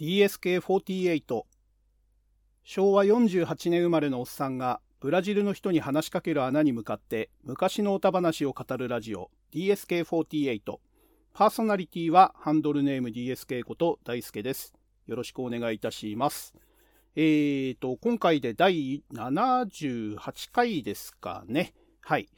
[0.00, 1.42] DSK48
[2.64, 10.60] 昭和48年生まれのおっさんがブラジルの人に話しかける穴に向かって昔の歌話を語るラジオ DSK48
[11.32, 14.72] パーソナリティはハンドルネーム DSK こと大輔です。
[15.06, 16.54] よろしくお願いいたします。
[17.14, 21.72] えーと今回で第78回ですかね。
[22.00, 22.28] はい。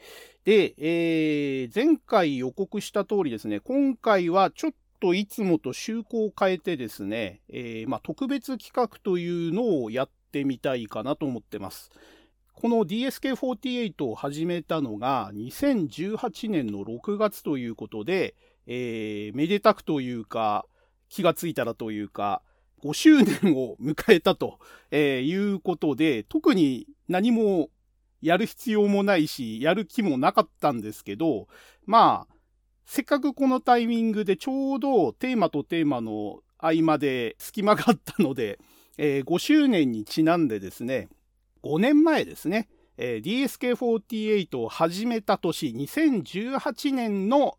[0.44, 3.60] で、えー、前回予告した通りですね。
[3.60, 11.90] 今回はちょっとといつもと趣向を変えてですね、えー、まあ、特別企画というのをやってみたいかなと思ってます。
[12.54, 18.34] この DSK48 を始めたのが2018年の6月ということで、
[18.66, 20.64] えー、めでたくというか、
[21.08, 22.42] 気がついたらというか、
[22.82, 24.58] 5周年を迎えたと、
[24.90, 27.68] えー、いうことで、特に何も
[28.22, 31.48] やる必要もないし、やる気もなかったんですけど、
[31.84, 32.35] まあ、
[32.86, 38.58] せっかくこのタイミングでちょうどテーマとテーマの合間で隙間があったので、
[38.96, 41.08] えー、5周年にちなんでですね、
[41.62, 47.58] 5年前ですね、えー、DSK48 を始めた年、2018年の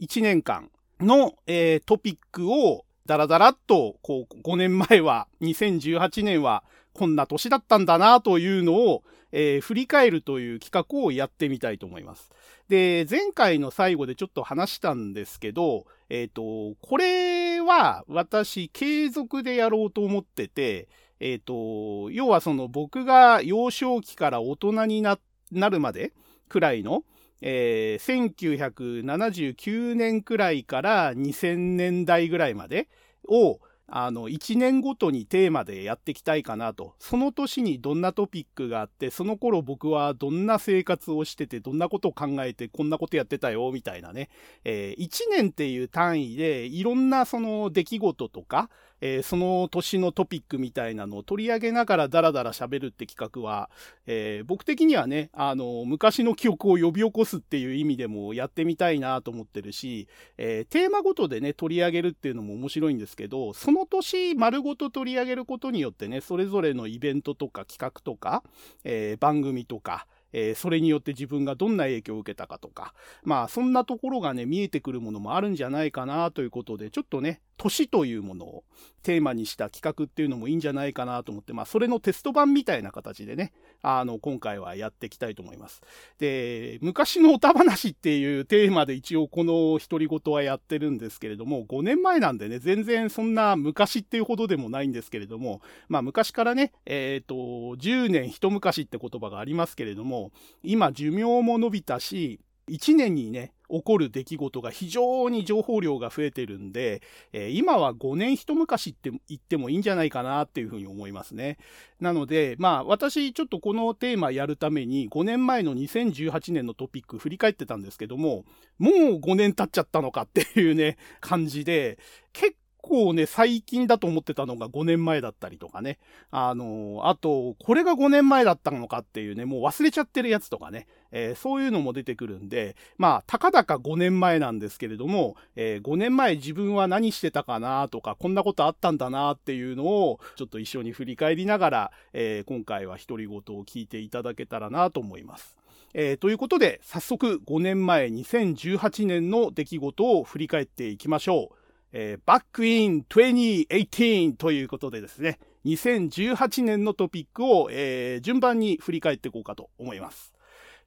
[0.00, 6.62] 1年間の、えー、トピックをダラダラっと、こう、5年前は、2018年は
[6.92, 9.02] こんな年だったんだなというのを、
[9.32, 12.30] えー、振り返るという企画をやってみたいと思います。
[12.68, 20.88] で、前回の最後でちょっと話したんですけど、えっ、ー、と、これは私継続でやろうと思ってて、
[21.20, 25.18] えっ、ー、と、要はその僕が幼少期から大人にな
[25.52, 26.12] るまで
[26.48, 27.04] くらいの、
[27.42, 32.88] えー、1979年くらいから2000年代ぐらいまで
[33.28, 33.60] を、
[33.92, 36.94] あの、1年ごとにテーマでやっていきたいかなと。
[36.98, 44.30] その年にどんなトピックがあって、その頃僕はどんな生活をしてて、どんなことを考えて、こんなことやってたよ、みたいなね。
[44.64, 53.70] えー、1年っていう単位で、いろんなその出来事とか、えー、その年のトピックみたいなのを取り上げながらダラダラ喋るって企画は、
[54.06, 60.08] えー、僕的にはね、あの、昔の記憶を呼び起こすっていう意味でもやってみたいなと思ってるし、
[60.38, 68.42] えー、テーマごとでね、取り上げるっていうのも面白いんですけど、その年丸ごと取り上げることによってね、それぞれのイベントとか企画とか、
[68.84, 78.64] え番組とか、えー、それによって自分がどんな影響を受けたかとか、まあそんなところがね、見えてくるものもあるんじゃないかなということで、ちょっとね、年というものを
[79.02, 85.82] テーマにした企画っていうのもいいんじゃないかなと思って、まあそれのテスト版みたいな形でね、あの、今回はやっていきたいと思います。
[86.18, 100.32] で、昔の歌話っていうテーマで一応この独り言はやってるんですけれども、5年前なんでね、全然そんな昔っていうほどでもないんですけれども、まあ昔からね、えっ、ー、と、10年一昔って言葉がありますけれども、
[100.62, 111.58] 今寿命も伸びたし、1年にね、起こる出来事が非常に情報量が増えてるんで、えー、今は5年一昔って言ってもいいんじゃないかなっていうふうに思いますね。
[112.00, 118.44] なので、まあ私ちょっとこのテーマやるために5年前の2018年のトピック振り返ってたんですけども、
[118.78, 121.98] もう5年経っちゃったのかっていうね、感じで、
[122.32, 125.98] 結構ね、最近だと思ってたのが5年前だったりとかね。
[126.30, 130.86] あのー、あと、これが5年前だったのかっていうね、もう忘れちゃってるやつとかね。
[131.12, 145.60] えー、そういうのも出てくるんで、まあ、たかだか5年前なんですけれども、えー、5年前自分は何してたかなとか、こんなことあったんだなっていうのを、ちょっと一緒に振り返りながら、え今回は独り言を聞いていただけたらなと思います。
[145.92, 151.59] えー、ということで、早速5年前2018年の出来事を振り返っていきましょう。
[151.92, 160.32] えー、バックイン2018ということでですね、2018年のトピックを、えー、順番に振り返っていこうかと思います。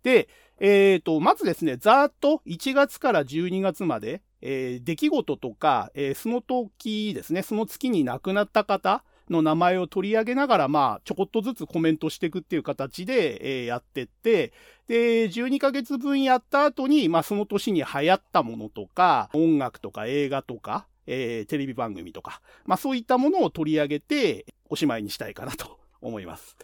[0.04, 0.28] で、
[0.60, 14.52] えっ、ー、と、まずですね、ざーっと1月から12月まで、えー、出来事とか、えー、その時ですね、その月に亡くなった方の名前を取り上げながら、まあ、ちょこっとずつコメントしていくっていう形で、えー、やってって、
[14.88, 26.58] で、12ヶ月分やった後に、まあ、その年に流行ったものとか、音楽とか映画とか、えー、テレビ番組とか、まあそういったものを取り上げておしまいにしたいかなと 思います。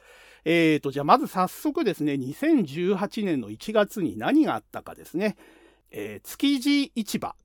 [0.46, 5.36] えーと、じゃあまず早速ですね、2018年の1月に何があったかですね。
[5.92, 7.36] えー、築地市場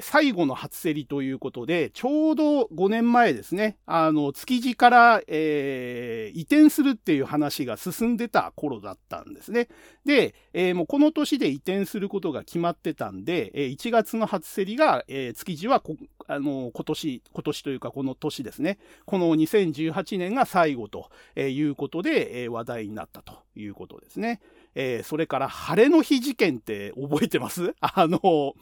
[0.00, 9.68] 最後の初競りということで、ちょうど5年前ですね、あの、築地から、えー、移転するっていう話が進んでた頃だったんですね。
[10.06, 15.82] で、えー、もうこの年で移転することが決まってたんで、え、1月の初競りが、えー、築地は
[16.28, 24.40] あの、今年、今年というかこの年ですね、この2018年が最後ということで、え、話題になったということですね。
[24.74, 27.74] えー、それから晴れの日事件って覚えてます？
[27.80, 28.54] あの、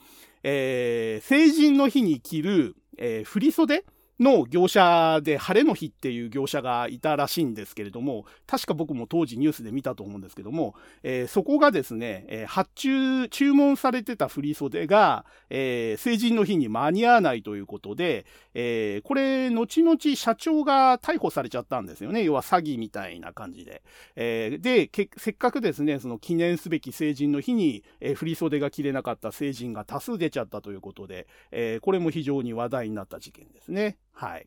[0.43, 3.85] えー、成人の日に着る、えー、振袖
[4.21, 18.25] の業者で晴れの日っていう業者がいたらしいんですけれども、確か僕も当時ニュースで見たと思うんですけども、えー、そこがですね、えー、発注、注文されてた振袖が、えー、成人の日に間に合わないということで、
[18.55, 22.25] えー、これ、後々社長が逮捕されちゃったんですよね。
[22.25, 23.83] 要は詐欺みたいな感じで。
[24.17, 33.99] えー、でせっかくですね、その記念すべき成人の日に、えー、振袖が着れなかった成人が多数出ちゃったということで、えー、これも非常に話題になった事件ですね。
[34.13, 34.47] はい。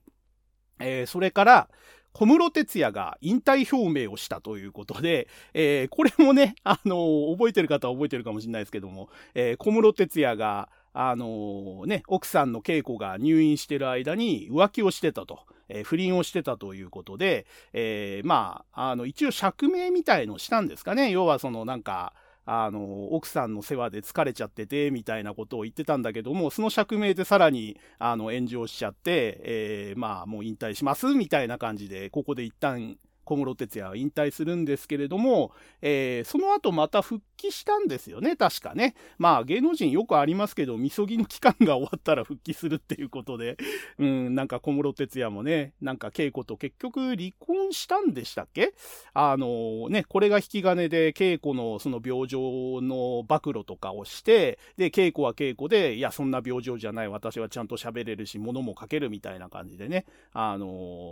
[0.79, 1.69] えー、それから、
[2.15, 21.11] 小室哲哉が引退表明をしたということで、えー、これもね、あのー、覚えてる方は覚えてるかもしれないですけども、えー、小室哲哉が、あのね、奥さんの恵子が入院してる間に浮気をしてたと、え不倫をしてたということで、えまあ、あの、一応釈明みたいのしたんですかね。
[21.11, 22.13] 要はそのなんか、
[22.45, 35.51] あの、奥さんの世話で疲れちゃってて、みたいなことを言ってたんだけども、その釈明でさらに、あの、炎上しちゃって、えー、まあ、もう引退します、みたいな感じで、ここで一旦小室哲哉は引退するんですけれども、
[35.81, 38.95] えー、その後また復帰したんですよね、確かね。
[39.17, 43.57] まあ芸能人よくありますけど、みそぎの期間が終わったら復帰するっていうことで、
[43.99, 48.73] うん、なんか小室哲哉もね、なんか恵子と結局離婚したんでしたっけ？
[49.13, 60.65] あのね、これが引き金で恵子のその病状の暴露とかをして、で、恵子は恵子で、いや、そんな病状じゃない、私はちゃんと喋れるし、物も書けるみたいな感じでね、あの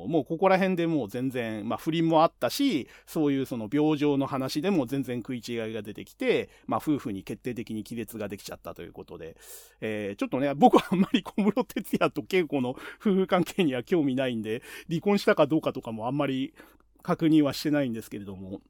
[0.08, 9.36] もうここら辺でもう全然、まあ、振りもあったし、そういうその病状の話でも全然食い違いが出てきて、まあ夫婦に決定的に亀裂ができちゃったということで、
[9.82, 16.54] えー、ちょっとね、僕はあんまり小室哲哉と恵子の 夫婦関係には興味ないんで、離婚したかどうかとかもあんまり
[17.02, 18.62] 確認はしてないんですけれども、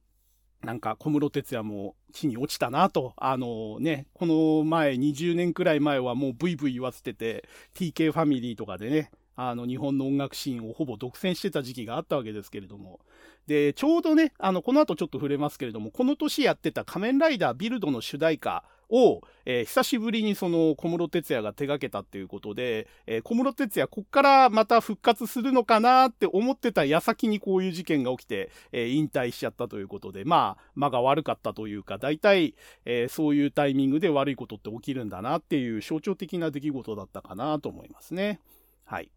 [0.63, 3.13] なんか小室哲哉も地に落ちたなと。
[3.17, 12.99] あのね、この前、20年くらい前はもうブイブイ言わせてて、TK ファミリーとかでね、あの日本の音楽シーンをほぼ独占してた時期があったわけですけれども、
[13.47, 32.53] で、ちょうどね、あの、この後ちょっと触れますけれども、この年やってた仮面ライダービルドの主題歌を、えー、久しぶりにその小室哲哉が手掛けたっていうことで、えー、小室哲哉こっからまた復活するのかなって思ってた矢先にこういう事件が起きて、えー、引退しちゃったということで、まあ、間が悪かったというか、大体、
[32.85, 38.39] えそういうタイミングで悪いことって起きるんだなっていう象徴的な出来事だったかなと思いますね。
[38.85, 39.09] はい。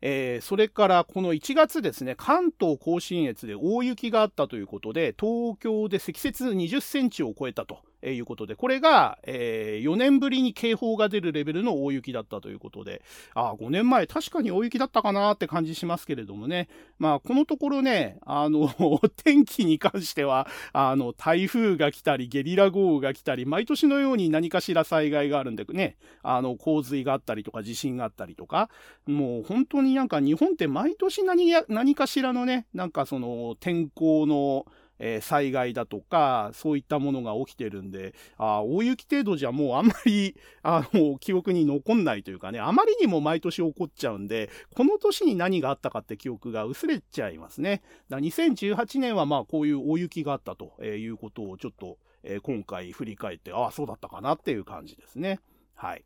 [0.00, 7.87] えー、それからこの1月ですね、関東甲信越で大雪があったということで、東京で積雪20センチを超えたと。
[8.02, 13.02] えいうことで、これが、えー、4年ぶりに警報が出るレベルの大雪だったということで、
[13.34, 16.68] あ5年前確かに大雪だったかなって感じしますけれどもね、
[16.98, 18.68] まあこのところね、あの、
[19.24, 28.70] 天気に関しては、あの、台風が来たり、ゲリラ豪雨が来たり、毎年のように何かしら災害があるんでね、あの、洪水があったりとか、地震があったりとか、
[29.06, 34.66] もう本当になんか日本って毎年何何かしらのね、なんかその天候の、
[34.98, 47.82] えー、災害だとか、そういったものが起きてるんで、あ大雪程度じゃもうあんまり、 あの、記憶に残んないというかね、あまりにも毎年起こっちゃうんで、この年に何があったかって記憶が薄れちゃいますね。
[48.08, 55.40] だ2018年はまあこういう大雪があったということをちょっと、えー、今回振り返って、ああ、そうだったかなっていう感じですね。
[55.74, 56.04] はい。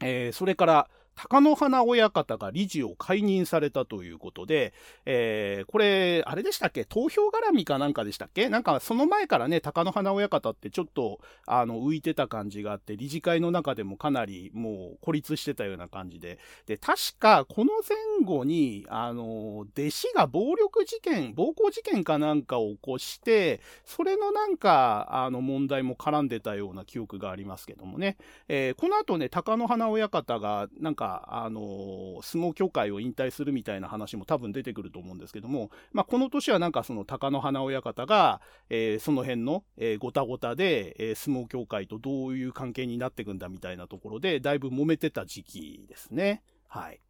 [0.00, 4.72] えー、それから、貴乃花親方が理事を解任されたということで、
[5.06, 6.84] えー、これ、あれでしたっけ？
[6.84, 8.48] 投票絡みかなんかでしたっけ？
[8.48, 28.16] なんかその前からね、貴乃花親方ってちょっと、あの、浮いてた感じがあって、理事会の中でもかなりもう孤立してたような感じで、で、確かこの前後に、あの、弟子が暴力事件、暴行事件かなんかを起こして、それのなんか、あの、問題も絡んでたような記憶がありますけどもね、
[28.48, 46.42] えー、この後ね、貴乃花親方が、なんかか、あの相撲協会を引退するみたいな話も多分出てくると思うんですけども、まあ、この年はなんかその貴乃花親方が、えー、その辺の、えー、ごたごたで、えー、相撲協会とどういう関係になっていくんだみたいなところで、だいぶ揉めてた時期ですね。
[46.68, 47.00] はい。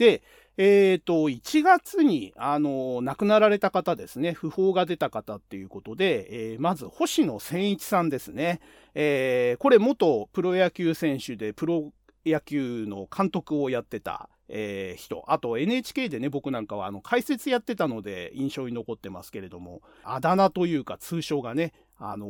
[0.00, 0.22] で、
[0.56, 8.60] えっ、ー、と、1月に、あの、亡くなられた方ですね、訃報が出た方っていうことで、えー、まず、星野千一さんですね。
[8.94, 11.92] えー、これ、元プロ野球選手で、プロ
[12.26, 15.24] 野球の監督をやってた、えー、人。
[15.28, 22.26] あと NHK でね、僕なんかはあの解説やってたので印象に残ってますけれども、あだ名というか通称がね、あの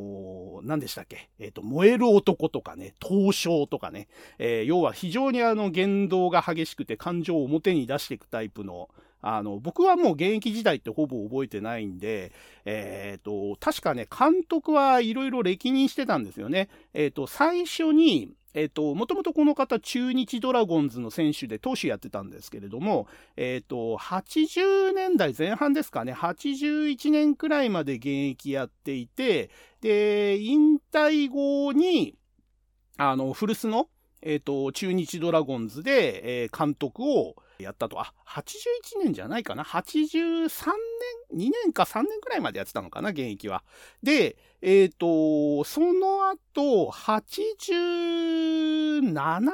[0.65, 1.31] ー、何でしたっけ？
[1.39, 8.89] えっ、ー、と、燃える男とかね、東証とかね、えー、要は非常にあの言動が激しくて感情を表に出していくタイプの、
[9.23, 12.33] あの、僕はもう現役時代ってほぼ覚えてないんで、
[12.65, 16.69] えっ、ー、と、確かね、監督はいろいろ歴任してたんですよね。
[16.95, 32.17] えっ、ー、と、最初に、えっ、と、もともとこの方、中日ドラゴンズの選手で投手やってたんですけれども、えっ、と、80年代前半ですかね、81年くらいまで現役やっていて、で、引退後に、
[32.97, 33.89] あの、古巣の、
[34.23, 38.01] えっ、と、中日ドラゴンズで、え、監督をやったと。
[38.01, 40.49] あ、81年じゃないかな ?83
[41.33, 43.63] 年 ?2 年か3年くらいまでやってたのかな現役は。
[44.03, 49.51] で、えっ、ー、と、その後、87年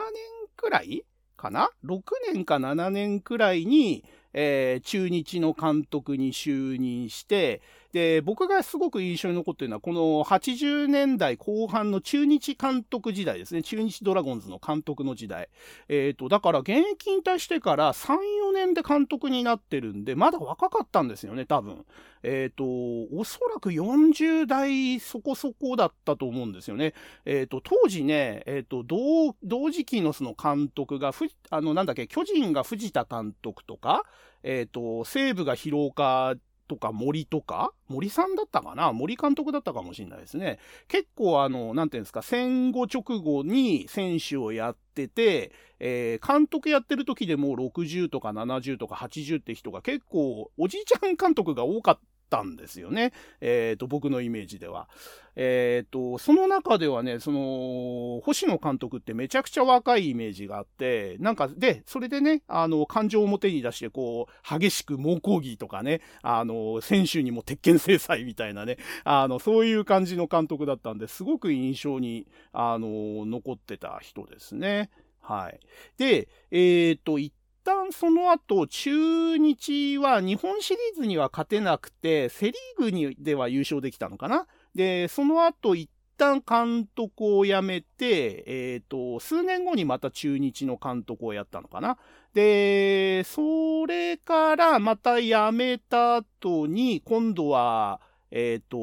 [0.56, 1.04] くらい
[1.36, 7.62] かな ?6 年か7年くらいに、えー、中日の監督に就任して、
[7.96, 13.62] で、僕がすごく印象に残っているのは、この80年代後半の中日監督時代ですね。
[13.62, 15.48] 中日ドラゴンズの監督の時代。
[15.88, 21.86] えっ、ー、と、だから現役引退してから3、4年で監督になってるんで、まだ若かったんですよね、多分。
[22.22, 26.92] えっ、ー、と、おそらく40代そこそこだったと思うんですよね。
[27.24, 31.12] えっ、ー、と、当時ね、えっ、と、同、同時期のその監督が、
[31.48, 34.02] あの、なんだっけ、巨人が藤田監督とか、
[34.42, 36.34] えっ、と、西武が広岡
[36.66, 38.92] とか森とか、森さんだったかな？
[38.92, 40.58] 森監督だったかもしれないですね。
[40.88, 53.12] 結構あの、なんていうんですか、戦後直後に選手をやってて、えー、監督やってる時でも60とか70とか80って人が結構おじいちゃん監督が多かったんですよね。
[53.40, 54.88] えっ、ー、と、僕のイメージでは。
[55.37, 74.90] えっ、ー、と、その中ではね、その、星野監督ってめちゃくちゃ若いイメージがあって、なんか、で、それでね、あの、感情を表に出して、こう、激しく猛抗議とかね、あの、選手にも鉄拳制裁みたいなね、あの、そういう感じの監督だったんで、すごく印象に、あの、残ってた人ですね。
[75.21, 75.61] はい。
[75.99, 77.18] で、えっ、ー、と、
[77.66, 84.46] 旦その後、中日は日本シリーズには勝てなくて、セリーグにでは優勝できたのかな？
[84.75, 91.99] で、その後一旦監督を辞めて、えっ、ー、と、数年後にまた中日の監督をやったのかな？
[92.32, 98.76] で、それからまた辞めた後に、今度は、えっ、ー、と、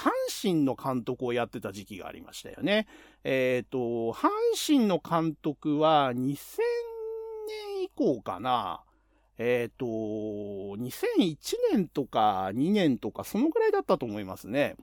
[0.00, 0.10] 阪
[0.42, 2.86] 神の監督をやってた時期がありましたよね。
[3.24, 3.78] えっ、ー、と、
[4.12, 4.28] 阪
[4.66, 6.58] 神の監督は2000
[7.74, 8.82] 年以降かな。
[9.38, 11.36] えっ、ー、と、2001
[11.72, 14.76] 年とか2年とかそのぐらいだったと思いますね。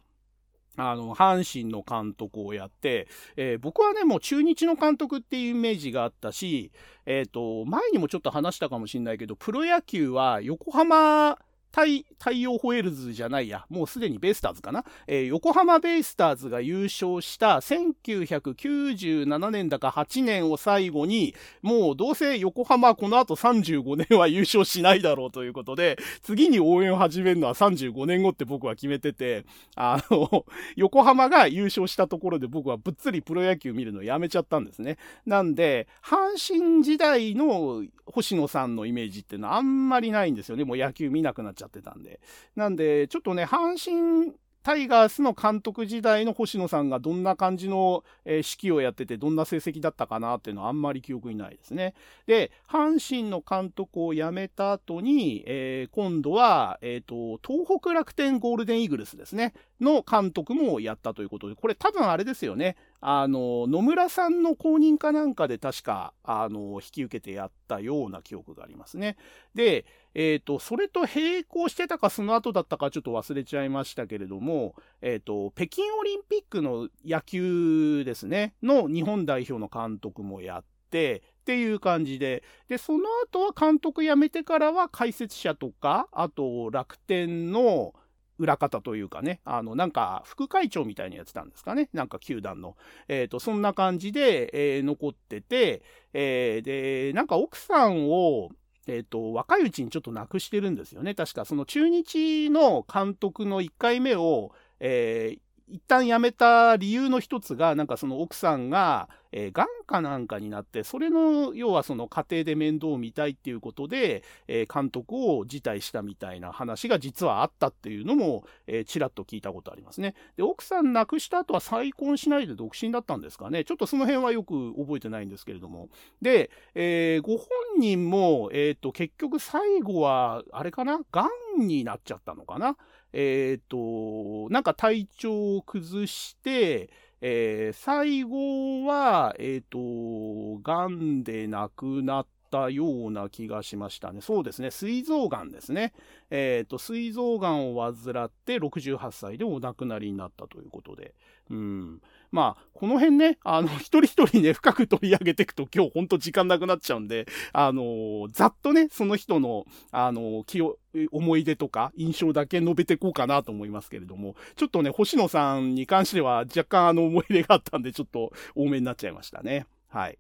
[0.78, 6.72] あの、阪神の監督をやって、えー、僕はね、もう中日の監督っていうイメージがあったし、
[7.06, 11.40] えっ、ー、と、前にもちょっと話したかもしれないけど、プロ野球は横浜
[11.72, 29.46] 太太陽ホエールズじゃないや、もうすでにベイスターズかな、えー、横浜ベイスターズが優勝した1997年だか8年を最後に、もうどうせ横浜この後35年は優勝しないだろうということで、次に応援を始めるのは35年後って僕は決めてて、
[29.76, 30.46] あの、
[30.76, 34.98] 横浜が優勝したところで僕はぶっつりプロ野球見るのやめちゃったんですね。
[35.26, 40.64] なんで、阪神時代の星野さんのイメージってのはあんまりないんですよね。
[40.64, 42.20] もう野球見なくなっちゃってたんで。
[42.56, 44.34] なんで、ちょっとね、阪神
[44.68, 51.94] タイガースの監督時代の星野さんがどんな感じの、えー、指揮をやってて、どんな成績だったかなっていうのはあんまり記憶にないですね。
[52.26, 62.76] で、阪神の監督を辞めた後に、えー、今度は、えっ、ー、と、東北楽天ゴールデンイーグルスですね、の監督もやったということで、これ多分あれですよね。
[63.00, 69.18] あの、野村さんの公認かなんかで確か、あの、引き受けてやったような記憶がありますね。
[69.54, 69.86] で、
[70.16, 87.94] えっ、ー、と、それと並行してたかその後だったかちょっと忘れちゃいましたけれども、えっ、ー、と、北京オリンピックの野球ですね、の日本代表の監督もやって、っていう感じで、で、その後は監督辞めてからは解説者とか、あと楽天の、
[88.38, 91.90] 裏方というかね、あの、なんか、副会長みたいにやってたんですかね。
[91.94, 92.76] なんか、球団の。
[93.08, 95.82] えっ、ー、と、そんな感じで、えー、残ってて、
[96.14, 98.50] えー、で、なんか奥さんを、
[98.88, 101.14] えっ、ー、と、若いうちにちょっと亡くしてるんですよね。
[101.16, 120.16] 確か、その中日の監督の1回目を、えー、一旦辞めた理由の一つが、なんかその奥さんが、えー、癌かなんかになって、それの、要はその家庭で面倒を見たいっていうことで、えー、監督を辞退したみたいな話が実はあったっていうのも、えー、ちらっと聞いたことありますね。
[120.38, 123.66] で、奥さん亡くした後は再婚しないで独身だったんですかね。
[123.66, 125.90] ちょっとその辺はよく覚えてないんですけれども。
[126.22, 127.48] で、えー、ご本
[127.78, 131.02] 人も、えっ、と、結局最後は、あれかな？
[131.12, 132.78] 癌になっちゃったのかな？
[133.20, 144.22] えっ、ー、と、なんか体調を崩して、えー、最後は、えっ、ー、と、癌で亡くなったような気がしましたね。
[144.22, 144.70] そうですね。
[144.70, 145.94] 膵臓癌ですね。
[146.30, 151.16] えっ、ー、と、膵臓癌を患って68歳でお亡くなりになったということで。
[151.50, 152.02] うん。
[152.32, 160.78] まあ、この辺ね、あの、 一人一人ね、深く取り上げていくと今日ほんと時間なくなっちゃうんで、あの、ざっとね、その人の、あの、気を、
[161.12, 169.68] 思い出とか印象だけ述べてこうかなと思いますけれども、ちょっとね、星野さんに関しては若干あの思い入れがあったんで、ちょっと多めになっちゃいましたね。
[169.90, 170.18] はい。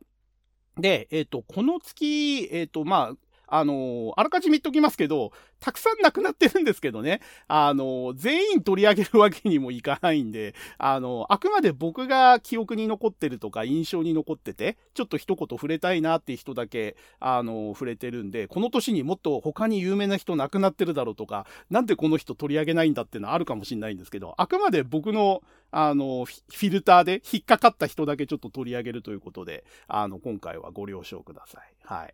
[0.77, 31.73] で、えっ、ー、と、この月、えっ、ー、と、まあ、あのあらかじめ言っときますけど、たくさん亡くなってるんですけどね、あの全員取り上げるわけにもいかないんで、あのあくまで僕が記憶に残ってるとか印象に残ってて、ちょっと一言触れたいなって人だけ、あの触れてるんで、この年にもっと他に有名な人亡くなってるだろうとか、なんでこの人取り上げないんだってのはあるかもしれないんですけど、あくまで僕の、あの、フィルターで引っかかった人だけちょっと取り上げるということで、あの、今回はご了承ください。
[31.83, 32.13] はい。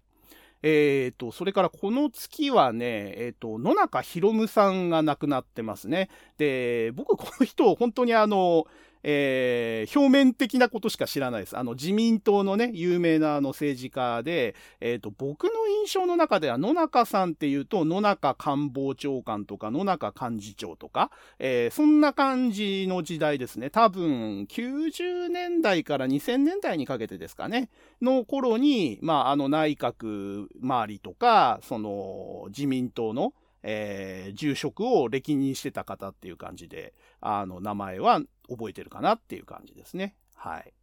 [0.63, 6.10] えっ、ー、と、それからこの月はね、えっ、ー、と、野中博夢さんが亡くなってますね。
[6.38, 8.65] で、僕この人、本当にあの、
[9.04, 11.58] えー、表面的なことしか知らないです。
[11.58, 23.70] あの、自民党のね、有名なあの政治家で、えっ、ー、と、僕の印象の中では野中さんっていうと、野中官房長官とか、野中幹事長とか、えー、そんな感じの時代ですね。
[23.70, 27.70] 多分、90年代から2000年代にかけてですかね、
[28.02, 33.34] の頃に、まあ、あの、内閣周りとか、その、自民党の、
[33.64, 40.15] えー、住職を歴任してた方っていう感じで、あの、名前は覚えてるかなっていう感じですね。
[40.36, 40.74] はい。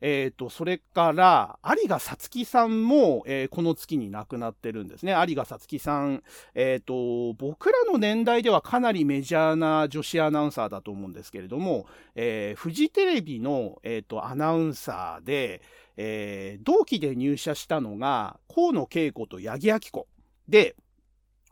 [0.00, 5.14] えっ、ー、と、それから、有賀さつきさんも、えー、この月に亡くなってるんですね。
[5.26, 6.22] 有賀さつきさん、
[6.54, 15.62] えっ、ー、と、僕らの年代ではかなりメジャーな女子アナウンサーだと思うんですけれども、えー、フジテレビの、えっ、と、アナウンサーで、
[15.96, 20.08] え同期で入社したのが、河野恵子と八木亜希子。
[20.48, 20.76] で、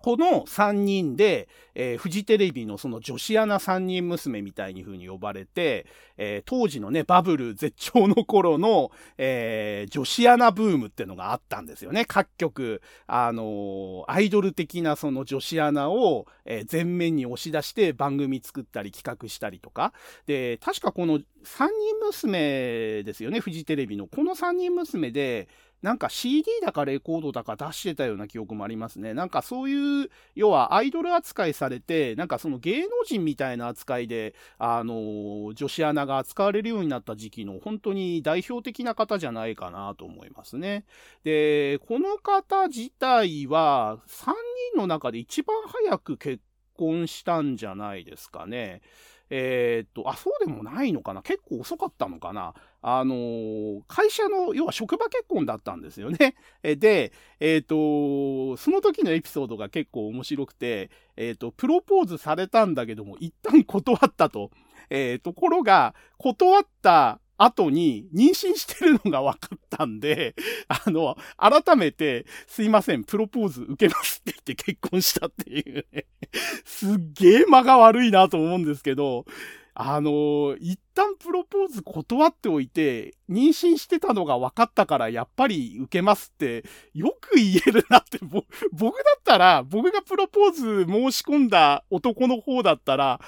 [0.02, 12.04] この3人で、えー、フジテレビのその女子アナ3人娘みたいに風に呼ばれて、えー、当時のね、バブル絶頂の頃の、えー、女子アナブームってのがあったんですよね。
[12.04, 19.92] 各局、あのアイドル的なその女子アナを、え前面に押し出して番組作ったり企画したりとか。
[20.26, 21.68] で、確かこの3人
[22.04, 24.06] 娘ですよね、フジテレビの。
[24.06, 25.48] この3人娘で、
[25.82, 29.14] なんか CD だかレコードだか出してたような記憶もありますね。
[29.14, 40.84] なんかそういう、要はアイドル扱いされて、なんかその芸能人みたいな扱いで、あの、女子アナが扱われるようになった時期の本当に代表的な方じゃないかなと思いますね。
[41.24, 44.32] で、この方自体は3
[44.74, 46.40] 人の中で一番早く結
[46.76, 48.82] 婚したんじゃないですかね。
[49.34, 51.22] えー、っと、あ、そうでもないのかな？
[51.22, 52.52] 結構遅かったのかな？
[52.82, 56.34] あのー、会社の、要は職場結婚だったんですよね。
[56.62, 64.50] で、えっ、と、その時のエピソードが結構面白くて、えっ、と、プロポーズされたんだけども、一旦断ったと。
[64.90, 70.34] えところが、断った後に妊娠してるのが分かったんで、
[70.68, 76.06] あの、改めて、すいません、プロポーズ受けますって言って結婚したっていうね。
[76.64, 79.24] すっげえ間が悪いなと思うんですけど、
[79.74, 93.20] あの、一旦プロポーズ断っておいて、妊娠してたのが分かったからやっぱり受けますって、よく言えるなって、僕だったら、僕がプロポーズ申し込んだ男の方だったら、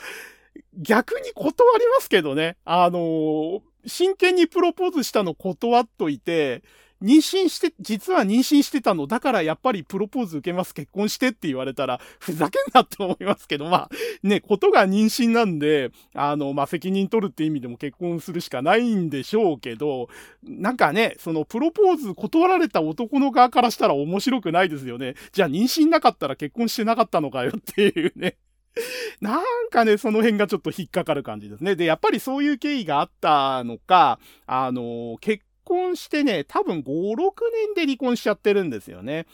[0.76, 2.56] 逆に断りますけどね。
[2.64, 6.62] あの真剣にプロポーズしたの断っといて、
[7.02, 13.90] 妊娠して、実は妊娠してたの、だからやっぱりプロポーズ受けます、結婚してって言われたら、ふざけんなって思いますけど、まあ、
[14.22, 20.08] ね、ことが妊娠なんで、あの、まあ、責任取るって意味でも結婚するしかないんでしょうけど、
[20.42, 25.14] なんかね、そのプロポーズ断られた男の側からしたら面白くないですよね。
[25.32, 28.36] じゃあ妊娠なかったら結婚してなかったのかよっていうね。
[29.20, 31.76] なんかね、その辺がちょっと引っかかる感じですね。
[31.76, 37.32] で、やっぱりそういう経緯があったのか、あの、結婚してね、多分5、6
[37.66, 39.26] 年で離婚しちゃってるんですよね。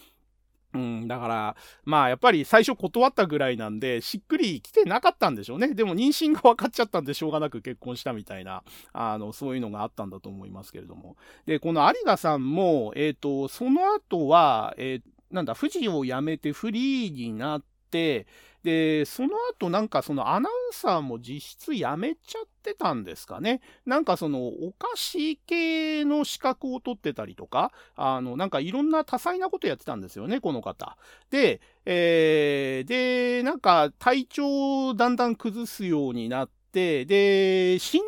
[0.73, 5.75] うん、だから、まあやっぱり最初断ったぐらいなんで、しっくり来てなかったんでしょうね。
[5.75, 11.17] でも妊娠が分かっちゃったんでしょうがなく結婚したみたいな、あの、そういうのがあったんだと思いますけれども。
[11.47, 18.27] で、この有賀さんも、えっ、ー、と、その後は、えー、なんだ、富士を辞めてフリーになって、
[18.63, 23.61] で、その後なんかそのアナウンサーも実質辞めちゃってたんですかね。
[23.87, 30.97] なんかそのお菓子系の資格を取ってたりとか、あの、なんかいろんな多彩なことやってたんですよね、この方。
[31.31, 38.03] で、えー、で、なんか体調をだんだん崩すようになって、で、新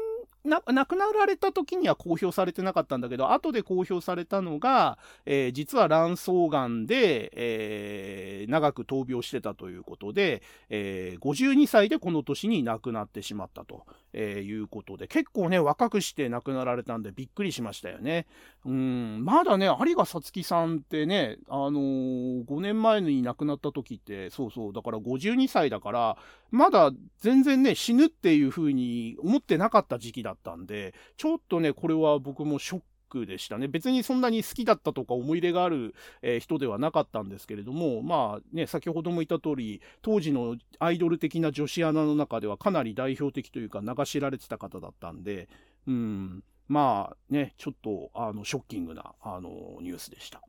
[0.44, 18.26] な、亡くなられた時には公表されてなかったんだけど、後で公表されたのが、えー、実は卵巣がんで、えー、長く闘病してたということで、えー、52歳でこの年に亡くなってしまったと、えーいうことで、結構ね、若くして亡くなられたんでびっくりしましたよね。
[18.64, 26.16] うん、まだね、有賀さつきさんってね、あの5年前に亡くなった時って、そうそう、だから52歳だから、
[26.50, 33.68] まだ全然ね、死ぬっていう風に思ってなかった時期だったんで、ちょっとね、これは僕もショックでしたね。
[33.68, 45.48] 別にそんなに好きだったとか思い入れがある、えー、人ではなかったんですけれども、まあね、先ほども言った通り、当時のアイドル的な女子アナの中ではかなり代表的というか流しられてた方だったんで、
[45.86, 49.50] うん、まあね、ちょっとあのショッキングなあの
[49.82, 50.40] ニュースでした。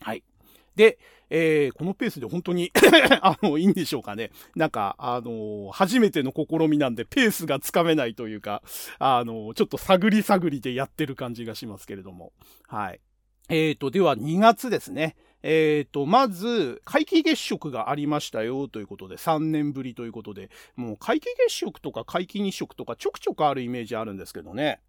[0.00, 0.24] はい。
[0.76, 2.70] で、えー、このペースで本当に
[3.20, 4.30] あの、いいんでしょうかね。
[4.54, 8.62] なんか、あのー、初めての試みなんで、ペースがつかめないというか、
[8.98, 12.32] あのー、ちょっと探り探りでやってる感じがしますけれども。
[12.68, 13.00] はい。
[13.48, 15.16] えーと、では2月ですね。
[15.42, 24.80] えーと、まず、皆既月食がありましたよということで、3年ぶりということで、もう皆既月食とか皆既日食とかちょくちょくあるイメージあるんですけどね。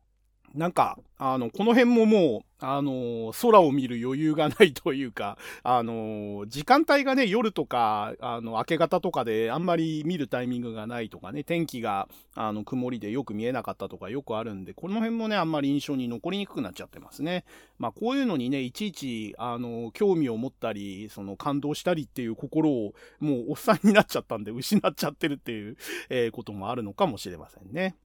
[0.55, 17.45] なんか、あの、この辺ももう、あの、空を見る余裕がないというか、あの、時間帯がね、夜とか、あの、明け方とかであんまり見るタイミングがないとかね、天気が、あの、曇りでよく見えなかったとかよくあるんで、この辺もね、あんまり印象に残りにくくなっちゃってますね。
[17.77, 25.77] まあ、こういうのにね、いちいち、あの、興味を持ったり、その、感動したりっていう心を、もう、おっさんになっちゃったんで、失っちゃってるっていう、
[26.09, 27.95] え、こともあるのかもしれませんね。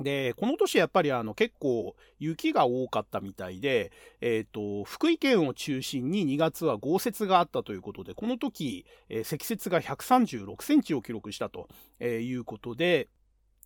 [0.00, 11.68] で、この年やっぱりあの結構雪が多かったみたいで、えっ、ー、と、福井県を中心に2月は豪雪があったということで、この時、えー、積雪が136センチを記録したと
[12.02, 13.08] いうことで、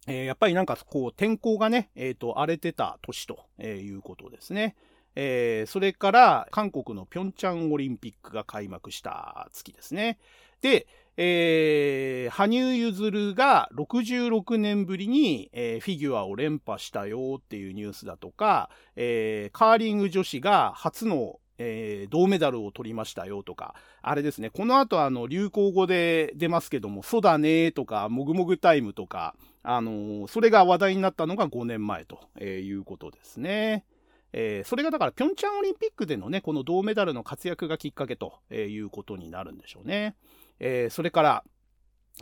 [0.07, 4.77] え、やっぱりなんかこう天候がね、えっ、と、荒れてた年ということですね。
[5.21, 10.19] えそれから韓国のピョンチャンオリンピックが開幕した月ですね。
[10.61, 10.87] で、
[11.21, 33.85] えー、羽生結弦が66年ぶりに、えー、フィギュアを連覇したよっていうニュースだとか、えー、カーリング女子が初のえー、銅メダルを取りましたよとか、あれですね、この後あの、流行語で出ますけども、そうだねとか、もぐもぐタイムとか、あのー、それが話題になったのが5年前と、えー、いうことですね。
[34.33, 40.15] えー、それがだから、ピョンチャンオリンピックでのね、この銅メダルの活躍がきっかけということになるんでしょうね。
[40.61, 41.45] えー、それから、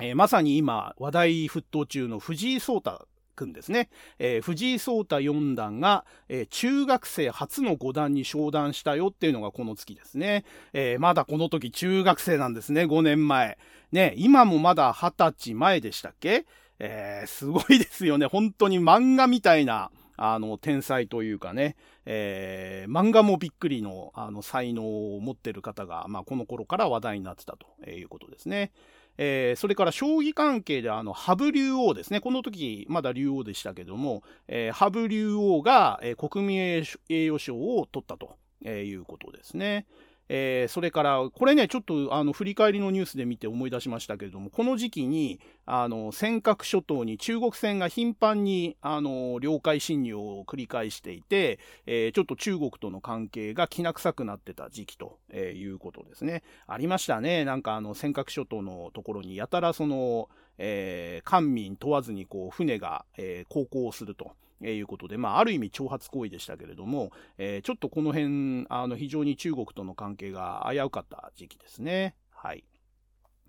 [0.00, 12.82] えー、まさに今話題沸騰中の藤井聡太君ですね、えー、藤井聡太四段が、えー、中学生初の五段に昇段したよっていうのがこの月ですね、えー、まだこの時中学生なんですね。
[12.82, 13.58] 5年前。
[13.92, 16.46] ね今もまだ二十歳前でしたっけ、
[16.80, 18.26] えー、すごいですよね。
[18.26, 28.72] 本当に漫画みたいなあの、天才というかね、えー、漫画もびっくりの、あの、才能を持ってる方が、まあ、この頃から話題になってたということですね。
[29.18, 32.20] えー、それから将棋関係であの、羽生竜王ですね。
[32.20, 38.36] この時、まだ竜王でしたけども、えー、羽生竜王が、えー、国民栄誉賞を取ったと
[38.68, 39.86] いうことですね。
[40.28, 56.42] えー、それから、これね、ちょっとあの振り返りのニュースで見て思い出しましたけれども、この時期にあの尖閣諸島に中国船が頻繁にあの領海侵入を繰り返していて、えー、ちょっと中国との関係がきな臭くなってた時期と、えー、いうことですね。
[56.66, 64.32] ありましたね、なんかあの尖閣諸島のところにやたらその、えー、官民問わずにこう船が、えー、航行すると。
[64.62, 72.14] えいうことで、まあ、ある意味挑発行為でしたけれども、えー、ちょっとこの辺、あの、非常に中国との関係が危うかった時期ですね。
[72.30, 72.64] はい。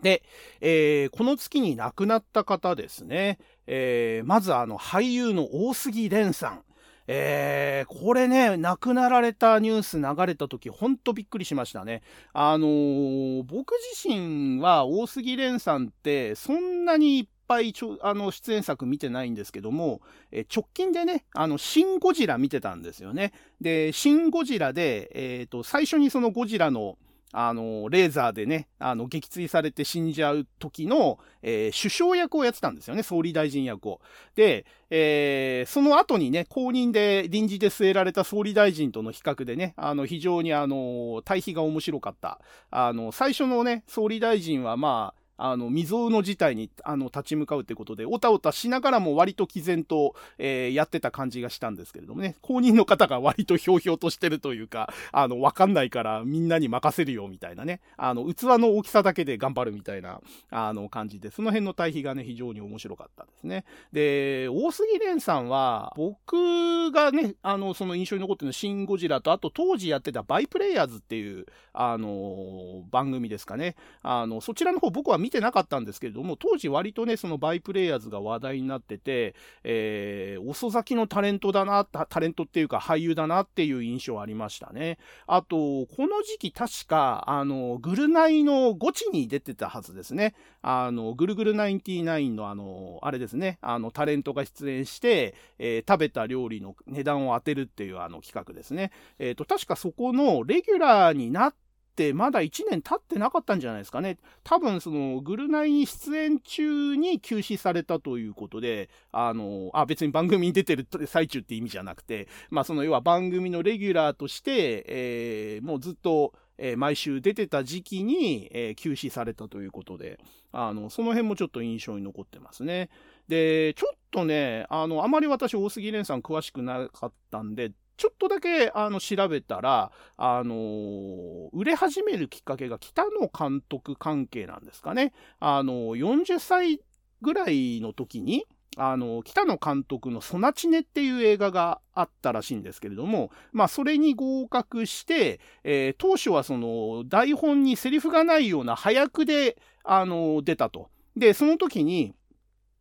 [0.02, 0.24] で、
[0.62, 3.40] えー、この月に亡くなった方ですね。
[3.66, 6.64] えー、まずあの、俳優の大杉蓮さん。
[7.10, 12.04] えー、これね、亡くなられたニュース流れた時、ほんとびっくりしましたね。
[12.34, 23.34] あのー、僕自身は大杉蓮さんって、そんなにぱいちょあの出演作見てないんですけども、え直近でね、あの、シン・ゴジラ見てたんですよね。
[23.62, 26.98] で、シン・ゴジラで、えっ、ー、と、最初にそのゴジラの、
[27.34, 34.02] あの、レーザーでね、あの、撃墜されて死んじゃう時の、えー、首相役をやってたんですよね、総理大臣役を。
[34.36, 42.40] で、えー、その後にね、公認で臨時で据えられた総理大臣との比較でね、あの、非常にあの、対比が面白かった。
[42.72, 63.66] あの、最初のね、総理大臣はまあ、あの、未曾有の事態に、あの、立ち向かうってことで、おたおたしながらも割と毅然と、えー、やってた感じがしたんですけれどもね、公認の方が割とひょうひょうとしてるというか、あの、わかんないからみんなに任せるよみたいなね、あの、器の大きさだけで頑張るみたいな、あの、感じで、その辺の対比がね、非常に面白かったですね。
[63.92, 73.76] で、大杉蓮さんは、僕がね、あの、その印象に残ってるのシン・ゴジラと、あと当時やってたバイプレイヤーズっていう、あの、番組ですかね。
[74.02, 79.36] あの、そちらの方僕は見見てなかったんですけれども、当時割とね、そのバイプレイヤーズが話題になってて、
[79.66, 84.98] えー、遅咲きのタレントだな、タレントっていうか俳優だなっていう印象ありましたね。
[85.28, 90.34] あと、この時期確か、あの、グルナイのゴチに出てたはずですね。
[90.62, 98.92] あの、ぐるぐる99のあの、あれですね、あの、タレントが出演して、えー、食べた料理の値段を当てるっていうあの企画ですね。
[99.20, 101.67] えっ、ー、と、確かそこのレギュラーになって
[101.98, 104.20] ってまだ1年経ってなかったんじゃないですかね。
[104.44, 120.20] 多分そのグルナイに出演中に休止されたということで、あの、あ、別に番組に出てる最中って意味じゃなくて、まあその要は番組のレギュラーとして、えー、もうずっと、えー、毎週出てた時期に、えー、休止されたということで、
[120.52, 122.90] あの、その辺もちょっと印象に残ってますね。
[123.28, 135.14] で、ちょっとね、あの、あまり私、大杉蓮さん詳しくなかったんで、ちょっとだけあの調べたら、あのー、売れ始めるきっかけが北野監督関係なんですかね。
[135.40, 136.80] あのー、40歳
[137.22, 138.46] ぐらいの時に、
[138.78, 150.90] あの、北野監督のソナチネっていう映画があったらしいんですけれども、まあ、それに合格して、えー、当初はその、台本にセリフがないような早くで、あの、出たと。
[151.16, 152.14] で、その時に、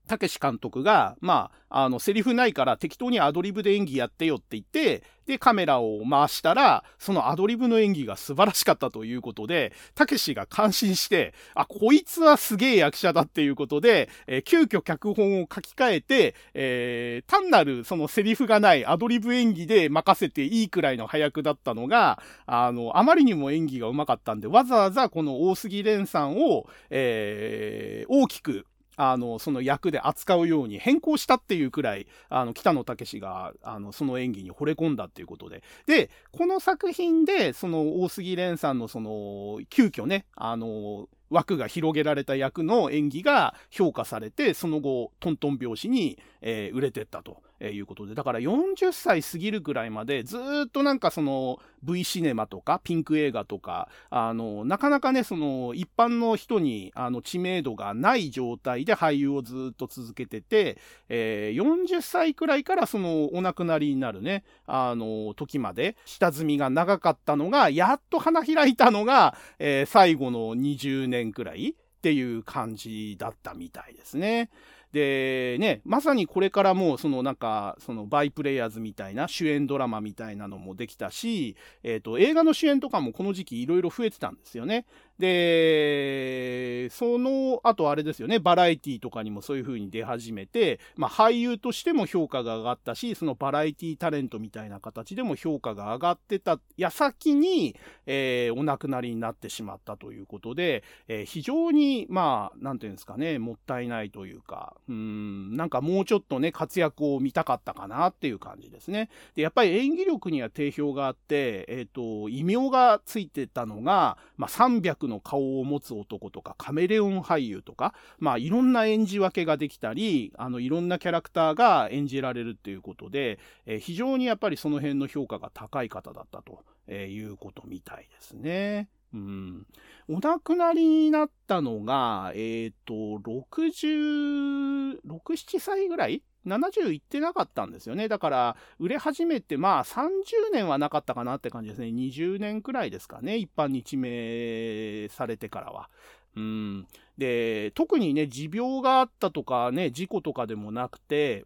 [0.06, 28.64] たけし監督が、まあ、あの、セリフないから適当にアドリブで演技やってよって言って、で、カメラを回したら、そのアドリブの演技が素晴らしかったということで、たけしが感心して、あ、こいつはすげえ役者だっていうことで、えー、急遽脚本を書き換えて、えー、単なるそのセリフがないアドリブ演技で任せていいくらいの早くだったのが、あの、あまりにも演技が上手かったんで、わざわざこの大杉蓮さんを、えー、大きく
[28.96, 35.62] あの、その役で扱うように変更したっていうくらい、あの、北野武が、あの、その演技に惚れ込んだっていうことで。
[35.86, 74.50] で、この作品で、その、大杉蓮さんのその、急遽ね、あの、枠が広げられた役の演技が評価されて、その後、トントン拍子に、えー、売れてったということで、だから40歳過ぎるくらいまで、ずっとなんかその V シネマとかピンク映画とか、あの、なかなかね、その一般の人にあの知名度がない状態で俳優をずっと続けてて、えー、40歳くらいからそのお亡くなりになるね、あの、時まで下積みが長かったのが、やっと花開いたのが、えー、最後の20年くらいっていう感じだったみたいですね。
[74.92, 84.86] でね、まさにこれからもそのなんか、そのバイプレイヤーズみたいな主演ドラマみたいなのもできたし、えっ、ー、と、映画の主演とかもこの時期いろいろ増えてたんですよね。
[85.18, 97.76] で、その後あれですよね、バラエティとかにもそういう風に出始めて、まあ俳優としても評価が上がったし、そのバラエティタレントみたいな形でも評価が上がってた矢先に、
[98.06, 109.10] えー、お亡くなりになってしまったということで、えー、非常に、まあ、なんていうんですかね、もったいないというか、うん、なんかもうちょっとね、活躍を見たかったかなっていう感じですね。
[109.34, 128.88] で、やっぱり演技力には定評があって、えっ、ー、と、異名がついてたのが、まあ300の顔を持つ男とか、カメレオン俳優とか、まあいろんな演じ分けができたり、あのいろんなキャラクターが演じられるっていうことで、えー、非常にやっぱりその辺の評価が高い方だったということみたいですね。
[129.14, 129.66] うん。
[130.08, 132.94] お亡くなりになったのが、えっ、ー、と、
[133.28, 138.08] 60、6、7歳ぐらい70いってなかったんですよね。
[138.08, 141.88] だから、売れ始めて、まあ、30年はなかったかなって感じですね。
[141.88, 143.36] 20年くらいですかね。
[143.36, 145.90] 一般に知名されてからは。
[146.36, 146.86] うん。
[147.18, 151.44] で、特にね、持病があったとかね、事故とかでもなくて、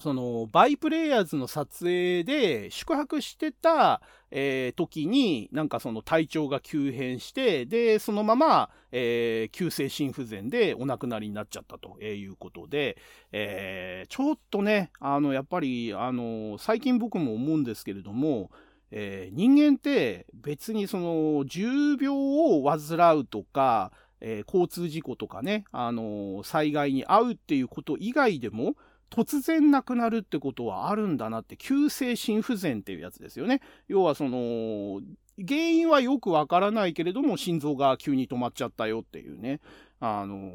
[0.00, 12.98] その、バイプレイヤーズの撮影で宿泊してた、えー、時に、なんかその体調が急変して、で、そのまま、えー、急性心不全でお亡くなりになっちゃったということで、
[13.32, 18.50] えー、ちょっとね、あの、やっぱり、あの、最近僕も思うんですけれども、
[18.90, 28.74] えー、人間って別にその重病を患うとか、えー、交通事故とかね、あの災害に遭うっていうこと以外でも、
[29.10, 33.60] 突然亡くなるってことはあるんだなって、急性心不全っていうやつですよね。
[33.88, 35.00] 要はその、
[35.46, 39.60] 原因はよくわからないけれども、心臓が急に止まっちゃったよっていうね。
[40.00, 40.50] あの、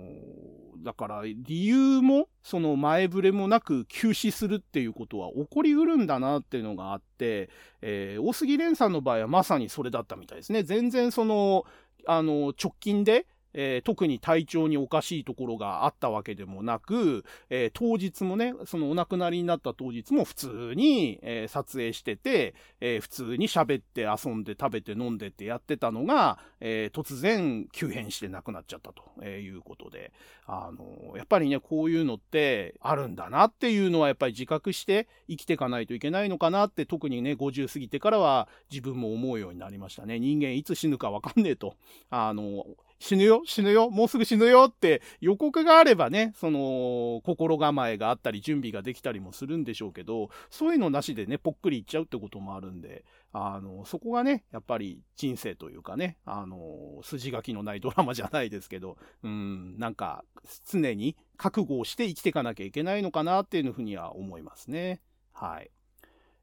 [0.84, 7.50] だから理由も、その前触れもなく休止するっていうことは起こりうるんだなっていうのがあって、
[7.82, 10.64] えー、大杉蓮さんの場合はまさにそれだったみたいですね。
[10.64, 11.66] 全然その、
[12.06, 30.12] あの、直近で、えー、特に体調におかしいところがあったわけでもなく、えー、当日もね、そのお亡くなりになった当日も普通に、えー、撮影してて、え普通に喋って遊んで食べて飲んでってやってたのが、え突然急変して亡くなっちゃったということで、
[30.46, 40.20] あのやっぱりね、こういうのってあるんだなっていうのはやっぱり自覚して生きていかないといけないのかなって特にね、50過ぎてからは自分も思うようになりましたね。
[40.20, 41.76] 人間いつ死ぬかわかんねえと。
[42.10, 42.66] あの
[43.04, 60.24] 死ぬよ、死ぬよ、もうすぐ死ぬよって予告があればね、その、心構えがあったり、準備ができたりもするんでしょうけど、そういうのなしでね、ぽっくりいっちゃうってこともあるんで、あの、そこがね、やっぱり人生というかね、あの、筋書きのないドラマじゃないですけど、うん、なんか、
[60.72, 65.02] 常に覚悟をして生きていかなきゃいけないのかなっていうふうには思いますね。
[65.34, 65.72] はい。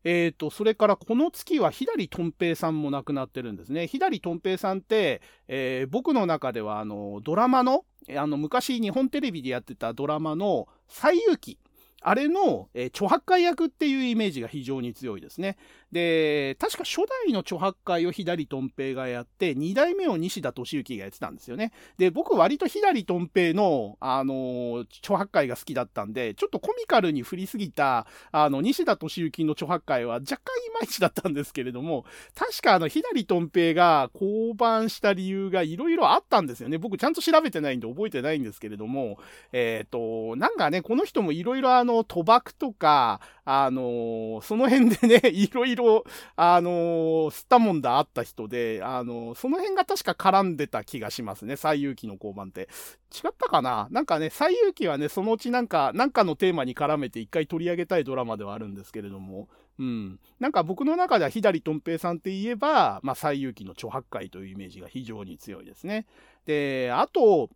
[0.05, 3.87] えっ、ー、と、それからこの月は左とん平さんも亡くなってるんですね。
[3.87, 7.85] 左とん平さんって、えー、僕の中ではあの、ドラマの、
[8.17, 11.59] あの、昔日本テレビでやってたドラマの、西遊記。
[12.03, 15.59] あれの、えー、著白海役っていうイメージが非常に強いですね。
[15.93, 21.73] で、確か初代の著白海を左とん平がやって、二代目を西田敏行がやってたんですよね。
[21.99, 36.79] で、僕割と左とん平の、あの、著白海が好きだったんで、ちょっとコミカルに振りすぎた、あの、西田敏行の著白海は若干いまいちだったんですけれども、確かあの、左とん平が降板した理由がいろいろあったんですよね。
[36.79, 39.19] 僕ちゃんと調べてないんで覚えてないんですけれども、
[39.53, 43.21] えっ、ー、と、なんかね、この人もいろいろあの、賭博とか、
[43.53, 46.05] あのー、その辺でね、 いろいろ、
[46.37, 52.69] あのー、吸ったもんだあった人で、あのー、その辺が確か絡んでた気がしますね、最遊記の交番って。
[53.13, 53.89] 違ったかな？
[53.91, 59.49] なんかね、最遊記はね、そのうちなんか、なんかのテーマに絡めて一回取り上げたいドラマではあるんですけれども、
[59.81, 60.21] うん。
[60.39, 66.07] なんか僕の中では左とん平さんって言えば、まあ、最遊記の著白海というイメージが非常に強いですね。
[66.45, 67.51] で、あと、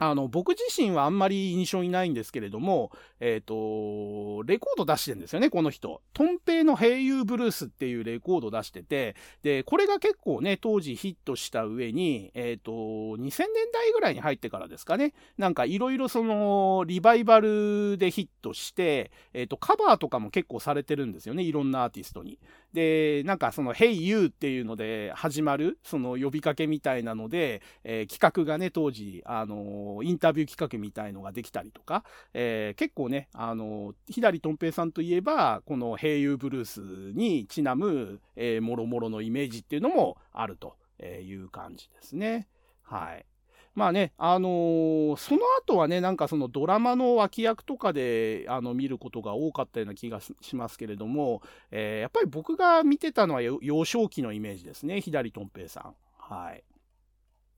[0.00, 6.00] あの、僕自身はあんまり印象にないんですけれども、えっ、ー、と、レコード出してるんですよね、この人。
[6.14, 22.38] トンペイの平友ブルースっていうレコード出してて、で、これが結構ね、当時ヒットした上に、えっ、ー、と、2000年代ぐらいに入ってからですかね、なんかいろいろその、リバイバルでヒットして、えっ、ー、と、カバーとかも結構されてるんですよね、いろんなアーティストに。
[22.72, 32.04] で、なんかその、Hey You っていうので始まる、その呼びかけみたいなので、え企画がね、当時、あのインタビュー企画みたいのができたりとか、
[32.34, 36.80] えー、結構ね、あの、左とん平さんといえば、この平友ブルース
[37.16, 42.48] にちなむ、えー、もろもろのイメージっていうのもあるという感じですね。
[42.82, 43.29] はい。
[43.74, 55.94] まあね、あのー、その後はね、なんかそのドラマの脇役とかであの見ることが多かったような気がしますけれども、えー、やっぱり僕が見てたのは幼少期のイメージですね、左とん平さん。
[56.18, 56.64] はい。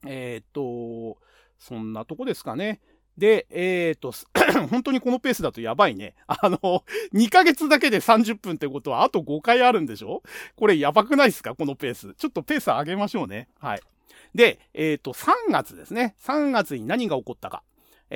[0.05, 1.19] えー、っと、
[1.57, 2.79] そんなとこですかね。
[3.17, 4.11] で、えっ、と、
[4.69, 6.15] 本当にこのペースだとやばいね。
[6.27, 10.23] あの、2ヶ月だけで30分ってことはあと5回あるんでしょ？
[10.55, 11.55] これやばくないですか？
[11.55, 12.13] このペース。
[12.15, 13.49] ちょっとペース上げましょうね。
[13.59, 13.81] はい。
[14.35, 16.15] で、えっ、ー、と、3月ですね。
[16.21, 17.63] 3月に何が起こったか。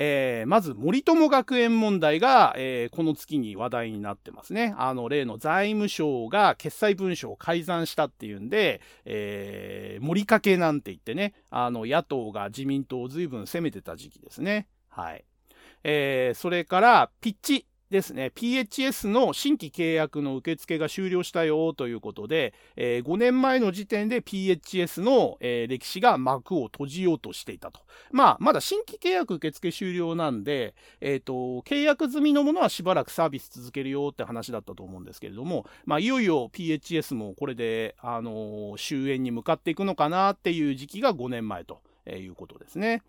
[0.00, 4.72] えー、まず森友学園問題が、えー、この月に話題になってますね。
[4.78, 14.68] あの、例の財務省が決裁文書を改ざんしたっていうんで、えー、森かけなんて言ってね、あの、野党が自民党を随分攻めてた時期ですね。
[14.88, 15.24] はい。
[15.82, 17.66] えー、それから、ピッチ。
[17.90, 27.80] ですね、PHS の新規契約の受付が終了したよということで、えー、5年前の時点で PHS の、えー、歴史が幕を閉じようとしていたと。
[28.12, 43.02] まあ、まだ新規契約受付終了なんで、えっ、ー、と、契約済みのものはしばらくサービス続けるよって話だったと思うんですけれども、まあ、いよいよ PHS もこれで、あの終焉に向かっていくのかなっていう時期が5年前ということですね。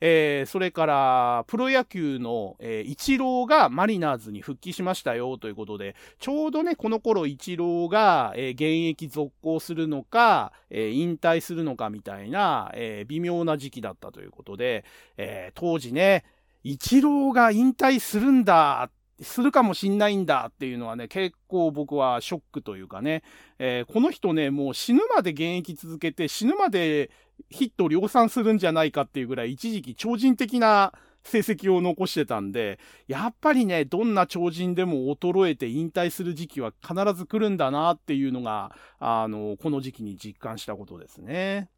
[0.00, 14.84] えー、それからプロ野球の、えー、イチローがマリナーズに復帰しましたよということで、ちょうどね、この頃イチローが、えー、現役続行するのか、えー、引退するのかみたいな、えー、微妙な時期だったということで、
[15.16, 16.24] えー、当時ね、
[16.64, 18.90] イチローが引退するんだ
[19.22, 23.22] するかもしんないんだっていうのはね、結構僕はショックというかね、
[23.58, 27.10] えー、この人ね、もう死ぬまで現役続けて、死ぬまで
[27.48, 41.68] ヒット量産するんじゃないかっていうぐらい一時期超人的な成績を残してたんで、やっぱりね、どんな超人でも衰えて引退する時期は必ず来るんだなっていうのが、あの、この時期に実感したことですね。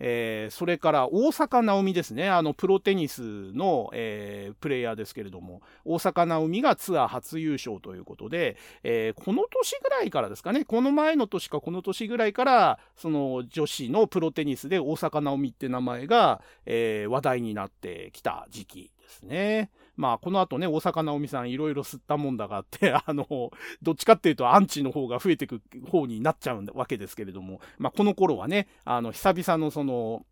[0.00, 2.28] えー、それから大坂なおみですね。
[2.28, 19.70] あの、プロテニスの、えー、プレイヤーですけれども、大坂なおみがツアー初優勝ということで、えー、この年ぐらいからですかね、この前の年かこの年ぐらいから、その女子のプロテニスで大坂なおみって名前が、え話題になってきた時期ですね。
[20.00, 23.50] まあ、この後ね、大坂なおみさんいろいろ吸ったもんだがあって、 あの、
[23.82, 30.24] どっちかっていうとアンチの方が増えてく方になっちゃうわけですけれども、まあ、この頃はね、あの、久々のその、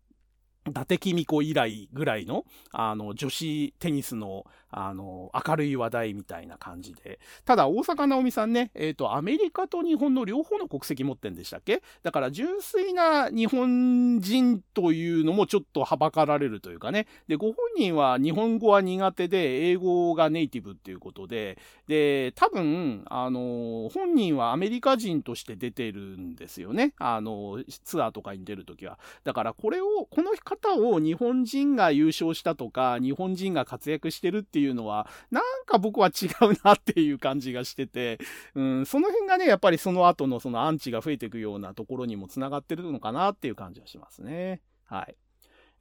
[0.67, 7.19] 伊達公子以来ぐらいの、あの、女子テニスの、あの、明るい話題みたいな感じで。
[7.45, 11.81] ただ、大坂なおみさんね、えっ、ー、と、アメリカと日本の両方の国籍持ってんでしたっけ？
[12.03, 17.07] だから、純粋な日本人というのもちょっとはばかられるというかね。
[17.27, 21.57] で、ご本人は日本語は苦手で、英語がネイティブっていうことで、
[21.87, 26.93] で、多分、あの、本人はアメリカ人として出てるんですよね。
[26.97, 28.99] あの、ツアーとかに出るときは。
[29.23, 38.19] だから、これを、この方を日本人が優勝したとか、日本人が活躍してるっていうていうのは、なんか僕は違うなっていう感じがしてて、
[38.55, 44.61] うん、その辺がね、やっぱりその後のそのアンチが増えていくようなところにも繋がってるのかなっていう感じはしますね。
[44.83, 45.15] はい。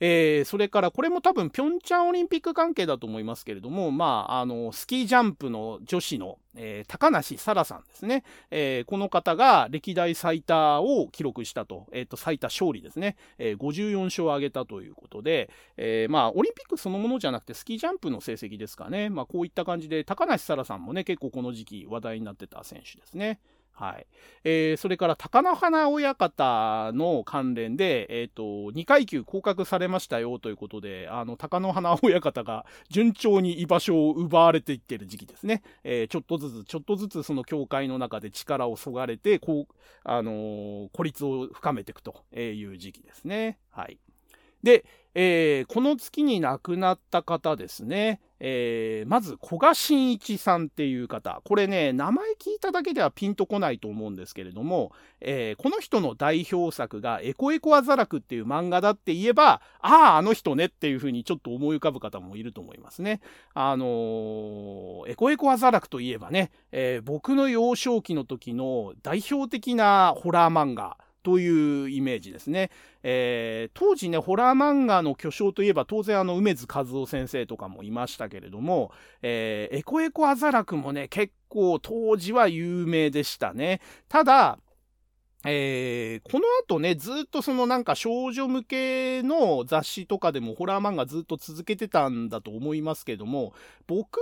[0.01, 8.25] えー、それからこれも多分ピョンチャンオリンピック関係だと思いますけれども、まあ、あの、スキージャンプの女子の、えー、高梨沙羅さんですね。
[8.51, 13.17] えー、この方が歴代最多を記録したと、えっ、と、最多勝利ですね。
[13.39, 19.11] え54勝を挙げたということで、えまあ、オリンピックそのものじゃなくてスキージャンプの成績ですかね。
[19.11, 23.41] まあ、こういった感じで、高梨沙羅さんもね、結構この時期話題になってた選手ですね。
[23.79, 24.07] はい。
[24.43, 35.62] えー、それから、高野花親方の関連で、えっ、ー、と、2階級降格されましたよということで、あの、高野花親方が順調に居場所を奪われていってる時期ですね。
[35.85, 43.61] えー、ちょっとずつ、ちょっとずつその協会の中で力をそがれて、こう、あのー、孤立を深めていくという時期ですね。
[43.70, 44.01] はい。
[44.64, 44.85] で、
[45.21, 48.21] えー、この月に亡くなった方ですね。
[48.39, 51.43] えー、まず、古賀真一さんっていう方。
[51.45, 63.21] これね、名前聞いただけではピンとこないと思うんですけれども、えー、この人の代表作がエコエコアザラクっていう漫画だって言えば、ああ、あの人ねっていうふうにちょっと思い浮かぶ方もいると思いますね。
[63.55, 72.71] あのー、エコエコアザラクといえばね、え僕の幼少期の時の代表的なホラー漫画、というイメージですね。
[73.03, 78.93] えー、当時ね、ホラー漫画の巨匠といえば当然あの梅津和夫先生とかもいましたけれども、
[79.23, 83.81] えー、エコエコアザラクもね、結構当時は有名でしたね。
[84.09, 84.59] ただ、
[85.45, 93.53] えー、この後ね、ずっとそのなんか少女向けの雑誌とかでもホラー漫画ずっと続けてたんだと思いますけども、
[93.87, 94.19] 僕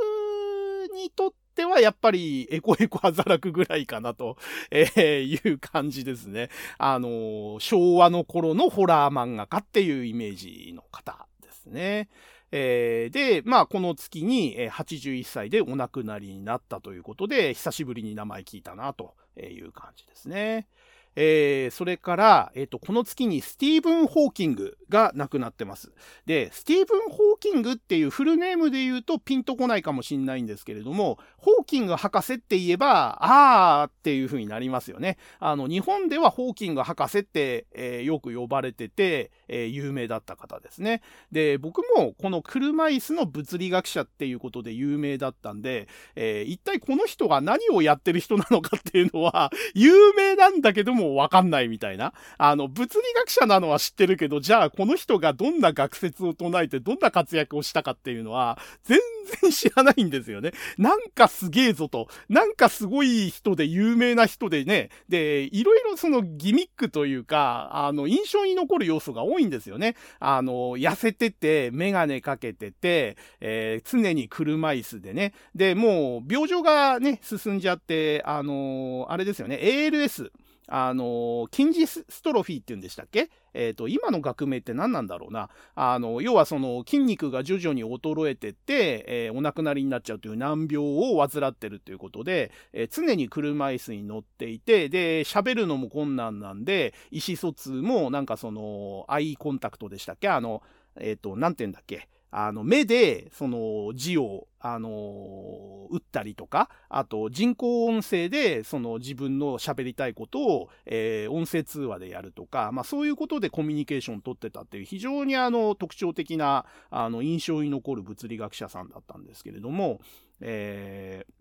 [0.95, 4.37] にとってってはやっぱりエコエコ働くぐらいかなと、
[4.71, 6.51] えー、いう感じですね。
[6.77, 12.11] あのー、昭和の頃のホラー漫画家っていうイメージの方ですね。
[12.53, 20.69] えー、で、まあ、この月に81歳でお亡くなりになったということで、久しぶりに名前聞いたなという感じですね。
[21.17, 25.91] えー、それから、えっ、ー、と、この月にスティーブン・ホーキングが亡くなってます。
[26.27, 35.17] で、スティーブン・ホーキングっていうフルネームで言うとピンとこないかもしんないんですけれども、ホーキング博士って言えば、あーっていう風になりますよね。
[35.41, 41.01] あの、日本ではホーキング博士って、えー、よく呼ばれてて、え、有名だった方ですね。
[41.33, 52.13] で、僕もこの車椅子の物理学者っていうことで有名だったんで、え、一体この人が何をやってる人なのかっていうのは、有名なんだけどももわかんないみたいな。
[52.39, 58.99] あの、物理学者なのは知ってるけど、じゃあこの人がどんな学説を唱えてどんな活躍をしたかっていうのは、全
[59.43, 60.53] 然知らないんですよね。
[60.79, 62.09] なんかすげえぞと。
[62.29, 64.91] なんかすごい人で有名な人でね。
[65.09, 69.97] で、いろいろそのギミックというか、あの、印象に残る要素が多いんですよね。
[70.21, 75.33] あの、痩せてて、メガネかけてて、えー、常に車椅子でね。
[75.55, 80.31] で、もう、病状がね、進んじゃって、あのあれですよね、ALS。
[80.69, 83.31] あの、筋ジストロフィーって言うんでしたっけ？
[83.55, 85.49] えっ、ー、と、今の学名って何なんだろうな。
[85.75, 100.29] あの、要はその筋肉が徐々に衰えてって、えー、お亡くなりになっちゃうという難病を患ってるということで、えー、常に車椅子に乗っていて、で、喋るのも困難なんで、意思疎通もなんかその、アイコンタクトでしたっけ？
[100.29, 100.63] あの、
[100.99, 102.09] えっ、と、なんて言うんだっけ？
[102.39, 120.01] あの、目で、その字を、あの打ったりとか、あと人工音声で、その自分の喋りたいことを、えー、音声通話でやるとか、まあそういうことでコミュニケーションを取ってたっていう非常にあの特徴的な、あの、印象に残る物理学者さんだったんですけれども、
[120.41, 121.33] えー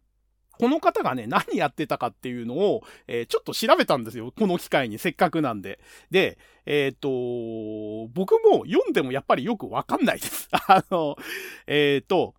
[0.60, 4.34] この方がね、 何やってたかっていうのを、えー、ちょっと調べたんですよ。
[4.38, 5.80] この機会に、せっかくなんで。
[6.12, 7.10] で、えっ、と、
[8.14, 10.50] 僕も読んでもやっぱりよくわかんないです。
[10.68, 11.16] あの、
[11.68, 12.34] えっ、と、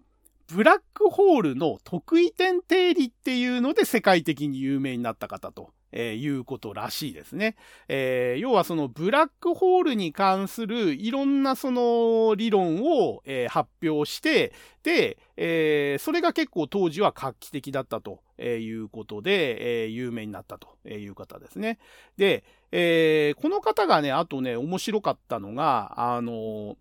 [0.49, 5.73] ブラックホールの得意点定理っていうので世界的に有名になった方と。
[5.99, 7.57] えー、いうことらしいですね。
[7.89, 21.79] えー、要はそのブラックホールに関するいろんなその理論を、えー、発表して、で、えー、それが結構当時は画期的だったとえいうことで、えー、有名になったという方ですね。
[22.19, 26.77] で、えー、この方がね、あとね、面白かったのが、あの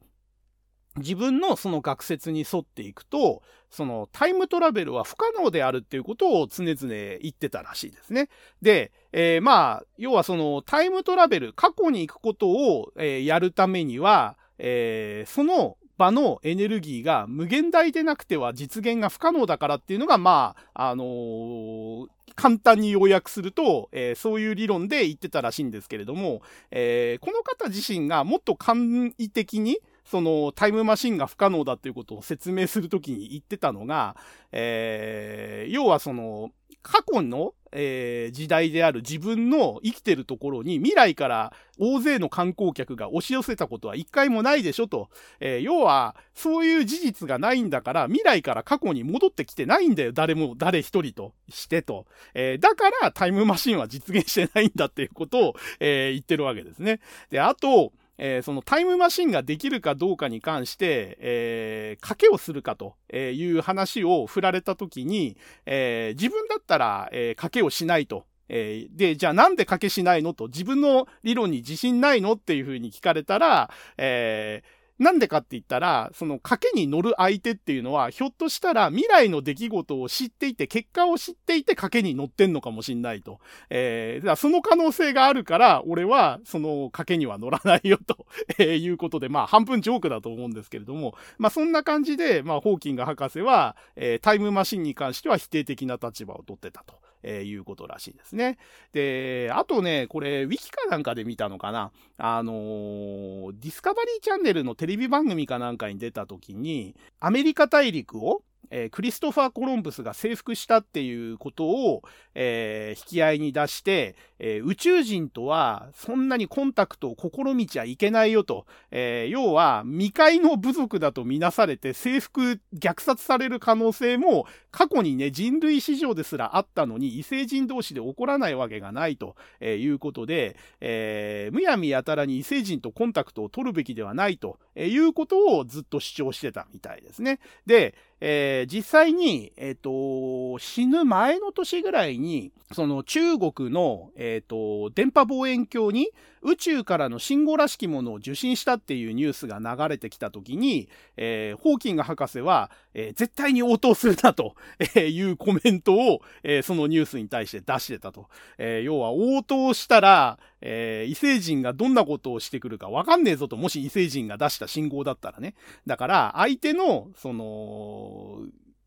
[0.98, 6.78] 自分のその学説に沿っていくと、そのタイムトラベルは不可能であるっていうことを常々
[7.22, 8.30] 言ってたらしいですね。
[8.62, 28.82] で、えー、まあ、要はそのタイムトラベル、過去に行くことを、えー、やるためには、えー、その場のエネルギーが無限大でなくては実現が不可能だからっていうのが、まあ、あのー、簡単に要約すると、えー、そういう理論で言ってたらしいんですけれども、えー、この方自身がもっと簡
[29.18, 34.16] 易的に、そのタイムマシンが不可能だっていうことを説明するときに言ってたのが、
[34.52, 36.52] えー、要はその、
[36.88, 45.10] 過去の、えー、時代である自分の生きてるところに未来から大勢の観光客が押し寄せたことは一回もないでしょと。
[45.40, 50.14] えー、要は、そういう事実がないんだから、未来から過去に戻ってきてないんだよ。
[50.14, 52.06] 誰も、誰一人としてと。
[52.36, 57.00] えー、だからタイムマシンは実現してないんだっていうことを、え、言ってるわけですね。
[57.32, 68.26] で、あと、えー、そのタイムマシンができるかどうかに関して、えー、賭けをするかという話を振られた時に、えー、自分だったら、えー、賭けをしないと。
[68.48, 83.40] えー、で、じゃあなんで賭けしないのと自分の理論に自信ないのっていうふうに聞かれたら、えー、なんでかって言ったら、その賭けに乗る相手っていうのは、ひょっとしたら未来の出来事を知っていて、結果を知っていて賭けに乗ってんのかもしんないと。
[83.70, 88.26] えー、その可能性があるから、俺はその賭けには乗らないよと、
[88.58, 96.96] えー、いうことで、まあ半分ジョークだと思うんですけれども、まあそんな感じで、まあホーキング博士は、えー、タイムマシンに関しては否定的な立場を取ってたと。
[97.28, 98.58] えー、いうことらしいですね。
[98.94, 101.92] で、あとね、これ、ウィキかなんかで見たのかな。
[102.18, 112.04] あのー、ディスカバリーチャンネルのテレビ番組かなんかに出た時に、アメリカ大陸をえー、クリストファー・コロンブスが征服したっていうことを、
[112.34, 137.40] えー、引き合いに出して、えー、宇宙人とはそんなにコンタクトを試みちゃいけないよと、え要は未開の部族だとみなされて征服、虐殺される可能性も過去にね、人類史上ですらあったのに異星人同士で起こらないわけがないと、えいうことで、えむやみやたらに異星人とコンタクトを取るべきではないと、えいうことをずっと主張してたみたいですね。
[137.66, 146.12] で、えー、実際に、えっ、ー、と、死ぬ前の年ぐらいに、その中国の、えっ、ー、と、電波望遠鏡に
[146.42, 154.56] 宇宙からの信号らしきものを受信したっていうニュースが流れてきた時に、えー、ホーキング博士は、えー、絶対に応答するなと
[154.98, 158.28] いうコメントを、えー、そのニュースに対して出してたと。
[158.58, 165.56] え要は応答したら、え異星人がどんなことをしてくるかわかんねえぞと、もし異星人が出した信号だったらね。
[165.86, 168.40] だから、相手の、その、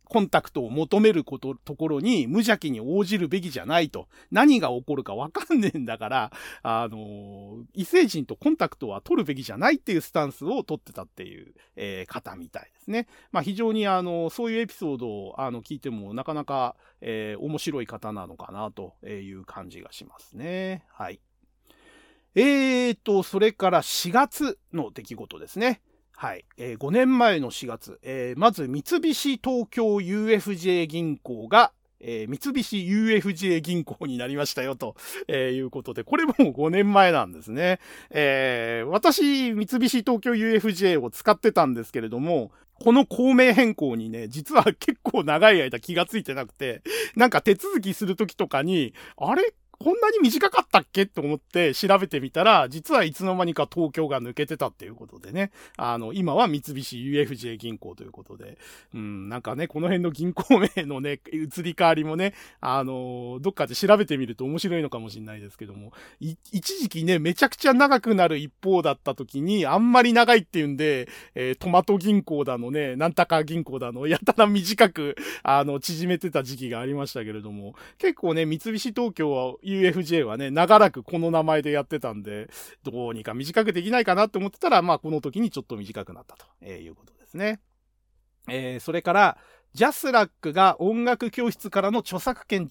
[0.09, 4.09] コンタクトを求めること、ところに無邪気に応じるべきじゃないと。
[4.31, 6.33] 何が起こるかわかんねえんだから、
[6.63, 13.07] あの、異星人とコンタクトは取るべきじゃないっていうスタンスを取ってたっていう、えー、方みたいですね。
[13.33, 20.85] まあ非常にあの、そういうエピソードをあの聞いてもなかなか、えー、面白い方なのかなという感じがしますね。
[20.91, 21.21] はい。
[22.35, 25.81] えーと、それから4月の出来事ですね。
[26.21, 26.45] はい。
[26.57, 34.97] えー、5年前の4月、えー、まず三菱東京 UFJ 銀行が、えー、三菱 UFJ 銀行になりましたよ、と、
[35.29, 37.79] えー、いうことで、これも5年前なんですね。
[38.11, 42.51] えー、私、三菱東京 UFJ を使ってたんですけれども、
[42.81, 46.83] この公明変更にね、実は結構長い間気がついてなくて、
[47.15, 51.07] なんか手続きするときとかに、あれこんなに短かったっけ？
[51.07, 55.53] と思って調べてみたら、実はいつの間にか東京が抜けてたっていうことでね。
[55.77, 58.59] あの、今は三菱 UFJ 銀行ということで。
[58.93, 66.37] うん、なんかね、この辺の銀行名のね、移り変わりもね、あの、どっかで調べてみると面白いのかもしれないですけども、一
[66.79, 75.15] 時期ね、めちゃくちゃ長くなる一方だった時に、あんまり長いっていうんで、えー、トマト銀行だのね、なんたか銀行だの、やたら短く、
[75.45, 82.49] あの、縮めてた時期がありましたけれども、結構ね、三菱東京は UFJ はね、長らくこの名前でやってたんで、
[82.83, 87.61] どうにか短くできないかなって思ってたら、まあ、この時にちょっと短くなったと、えいうことですね。
[88.49, 89.39] えー、それから、
[89.75, 92.69] ジャスラックが音楽教室からの著作権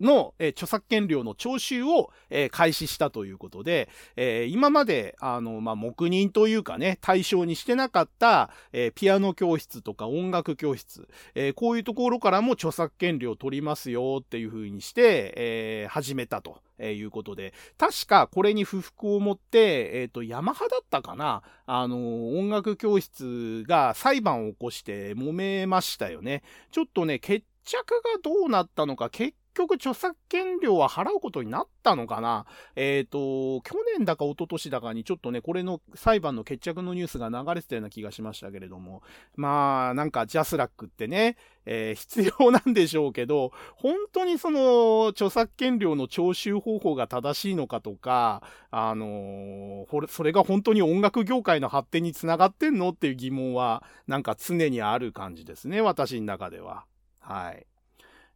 [0.00, 16.60] の、えー、著作権料の徴収を、えー、開始したということで、えー、今まで、あの、まあ、黙認というかね、対象にしてなかった、えピアノ教室とか音楽教室、えこういうところからも著作権料取りますよっていう風にして、え始めたと。
[16.78, 26.42] えいうことで、確かこれに不服を持って、えっ、と、ヤマハだったかなあの、音楽教室が裁判を起こして揉めましたよね。
[26.70, 32.46] ちょっとね、決着がどうなったのか、結局著作権料は払うことになったのかな？
[32.76, 39.02] えっ、ー、と、去年だか一昨年だかにちょっとね、これの裁判の決着のニュースが流れてたような気がしましたけれども、
[39.36, 41.36] まあ、なんかジャスラックってね、
[41.66, 52.90] えー、 必要なんでしょうけど、本当にその著作権料の徴収方法が正しいのかとか、あのー、それが本当に音楽業界の発展につながってんの？
[52.90, 56.84] っていう疑問は、なんか常にある感じですね、私の中では。
[57.20, 57.66] はい。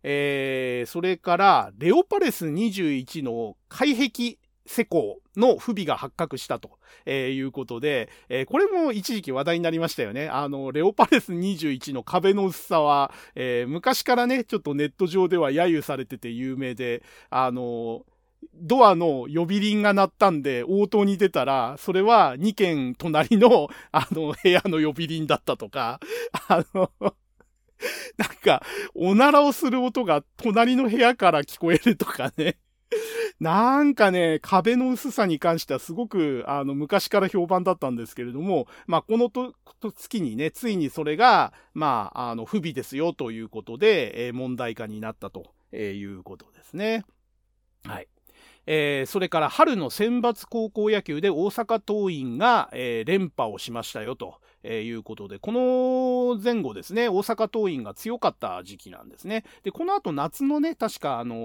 [0.02, 4.38] えー、それから、レオパレス21の開壁
[4.68, 10.28] 施工の不備が発覚したと、えー、いうことで、えー、これも一時期話題になりましたよね。
[10.28, 18.04] あの、レオパレス21の壁の薄さは、えー、昔からね、ちょっとネット上では揶揄されてて有名で、あの、
[18.54, 25.98] ドアの呼び鈴が鳴ったんで、応答に出たら、それは2軒隣の、あの、部屋の呼び鈴だったとか、
[26.48, 26.90] あの、
[28.16, 28.62] なんか、
[28.94, 32.58] おならをする音が隣の部屋から聞こえるとかね。
[33.40, 39.54] なんかね、壁の薄さに関してはすごく、あの、昔から評判だったんですけれども、まあ、このと、
[39.94, 47.04] 月にね、ついにそれが、まあ、あの、不備ですよということで、えー、問題化になったとえいうことですね。
[47.84, 48.08] はい。
[48.66, 54.40] えー、それから春の選抜高校野球で大阪桐蔭が、えー、連覇をしましたよと。
[54.62, 59.44] えー、いうことで、この前後ですね、大阪桐蔭が強かった時期なんですね。
[59.62, 61.38] で、この後夏のね、確か、あのー、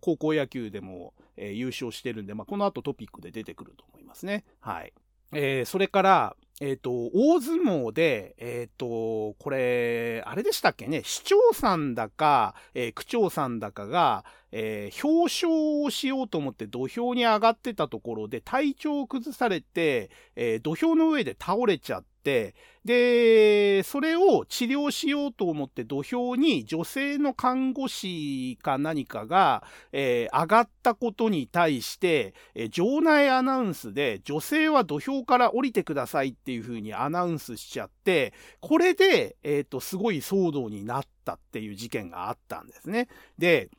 [0.00, 4.44] 高校野球でも、えー、優勝してるんで、まあ、この後トピックで出てくると思いますね。
[4.60, 4.92] はい。
[5.32, 14.24] えー、それから、えっ、ー、と、大相撲で、えっ、ー、と、これ、あれでしたっけね、市長さんだか、えー、区長さんだかが、
[14.56, 15.48] え表彰
[15.82, 43.08] をしようと思って土俵に上がってたところで体調を崩されて、え土俵の上で倒れちゃって、で、それを治療しようと思って土俵に女性の看護師か何かが、えー、上がったことに対して、えー、場内アナウンスで女性は土俵から降りてくださいっていう風にアナウンスしちゃって、これで、えっ、ー、と、すごい騒動になったっていう事件があったんですね。
[43.38, 43.70] で、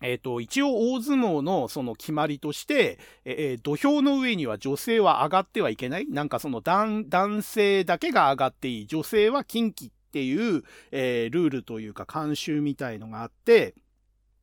[0.00, 8.86] えっ、ー、と、一応大相撲のその決まりとして、えー、土俵の上には女性は上がってはいけないなんかその男男性だけが上がっていい。
[8.86, 13.74] 女性は近畿っていう、えー、ルールというか慣習みたいのがあって、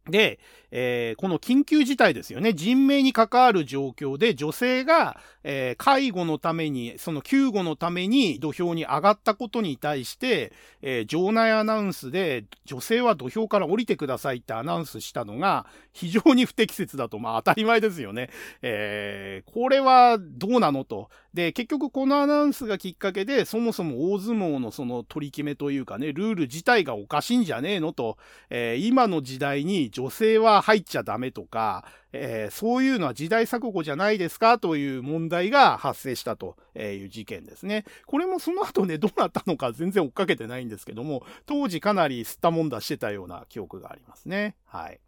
[0.09, 0.39] で、
[0.71, 2.53] えー、この緊急事態ですよね。
[2.53, 10.51] 人命に関わる状況で女性が、えー、介護のために、その救護のために土俵に上がったことに対して、
[10.81, 18.29] えー、場内アナウンスで女性は土俵から降りてくださいってアナウンスしたのが非常に不適切だと、まあ当たり前ですよね。
[18.61, 21.09] え、これはどうなのと。
[21.37, 28.17] で、結局このアナウンスがきっかけで、そもそも大相撲のその取り決めというかね、ルール自体がおかしいんじゃねえのと、
[28.49, 37.85] えー、今の時代に女性は入っちゃダメとか、えー、そういうのは時代錯誤じゃないですかという問題が発生したという事件ですね。
[38.07, 44.55] これもその後ね、どうなったのか全然追っかけてないんですけども、当時かなり吸ったもんだしてたような記憶がありますね。
[44.65, 44.99] はい。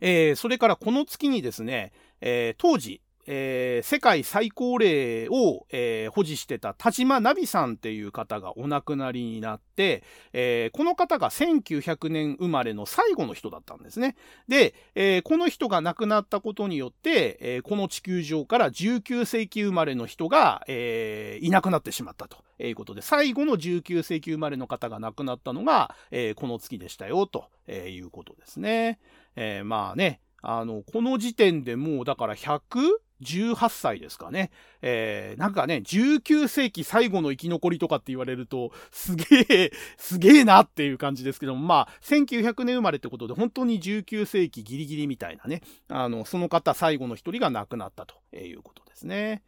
[0.00, 3.02] えー、それからこの月にですね、えー、当時、
[3.32, 10.02] えー、世界最高齢を、えー、保持してた田島ナビさんっていう方がお亡くなりになって、
[10.32, 14.16] えー、この方が1900年生まれの最後の人だったんですね。
[14.48, 28.98] で、えこの人が亡くなったことによって、えこの地球上から19世紀生まれの人が、えいなくなってしまったということで、最後の19世紀生まれの方が亡くなったのが、えこの月でしたよということですね。
[29.36, 34.50] えまあね、あの、この時点でもうだから118歳ですかね。
[34.82, 49.42] えー、なんかね、19世紀最後の生き残りとかって言われると、すげえ、 すげえなっていう感じですけども、まあ、1900年生まれってことで、本当に19世紀ギリギリみたいなね、あの、その方最後の一人が亡くなったということですね。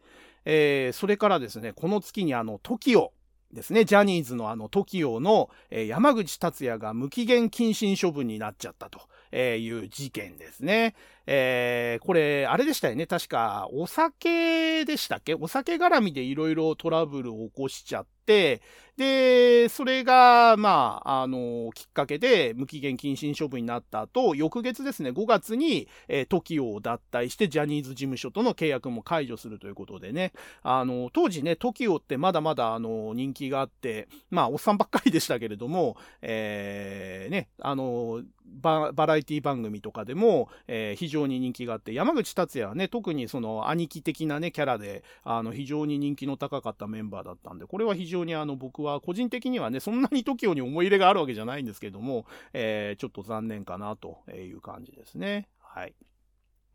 [0.45, 3.11] えー、それからですね、この月にあの、TOKIO
[3.53, 9.01] ですね、ジャニーズのあの TOKIO の、えー、山口達也が無期限謹慎処分になっちゃったと
[9.35, 10.93] えいう事件ですね。
[11.25, 13.07] えー、これ、あれでしたよね。
[13.07, 15.33] 確か、お酒でしたっけ？
[15.33, 18.61] お酒絡みでいろいろトラブルを起こしちゃって、
[18.97, 30.31] で、それが、まあ、あの、きっかけで無期限謹慎処分になった後、翌月ですね、5月に、えー、TOKIO を脱退して、ジャニーズ事務所との契約も解除するということでね、
[30.61, 55.47] あの、当時ね、TOKIO ってまだまだ、あの、人気があって、まあ、おっさんばっかりでしたけれども、えー、ね、あの、バラエティ番組とかでも、えー、非常に人気があって、山口達也はね、特にその兄貴的なね、キャラで、あの、非常に人気の高かったメンバーだったんで、これは非常にあの、僕は個人的にはね、そんなに TOKIO に思い入れがあるわけじゃないんですけども、えー、ちょっと残念かなという感じですね。
[55.59, 55.93] はい。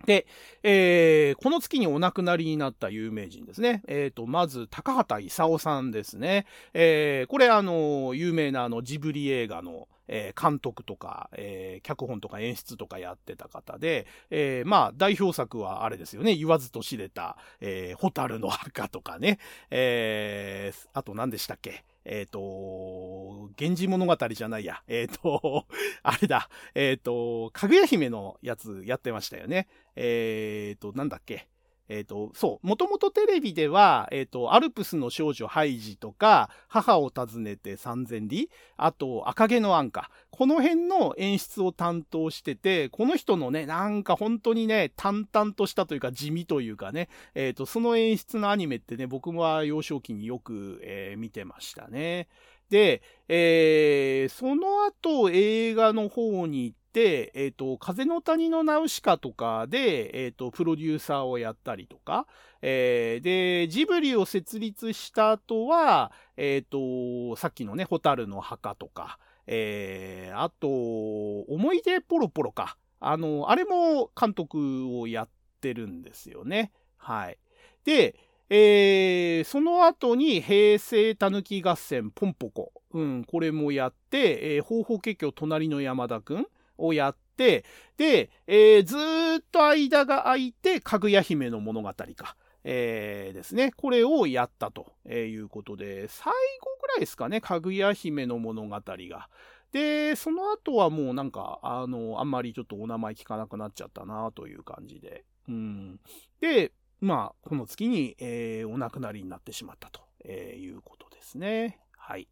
[0.07, 0.27] で、
[0.63, 3.83] えー、この月にお亡くなりになった有名人ですね。
[3.89, 6.47] えっ、ー、と、まず、高畑勲さんですね。
[6.73, 16.35] えー、これ、あの、有名なあの、ジブリ映画の、えー、監督とか、えー、脚本とか演出とかやってた方で、えー、まあ、代表作はあれですよね。
[16.35, 19.39] 言わずと知れた、えー、ホタルの墓とかね。
[19.71, 21.85] えー、あと何でしたっけ？
[22.05, 24.83] えっ、ー、と、源氏物語じゃないや。
[24.87, 25.67] えっ、ー、と、
[26.03, 26.49] あれだ。
[26.75, 29.69] えっ、ー、と、かぐや姫のやつやってましたよね。
[29.97, 31.49] えっ、と、なんだっけ。
[31.89, 40.11] えっ、ー、と、そう、もともとテレビでは、えっ、ー、と、アルプスの少女ハイジとか、母を訪ねて三千里、あと、赤毛のアンカ。
[40.31, 52.29] この辺の演出を担当してて、この人のね、なんか本当にね、淡々としたというか地味というかね、えっ、ー、と、その演出のアニメってね、僕は幼少期によく、え見てましたね。
[52.71, 62.27] で、えー、その後映画の方に行って、えっ、ー、と、風の谷のナウシカとかで、えっ、ー、と、プロデューサーをやったりとか、
[62.63, 72.77] えー、で、ジブリを設立した後は、えっ、と、さっきのね、ホタルの墓とか、えー、あと、思い出ポロポロか。
[73.01, 75.29] あの、あれも監督をやっ
[75.61, 76.73] てるんですよね。
[76.97, 77.39] はい。
[77.85, 78.17] で、
[78.51, 82.73] えー、その後に平成たぬき合戦ポンポコ。
[82.93, 86.47] うん、これもやって、えー、方法結局隣の山田くん
[86.79, 87.65] をやって、
[87.97, 92.37] で、えー、ずっと間が空いて、かぐや姫の物語か。
[92.65, 93.73] えー、ですね。
[93.77, 99.29] これをやったということで、最後ぐらいですかね、かぐや姫の物語が。
[99.73, 105.25] で、その後はもうなんか、あの、あんまりちょっとお名前聞かなくなっちゃったなという感じで。
[105.49, 106.01] うん。
[106.41, 111.79] で、まあ、この月に、えー、お亡くなりになってしまったと、えー、いうことですね。
[111.97, 112.29] はい。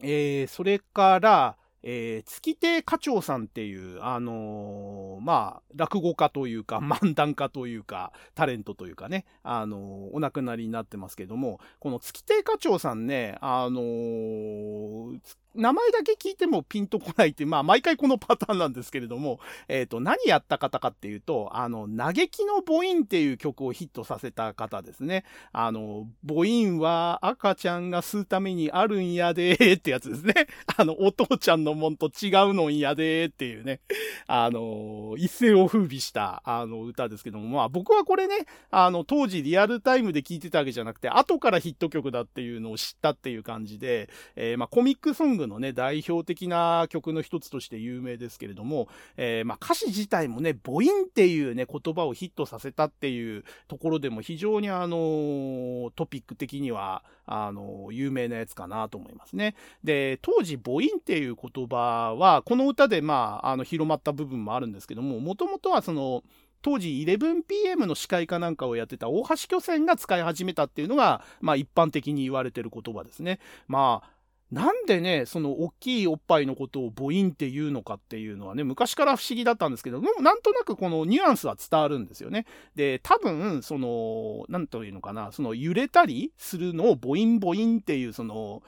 [0.00, 15.20] えー、それから、えー、月亭課長さんっていう、あのー、まあ、落語家というか、 漫談家というか、タレントというかね、あのー、お亡くなりになってますけども、この月亭課長さんね、あのー、
[15.54, 25.24] 名前だけ聞いてもピンとこないっていう、まあ、毎回このパターンなんですけれども、えっ、ー、と、何やった方かっていうと、あの、嘆きの母音っていう曲をヒットさせた方ですね。
[25.52, 30.34] あの、母音は赤ちゃんが吸うためにあるんやでーってやつですね。
[30.76, 33.80] あの、お父ちゃんのもんと違うのんやでーっていうね、
[34.26, 59.54] あの、一世を風靡した、あの、歌ですけども、まあ、僕はこれね、あの、当時リアルタイムで聴いてたわけじゃなくて、後からヒット曲だっていうのを知ったっていう感じで、えー、まあ、コミックソンググのね、代表的な曲の一つとして有名ですけれども、えー、まあ歌詞自体もね、母音っていうね、言葉をヒットさせたっていうところでも非常にあの、トピック的には、あの、有名なやつかなと思いますね。
[59.84, 66.22] で、当時母音っていう言葉は、この歌でまあ、あの、広まった部分もあるんですけども、もともとはその、
[66.62, 73.40] 当時 11pm の司会かなんかをやってた大橋巨泉が使い始めたっていうのが、まあ一般的に言われてる言葉ですね。
[73.66, 74.10] まあ、
[74.52, 82.44] なんでね、その大きいおっぱいのことを母音って言うのかっていうのはね、昔から不思議だったんですけど、もなんとなくこのニュアンスは伝わるんですよね。
[82.74, 88.62] で、多分、その、なんというのかな、その揺れたりするのを母音母音っていう、その、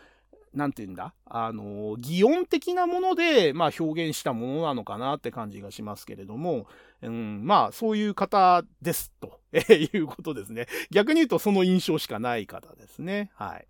[0.55, 6.66] なんて言うんだあの、擬音的なもので、まあ表現したものなのかなって感じがしますけれども、
[7.03, 9.41] うん、まあそういう方です、と
[9.74, 10.66] いうことですね。
[10.91, 13.30] 逆に言うとその印象しかない方ですね。
[13.35, 13.66] はい。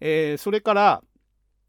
[0.00, 1.04] えー、それから、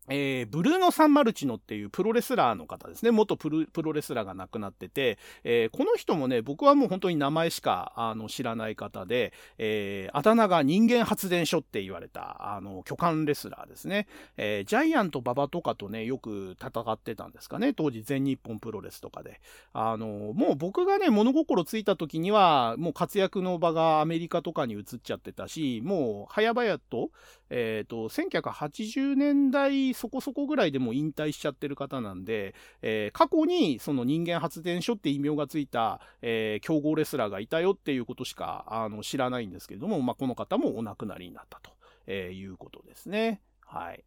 [0.10, 3.12] えー、ブルーノ・サンマルチノっていうプロレスラーの方ですね。
[3.12, 14.08] 元プロレスラーが亡くなってて、えー、この人もね、僕はもう本当に名前しかあの知らない方で、えー、あだ名が人間発電所って言われた、あの、巨漢レスラーですね。
[14.36, 17.74] えジャイアント馬場とかとね、よく戦ってたんですかね。
[17.74, 19.40] 当時全日本プロレスとかで。
[19.72, 27.12] あの、もう僕がね、物心ついた時には、もう活躍の場がアメリカとかに移っちゃってたし、もう早々と、
[27.56, 41.70] えっ、と、1980年代そこそこぐらいでも引退しちゃってる方なんで、えー、過去にその人間発電所って異名がついた、えー、強豪レスラーがいたよっていうことしかあの知らないんですけれども、まあ、この方もお亡くなりになったと、
[42.08, 43.40] え、いうことですね。
[43.62, 44.04] はい。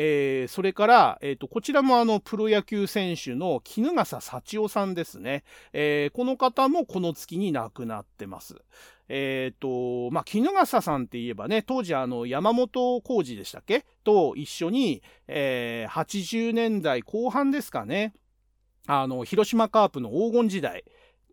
[0.00, 5.42] えー、それから、えーと、こちらもあのプロ野球選手の衣笠幸男さんですね、
[5.72, 8.54] えー、この方もこの月に亡くなってます。
[9.08, 13.84] えっ、ー、と、まあ、衣笠さんって言えばね、当時あの山本浩二でしたっけ？
[14.04, 18.14] と一緒に、えー、80年代後半ですかね、
[18.86, 20.84] あの、広島カープの黄金時代、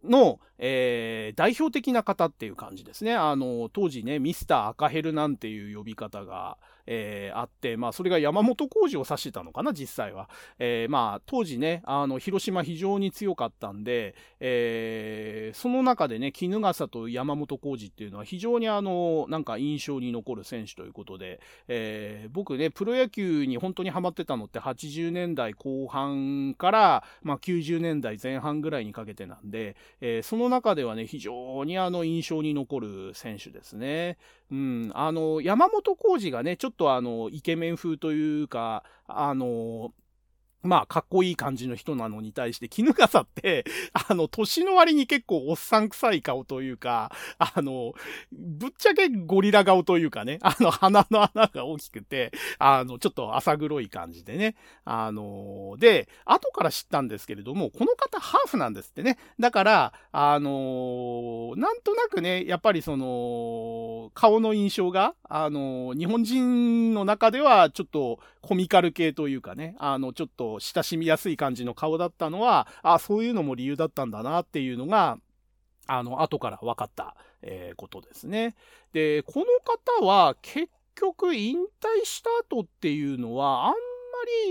[0.04, 3.14] の、えー、代表的な方っていう感じですね。
[3.14, 6.58] あの、当時ね、ミスター赤ヘルなんていう呼び方が、
[6.88, 10.30] えー、あって、まあ、それが山本浩二を指してたのかな、実際は。
[10.60, 34.18] えー、まあ、当時ね、あの、広島非常に強かったんで、えー、その中でね、衣笠と山本浩二っていうのは非常にあの、なんか印象に残る選手ということで、えー、僕ね、プロ野球に本当にハマってたのって80年代後半から、まあ、90年代前半ぐらいにかけてなんで、えー、その中ではね、非常にあの、印象に残る選手ですね。
[34.52, 39.94] うん、あの、山本浩二がね、ちょっとあの、イケメン風というか、あの、
[40.66, 43.66] まあ、かっこいい感じの人なのに対して、絹笠って、
[44.10, 47.94] あの、年の割に結構おっさん臭い顔というか、あの、
[48.32, 54.56] ぶっちゃけゴリラ顔というかね、あの、鼻の穴が大きくて、あの、ちょっと浅黒い感じでね。
[54.84, 59.18] あの、で、後から知ったんですけれども、この方ハーフなんですってね。
[59.40, 75.18] だから、あの、なんとなくね、やっぱりその、顔の印象が、あの、日本人の中ではちょっとコミカル系というかね、あの、ちょっと親しみやすい感じの顔だったのは、あそういうのも理由だったんだなっていうのが、
[75.88, 78.56] あの、後から分かった、えー、ことですね。
[78.94, 79.46] で、この
[80.00, 83.76] 方は結局引退した後っていうのは、あんま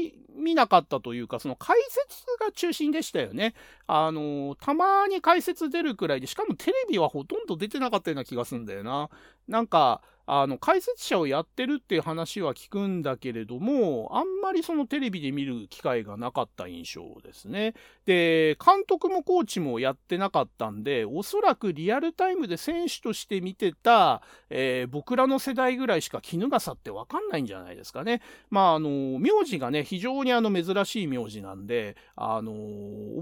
[0.01, 3.55] り見なかったというか、その解説が中心でしたよね。
[3.87, 9.11] あの、たまに解説出るくらいで、しかもテレビはほとんど出てなかったような気がするんだよな。
[9.49, 17.75] なんか、あの、解説者をやってるっていう話は聞くんだけれども、あんまりそのテレビで見る機会がなかった印象ですね。
[18.07, 28.23] で、監督もコーチもやってなかったんで、おそらくリアルタイムで選手として見てた、えー、僕らの世代ぐらいしか衣笠ってわかんないんじゃないですかね。
[28.49, 32.53] まあ、あの、名字がね、非常にあの珍しい名字なんで、あの、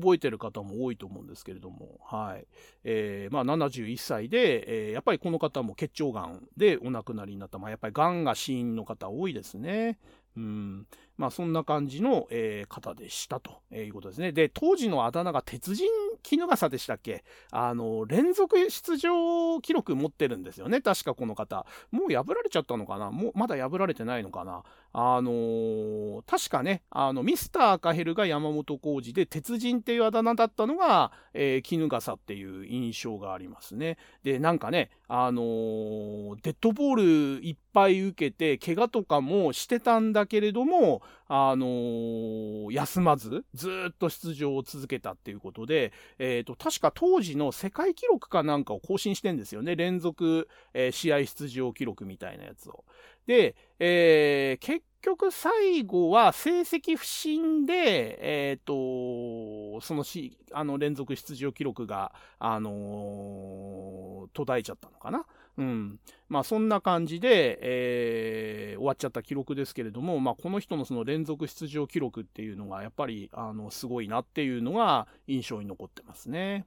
[0.01, 2.47] 覚えてる方も多いと思うんですけれども、はい。
[2.85, 9.99] えー、まあ、71歳で、えー、やっぱりこの方も結腸がんでお亡くなりになった、まあ、やっぱりがんが死因の方多いですね。
[10.37, 10.87] うん。
[11.19, 14.33] まあ、そんな感じの、えー、方でしたということですね。
[14.33, 15.87] で、当時のあだ名が鉄人
[16.29, 17.23] 衣笠でしたっけ？
[17.51, 20.81] あの、連続出場記録持ってるんですよね。
[20.81, 21.67] 確かこの方。
[21.91, 23.11] もう破られちゃったのかな？
[23.11, 24.63] もう、まだ破られてないのかな？
[24.95, 33.99] あのー、確かね、あの、ミスター赤ヘルが山本浩二で、鉄人っていうあだ名だったのが、えー、衣笠っていう印象がありますね。
[34.23, 49.77] で、なんかね、あのー、デッドボールいっぱい受けて、怪我とかもしてたんだけれども、あのー、休まず、ずっと出場を続けたっていうことで、えっ、ー、と、確か当時の世界記録かなんかを更新してんですよね。
[49.77, 52.85] 連続、えー、試合出場記録みたいなやつを。
[53.27, 58.19] で、えー、結局最後は成績不振で、
[58.51, 65.27] えっ、ー、と、そのし、あの連続出場記録が、あのー、途絶えちゃったのかな。
[65.59, 66.01] うん。
[66.29, 76.67] まあそんな感じで、えー、終わっちゃった記録ですけれども、まあこの人のその連続出場記録っていうのがやっぱり、あの、すごいなっていうのが印象に残ってますね。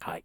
[0.00, 0.24] はい。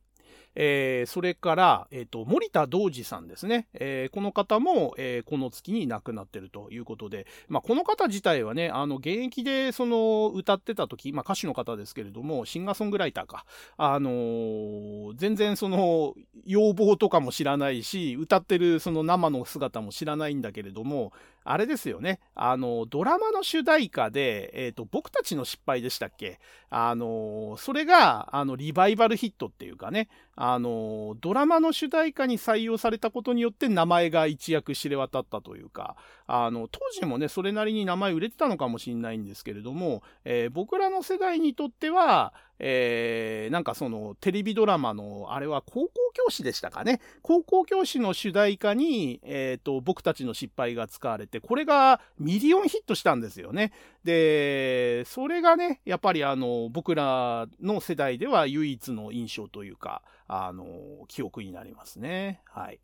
[0.56, 3.68] えー、それから、えっ、ー、と、森田道二さんですね。
[3.74, 13.46] えー、この方も、えこの月に亡くなってるということで、まあ、この方自体はね、あの、現役で、その、歌ってた時、まあ、歌手の方ですけれども、シンガーソングライターか。
[13.78, 21.14] あの全然その、要望とかも知らないし、歌ってるその生の姿も知らないんだけれども、
[21.44, 22.20] あれですよね。
[22.36, 26.40] あの、ドラマの主題歌で、えっ、ー、と、僕たちの失敗でしたっけ？
[26.70, 35.96] あの、それが、あの、リバイバルヒットっていうかね、あの、ドラマの主題歌に採用されたことによって名前が一躍知れ渡ったというか、
[36.34, 47.02] あの、当時もね、それなりに名前売れてたのかもしれないんですけれども、えー、僕らの世代にとっては、えー、なんかそのテレビドラマの、あれは高校教師でしたかね。
[47.22, 53.74] 高校教師の主題歌に、えっ、ー、と、僕たちの失敗が使われて、これがミリオンヒットしたんですよね。
[54.06, 60.66] で、それがね、やっぱりあの、僕らの世代では唯一の印象というか、あの、
[61.10, 62.40] 記憶になりますね。
[62.46, 62.80] はい。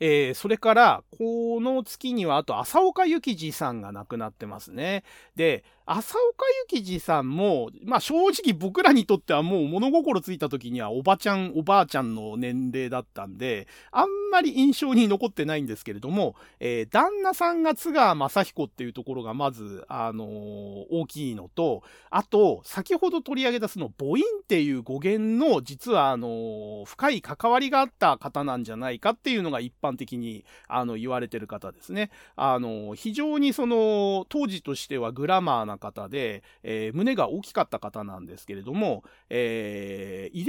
[0.00, 5.04] えー、それから、この月には、あと、浅岡幸二さんが亡くなってますね。
[5.36, 32.10] で、浅岡幸二さんも、まあ正直僕らにとってはもう物心ついた時にはおばちゃん、おばあちゃんの年齢だったんで、あんまり印象に残ってないんですけれども、えー、旦那さんが津川雅彦っていうところがまず、あのー、大きいのと、あと、先ほど取り上げたその母音っていう語源の実はあのー、深い関わりがあった方なんじゃないかっていうのが一般的にあの言われてる方ですね。
[32.34, 40.44] あの非常にその当時としてはグラマーな方で、えー、胸が大きかった方なんですけれども、えー、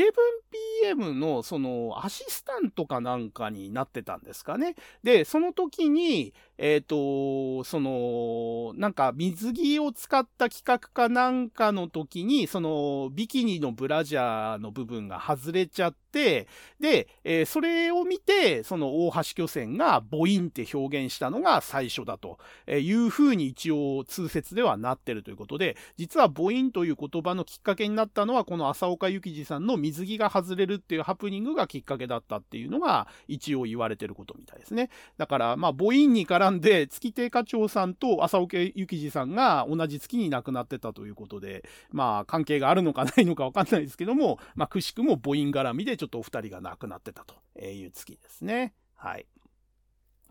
[0.85, 4.75] 11pm のそのアシスタントかなんかになってたんですかね。
[5.03, 34.89] で、その時に、えっ、ー、と、その、なんか水着を使った企画かなんかの時に、そのビキニのブラジャーの部分が外れちゃって、で、えー、それを見て、その大橋巨船が母音って表現したのが最初だというふうに一応通説ではなってるということで、実は母音という言葉のきっかけになったのは、この浅岡幸二さんの水着が外れるっていうハプニングがきっかけだったっていうのが一応言われてることみたいですね。
[35.17, 48.73] だから、まあ母音に絡んで月亭課長さんと浅岡幸二さんが同じ月に亡くなってたということで、まあ関係があるのかないのかわかんないですけども、まあくしくも母音絡みでちょっとお二人が亡くなってたという月ですね。
[48.95, 49.25] はい。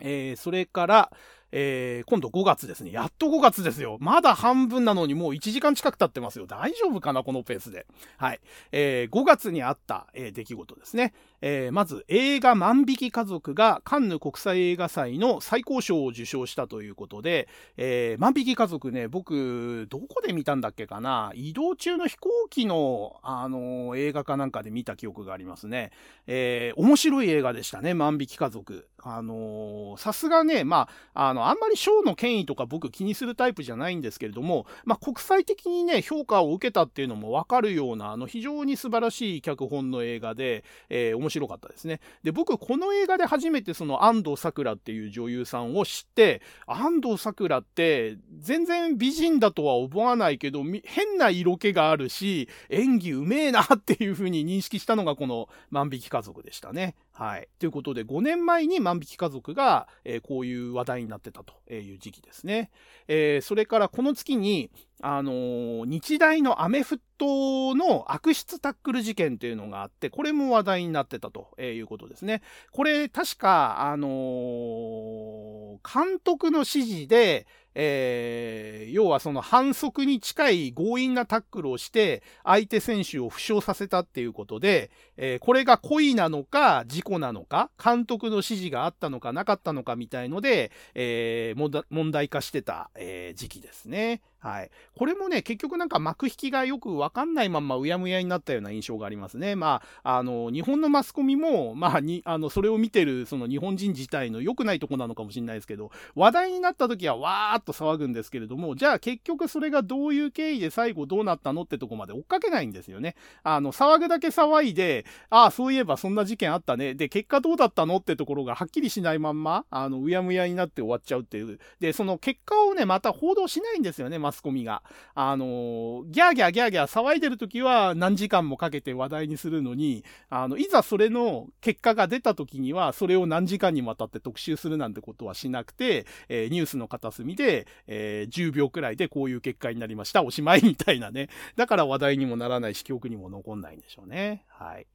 [0.01, 1.12] えー、それから、
[1.53, 2.91] えー、今度5月ですね。
[2.91, 3.97] やっと5月ですよ。
[4.01, 6.47] まだ半分なのにもう1時間近く経ってますよ。
[6.47, 7.87] 大丈夫かなこのペースで。
[8.18, 8.41] はい。
[8.72, 11.14] えー、5月にあった、えー、出来事ですね。
[11.49, 21.30] えー、まず映画万引き家族がカンヌ国際映画祭の最高賞を受賞したということで、えー、万引き家族ね、僕、どこで見たんだっけかな？
[21.36, 25.92] 移動中の飛行機の、あのー、映画かなんかで見た記憶がありますね。
[26.26, 28.88] えー、面白い映画でしたね、万引き家族。
[29.09, 42.01] あのさすがね、まあ、あの、あんまり賞の権威とか僕気にするタイプじゃないんですけれども、まあ、国際的にね、評価を受けたっていうのもわかるような、あの、非常に素晴らしい脚本の映画で、えー、面白白かったですね。
[42.22, 56.95] で、僕、この映画で初めてその安藤サクラっていう女優さんを知って、安藤サクラって全然美人だとは思わないけど、変な色気があるし、演技うめえなっていう風に認識したのがこの万引き家族でしたね。
[57.18, 57.48] はい。
[57.58, 62.70] ということで、5年前に万引き家族が、えー、こういう話題になってたという時期ですね。
[63.08, 72.42] えー、それからこの月に、あのー、日大のアメフトの悪質タックル事件というのがあって、これも話題になってたということですね。
[72.70, 77.46] これ、確か、あの監督の指示で、
[77.79, 94.22] えー、要はその反則に近い強引なタックルをして、相手選手を負傷させたっていうことで、えー、これが故意なのか、事故なのか、監督の指示があったのかなかったのかみたいので、えー、問題化してた、え時期ですね。
[94.47, 94.70] はい。
[94.97, 99.57] これもね、結局なんか幕引きがよくわかんないまんまうやむやになったような印象がありますね。
[99.57, 113.16] まあ、あの、日本のマスコミも、まあ、に、あの、それを見てる、その日本人自体の良くないとこなのかもしれないですけど、話題になった時はわーっと騒ぐんですけれども、じゃあ結局それがどういう経緯で最後どうなったのってとこまで追っかけないんですよね。
[113.42, 116.94] あの、騒ぐだけ騒いで、ああ、そういえばそんな事件あったね。
[116.94, 121.59] で、結果どうだったのってところがはっきりしないまんま、あの、うやむやになって終わっちゃうっていう。
[121.80, 124.82] で、その結果をね、また報道しないんですよね、マスコミが。
[125.14, 140.22] あの、ギャーギャーギャーギャー騒いでる時は何時間もかけて話題にするのに、あの、いざそれの結果が出た時には、それを何時間にわたって特集するなんてことはしなくて、えー、ニュースの片隅で、えー、10秒くらいでこういう結果になりました。
[140.22, 141.28] おしまいみたいなね。
[141.57, 144.45] だから話題にもならないし、記憶にも残んないんでしょうね。
[144.49, 144.87] はい。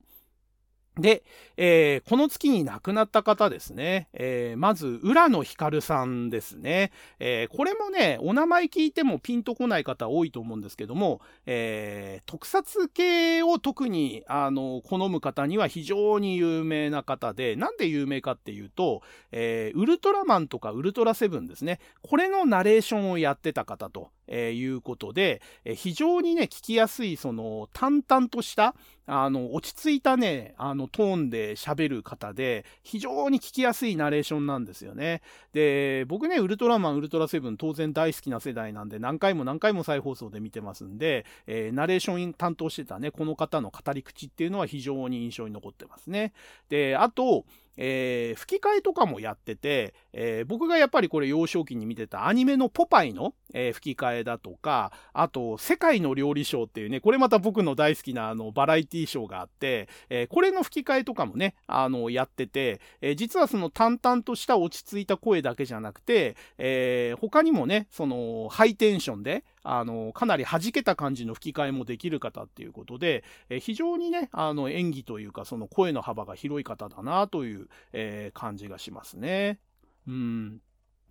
[0.97, 1.23] で、
[1.55, 4.09] えー、この月に亡くなった方ですね。
[4.11, 6.91] えー、まず、浦野光さんですね。
[7.19, 21.79] えー、これもね、お名前聞いてもピンとこない方多いと思うんですけども、え特撮系を特に、あの、好む方には非常に有名な方で、なんで有名かっていうと、えウルトラマンとかウルトラセブンですね。
[22.01, 24.09] これのナレーションをやってた方と。
[24.31, 28.75] え、いうことで、え、非常にね、聞きやすい、その、淡々とした、
[29.05, 35.21] あの、落ち着いたね、あの、トーンで喋る方で、非常に聞きやすいナレーションなんですよね。
[35.53, 46.33] で、僕ね、ウルトラマン、ウルトラセブン、当然大好きな世代なんで、何回も何回も再放送で見てますんで、えー、ナレーション担当してたね、この方の語り口っていうのは非常に印象に残ってますね。
[46.69, 47.45] で、あと、
[47.77, 79.59] えー、吹き替えとかもやってて、えー、僕がやっぱりこれ幼少期に見てたアニメのポパイの、えー、吹き替えだとか、あと、世界の料理ショーっていうね、これまた僕の大好きなあのバラエティショーがあって、えこれの吹き替えとかもね、あの、やってて、え実はその淡々とした落ち着いた声だけじゃなくて、え他にもね、その、ハイテンションで、あの、かなり弾けた感じの吹き替えもできる方っていうことで、え非常にね、あの、演技というか、その声の幅が広い方だなという、えー、感じがしますね。
[80.07, 80.61] うん。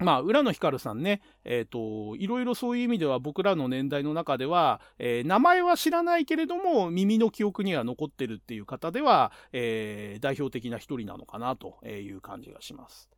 [0.01, 13.11] まあ、浦野光さんね、えっ、ー、と、いろいろそういう意味では僕らの年代の中では、えー、名前は知らないけれども、耳の記憶には残ってるっていう方では、えー、代表的な一人なのかなという感じがします。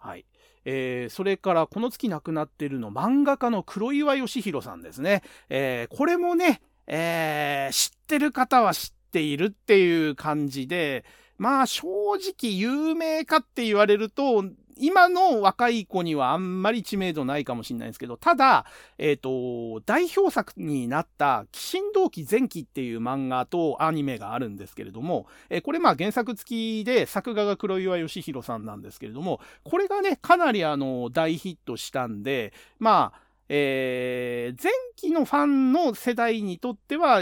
[0.00, 0.24] はい。
[0.64, 5.22] えー、それからこの月亡くなっているの漫画家の黒岩義弘さんですね。
[5.48, 11.04] えー、これもね、えー、知ってる方は知っているっていう感じで、
[11.38, 11.86] まあ正
[12.16, 14.44] 直有名かって言われると、
[14.80, 18.64] 今の若い子にはあんまり知名度ないかもしれないんですけど、ただ、
[18.98, 37.20] えっ、ー、と、代表作になった、鬼神道記前期っていう漫画とアニメがあるんですけれども、えー、これまあ原作付きで作画が黒岩義弘さんなんですけれども、これがね、かなりあの、大ヒットしたんで、まあ、えー、前期のファンの世代にとっては、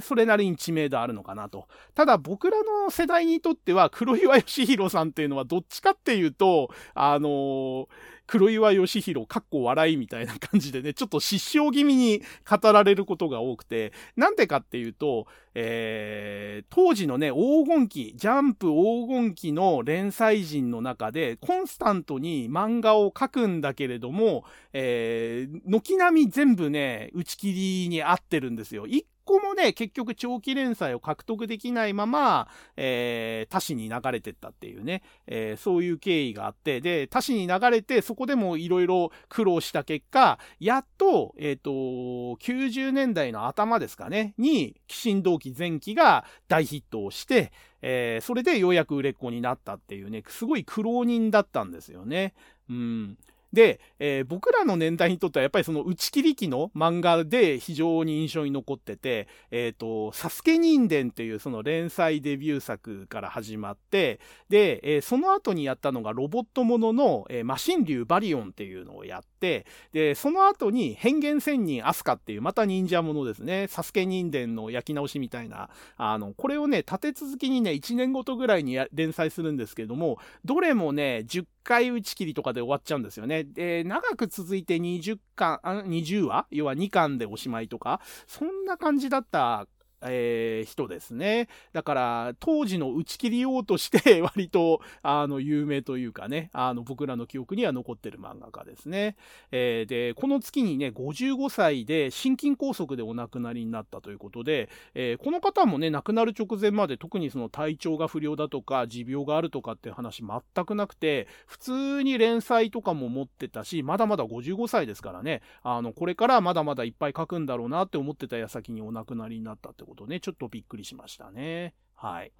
[0.00, 1.66] それなりに知名度あるのかなと。
[1.94, 7.86] ただ僕らの世代にとっては黒岩義弘さんっていうのはどっちかっていうと、あのー、
[8.30, 28.86] 黒岩義弘、かっこ笑いみたいな感じでね、ちょっと失笑気味に語られることが多くて、なんでかっていうと、えー、当時のね、黄金期、ジャンプ黄金期の連載人の中で、コンスタントに漫画を描くんだけれども、えー、軒並み全部ね、打ち切りに合ってるんですよ。
[28.86, 44.74] 一個もね、結局長期連載を獲得できないまま、えー、他誌に流れてったっていうね、えー、そういう経緯があって、で、他誌に流れて、そこでもいろいろ苦労した結果、やっと、えっ、ー、と、90年代の頭ですかね、に、
[45.04, 47.52] 鬼神道記前期が大ヒットをして、
[47.82, 52.34] えー、それでようやく売れっ子になったっていうね、すごい苦労人だったんですよね。
[52.68, 53.18] うん。
[53.52, 83.44] で、えー、僕らの年代にとってはやっぱりその打ち切り機の漫画で非常に印象に残ってて、えっ、ー、と、サスケ人伝っていうその連載デビュー作から始まって、で、えー、その後にやったのがロボットものの、えマシン竜バリオンっていうのをやって、で、その後に変幻仙人アスカっていうまた忍者ものですね、サスケ人伝の焼き直しみたいな、あの、これをね、立て続けにね、1年ごとぐらいに連載するんですけども、どれもね、10回打ち切りとかで終わっちゃうんですよね。
[83.44, 86.46] で、長く続いて20巻、あ20話？
[86.50, 89.66] 要は2巻でおしまいとか、そんな感じだった
[90.02, 91.48] えー、人ですね。
[91.72, 99.16] だから、当時の打ち切りようとして 割と、あの、有名というかね、あの、僕らの記憶には残ってる漫画家ですね。
[99.50, 121.74] えー、で、この月にね、55歳で心筋梗塞でお亡くなりになったということで、えー、この方もね、亡くなる直前まで特にその体調が不良だとか、持病があるとかっていう話全くなくて、普通に連載とかも持ってたし、まだまだ55歳ですからね、あの、これからまだまだいっぱい書くんだろうなって思ってた矢先にお亡くなりになったってことね、ちょっとびっくりしましたね。
[121.94, 122.32] はい。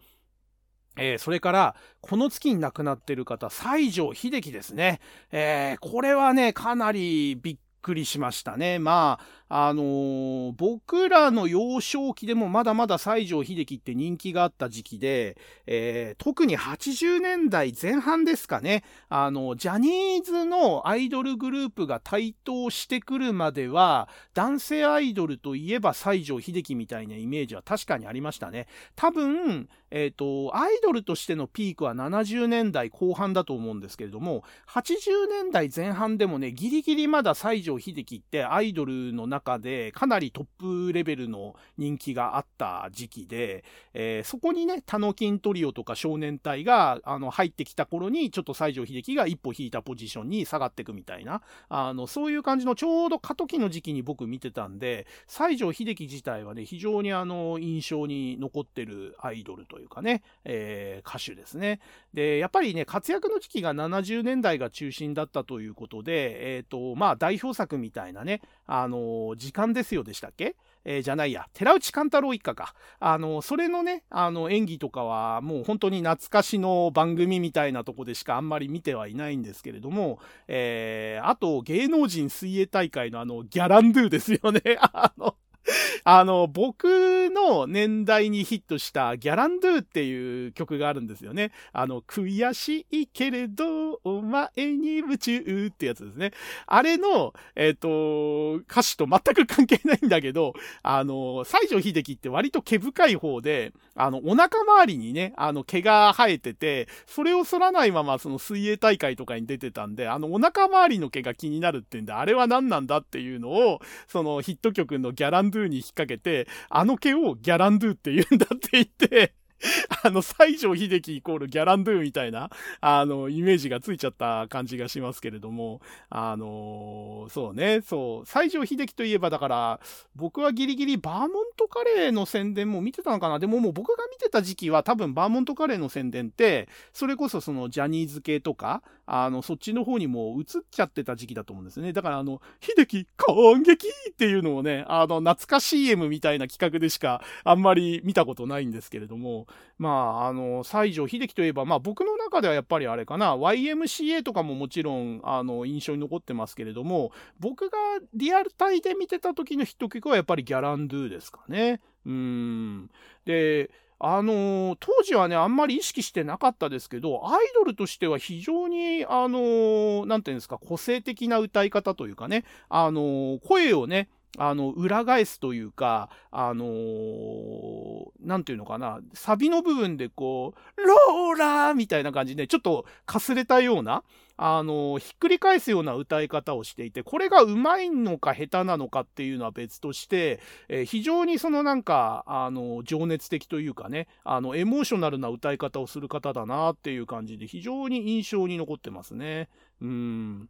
[0.97, 5.01] えー、それから、この月に亡くなってる方、西城秀樹ですね。
[5.31, 8.79] えー、これはね、かなりびっくりしましたね。
[8.79, 9.19] ま
[9.49, 28.69] あ、あのー、僕らの幼少期でもまだまだ西城秀樹って人気があった時期で、えー、特に80年代前半ですかね、あの、ジャニーズのアイドルグループが台頭してくるまでは、男性アイドルといえば西城秀樹みたいなイメージは確かにありましたね。
[28.95, 40.47] 多分、えっ、ー、と、アイドルとしてのピークは70年代後半だと思うんですけれども、80年代前半でもね、ギリギリまだ西城秀樹ってアイドルの中でかなりトッ
[40.87, 43.65] プレベルの人気があった時期で、
[43.95, 61.81] えー、そこにね、タノキントリオとか少年隊があの入ってきた頃に、ちょっと西城秀樹が一歩引いたポジションに下がっていくみたいな、あの、そういう感じのちょうど過渡期の時期に僕見てたんで、西城秀樹自体はね、非常にあの、印象に残ってるアイドルとというかね、えー、歌手ですね。
[62.13, 70.55] で、やっぱりね、活躍の時期が70年代が中心だったということで、えっ、ー、と、まあ、代表作みたいなね、あの、時間ですよでしたっけ？
[70.85, 72.75] えー、じゃないや、寺内勘太郎一家か。
[73.01, 84.61] あの、それのね、あの、演技とかは、もう本当に懐かしの番組みたいなとこでしかあんまり見てはいないんですけれども、えー、あと、芸能人水泳大会のあの、ギャランドゥですよね。
[84.81, 85.37] あの、
[86.05, 91.53] あの、僕の年代にヒットしたギャランドゥっていう曲があるんですよね。
[91.73, 96.33] あの、悔しいけれど、お前に夢中ってやつですね。
[96.67, 119.35] あれの、えっ、ー、と、歌詞と全く関係ないんだけど、あの、西城秀樹って割と毛深い方で、あの、お腹周りにね、あの、毛が生えてて、それを剃らないままその水泳大会とかに出てたんで、あの、お腹周りの毛が気になるってんで、あれは何なんだっていうのを、そのヒット曲のギャランドゥに引っ掛けて、あの毛をギャランドゥって言うんだって言って、
[120.05, 122.51] あの、西城秀樹イコールギャランドゥみたいな、
[122.81, 129.81] あの、イメージがついちゃった感じがしますけれども、あのそうね、そう、西城秀樹といえばだから、
[130.17, 133.39] 僕はギリギリバーモントカレーの宣伝も見てたのかな。
[133.39, 141.93] でももう僕が見てた時期は多分バーモントカレーの宣伝って、それこそそのジャニーズ系とか、あの、そっちの方にも移っちゃってた時期だと思うんですね。
[141.93, 149.47] だからあの、秀樹感激っていうのをね、あの、懐か CM みたいな企画でしかあんまり見たことないんですけれども、
[149.79, 157.79] まあ、あの、西城秀樹といえば、まあ僕の中ではやっぱりあれかな、YMCA とかももちろん、あの、印象に残ってますけれども、僕が
[158.15, 161.81] リアルタイで見てた時のヒット曲はやっぱりギャランドゥですかね。
[162.07, 162.91] うん。
[163.25, 163.71] で、
[164.03, 174.09] あのー、当時はね、あんまり意識してなかったですけど、アイドルとしては非常に、あのー、なんていうんですか、個性的な歌い方というかね、あのー、声をね、
[174.39, 184.05] あの、裏返すというか、あのー、なんていうのかな、サビの部分でこう、ローラーみたいな感じで、ちょっとかすれたような、
[184.37, 199.49] あのー、ひっくり返すような歌い方をしていて、これがうまいのか下手なのかっていうのは別として、えー、非常にそのなんか、あの、情熱的というかね、あの、エモーショナルな歌い方をする方だなっていう感じで、非常に印象に残ってますね。
[199.83, 200.49] うん。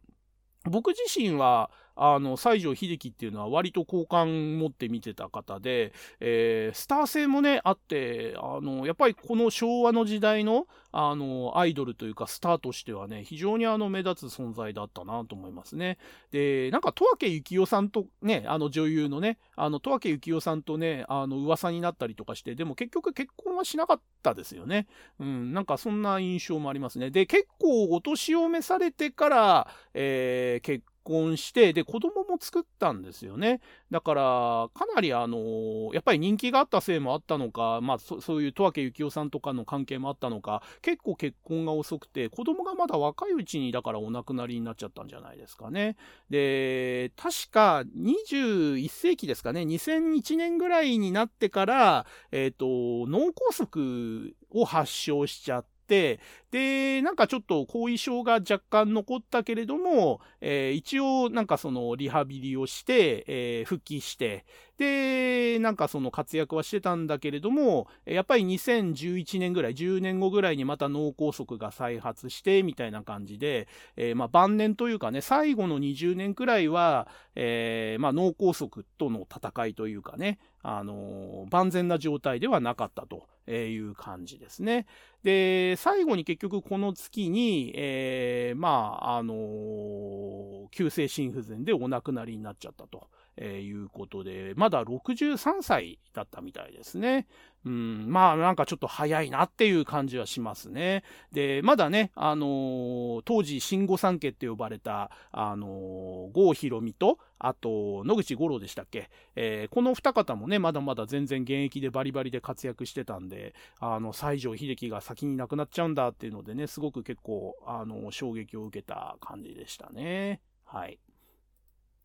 [0.65, 15.97] 僕自身は、あの、西城秀樹っていうのは割と好感持って見てた方で、えー、スター性もね、あって、あの、やっぱりこの昭和の時代の、あの、アイドルというかスターとしてはね、非常にあの、目立つ存在だったなと思いますね。
[16.31, 24.87] で、なんか、十明幸雄さんとね、あの、女優のね、あの、十明幸雄さんとね、あの、噂になったりとかして、でも結局結婚はしなかったですよね。
[25.19, 27.11] うん、なんかそんな印象もありますね。
[27.11, 33.61] で、結構お年を召されてから、えー、結婚して、で、子供も作ったんですよね。
[33.89, 45.95] だから、かなりあの、やっぱり人気があったせいもあったのか、まあ、そそういう十明幸雄さんとかの関係もあったのか、結構結婚が遅くて、子供がまだ若いうちに、だからお亡くなりになっちゃったんじゃないですかね。
[46.29, 52.65] で、確か21世紀ですかね、2001年ぐらいになってから、えっ、ー、と、
[53.09, 56.19] 脳梗塞を発症しちゃって、、
[56.51, 64.45] で、なんかちょっと後遺症が若干残ったけれども、えー、一応なんかそのリハビリをして、えー、復帰して、
[64.77, 84.85] で、なんかその活躍はしてたんだけれども、やっぱり2011年ぐらい、10年後ぐらいにまた脳梗塞が再発して、みたいな感じで、えー、まあ晩年というかね、最後の20年くらいは、えー、まあ脳梗塞との戦いというかね、あのー、万全な状態ではなかったという感じですね。
[85.23, 93.07] で、最後に結局この月に、えー、まあ、あのー、急性心不全でお亡くなりになっちゃったと。
[93.37, 97.27] えー、いうことで、まだ63歳だったみたいですね。
[97.63, 101.03] うん、まあなんかちょっと早いなっていう感じはしますね。
[101.31, 120.41] で、まだね、あのー、当時新御三家って呼ばれた、あのー、郷ひろみと、あと、野口五郎でしたっけ、えー、この二方もね、まだまだ全然現役でバリバリで活躍してたんで、あの、西城秀樹が先に亡くなっちゃうんだっていうのでね、すごく結構、あの、衝撃を受けた感じでしたね。
[120.65, 120.99] はい。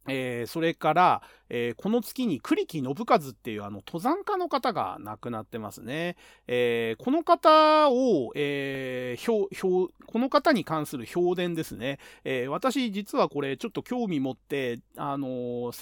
[0.08, 6.16] えー、それから、えー、この月に栗木信和っていうあの登山家の方が亡くなってますね。
[6.46, 11.98] えー、この方を、え表、表、この方に関する評伝ですね。
[12.24, 15.72] え私実はこれちょっと興味持って、あの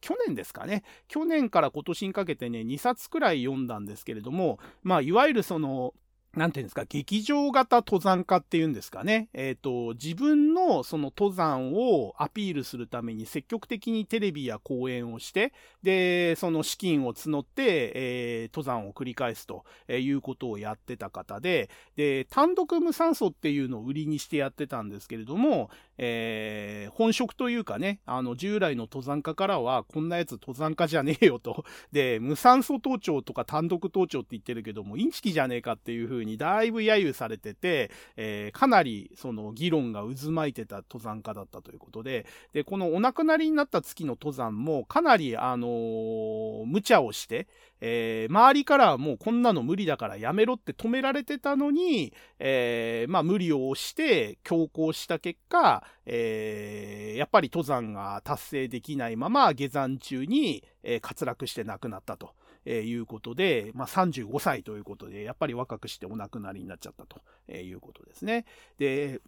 [0.00, 0.82] 去年ですかね。
[1.08, 5.94] 去年から今年にかけてね、2冊くらい読んだんですけれども、まあ、いわゆるその、
[6.36, 9.28] なんていうんですか、劇場型登山家っていうんですかね。
[9.34, 15.52] えっ、ー、と、自分のその登山をアピールするために積極的にテレビや講演をして、
[15.82, 31.64] で、その資金を募って、えー、登山を繰り返すということをやってた方で、で、単独無酸素っていうのを売りにしてやってたんですけれども、えー、本職というかね、あの、従来の登山家からは、こんなやつ登山家じゃねえよと。
[31.92, 47.46] で、無酸素登頂とか単独登頂って言ってるけども、インチキじゃねえかっていう風にだいぶ揶揄されてて、えー、かなりその議論が渦巻いてた登山家だったということで、で、このお亡くなりになった月の登山も、かなり、あのー、無茶をして、
[47.86, 62.30] えー、周りからもうこんなの無理だからやめろって止められてたのに、えー、まあ無理を押して強行した結果、えー、やっぱり登山が達成できないまま下山中に、え滑落して亡くなったと。
[62.66, 68.46] えいうことで、まあ、35歳ということで、やっぱり若くしてお亡くなりになっちゃったとえいうことですね。
[68.78, 69.20] で、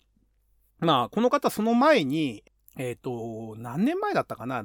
[0.79, 2.45] まあ、この方その前に、
[2.77, 4.63] えっ、ー、と、何年前だったかな？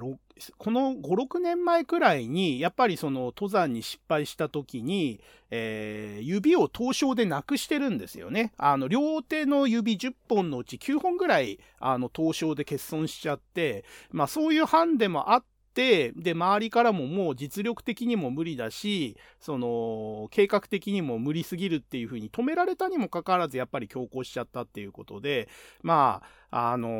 [0.57, 8.53] この5、6年前くらいに、やっぱりその登山に失敗した時に、えー、指を凍傷でなくしてるんですよね。
[8.57, 15.43] あの、両手の指10本のうち9本ぐらい、あの、凍傷で欠損しちゃって、まあそういうハンデもあっ、
[15.73, 25.47] で、周りからももう実力的にも無理だし、その、計画的にも無理すぎるっていう風に止められたにもかかわらず、やっぱり強行しちゃったっていうことで、
[25.81, 26.91] まあ、あのー、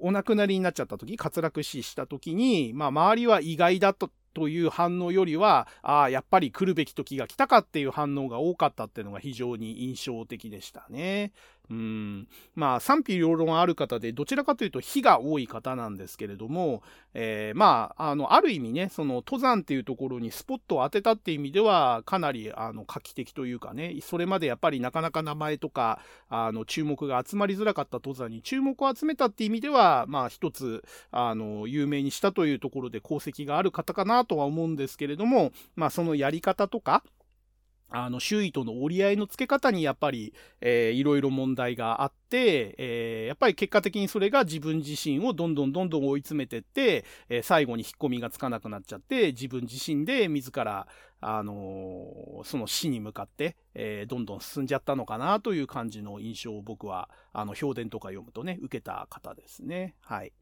[0.00, 11.32] お亡くなりになっちゃった時、滑落死した時に、まあ、周りは意外だと、という反応よりは、ああ、やっぱり来るべき時が来たかっていう反応が多かったっていうのが非常に印象的でしたね。
[11.70, 12.28] うん。
[12.56, 16.82] まあ、賛否両論ある方で、どちらかというと火が多い方なんですけれども、
[17.14, 30.82] えー、まあ、あの、ある意味ね、その登山っていうところにスポットを当てたっていう意味では、かなり、あの、画期的というかね、それまでやっぱりなかなか名前とか、あの、注目が集まりづらかった登山に注目を集めたっていう意味では、まあ、一つ、
[31.12, 37.04] あの、有名にしたというところで功績がある方かなとは思うんですけれども、まあ、そのやり方とか、
[37.90, 50.86] あの、周囲との折り合いのつけ方にやっぱり、えー、いろいろ問題があって、えー、やっぱり結果的にそれが自分自身をどんどんどんどん追い詰めてって、えー、最後に引っ込みがつかなくなっちゃって、自分自身で自ら、
[51.20, 59.96] あのー、その死に向かって、えー、どんどん進んじゃったのかなという感じの印象を僕は、あの、評伝とか読むとね、受けた方ですね。
[60.00, 60.32] はい。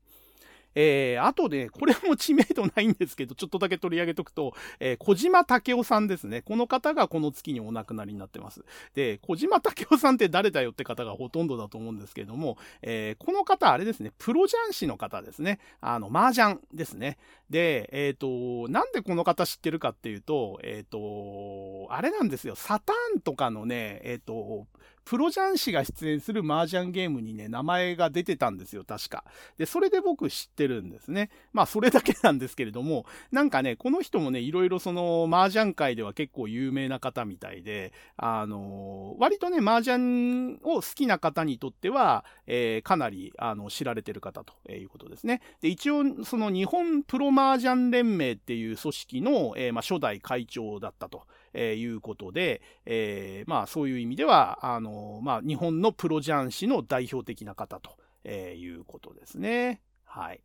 [0.74, 6.42] えー、あとで、これも知名度ないんですけど、ちょっとだけ取り上げとくと、えー、小島武夫さんですね。
[6.42, 8.64] この方がこの月にお亡くなりになってます。
[8.94, 15.58] で、小島武夫さんって誰だよって方がほとんどだと思うんですけれども、えー、この方、あれですね、プロ雀士の方ですね。
[15.80, 17.18] あの、麻雀ですね。
[17.50, 24.66] で、えっ、ー、と、なんでこの方知ってるかっていうと、えっ、ー、と、あれなんですよ、サターンとかのね、えっ、ー、と、
[25.08, 29.24] プロ雀士が出演する麻雀ゲームにね、名前が出てたんですよ、確か。
[29.56, 31.30] で、それで僕知ってるんですね。
[31.54, 45.40] まあ、それだけなんですけれども、なんかね、この人もね、いろいろその、麻雀界では結構有名な方みたいで、あの割とね、麻雀を好きな方にとっては、えー、かなり、あの、知られてる方ということですね。
[45.62, 51.22] で、一応、その日本プロ麻雀連盟っていう組織の、えー、まあ、初代会長だったと。
[51.54, 59.80] えー、いうことで、えー、まあそういう意味では、あの、まあ日本のプロ雀士の代表的な方と、えー、いうことですね。
[60.04, 60.40] はい。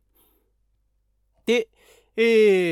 [1.46, 1.68] で、
[2.16, 2.22] え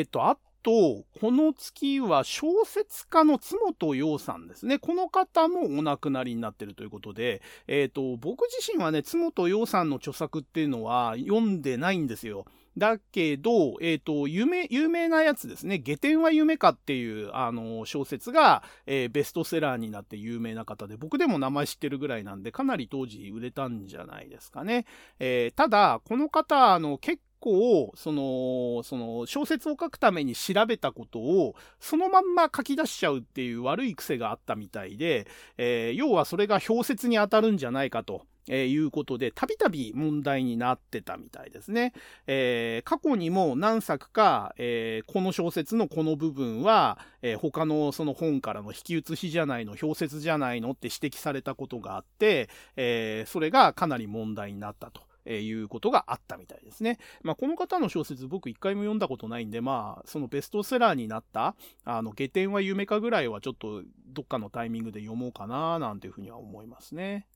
[0.03, 4.78] ーと、あと、この月は小説家の津本洋さんですね。
[4.78, 12.47] この方もお亡くなりになってるということで、えっ、ー、と、僕自身はね、津本洋さんの著作っていうのは読んでないんですよ。
[12.77, 15.78] だけど、えっ、ー、と、有名、有名なやつですね。
[15.78, 24.86] 下天は夢かっていう、あの、小説が、えー、ベストセラーになって有名な方で、僕でも名前知ってるぐらいなんで、かなり当時売れたんじゃないですかね。
[25.19, 35.27] えー、ただ、この方、あの、結構、その、その、小説を書くために調べたことを、そのまんま書き出しちゃうっていう悪い癖があったみたいで、
[35.59, 38.24] え、要はそれが表説に当たるんじゃないかと。
[38.48, 41.93] えー、いうことで、たびたび問題になってたみたいですね。
[42.27, 55.02] えー、過去にも何作か、えー、この小説のこの部分は、え他のその本からの引き写しじゃないの、表説じゃないのって指摘されたことがあって、えそれがかなり問題になったと。
[55.24, 56.98] えー、いうことがあったみたいですね。
[57.23, 61.55] まあ、この方の小説僕一回も読んだことないんで、まあ、そのベストセラーになった、
[61.85, 67.27] あの、下天は夢かぐらいはちょっとどっかのタイミングで読もうかな、なんていうふうには思いますね。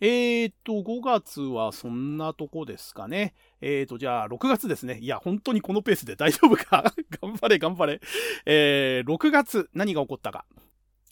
[0.00, 3.34] えーと、5月はそんなとこですかね。
[3.60, 4.98] えーと、じゃあ、6月ですね。
[5.00, 8.00] いや、本当にこのペースで大丈夫か 頑張れ、頑張れ。
[8.46, 10.44] えー、6月、何が起こったか。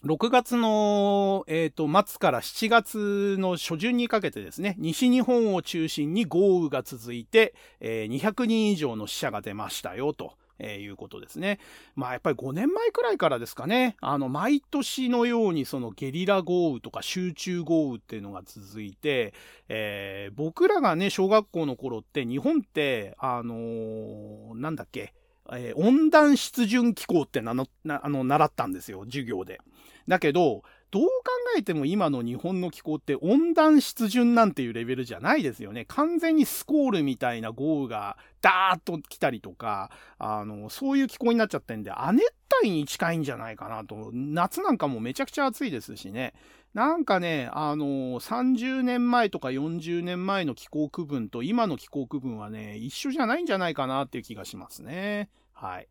[0.05, 11.59] 6月の、えっ、ー、と、末から7月の初旬にかけてですね、西日本を中心に豪雨が続いて、えー、200人以上の死者が出ましたよ、とえー、いうことですね。
[11.95, 19.35] まあやっぱり5年前くらいからですかね、あの毎年のようにそのゲリラ豪雨とか集中豪雨っていうのが続いて、
[19.69, 25.15] えー、僕らがね、小学校の頃って日本って、あのー、なんだっけ、
[25.53, 29.61] えー、温暖湿潤気候ってなのなあの習ったんですよ、授業で。
[30.09, 31.11] だけど、どう考
[31.59, 35.85] えても今の日本の気候って温暖湿潤なんていうレベルじゃないですよね。
[35.87, 42.33] 完全にスコールみたいな豪雨がダーッと来たりとか、あの、そういう気候になっちゃってんで、亜熱
[42.63, 44.11] 帯に近いんじゃないかなと。
[44.13, 46.35] 夏なんかもめちゃくちゃ暑いですしね。
[46.73, 55.31] なんかね、あの30年前とか40年前の気候区分と今の気候区分はね、一緒じゃないんじゃないかなっていう気がしますね。
[55.53, 55.89] はい。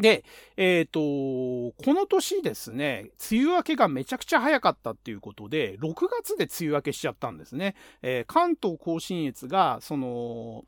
[0.00, 0.24] で、
[0.56, 7.74] えっ、ー、と、この年ですね、梅雨明けがめちゃくちゃ早かったっていうことで、6月で梅雨明けしちゃったんですね。
[8.02, 10.64] えー、関東甲信越が、その、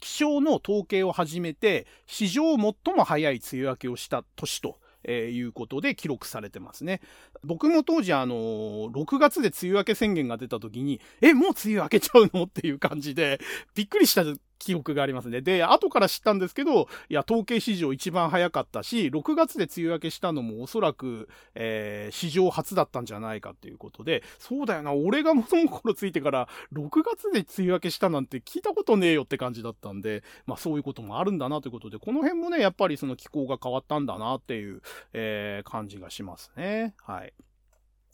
[0.00, 4.78] 気象の統計を始めて、史上最も早い梅雨明けをした年と。
[5.08, 7.00] えー、いうことで記録されてますね。
[7.44, 12.44] 僕も当時あのー、6月で梅雨明け宣言が出た時に、え、もう梅雨明けちゃうの？
[12.44, 13.38] っていう感じで、
[13.74, 14.24] びっくりした
[14.58, 15.40] 記憶がありますね。
[15.40, 36.94] で、後から知ったんですけど、いや、統計史上一番早かったし、6月で梅雨明けしたのもおそらく、えー、史上初だったんじゃないかっていうことで、そうだよな、俺が物心ついてから、6月で梅雨明けしたなんて聞いたことねえよって感じだったんで、まあそういうこともあるんだなということで、この辺もね、やっぱりその気候が変わったんだなっていう、えー、感じがしますね。
[37.02, 37.32] はい。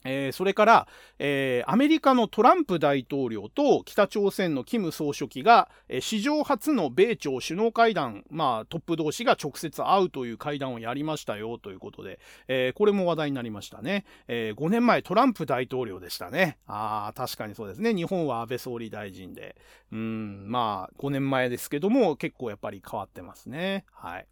[0.04, 0.88] えー、それから、
[1.18, 12.18] えー、アメリカのトランプ大統領と北朝鮮のキム総書記が、えー、史上初の米朝首脳会談、まあ、トップ同士が直接会うという会談をやりましたよということで、
[12.48, 14.04] え、これも話題になりましたね。
[14.28, 16.58] え、5年前トランプ大統領でしたね。
[16.66, 17.94] ああ、確かにそうですね。
[17.94, 19.56] 日本は安倍総理大臣で。
[19.92, 23.84] うん、まあ、5年前ですけども、結構やっぱり変わってますね。
[23.92, 24.26] はい。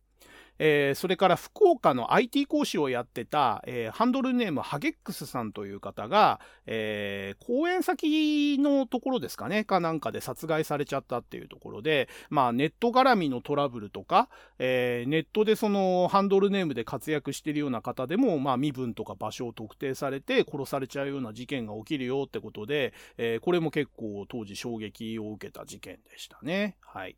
[0.62, 14.28] えー、それから福岡の IT 講師をやってた、えー、ハンドルネームハゲックスさんという方が、えー、講演先のところですかね、かなんかで殺害されちゃったっていうところで、まあネット絡みのトラブルとか、
[14.58, 26.76] えネットでそのハンドルネームで活躍してるような方でも、まあ身分とか場所を特定されて殺されちゃうような事件が起きるよってことで、えこれも結構当時衝撃を受けた事件でしたね。
[26.82, 27.16] はい。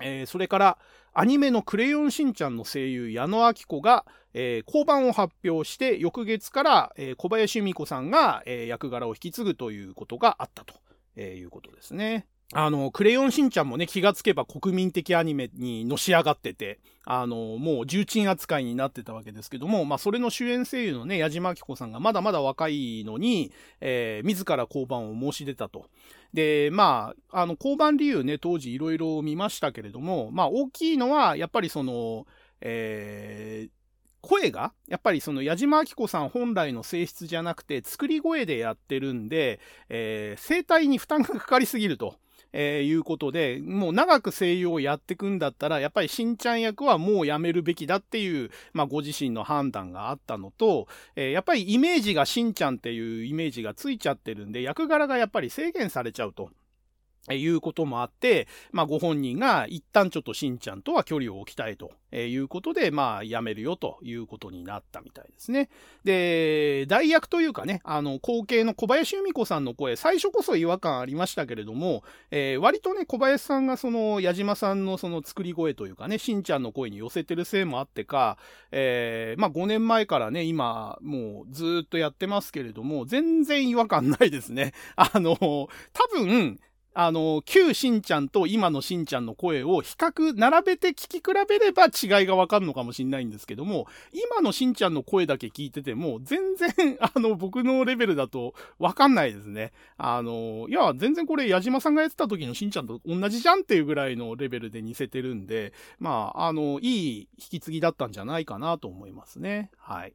[0.00, 0.78] えー、それから、
[1.12, 4.04] アニメのクレヨンしんちゃんの声優、矢野明子が、
[4.34, 10.74] えー、降板を発表して、翌月から、えー、小林由美子さんが、えー、役柄を引き継ぐということがあったと、
[11.16, 12.26] えー、いうことですね。
[12.52, 25.86] あの、クレヨンしんちゃんもね、気がつけば国民的アニメにのし上がってて、あの、もう重鎮扱いになってたわけですけども、まあ、それの主演声優のね、矢島明子さんがまだまだ若いのに、えー、自ら降板を申し出たと。
[26.32, 32.26] で、まあ、あの、降板理由ね、当時いろいろ見ましたけれども、まあ、大きいのは、やっぱりその、
[32.60, 33.70] えー、
[34.20, 42.16] 声が、やっぱりその矢島明子さん本来の性質じゃなくて、作り声でやってるんで、えー、声帯に負担がかかりすぎると。
[42.58, 56.48] えー、いうことで、もう長く声優をやってくんだったら、やっぱりしんちゃん役はもうやめるべきだっていう、まあご自身の判断があったのと、えー、やっぱりイメージがしんちゃんっていうイメージがついちゃってるんで、役柄がやっぱり制限されちゃうと。
[57.34, 65.68] いうこともあって、まあ、ご本人が一旦ちょっとしんちゃんとは距離を置きたいということで、まあ、やめるよということになったみたいですね。
[66.04, 78.38] で、代役というかね、あの、後継の小林由美子さんの声、最初こそ違和感ありましたけれども、えー、割とね、小林さんがその、矢島さんのその作り声というかね、しんちゃんの声に寄せてるせいもあってか、
[78.70, 84.72] えー、まあ、5年前からね、今、もうずっとやってますけれども、全然違和感ないですね。
[84.96, 85.68] あの、多
[86.12, 86.58] 分、
[86.98, 99.72] あの、旧しんちゃんと今のしんちゃんの声を比較、並べて聞き比べれば違いがわかるのかもしれないんですけども、今のしんちゃんの声だけ聞いてても、全然、あの、僕のレベルだとわかんないですね。
[99.98, 109.70] あの、いや、全然これ矢島さんがやってた時のしんちゃんと同じじゃんっていうぐらいのレベルで似せてるんで、まあ、あの、いい引き継ぎだったんじゃないかなと思いますね。
[109.76, 110.14] はい。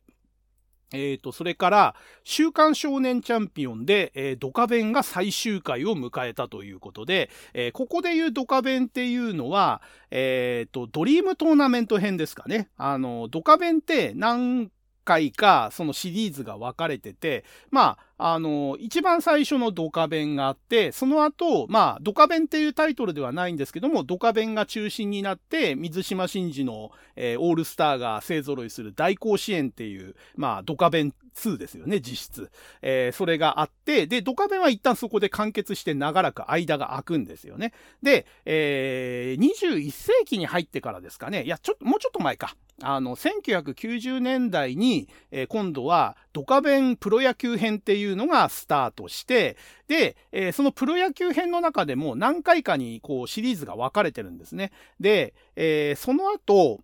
[0.94, 9.82] えっ、ー、と、それから、週刊少年チャンピオンで、えー、ドカベンが最終回を迎えたということで、えー、ここで言うドカベンっていうのは、
[10.12, 12.70] えっ、ー、と、ドリームトーナメント編ですかね。
[12.78, 14.70] あの、ドカベンって何
[15.12, 32.52] 回かそのシリーズが分かれてて、まあ、あの、一番最初のドカベンがあって、その後、まあ、ドカベンっていうタイトルではないんですけども、ドカベンが中心になって、水島真司の、えー、オールスターが勢揃いする大甲子園っていう、まあ、ドカベン2ですよね、実質。
[32.82, 37.74] えー、それがあって、で、ドカベンは一旦そこで完結して長らく間が空くんですよね。
[38.04, 42.56] で、えー、21世紀に入ってからですかね、いや、ちょっと、もうちょっと前か。
[42.82, 54.72] あの、1990年代に、えー、今度はドカベンプロ野球編っていうのがスタートして、で、えー、そのプロ野球編の中でも何回かにこうシリーズが分かれてるんですね。
[55.00, 56.82] で、えー、その後、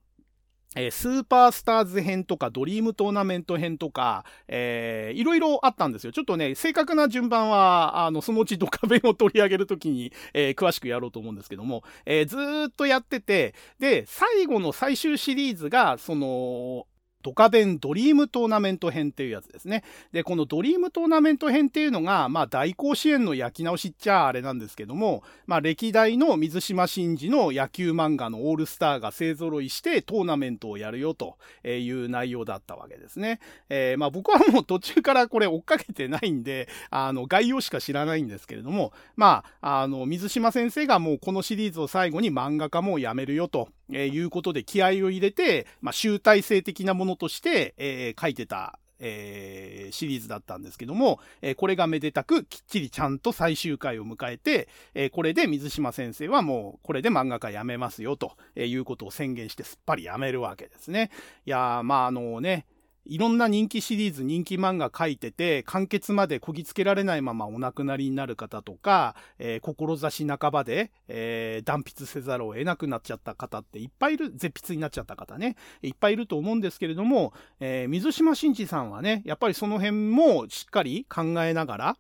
[0.78, 6.12] え、スーパースターズ編とかドリームトーナメント編とか、えー、いろいろあったんですよ。
[6.12, 16.86] ちょっとね、正確な順番は、あの、そのうちドカベンを取り上げるときに、えー、詳しくやろうと思うんですけども、えー、ずーっとやってて、で、最後の最終シリーズが、その、
[17.28, 19.84] ドカベンドリームトーナメント編っていうやつですね。
[20.14, 31.36] で、このドリームトーナメント編っていうのが、まあ大甲子園の焼き直しっちゃあれなんですけども、まあ歴代の水島真司の野球漫画のオールスターが勢揃いしてトーナメントをやるよと
[31.66, 33.42] いう内容だったわけですね。
[33.68, 61.12] えー、まあ僕はもう途中からこれ追っかけてないんで、あの概要しか知らないんですけれども、まあ、あの水島先生がもうこのシリーズを最後に漫画家もやめるよとえー、いうことで気合を入れて、まあ、集大成的なものとして、えー、書いてた、えー、シリーズだったんですけども、えー、これがめでたくきっちりちゃんと最終回を迎えて、えー、これで水島先生はもうこれで漫画家やめますよということを宣言してすっぱりやめるわけですね。
[61.46, 62.66] いやー、まああのね、
[63.10, 81.98] いろんな人気シリーズ、人気漫画書いてて、完結までこぎつけられないままお亡くなりになる方とか、えー、志半ばで、えー、断筆せざるを得なくなっちゃった方っていっぱいいる、絶筆になっちゃった方ね、いっぱいいると思うんですけれども、えー、水島新司さんはね、やっぱりその辺もしっかり考えながら、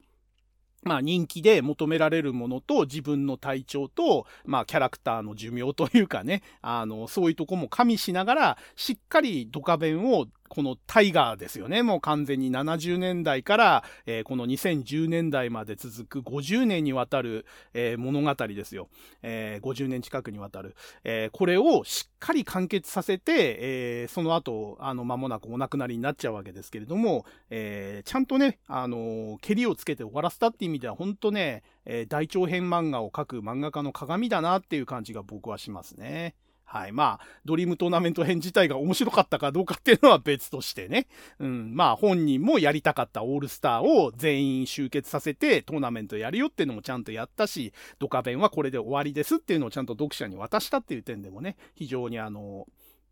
[0.83, 11.83] まあ人気で求められるものと自分の体調と、まあキャラクターの寿命というかね、あの、そういうとこも加味しながら、しっかりドカベンをこのタイガーですよね。
[11.83, 18.89] もう完全に70年代から、えー、この2010年代まで続く50年にわたる、えー、物語ですよ。
[19.21, 20.75] えー、50年近くにわたる。
[21.03, 36.35] えこれをしっかり完結させて、えその後、あの、間もなくお亡くなりになっちゃうわけですけれども、えちゃんとね、あの蹴りをつけて終わらせたっていう意味では、本当ね、え大長編漫画を描く漫画家の鏡だなっていう感じが僕はしますね。
[36.69, 36.91] はい。
[36.91, 41.07] まあ、ドリームトーナメント編自体が面白かったかどうかっていうのは別としてね。
[41.39, 41.73] うん。
[41.73, 52.67] まあ、本人もやりたかったオールスターを全員集結させてトーナメントやるよっていうのもちゃんとやったし、ドカベンはこれで終わりですっていうのをちゃんと読者に渡したっていう点でもね、非常にあの、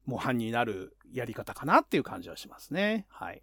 [0.06, 3.06] 模範になるやり方かなっていう感じはしますね。
[3.10, 3.42] はい。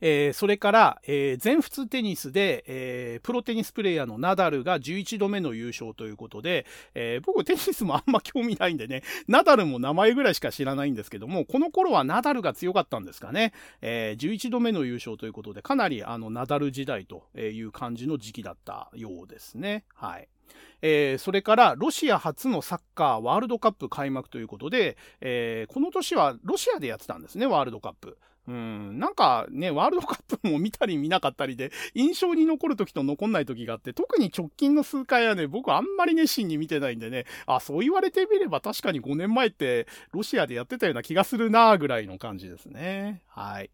[0.00, 13.52] えー、それから、えー、全仏テニスで、えー、プロテニスプレーヤーのナダルが11度目の優勝ということで、え僕テニスもあんま興味ないんでね、ナダルも名前ぐらいしか知らないんですけども、この頃はナダルが強かったんですかね。
[13.80, 19.84] え11度目の優勝ということで、かなりあのナダル時代という感じの時期だったようですね。
[19.94, 20.28] はい。
[20.82, 28.18] えー、それからロシア初のサッカーワールドカップ開幕ということで、えー、この年はロシアでやってたんですね、ワールドカップ。
[28.48, 43.22] うん、なんかね、ワールドカップも見たり見なかったりで、印象に残る時と残んない時があって、特に直近の数回はね、僕あんまり熱心に見てないんでね、あ、そう言われてみれば確かに5年前ってロシアでやってたような気がするなぐらいの感じですね。
[43.26, 43.70] はい。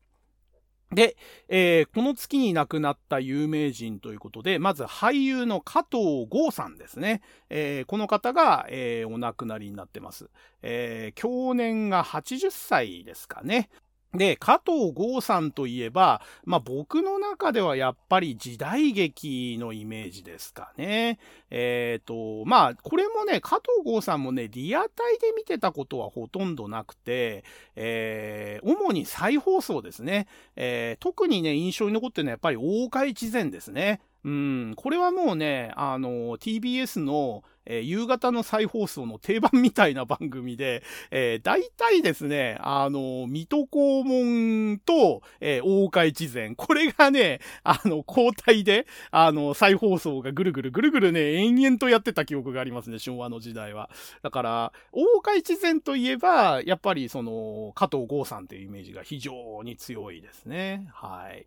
[0.91, 1.17] で、
[1.49, 7.23] えー、この月に亡くなった有名人ということで、まず俳優の加藤剛さんですね。
[7.49, 10.29] えー、この方が、えー、お亡くなりになってます。
[10.63, 13.71] え去年が80歳ですかね。
[14.15, 21.19] で、加藤剛さんといえば、まあ僕の中ではやっぱり時代劇のイメージですかね。
[21.51, 27.45] えっ、ー、と、まあこれもね、加藤剛さんもね、リアタイで見てたことはほとんどなくて、
[27.75, 30.27] えー、主に再放送ですね。
[30.57, 34.03] えー、特にね、印象に残ってるのはやっぱり大岡越前ですね。
[34.25, 53.91] うん、これはもうね、あの、TBS の、えー、夕方の再放送の定番みたいな番組で、えー、大体ですね、あの、水戸黄門と、えー、大岡越前、これがね、あの、交代で、あの、再放送がぐるぐるぐるぐるね、延々とやってた記憶がありますね、昭和の時代は。
[54.23, 60.89] だから、大岡越前といえば、やっぱりその、加藤剛さんというイメージが非常に強いですね。
[60.93, 61.47] はい。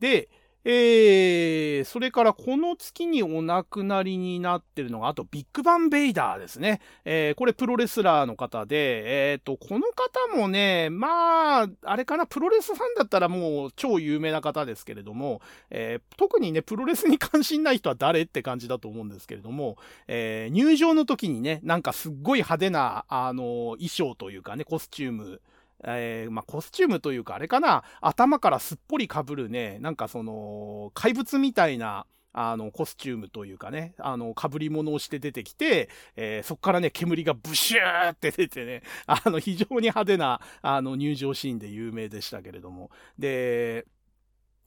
[0.00, 0.28] で、
[0.64, 6.80] えー、それからこの月にお亡くなりになってるのが、あとビッグバンベイダーですね。
[7.04, 19.78] えー、これプロレスラーの方で、えっ、ー、と、この方もね、まあ、あれかな、プロレスファンだったらもう超有名な方ですけれども、えー、特にね、プロレスに関心ない人は誰って感じだと思うんですけれども、
[20.08, 25.40] えー、入場の時にね、なんかすっごい派手な、あの、衣装というかね、コスチューム、
[25.84, 42.90] えー、まあ、コスチュームというか、あれかな、頭からすっぽりかぶるね、なんかその、怪物みたいな、あの、コスチュームというかね、あの、被り物をして出てきて、えー、そこからね、煙がブシューって出てね、あの、非常に派手な、あの、入場シーンで有名でしたけれども。
[43.18, 43.86] で、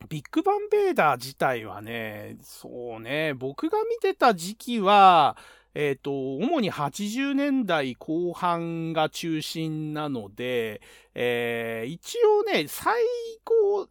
[0.09, 5.37] ビッグバンベーダー自体はね、そうね、僕が見てた時期は、
[5.75, 10.81] えっ、ー、と、主に80年代後半が中心なので、
[11.15, 13.01] えー、一応ね、最
[13.43, 13.87] 後、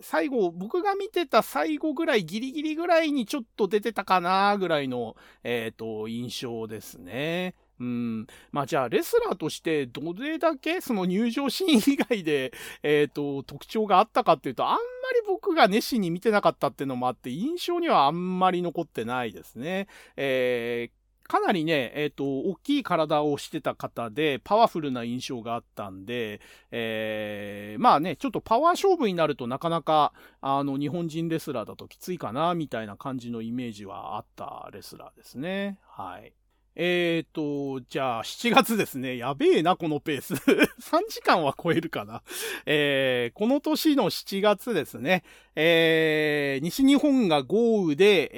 [0.00, 7.54] 最後、僕が見てた最後ぐらい、ギリギリぐらいにちょっと出てたかなぐらいの、えっ、ー、と、印象ですね。
[7.80, 8.26] うん。
[8.52, 12.52] まあじゃあ、レスラーとしてどれだけその入場シーン以外で、
[12.82, 14.80] えっ、ー、と、特徴があったかっていうと、あんまり
[15.26, 19.88] 僕が熱心に見てなかったっていうのもあって、印象にはあんまり残ってないですね。
[20.16, 20.99] えー
[21.30, 26.40] かなりね、えっ、ー、と、大きい体をしてた方で、パワフルな印象があったんで、
[26.72, 35.78] えー、まあね、ちょっとパワー勝負になるとなかなか、あの、日本人レスラーだときついかな、みたいな感じのイメージはあったレスラーですね。
[35.86, 36.32] はい。
[36.76, 37.34] えっ、ー、
[37.80, 39.16] と、じゃあ7月ですね。
[39.16, 40.34] やべえな、このペース。
[40.80, 42.22] 3時間は超えるかな。
[42.64, 45.24] えー、この年の7月ですね。
[45.56, 48.30] えー、西日本が豪雨で、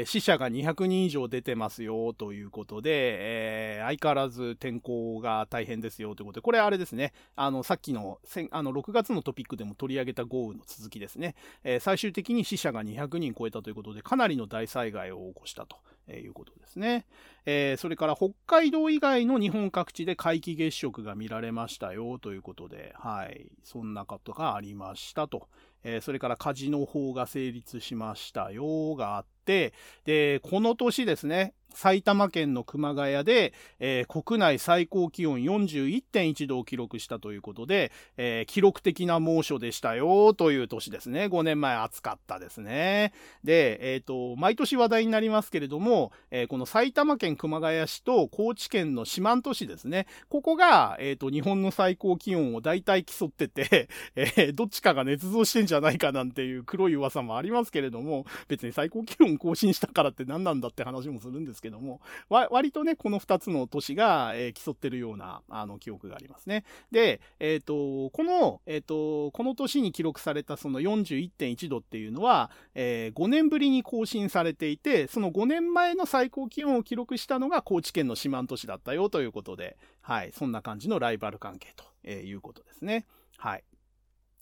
[0.00, 7.12] えー、死者が200人以上出てますよ、ということで、えー、相変わらず天候が大変ですよ、ということで、これあれですね。
[7.36, 8.18] あの、さっきの、
[8.50, 11.36] あの、6月のトピックでも取り上げた豪雨の続きですね。
[11.62, 15.76] えー、最終的に死者が200人超えたということで、かなりの大災害を起こしたと。
[16.08, 17.06] え、いうことですね。
[17.44, 25.48] え、それから北海道以外の日本各地で皆既月食が見られましたよということで、はい、そんなことがありましたと。
[25.84, 41.26] え、それから火事の法が成立しましたよがあっ、で、この年ですね、埼玉県の熊谷で、えー、国内最高気温41.1度を記録したということで、えー、記録的な猛暑でしたよという年ですね。
[41.26, 43.12] 5年前暑かったですね。
[43.44, 50.06] で、えっ、ー、と、毎年話題になりますけれども、えー、この埼玉県熊谷市と高知県の四万十市ですね。
[50.30, 66.64] ここが、えっ、と、日本の最高気温を大体競ってて、 えどっちかが捏造してんじゃないかなんていう黒い噂もありますけれども、別に最高気温更新したからって何なんだって話もするんですけども、割とね、この2つの都市が、えー、競ってるような、あの、記憶がありますね。
[66.90, 83.06] で、えっ、ー、と、この、えっ、ー、と、この年に記録されたその41.1度っていうのは、え5年ぶりに更新されていて、その5年前の最高気温を記録したのが高知県の四万十市だったよということで、はい、そんな感じのライバル関係ということですね。
[83.36, 83.64] はい。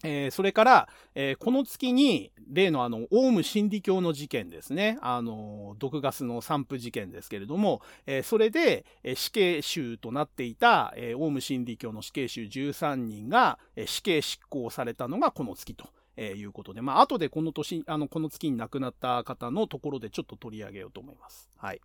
[0.05, 4.99] えー、それから、えー、この月に、例のあの、オウム真理教の事件ですね。
[5.01, 15.89] あの、毒ガスの散布事件ですけれども、えー、それで、え死刑囚となっていた、えオウム真理教の死刑囚13人が、え死刑執行されたのがこの月と。
[16.17, 21.51] えいうことで、まあ、後でこの年、あの、この月に亡くなった方のところでちょっと取り上げようと思います。
[21.57, 21.81] はい。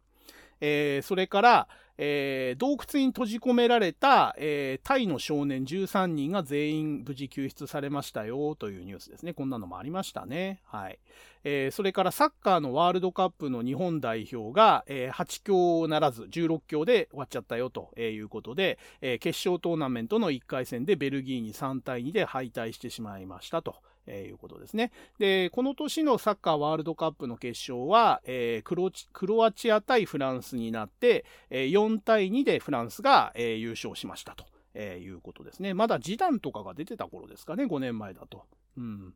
[0.61, 1.67] えー、それから、
[2.01, 9.33] えー、洞窟に閉じ込められた、えー、タイの少年13人が全員無事救出されましたよというニュースですね。
[9.33, 10.61] こんなのもありましたね。
[10.65, 10.99] はい。
[11.43, 23.75] えー、それからサッカーのワールドカップの日本代表が、えー、8強ならず16強で終わっちゃったよということで、えー、決勝トーナメントの1回戦でベルギーに3対2で敗退してしまいましたと。
[24.07, 24.91] えー、いうことですね。
[25.19, 35.73] で、この年のサッカーワールドカップの決勝は、えー、クロクロアチア対フランスになって、えー、4対2でフランスが、えー、優勝しましたと、えー、いうことですね。
[35.73, 38.45] まだ示談とかが出てた頃ですかね、5年前だと。
[38.77, 39.13] うん。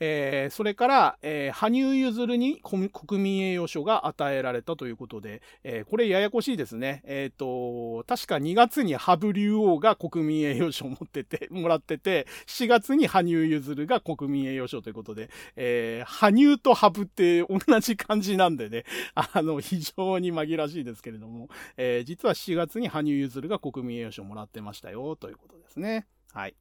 [0.00, 7.02] えー、それから、えー、羽生結弦に国民栄誉賞が与えられたということで、えー、これややこしいですね。
[7.04, 18.84] えっ、と、確か2月に羽生竜王が国民栄誉賞を持ってて、 もらってて、7月に羽生結弦が国民栄誉賞ということで、え羽生と羽生って同じ感じなんでね、
[19.14, 26.06] あの、非常に紛らしいですけれども、え実は7月に羽生結弦が国民栄誉賞をもらってましたよ、ということですね。
[26.32, 26.54] はい。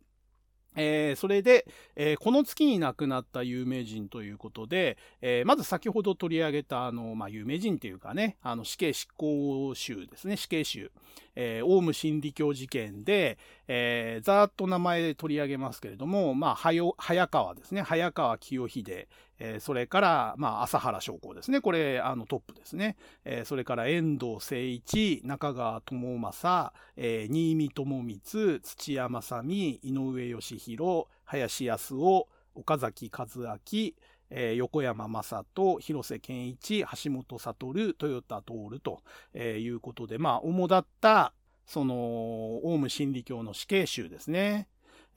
[0.76, 1.66] えー、それで、
[1.96, 10.92] えー、この月に亡くなった有名人ということで、えー、まず先ほど取り上げた、あの、まあ、有名人というかね、あの、死刑執行囚ですね、死刑囚。
[11.40, 13.38] えー、オウム真理教事件で、
[13.68, 17.84] えー、ざーっと名前で取り上げますけれども、まあ、早川ですね。
[17.84, 19.08] 早川清秀、
[19.38, 21.62] えー、それから、まあ、朝原将校ですね。
[21.62, 22.98] これ、あの、トップですね。
[23.24, 33.28] えー、それから遠藤誠一、中川智正、えー、新見智光、土屋正美、井上義弘、林康夫、岡崎和
[33.72, 33.94] 明、
[34.30, 39.02] えー、横山正人、広瀬健一、橋本悟、豊田徹と、
[39.34, 41.34] えー、いうことで、まあ、主だった、
[41.66, 41.96] その、
[42.66, 44.68] オウム真理教の死刑囚ですね。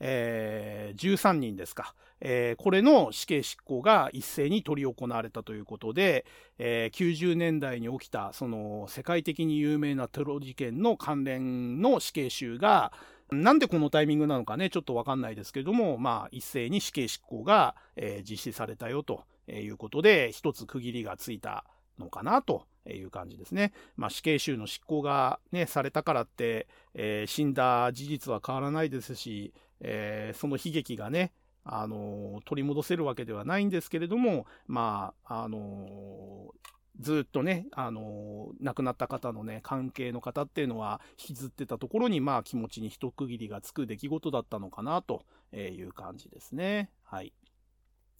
[0.03, 1.93] えー、13人ですか。
[2.21, 6.25] えー、これの死刑執行が一斉に執り行われたということで、
[6.57, 12.91] えー、90年代に起きた、その世界的に有名なテロ事件の関連の死刑囚が、
[13.31, 21.63] なんでこのタイミングなのかね、ちょっとわかんないですけども、まあ、一斉に死刑執行が、えー、実施されたよということで、一つ区切りがついた
[21.97, 23.71] のかなという感じですね。
[23.95, 31.31] まあ、死刑囚の執行がね、されたからって、えー、死んだ事実は変わらないですし、えー、その悲劇がね、
[31.63, 36.53] あの取り戻せるわけではないんですけれども、まあ、あの
[36.99, 45.23] ずっとね、あの亡くなった方のね、関係の方っていうのは引きずってたところに、まあ気持ちに一区切りがつく出来事だったのかなと
[45.53, 46.89] いう感じですね。
[47.03, 47.33] はい。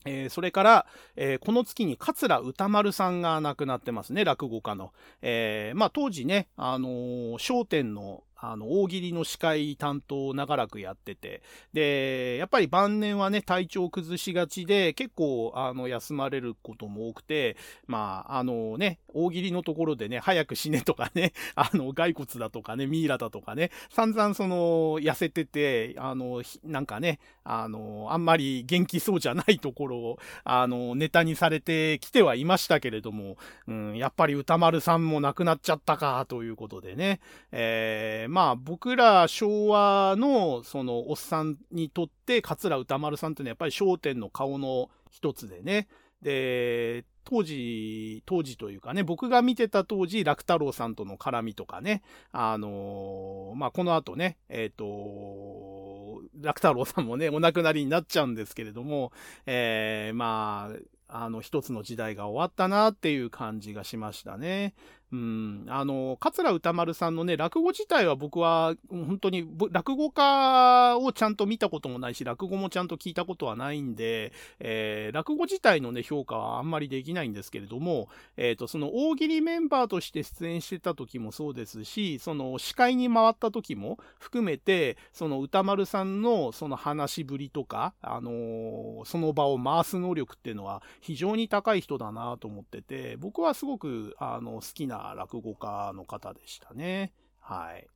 [0.05, 0.85] えー、それから、
[1.15, 4.93] えー、この月に桂歌丸さんが亡くなってますね、落語家の。
[5.21, 11.43] えー、まあ当時ね、あのー、商店のあの、大喜利の司会担当を長らくやってて、
[11.73, 17.55] で、やっぱり晩年はね、体調崩しがちで、結構、あの、休まれることも多くて、
[17.85, 33.37] まあ、あのね、大喜利のところでね、早く死ねとかね、 あの、骸骨だとかね、ミイラだとかね、散々その、痩せてて、あの、なんかね、あの、あんまり元気そうじゃないところを、あの、ネタにされてきてはいましたけれども、
[33.67, 37.19] うん、やっぱり歌丸さんも亡くなっちゃったか、ということでね、
[37.51, 45.89] えーまあ僕ら昭和のそのおっさんにとって桂歌丸さんっていうのはやっぱり商店の顔の一つでね。
[46.21, 59.11] で、当時、当時というかね、僕が見てた当時、楽太郎さんとの絡みとかね、あのー、まあ、この後ね、えっ、ー、と、楽太郎さんもね、お亡くなりになっちゃうんですけれども、
[59.45, 60.71] えー、ま
[61.09, 64.73] あ、あの、一つの時代が終わったなっていう感じがしましたね。
[65.11, 78.07] うん、あの、桂歌丸さんのね、落語自体は僕は、本当に、落語家をちゃんと見たこともないし、落語もちゃんと聞いたことはないんで、えー、落語自体のね、評価はあんまりできないんですけれども、
[78.37, 97.13] えっ、ー、と、その大喜利メンバーとして出演してた時もそうですし、その司会に回った時も含めて、その歌丸さんのその話しぶりとか、あのー、その場を回す能力っていうのは非常に高い人だなと思ってて、僕はすごく、あの、好きな落語家の方でしたね。
[97.39, 97.87] はい。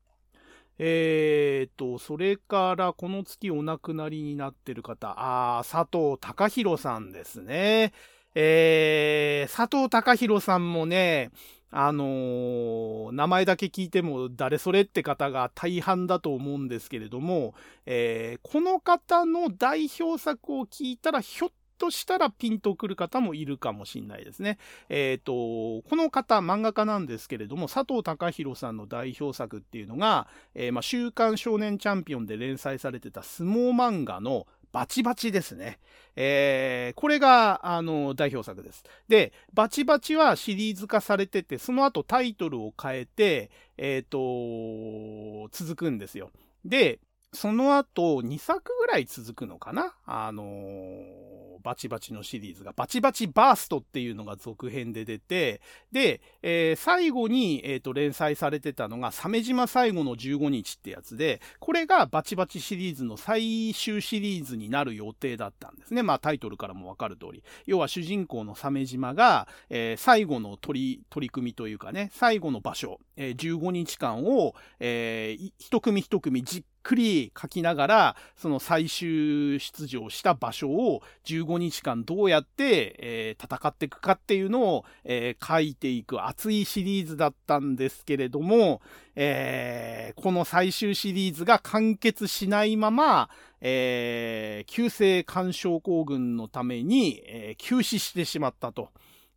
[0.78, 7.94] えー、っと、それからこの月お亡くなりになってる方、あ佐藤隆弘さんですね。
[8.34, 11.32] えー、佐藤隆弘さんもね、
[11.72, 17.54] あのー、名前だけ聞いても誰それって方が大半だと思うんですけれども、
[17.86, 24.58] えー、この方の代表作を聞いたらひょっとしたらピンとくる方もいるかもしれないですね。
[24.90, 35.80] えっ、ー、と、この方、漫画家なんですけれども、佐藤隆弘さんの代表作っていうのが、えー、まあ、週刊少年チャンピオンで連載されてた相撲漫画のバチバチですね。
[36.18, 38.84] えー、これが、あの、代表作です。
[39.08, 46.30] で、バチバチはシリーズ化されてて、その後タイトルを変えて、えっ、ー、と、続くんですよ。
[46.66, 47.00] で、
[47.36, 49.94] その後2作ぐらい続くのかな？
[50.06, 55.62] あのー、バチバチのシリーズが、バチバチバーストっていうのが続編で出て、
[55.92, 66.04] で、えー、最後に、え、ー、と、連載されてたのが、鮫島最後の15日ってやつで、これがバチバチシリーズの最終シリーズになる予定だったんですね。
[66.04, 67.44] まあ、タイトルからもわかる通り。
[67.66, 88.82] 要は主人公の鮫島が、えー、最後の取り、取り組みというかね、最後の場所、えー、15日間を、えー、一組一組じっくり書きながら、その最終出場した場所を15 5日間どうやって、えー、戦っていくかっていうのを、えー、書いていく熱いシリーズだったんですけれども、
[89.16, 93.30] えー、この最終シリーズが完結しないまま、
[93.62, 98.90] えー、急性干渉行軍のために、えー、休止してしまったと、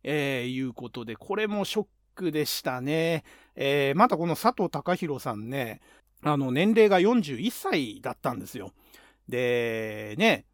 [0.03, 3.23] えー、いうことで、これもショックでしたね。
[3.55, 5.81] えー、またこの佐藤隆弘さんね、
[6.21, 8.71] あの、年齢が41歳だったんですよ。
[9.27, 10.45] で、ね、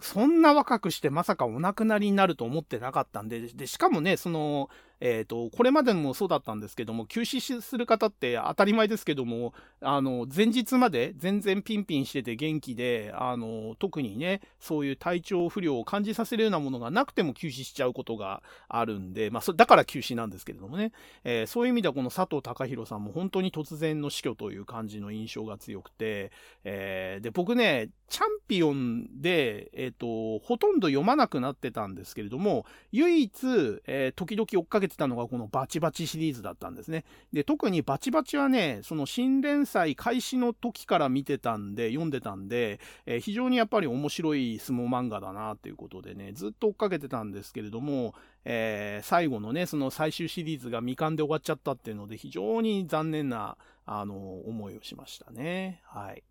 [0.00, 4.70] そんな若くしてまさかお亡くなりになると思ってなかったんで、で、しかもね、その、
[5.04, 20.92] えっ、ー、と、これまでもそうだったんですけども、休止する方って当たり前ですけども、あの、前日まで全然ピンピンしてて元気で、あの、特にね、そういう体調不良を感じさせるようなものがなくても休止しちゃうことがあるんで、まあ、そだから休止なんですけれどもね、
[21.24, 26.30] えー、そういう意味ではこの佐藤隆弘さんも本当に突然の死去という感じの印象が強くて、
[26.62, 37.06] えー、で、僕ね、チャンピオンで、えっ、ー、と、ほとんど読まなくなってたんですけれども、唯一、えー、時々追っかけてたのがこのバチバチシリーズだったんですね。
[37.32, 48.14] で、特にバチバチはね、その新連載開始の時から見てたんで、読んでたんで、えー、非常にやっぱり面白い相撲漫画だなっていうことでね、ずっと追っかけてたんですけれども、
[48.44, 53.56] えー、最後のね、その最終シリーズが未完で終わっちゃったっていうので、非常に残念な、
[53.86, 55.80] あの、思いをしましたね。
[55.86, 56.22] はい。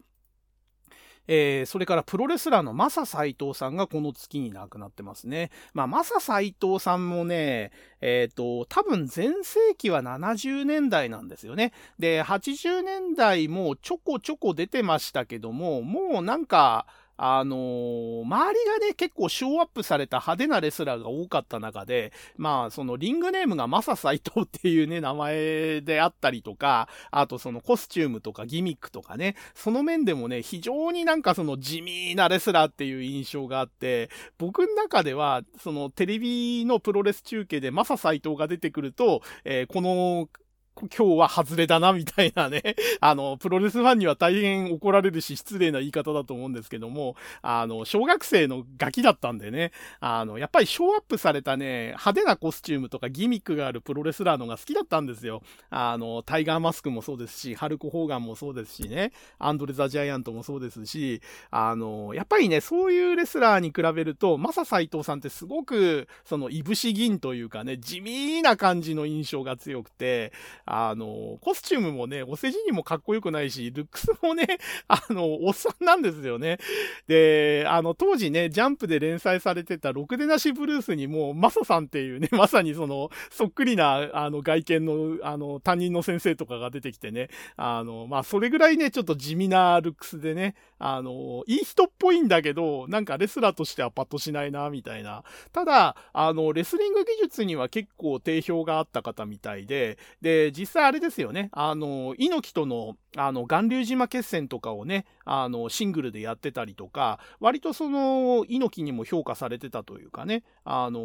[1.27, 5.51] えー、それからプロレスラーのマサ斎藤さんがこの月に亡くなってますね。
[5.73, 7.71] まあ、マサ斎藤さんもね、
[8.01, 11.73] えっ、ー、と、多分全盛期は70年代なんですよね。
[11.99, 16.85] で、80年代もちょこちょこ出てましたけども、もうなんか、
[17.23, 40.27] あのー、周りがね、結構ショーアップされた派手なレスラーが多かった中で、まあ、そのリングネームがマサ斎藤っていうね、名前であったりとか、あとそのコスチュームとかギミックとかね、その面でもね、非常になんかその地味なレスラーっていう印象があって、僕の中では、そのテレビのプロレス中継でマサ斎藤が出てくると、えー、この
[40.75, 42.61] 今日は外れだな、みたいなね。
[43.01, 55.43] あの、プロレスファンには大変怒られるし、失礼な言い方だと思うんですけども、あの、小学生のガキだったんでね、あの、やっぱりショーアップされたね、派手なコスチュームとかギミックがあるプロレスラーのが好きだったんですよ。
[55.69, 61.21] あの、タイガーマスクもそうですし、ハルク・ホーガンもそうですしね、アンドレ・ザ・ジャイアントもそうですし、
[61.51, 70.31] あの、やっぱりね、そういうレスラーに比べると、マサ斎藤さんってすごく、その、いぶし銀というかね、地味な感じの印象が強くて、
[70.73, 74.47] あの、コスチュームもね、お世辞にもかっこよくないし、ルックスもね、
[74.87, 76.59] あの、おっさんなんですよね。
[77.07, 87.27] で、あの、当時ね、ジャンプで連載されてた、ろくでなしブルースにも、マサさんっていうね、 まさにその、そっくりな、あの、外見の、あの、担任の先生とかが出てきてね、
[87.57, 95.25] あの、まあ、それぐらいね、ちょっと地味なルックスでね、あの、いい人っぽいんだけど、なんかレスラーとしてはパッとしないな、みたいな。
[95.51, 101.49] ただ、あの、レスリング技術には結構定評があった方みたいで、で、実際あれですよね。
[101.53, 110.99] あの、猪木との、あの、巌流島決戦とかをね、あの、シングルでやってたりとか、割とその、猪木にも評価されてたというかね、あの、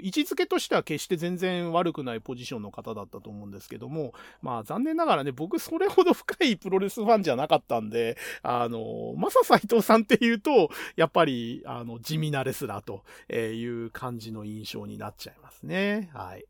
[0.00, 4.12] 位置づけとしては決して全然悪くないポジションの方だったと思うんですけども、
[4.42, 13.02] まあ残念ながらね、僕それほど深いプロレスファンじゃなかったんで、あの、マサ斎藤さんっていうと、やっぱり、あの、地味なレスラーと
[13.32, 16.10] いう感じの印象になっちゃいますね。
[16.12, 16.44] はい。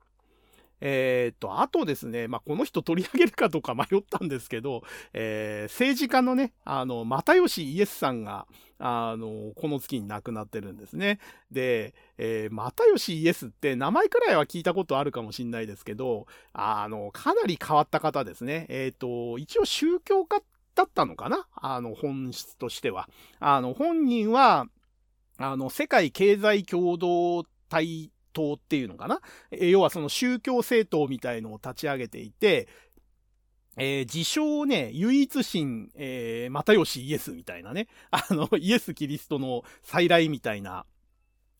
[0.86, 4.82] えー、っと、あとですね、まあ、この人取り上げるかどうか迷ったんですけど、
[5.15, 8.47] えー、政治家のね、あの、又吉イエスさんが、
[8.78, 11.20] あの、この月に亡くなってるんですね。
[11.51, 18.66] で、えー、又吉イエスって名前くらいは聞いたことあるかもしんないですけど、あの、かなり変わった方ですね。
[18.69, 20.43] えっ、と、一応宗教家
[20.74, 21.47] だったのかな？
[21.55, 23.09] あの、本質としては。
[23.40, 24.66] あの、本人は、
[25.39, 29.20] あの、世界経済共同体党っていうのかな、
[29.51, 32.69] え要はその宗教政党みたいのを立ち上げていて、
[33.77, 40.86] えー、自称ね、唯一神、えー、又吉イエスみたいなね、あの、イエス・キリストの再来みたいな、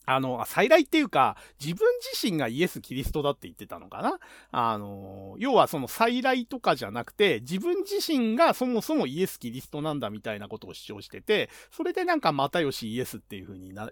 [0.05, 4.19] あの、再来っていうか、自分自身がイエス・キリストだって言ってたのかな？
[4.51, 13.91] あの、要はその再来とかじゃなくて、自分自身がそもそもイエス・キリストなんだみたいなことを主張してて、それでなんか又吉イエスっていう風に名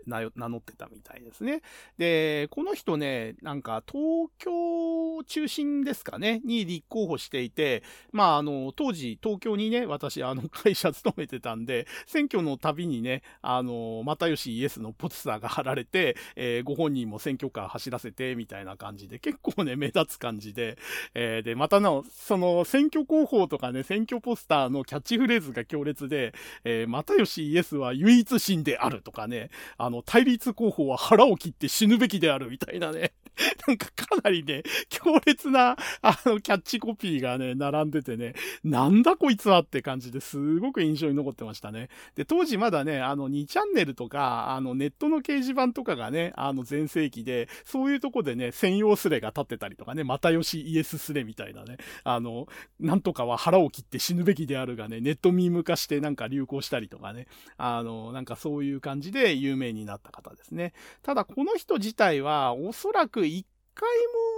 [0.50, 1.62] 乗ってたみたいですね。
[1.98, 16.03] で、この人ね、なんか東京中心ですかね、に立候補していて、まああの、当時東京にね、私あの 会社勤めてたんで、選挙のたびにね、あの、又吉イエスのポスターが貼られて、
[16.36, 20.78] えー、ご本人も選挙カー走らせて、みたいな感じで、結構ね、目立つ感じで、
[21.14, 33.14] えー、で、またの、その、選挙広報とかね、選挙ポスターのキャッチフレーズが強烈で、えー、又吉イエスは唯一神であるとかね、あの、対立候補は腹を切って死ぬべきであるみたいなね、
[33.68, 41.90] なんかかなりね、強烈な、あの、キャッチコピーがね、並んでてね、なんだこいつはって感じですごく印象に残ってましたね。
[42.16, 52.48] で、当時まだね、あの、2チャンネルとか、あの、ネットの掲示板とかがね、あの、全盛期で、そういうとこでね、専用スレが立ってたりとかね、又吉イエススレみたいなね、あの、
[52.80, 60.74] なんとかは腹を切って死ぬべきであるがね、ネットミーム化してなんか流行したりとかね、あの、なんかそういう感じで有名になった方ですね。
[61.02, 63.90] ただ、この人自体は、おそらく一回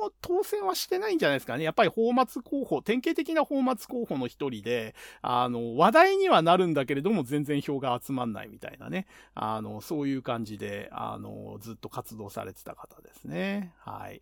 [0.01, 1.63] も当選はしてないんじゃないですかね。
[1.63, 9.07] やっぱり泡沫候補、典型的な泡沫候補の一人で、あの、話題にはなるんだけれども、全然票が集まんないみたいなね。
[9.33, 13.73] あの、そういう感じで、あの、ずっと活動されてた方ですね。
[13.79, 14.21] はい。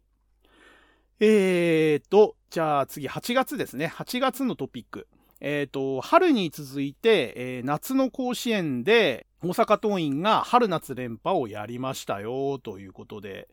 [1.19, 3.85] えーと、じゃあ次8月ですね。
[3.95, 5.07] 8月のトピック。
[5.39, 13.49] えっ、ー、と、春に続いて、えー、夏の甲子園で大阪桐蔭が春夏連覇をやりましたよ、ということで、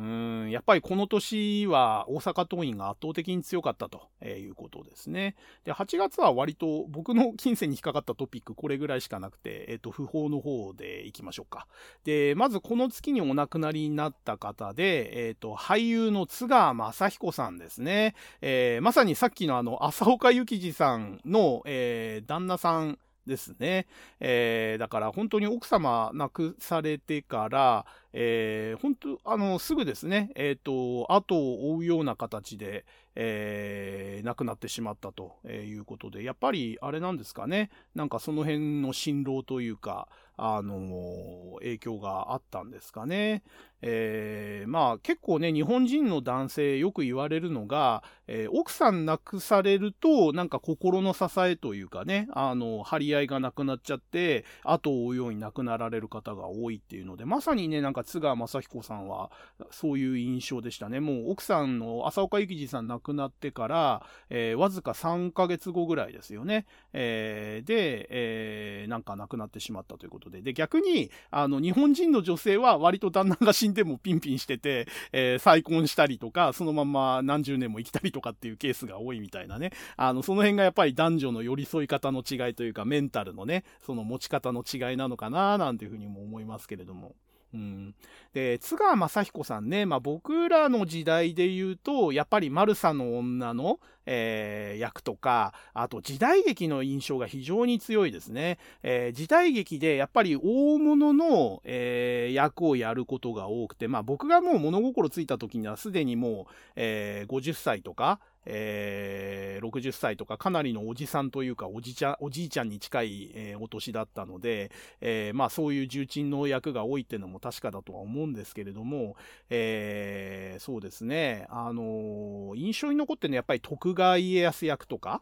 [0.00, 0.02] う
[0.46, 5.36] ん、やっぱりこの年は大阪桐蔭が圧倒的に強かったということですね。
[5.64, 11.66] で、8月は割と僕の金銭に引っかかったトピックこれぐらいしかなくて、えっ、と、不法の方でいきましょうか。
[12.04, 18.14] で、まずこの月にお亡くなりになった方で、えっ、と、俳優の津川雅彦さんですね。
[18.40, 23.86] えー、まさにさっきのあの、浅岡幸二さんの、え、旦那さん、ですね。
[24.20, 32.84] えー、だから本当に奥様亡くされてから、えー、本当、あの、すぐですね、えっ、ー、と、後を追うような形で、
[33.14, 40.08] えー、亡くなってしまったということで、やっぱりあれなんですかね、なんかその辺の辛労というか、
[40.42, 43.42] あの影響があったんですかね。
[43.82, 59.30] えー、まあ結構ね、日本人の男性よく言われるのが、えー、奥さん亡くされると、なんか心の支えというかね、あの、張り合いがなくなっちゃって、後を追うように亡くなられる方が多いっていうので、まさにね、なんか津川雅彦さんは
[59.70, 61.00] そういう印象でしたね。
[61.00, 66.66] もう奥さんの浅岡幸二さん亡くなってから、えー、わずか3ヶ月後ぐらいですよね。
[66.92, 70.42] えー、で、えー、なんか亡くなってしまったということで。
[70.42, 79.72] で、逆に、あの、日本人の女性は割と旦那が死んでもピンピンしてて、えー、再婚したりとか、そのまま何十年も生きたりとかっていうケースが多いみたいなね。
[79.96, 87.14] あの、その辺がやっぱり男女の寄り添い方の違いというか、メンタルのね、その持ち方の違いなのかな、なんていうふうにも思いますけれども。
[87.52, 87.94] うん、
[88.32, 93.80] で津川雅彦さんね、まあ、僕らの時代で言うとやっぱり「マルサの女の」
[94.12, 119.16] えー、役とかあと時代劇の印象が非常に強いですね、えー、時代劇でやっぱり大物の、えー、役をやることが多くて、まあ、僕がもう物心ついた時にはすでにもう、え、50歳とかえー、60歳とかかなりのおじさんというかおじちゃ、おじいちゃんに近い、えー、お年だったので、えー、まあそういう重鎮の役が多いっていうのも確かだとは思うんですけれども、
[119.50, 125.20] えー、そうですね、あの印象に残ってるのはやっぱり徳川家康役とか、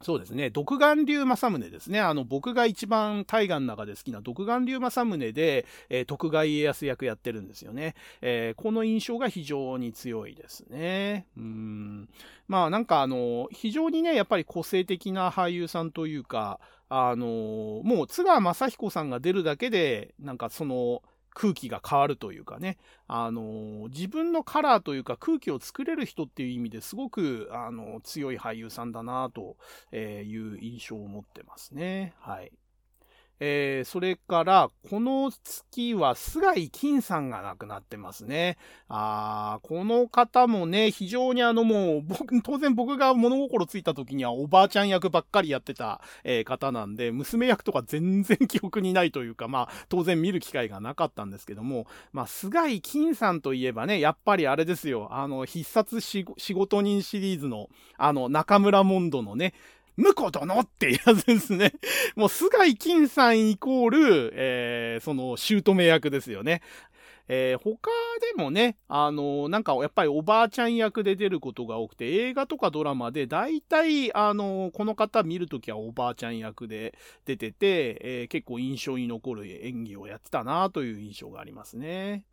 [0.00, 0.50] そうですね。
[0.50, 2.00] 独眼竜正宗ですね。
[2.00, 7.96] あの、僕が一番大河の中で好きな独眼竜正宗で、えー、徳川家康役やってるんですよね。
[8.20, 11.26] えー、この印象が非常に強いですね。
[11.36, 12.08] うん。
[12.46, 21.02] まあなんかあの、非常にね、やっぱり個性的な俳優さんというか、あの、もう津川雅彦さんが出るだけで、なんかその、
[21.38, 29.56] 空気が変わるというかね、あの自分のカラーというか空気を作れる人っていう意味ですごく、あの強い俳優さんだなと
[29.92, 32.12] いう印象を持ってますね。
[32.18, 32.50] はい。
[33.40, 38.58] えー、それから、この月は菅井金さんが亡くなってますね。
[38.88, 59.54] あこの方もね、非常にあのもう、僕、当然僕が物心ついた時にはおばあちゃん役ばっかりやってた、えー、方なんで、娘役とか全然記憶にないというか、まあ、当然見る機会がなかったんですけども、まあ、菅井金さんといえばね、やっぱりあれですよ、あの、必殺仕事人シリーズの、あの、中村モンドのね、
[59.98, 61.72] 婿殿ってやつですね。
[62.16, 66.62] もう、菅井金さんイコール、えー、その、姑役ですよね。
[67.30, 67.90] えー、他
[68.36, 76.96] でもね、あのー、なんかやっぱりおばあちゃん役で出ることが多くて、映画とかドラマで大体、あのー、この方見るときはおばあちゃん役で
[77.26, 82.24] 出てて、え結構印象に残る演技をやってたなという印象がありますね。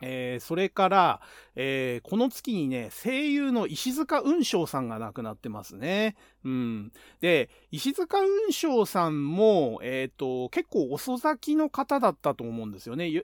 [0.00, 1.20] えー、それから、
[1.56, 6.16] えー、この月にね、声優の石塚雲章さんが亡くなってますね。
[6.48, 6.92] うん。
[7.20, 13.04] で、石塚雲章さんも、えっ、ー、と、結構遅咲きの方だったと思うんですよね。
[13.04, 13.22] 30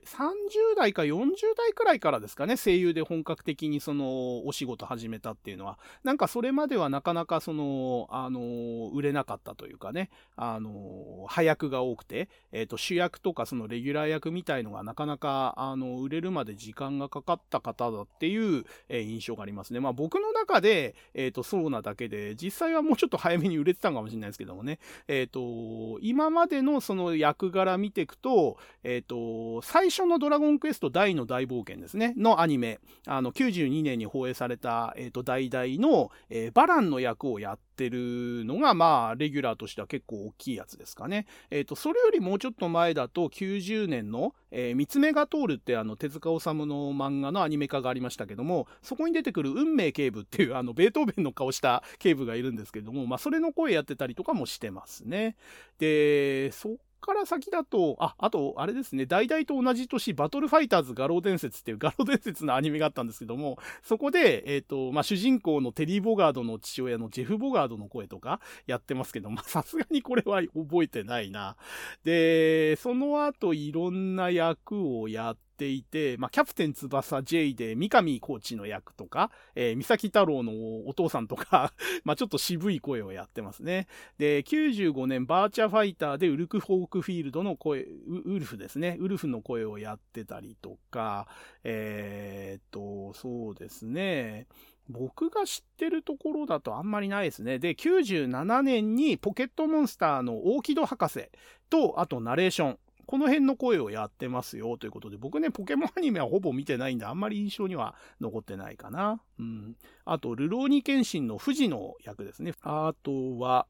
[0.77, 5.79] 代か40代くらいからですかね、声優で本格的にその、お仕事始めたっていうのは。
[6.03, 19.79] なんかそれまではなかなかその、あの、売れなかったというかね、あの、早役が多くて、えっ、ー、と、主役とかそのレギュラー役みたいのがなかなか、あの、売れるまで時間がかかった方だっていう、えー、印象がありますね。
[19.79, 24.79] まあ僕の中で、えっ、と、そうなだけで、実際はもうちょっとと早めに売れてたかもしれないですけどもね。
[25.07, 41.25] えっ、ー、と、今までのその役柄見ていくと、えっ、ー、と、最初のドラゴンクエスト大の大冒険ですね、のアニメ、あの、92年に放映された、えっ、ー、と、代々の、えバランの役をやってるのが、まあ、レギュラーとしては結構大きいやつですかね。
[41.49, 55.35] えっ、と、それよりもうちょっと前だと、90年の、えー、三つ目が通るってあの手塚治虫の漫画のアニメ化がありましたけども、そこに出てくる運命警部っていうあのベートーベンの顔した警部がいるんですけども、まあそれの声やってたりとかもしてますね。
[55.77, 71.55] で、そから先だと、あ、あと、あれですね、大々と同じ年、バトルファイターズ画廊伝説っていう 画廊伝説のアニメがあったんですけども、そこで、えっ、ー、と、まあ、主人公のテリー・ボガードの父親のジェフ・ボガードの声とかやってますけど、ま さすがにこれは覚えてないな。
[72.03, 80.51] で、その後いろんな役をやっていて、まあ、キャプテン翼 J で三上コーチの役とか、えー、三崎太郎の
[80.87, 81.73] お父さんとか
[82.03, 83.87] まあ、ちょっと渋い声をやってますね。
[84.17, 88.97] で、95年バーチャファイターでウルク・フォークフィールドの声、ウルフですね。
[88.99, 91.27] ウルフの声をやってたりとか、
[91.63, 94.47] えー、っと、そうですね。
[94.87, 97.59] 僕が知ってるところだとあんまりないですね。
[97.59, 101.29] で、97年にポケットモンスターの大木戸博士
[101.69, 102.79] と、あとナレーション。
[103.05, 109.21] この辺の声をやってますよということで、僕ね、ポケモンアニメはほぼ見てないんで、あんまり印象には残ってないかな。
[109.39, 109.75] うん。
[110.05, 112.53] あと、ルローニケンシンの富士の役ですね。
[112.61, 113.67] あとは、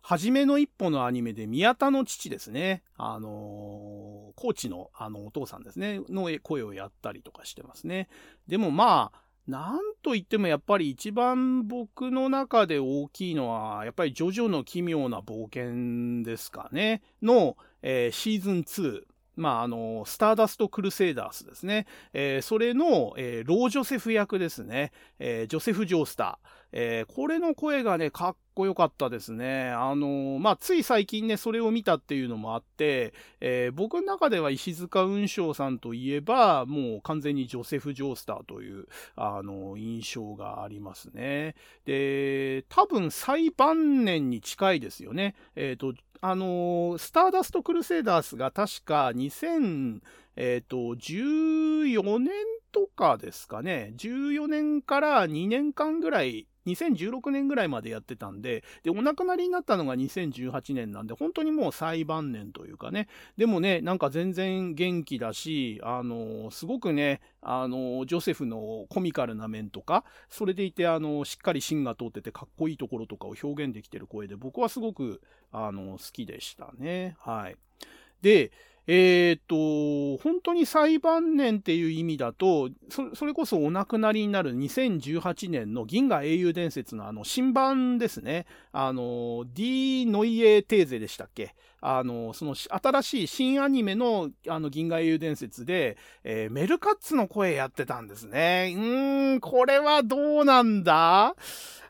[0.00, 2.82] はじめの一歩のアニメで宮田の父ですね。
[2.96, 3.30] あのー、
[4.36, 6.00] コーチのあのお父さんですね。
[6.08, 8.08] の声をやったりとかしてますね。
[8.46, 17.00] でもまあ、なんと言ってもやっぱり一番僕の中で大きいのは、やっぱりジョジョの奇妙な冒険ですかね。
[17.22, 19.02] の、えー、シーズン2。
[19.36, 21.86] まあ、あの、スターダスト・クルセイダースですね。
[22.12, 24.90] えー、それの、えー、ロー・ジョセフ役ですね。
[25.20, 26.48] えー、ジョセフ・ジョースター。
[26.72, 29.70] えー、これの声がね、かっこよかったですね。
[29.70, 38.86] あのー、まあ、つい最近ね、それを見たっていうのもあって、えー、僕の中では石塚雲章さんといえば、もう完全にジョセフ・ジョースターという、
[39.16, 41.54] あの印象がありますね。
[41.84, 45.34] で、多分最晩年に近いですよね。
[45.56, 50.00] えっ、と、あのスターダスト・クルセイダースが確か2000、
[50.36, 52.32] えっ、と、14年
[52.72, 53.92] とかですかね。
[53.96, 75.20] 14年から2年間ぐらい2016年ぐらいまでやってたんで、で、お亡くなりになったのが2018年なんで、本当にもう最晩年というかね、でもね、なんか全然元気だし、あの、すごくね、あの、ジョセフのコミカルな面とか、それでいて、あの、しっかり芯が通っててかっこいいところとかを表現できてる声で、僕はすごく、
[75.52, 77.16] あの、好きでしたね。
[77.20, 77.56] はい。
[78.22, 78.52] で、
[78.90, 82.70] えっ、ー、と、本当に最晩年っていう意味だと、
[83.14, 88.46] それこそお亡くなりになる2018年の銀河英雄伝説のあの新版ですね。
[88.72, 91.54] あの、D ノイエテーゼでしたっけ？
[91.82, 98.72] あの、その新しい新アニメのあの銀河英雄伝説で、えー、メルカッツの声やってたんですね。
[98.74, 101.34] うーん、これはどうなんだ？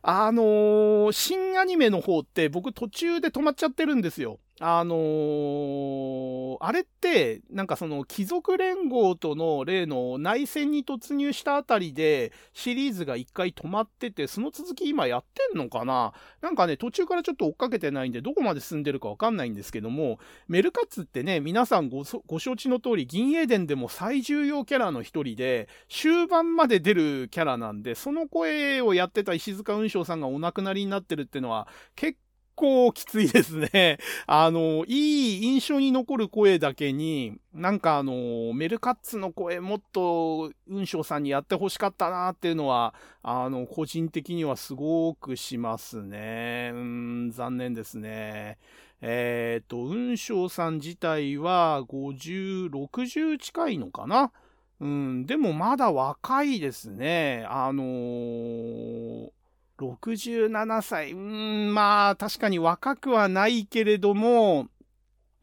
[0.03, 4.41] あのー、新アニメの方って僕途中で止まっちゃってるんですよ。
[4.61, 16.13] あのー、あれって、なんかその貴族連合との例の内戦に突入したあたりでシリーズが一回止まってて、その続き今やってんのかな？
[16.41, 20.19] なんかね、途中からちょっと追っかけてないんで、どこまで進んでるかわかんないんですけども、
[20.49, 32.19] メルカツってね、皆さんごご承知の通り、銀英伝でも最重要キャラの一人で、終盤まで出るキャラなんで、その声をやってた石塚雲章さんがお亡くなりになってるってのは、結
[32.59, 33.99] 構きついですね。
[34.27, 46.73] あの、いい印象に残る声だけに、なんかあの、メルカッツの声もっと雲章さんにやってほしかったなっていうのは、あの、個人的にはすごくしますね。
[46.75, 48.59] うん、残念ですね。
[49.01, 54.33] えっ、ー、と、雲章さん自体は50、60近いのかな？
[54.81, 57.45] うん、でもまだ若いですね。
[57.49, 59.31] あのー、
[59.79, 61.13] 67歳。
[61.13, 64.69] うん、まあ、確かに若くはないけれども、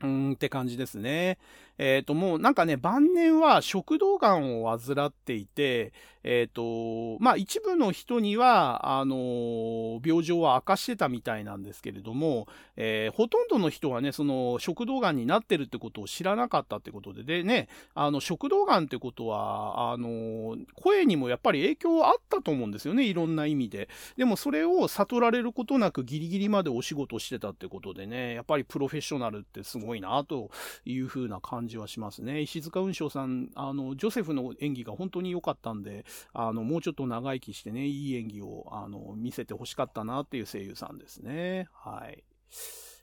[0.02, 1.38] うんって感じですね。
[1.78, 5.94] えっ、ー、と、もうなんかね、晩年は食道がんを患っていて、
[6.27, 12.47] えっ、ー、と、まあ一部の人には、あの、病状は明かしてたみたいなんですけれども、
[12.77, 23.89] えー、ほとんどの人はね、その食道がんになってるってことを知らなかったってことで、でね、あの、食道がんってことは、あの声にもやっぱり影響あったと思うんですよね、いろんな意味で。
[24.18, 30.52] でもそれを悟られることなくギリギリまでお仕事してたってことでね、やっぱりプロフェッショナルってすごいな、と
[30.85, 32.41] いうふうな感感じはしますね。
[32.41, 41.67] 石塚雲章さん、あの、ジョセフの演技が本当に良かったんで、あの、もうちょっと長生きしてね、いい演技を、あの、見せて欲しかったなっていう声優さんですね。
[41.73, 42.23] はい。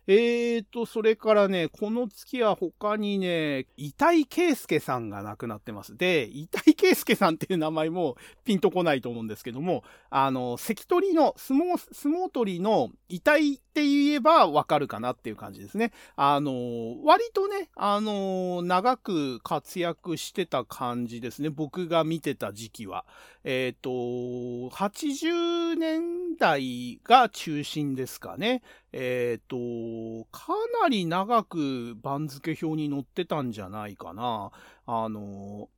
[0.09, 5.97] えーと、それからね、この月は他にね、遺体圭介さんが亡くなってます。
[5.97, 15.93] で、遺体圭介さんっていう名前もピンとこないと思うんですけども、あの、関取の、相撲、相撲取りの遺体って言えばわかるかなっていう感じですね。
[16.17, 21.49] あの、割とね、あの、長く活躍してた感じですね。
[21.49, 23.05] 僕が見てた時期は。
[23.45, 28.63] えっ、ー、と、80年代が中心ですかね。
[28.93, 30.53] えっ、ー、と、か
[30.83, 34.51] なり長く番付表に載ってたんじゃないかな。
[34.87, 35.71] あの、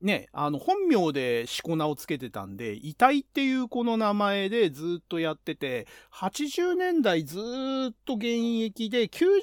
[0.00, 8.26] ね、あの、本名でしこ名をつけてたんで、遺体っていうこの名前でずっとやってて、80年代ずっと現
[8.64, 9.40] 役で、90年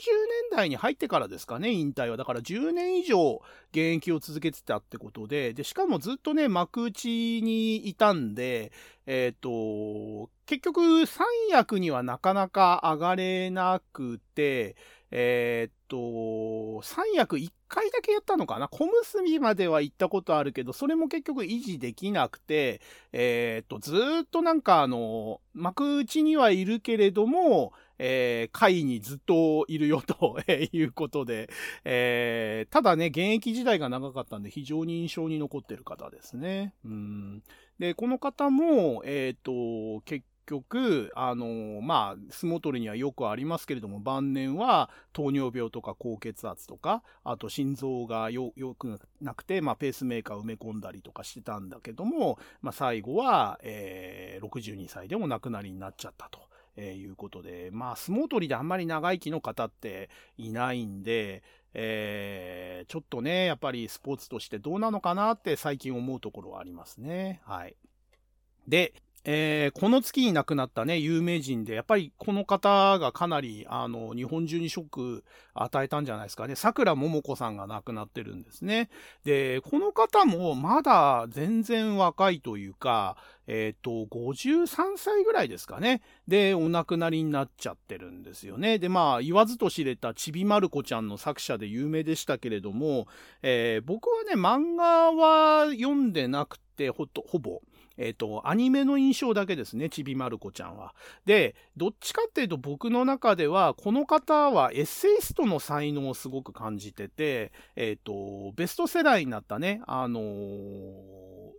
[0.51, 2.17] 代に入ってからですかね、引退は。
[2.17, 8.71] だから10年以上現役を続けてたってことで、で、しかもずっとね、幕内にいたんで、
[9.05, 9.43] えっ、ー、
[10.23, 14.75] と、結局三役にはなかなか上がれなくて、
[15.11, 18.67] えー、っと、三役一回だけやったのかな？
[18.67, 22.81] 小結までは行ったことあるけど、それも結局維持できなくて、
[23.13, 31.49] えー、っと、ずっとなんかあの、幕内にはいるけれども、えー、会にずっといるよと いうことで、
[31.83, 36.73] えー、ただね、現役時代が長かったんで非常に印象に残ってる方ですね。
[36.85, 37.43] うん。
[37.79, 56.39] で、この方も、えっ、と、結局、あの、まあ、相撲取りにはよくありますけれども、晩年は糖尿病とか高血圧とか、あと心臓がよ、よくなくて、まあ、ペースメーカー埋め込んだりとかしてたんだけども、まあ、最後は、えー、62歳でも亡くなりになっちゃったと。
[56.79, 61.41] えー、いうことで、まあ、相撲取りであんまり長生きの方っていないんで、
[61.73, 67.41] えー、ちょっとね、やっぱりスポーツとしてどうなのかなって最近思うところはありますね。
[67.45, 67.75] はい。
[68.67, 68.93] で、
[69.29, 75.23] えー、この月に亡くなったね、有名人で、やっぱりこの方がかなり、あの、日本中にショック
[75.53, 76.55] 与えたんじゃないですかね。
[76.55, 78.89] 桜桃子さんが亡くなってるんですね。
[79.25, 83.17] で、この方もまだ全然若いというか、
[83.47, 86.01] えっ、ー、と、53歳ぐらいですかね。
[86.29, 88.79] で、お亡くなりになっちゃってるんですよね。
[88.79, 93.07] で、まあ、言わずと知れたちびまる子ちゃんの作者で有名でしたけれども、
[93.41, 97.59] えー、僕はね、漫画は読んでなくて、ほと、ほぼ。
[97.97, 100.93] えっ、ー、と、アニメの印象だけですね、ちびまる子ちゃんは。
[101.25, 110.23] で、どっちかっていうと僕の中では、この方はエッセイストの才能をすごく感じてて、えっ、ー、と、ベストセラーになったね、あのー、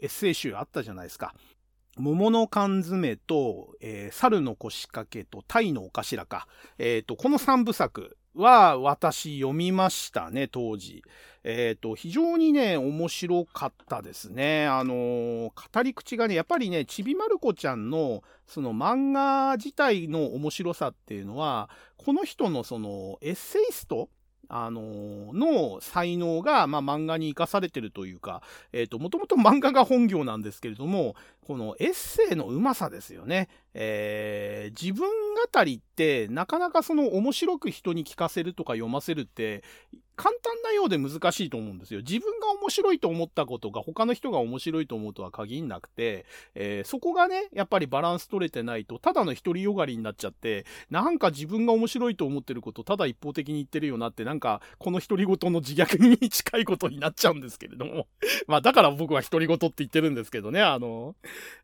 [0.03, 1.35] エッセイ集あったじゃないですか。
[1.97, 6.47] 桃の缶詰と、えー、猿の腰掛けと鯛のお頭か。
[6.79, 11.03] えっ、と、この三部作は私読みましたね、当時。
[11.51, 14.67] えっ、ー、と、非常にね、面白かったですね。
[14.67, 24.11] あのー、語り口がね、やっぱりね、ちびまる子ちゃんの、その漫画自体の面白さっていうのは、この人のそのエッセイスト
[24.51, 28.43] あのー、の才能が、まあ、漫画に生かされてるというか、
[28.73, 31.17] えっ、ー、と、もともと漫画が本業なんですけれども、
[31.47, 33.49] このエッセイのうまさですよね。
[33.73, 35.09] えー、自分
[35.53, 39.63] 語りってなかなかその面白く人に聞かせるとか読ませるって
[40.19, 42.01] 簡単なようで難しいと思うんですよ。
[42.01, 46.27] 自分が面白いと思ったことが他の人が面白いと思うとは限んなくて、
[46.57, 58.09] えー、そこがね、やっぱりバランス取れてないと、ただの独りよがりになっちゃって、なんか自分が面白いと思ってることただ一方的に言ってるよなって、なんかこの独り言の自虐に近いことになっちゃうんですけれども。
[58.49, 61.15] まあだから僕は独り言って言ってるんですけどね、あの、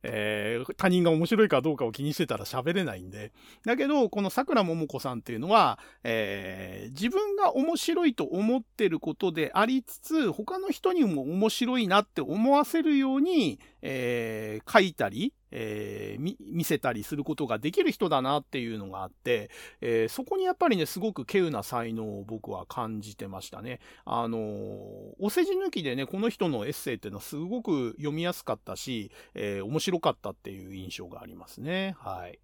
[0.04, 3.32] えー、他人が面白いかどうかを気にしてたら喋れないんで。
[3.64, 19.50] だけど、この桜桃子さんっていうのは、えー、自分が面白いと思思ってることでありつつ、他の人にも面白いなって思わせるように、えー、書いたり、えー、見せたりすることができる人だなっていうのがあって、
[19.80, 23.80] えー、そこにやっぱりね、すごく稀有な才能を僕は感じてましたね。
[24.04, 24.40] あのー、
[25.18, 31.96] お世辞抜きでね、この人のエッセイっていうのはすごく読みやすかったし、え面白かったっていう印象がありますね。
[31.98, 32.38] はい。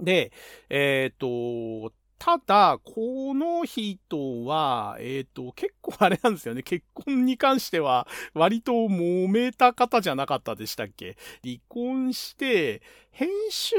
[0.00, 0.32] で、
[0.70, 6.64] えっ、と、ただ、この人は、えっ、ー、と、結構あれなんですよね。
[6.64, 11.16] 結婚に関しては、割と揉めた方じゃなかったでしたっけ？
[11.44, 12.82] 離婚して、
[13.12, 13.76] 編集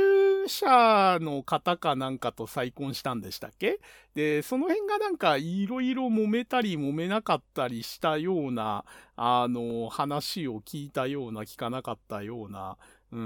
[0.47, 3.81] 者の方かなんかと再婚したんでしたっけ？
[4.15, 8.85] で、その辺がなんかいろいろ揉めたり揉めなかったりしたような、
[9.17, 12.77] あの、話を聞いたような、聞かなかったような、
[13.11, 13.19] うー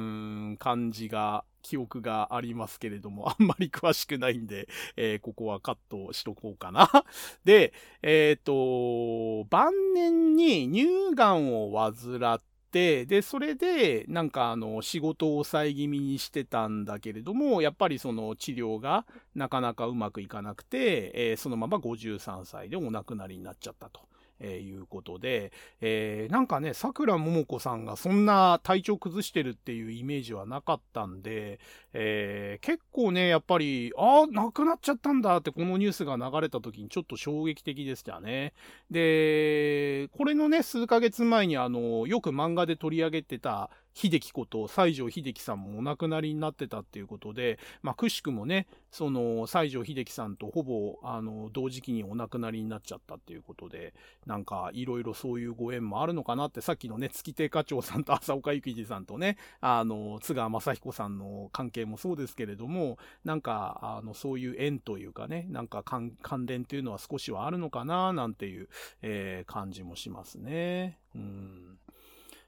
[0.51, 6.89] ん、感じが、記憶がありますけれども、 あんまり詳しくないんで、えー、ここはカットしとこうかな。
[7.43, 7.73] で、
[8.03, 12.41] えっ、ー、と、晩年に乳がんを患っ
[12.71, 19.05] て、で、それで、なんかあの、仕事を抑え気味にしてたんだけれども、やっぱりその治療が
[19.35, 24.01] なかなかうまくいかなくて、えー、そのまま53歳でお亡くなりになっちゃったと。
[24.43, 25.51] えー、いうことで、
[25.81, 31.59] えー、なんかね、桜桃子さんがそんな体調崩してるっていうイメージはなかったんで、
[31.93, 38.53] えー、結構ね、やっぱり、ああ、亡くなっちゃったんだってこのニュースが流れた時にちょっと衝撃的でしたね。
[38.91, 53.93] で、これのね、数ヶ月前にあの、よく漫画で取り上げてた、秀樹こと西城秀樹さんもお亡くなりになってたっていうことで、まあ、くしくもね、その西城秀樹さんとほぼあの同時期にお亡くなりになっちゃったっていうことで、
[54.25, 66.15] なんかいろいろそういうご縁もあるのかなって、さっきのね、月亭課長さんと浅岡幸二さんとね、あの、津川雅彦さんの関係もそうですけれども、なんか、あの、そういう縁というかね、なんか関
[66.45, 68.69] 連っていうのは少しはあるのかな、なんていう、
[69.01, 70.99] えー、感じもしますね。
[71.15, 71.77] うん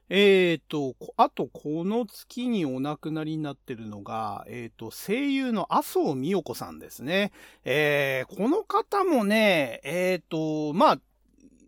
[0.08, 7.32] えっ、ー、と、あと、この月にお亡くなりになってるのが、えっ、ー、と、声優の麻生美代子さんですね。
[7.64, 11.00] えー、この方もね、えっ、と、まあ、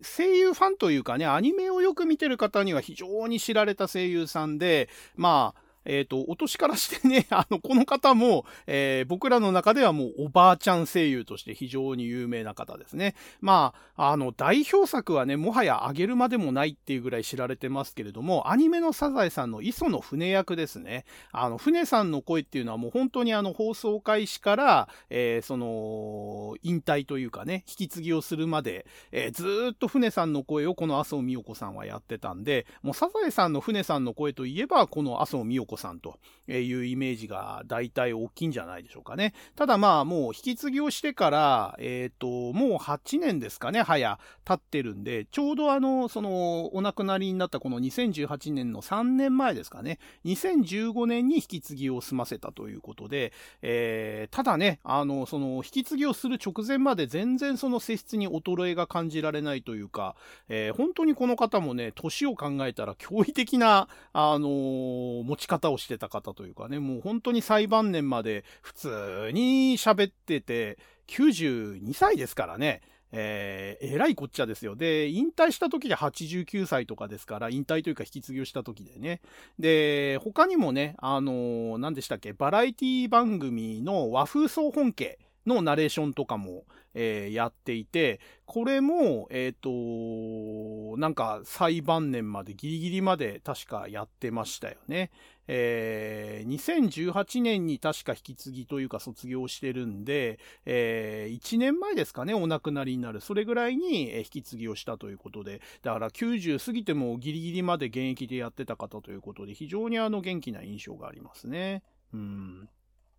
[0.02, 13.14] 声優ファンというかね、アニメをよく見てる方には非常に知られた声優さんで、まあ、えっ、ー、と、お年からしてね、 あの、この方も、えー、僕らの中ではもうおばあちゃん声優として非常に有名な方ですね。
[13.40, 21.06] まあ、あの、代表作はね、もはやあげるまでもないっていうぐらい知られてますけれども、アニメのサザエさんの磯の船役ですね。
[21.32, 36.18] あの、船さんの声っていうのはもう本当にあの、放送開始から、えー、その、引退というかね、引き継ぎをするまで、えー、ずっと船さんの声をこの麻生美代子さんはやってたんで、もうサザエさんの船さんの声といえば、この麻生美代子さんと
[36.48, 39.34] いうイメージが大体大きいんじゃないでしょうかね。
[39.56, 53.32] ただまあもう引き継ぎをしてから、えっ、ー、と、もう8年ですかね、早経ってるんで、ちょうどあの、そのお亡くなりになったこの2018年の3年前ですかね、2015年に引き継ぎを済ませたということで、
[53.62, 60.16] えー、ただね、あの、その引き継ぎをする直前まで全然その性質に衰えが感じられないというか、
[60.48, 70.78] えー、本当にこの方もね、年を考えたら驚異的な、あのー、持ち方をしてた方というかね、もう本当に最晩年まで普通に喋ってて、
[71.08, 72.82] 92歳ですからね。
[73.10, 74.76] えー、えらいこっちゃですよ。
[74.76, 79.20] で、引退した時で89歳とかですから、引退というか引き継ぎをした時でね。
[79.58, 86.64] で、他にもね、あのー、何でしたっけ、バラエティ番組の和風総本家のナレーションとかも、
[87.00, 95.10] えー、やっていて、これも、えっ、ー、と、なんか最晩年までギリギリまで確かやってましたよね。
[95.46, 103.20] えー、2018年に確か引き継ぎというか卒業してるんで、えー、1年前ですかね、お亡くなりになる。
[103.20, 111.84] それぐらいに引き継ぎをしたということで、だから90過ぎてもギリギリまで現役でやってた方ということで、非常にあの元気な印象がありますね。
[112.12, 112.68] うん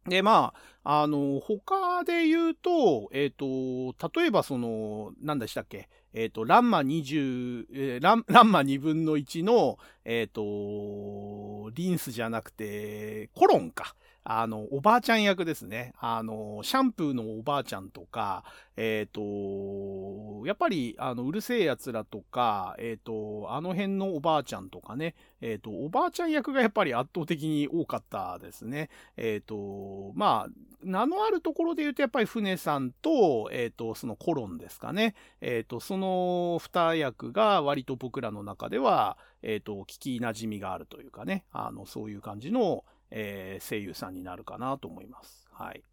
[0.10, 0.54] で、ま
[0.84, 13.96] あ、あの、他で言うと、えっ、ー、と、例えばその、何でしたっけ、えっ、ー、と、ランマ二十、えー、ラン、ランマ二分の一の、えっ、ー、と、リンスじゃなくて、コロンか。
[14.32, 15.92] あの、おばあちゃん役ですね。
[16.00, 18.44] あの、シャンプーのおばあちゃんとか、
[18.78, 28.92] えっ、ー、と、やっぱり、あの、うるせえ奴らとか、えっ、ー、と、あの辺のおばあちゃんとかね、えっ、ー、と、おばあちゃん役がやっぱり圧倒的に多かったですね。
[29.18, 30.52] えっ、と、まあ、
[30.84, 35.16] 名のあるところで言うと、やっぱり船さんと、えっ、と、そのコロンですかね。
[35.42, 45.48] えっ、と、その二役が割と僕らの中では、えっ、と、聞き馴染みがあるというかね、あの、そういう感じの、えー、声優さんになるかなと思います。
[45.52, 45.84] はい。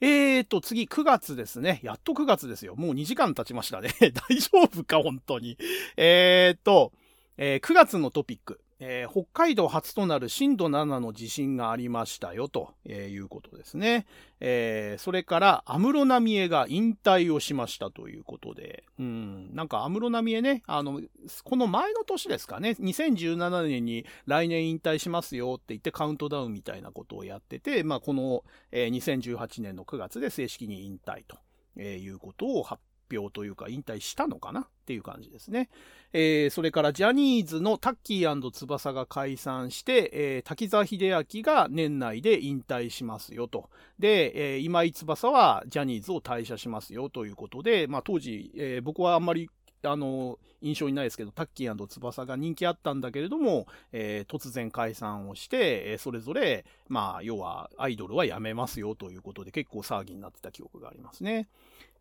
[0.00, 1.80] えーと、次、9月ですね。
[1.82, 2.76] やっと9月ですよ。
[2.76, 3.90] もう2時間経ちましたね。
[4.28, 5.56] 大丈夫か、本当に。
[5.96, 6.92] えーと、
[7.38, 8.60] えー、9月のトピック。
[8.78, 14.06] えー、北海道初となる震度7の地震がありましたよと、いうことですね。
[14.40, 21.00] えー、それから安室奈美恵が引退をしましたということで、うん、なんか安室奈美恵ね、あの、
[21.44, 31.38] この前の年ですかね、2017年に来年引退しますよって言ってカウントダウンみたいなことをやってて、まあこの、えー、2018年の9月で正式に引退と。
[31.76, 32.82] え、いうことを発
[33.12, 35.68] 表というか引退したのかなっていう感じですね。
[36.12, 43.68] えー、それからジャニーズのタッキー翼が解散して、えー、滝沢秀明が年内で引退しますよと。
[43.98, 49.50] で、えー、今井翼はジャニーズを退社しますよということで、まあ当時、えー、僕はあんまり
[49.82, 61.48] あの、印象にないですけど、タッキー翼が人気あったんだけれども、えー、突然解散をして、えー、それぞれ、まあ、要は、アイドルはやめますよということで、結構騒ぎになってた記憶がありますね。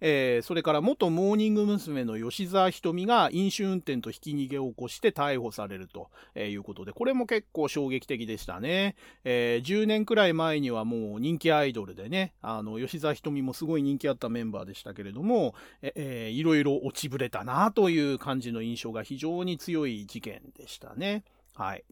[0.01, 2.05] えー、それから元モーニング娘。
[2.05, 6.09] の吉沢ひとみが飲酒運転とひき逃げを起こして逮捕されると
[6.39, 8.95] いうことで、これも結構衝撃的でしたね。
[9.23, 21.23] えー、10年くらい前にはもう人気アイドルでね、あの、吉沢ひとみもすごい人気あったメンバーでしたけれども、えー、いろいろ落ちぶれたなという感じの印象が非常に強い事件でしたね。
[21.53, 21.83] はい。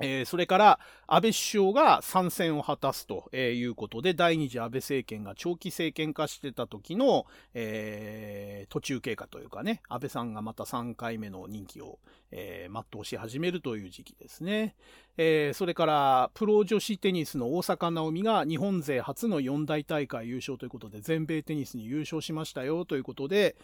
[0.00, 11.98] えー、それから、安倍首相が参戦を果たすということで、第二次安倍政権が長期政権化してた時の、えー、途中経過というかね、安倍さんがまた3回目の任期を、
[12.30, 14.76] えー、全うし始めるという時期ですね。
[15.16, 23.56] えー、それから、プロ女子テニスの大坂なおみが日本勢初の四大大会優勝ということで、全米テニスに優勝しましたよということで、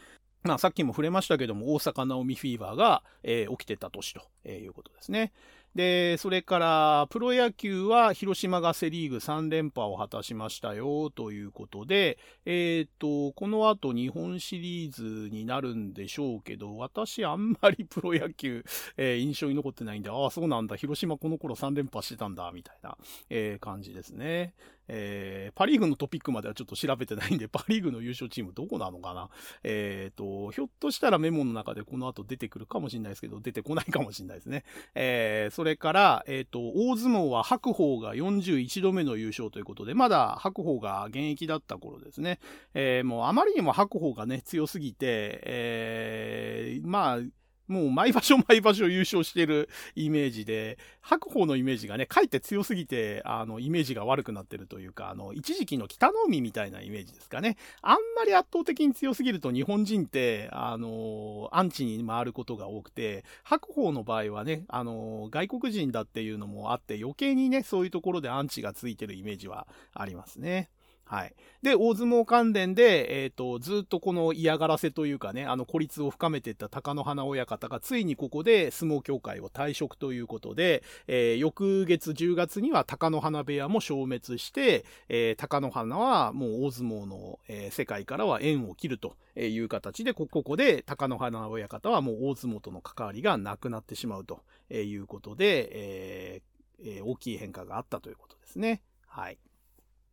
[0.44, 5.32] まあ、さっきも触れましたけども、大阪なおみフィーバーが、えー、起きてた年ということですね。
[5.74, 18.64] で、それから、プロ野球は広島がセリーグ3連覇を果たしましたよ、ということで、えっ、ー、と、この後日本シリーズになるんでしょうけど、私あんまりプロ野球、
[18.96, 22.96] えー、印象に残ってないんで、ああ、そうなんだ、広島この頃3連覇してたんだ、みたいな、
[23.28, 24.54] えー、感じですね。
[24.88, 29.28] えー、パリーグのトピックまではちょっと調べてないんで、パリーグの優勝チームどこなのかな
[29.62, 34.64] えっ、ー、と、ひょっとしたらメモの中でこの後出てくるかもしれないですけど、出てこないかもしれないですね。
[34.94, 42.38] えー、それから、えっ、ー、と、大相撲は白鵬が41度目の優勝ということで、まだ白鵬が現役だった頃ですね。
[42.74, 57.56] えー、もうあまりにも白鵬がね、強すぎて、えー、まあ、もう毎場所毎場所優勝してるイメージで、白鵬のイメージがね、かえって強すぎて、あの、イメージが悪くなってるというか、あの、一時期の北の海みたいなイメージですかね。
[57.82, 70.68] あんまり圧倒的に強すぎると日本人って、あの、アンチに回ることが多くて、白鵬の場合はね、あの、外国人だっていうのもあって余計にね、そういうところでアンチがついてるイメージはありますね。
[71.14, 71.34] はい。
[71.62, 94.42] で、大相撲関連で、えっ、ー、と、ずっとこの嫌がらせというかね、あの孤立を深めていった貴乃花親方が、ついにここで相撲協会を退職ということで、えー、翌月10月には貴乃花部屋も消滅して、えー、貴乃花はもう大相撲の、えー、世界からは縁を切るという形で、ここで貴乃花親方はもう大相撲との関わりがなくなってしまうと
[94.72, 98.82] いうことで、えー、大きい変化があったということですね。
[99.06, 99.38] はい。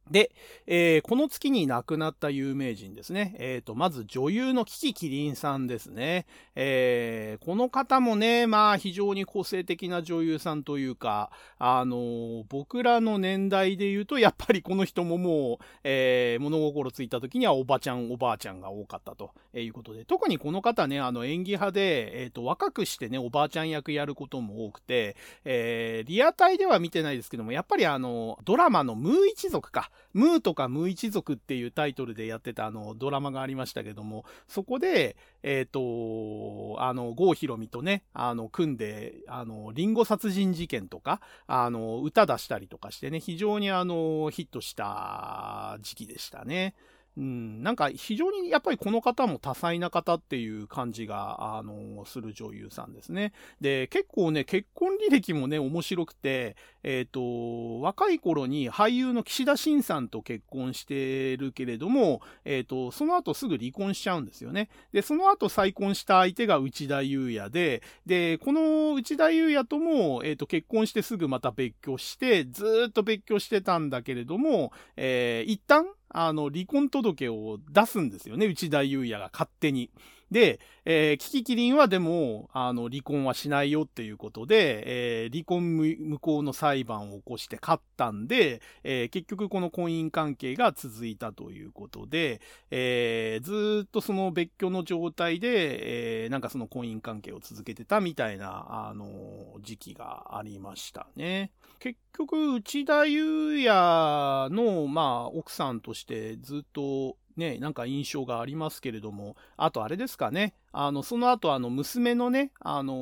[0.10, 0.32] で、
[0.68, 3.36] えー、この月に亡くなった有名人ですね。
[3.40, 6.26] えっ、ー、と、まず女優のキキキリンさんですね。
[6.56, 25.16] えー、この方もね、まあ非常に個性的な女優さんというか、あの僕らの年代で言うと、やっぱりこの人ももう、え物心ついた時にはおばちゃん、おばあちゃんが多かったということで、特にこの方ね、あの演技派で、えっ、と、若くしてね、おばあちゃん役やることも多くて、
[25.46, 29.91] えリアタイでは見てないですけども、やっぱりあの、ドラマのムー一族か。
[30.14, 46.76] ムーとかムー一族っていうタイトルでやってたあのドラマがありましたけども、そこで、えっ、ー、と、あの、郷ひろみとね、あの、組んで、あの、リンゴ殺人事件とか、あの、歌出したりとかしてね、非常にあの、ヒットした時期でしたね。
[47.18, 53.34] うん、なんか非常にやっぱりこの方も多彩な方っていう感じが、あの、する女優さんですね。
[53.60, 64.70] で、結構ね、結婚履歴もね、面白くて、えっ、ー、と、若い頃に俳優の岸田晋さんと結婚してるけれども、えっ、ー、と、その後すぐ離婚しちゃうんですよね。
[64.94, 79.90] で、その後再婚した相手が内田祐也で、で、この内田祐也とも、えっ、ー、と、結婚してすぐまた別居して、ずっと別居してたんだけれども、えー、一旦あの、離婚届を出すんですよね、内田祐也が勝手に。
[80.32, 92.40] で、えー、キキキリンはでも、あの、離婚はしないよっていうことで、えー、離婚無効の裁判を起こして勝ったんで、えー、結局この婚姻関係が続いたということで、
[92.72, 101.52] えー、ずっとその別居の状態で、えー、なんかその婚姻関係を続けてたみたいな、あの、時期がありましたね。
[101.80, 112.94] 結局、内田祐也の、まあ、奥さんとしてずっとね、なんか印象がありますけれども、あとあれですかね、あの、その後あの、娘のね、あの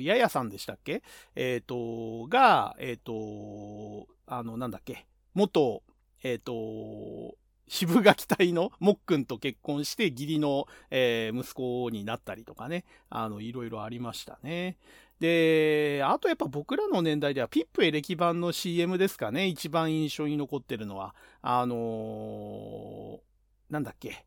[0.00, 1.02] ー、ややさんでしたっけ？
[1.34, 5.82] えっ、ー、と、が、えっ、ー、と、あの、なんだっけ、元、
[6.22, 7.36] えっ、と、
[7.68, 14.78] 渋垣隊のもっくんと結婚して義理の、えー、息子になったりとかね、あの、いろいろありましたね。
[15.20, 21.14] で、あとやっぱ僕らの年代ではピップエレキ版の CM ですかね、一番印象に残ってるのは。
[21.42, 23.18] あのー、
[23.70, 24.24] なんだっけ？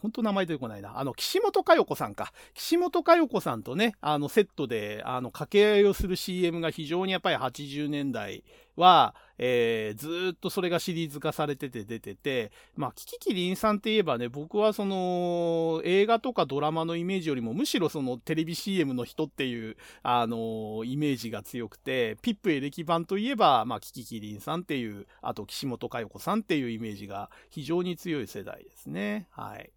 [0.00, 0.98] 本当名前出てこないな。
[0.98, 2.32] あの、岸本佳代子さんか。
[2.54, 8.44] 岸本佳代子さんとね、あの、セットで、あの、掛け合いをする CM が非常にやっぱり80年代
[8.76, 29.28] は、えー、ずっとそれがシリーズ化されてて出てて、まあ、キキキリンさんって言えばね、僕はその、映画とかドラマのイメージよりも、むしろそのテレビ CM の人っていう、あのー、イメージが強くて、ピップエレキ版といえば、まあ、キキキリンさんっていう、あと岸本佳代子さんっていうイメージが非常に強い世代ですね。
[29.30, 29.70] はい。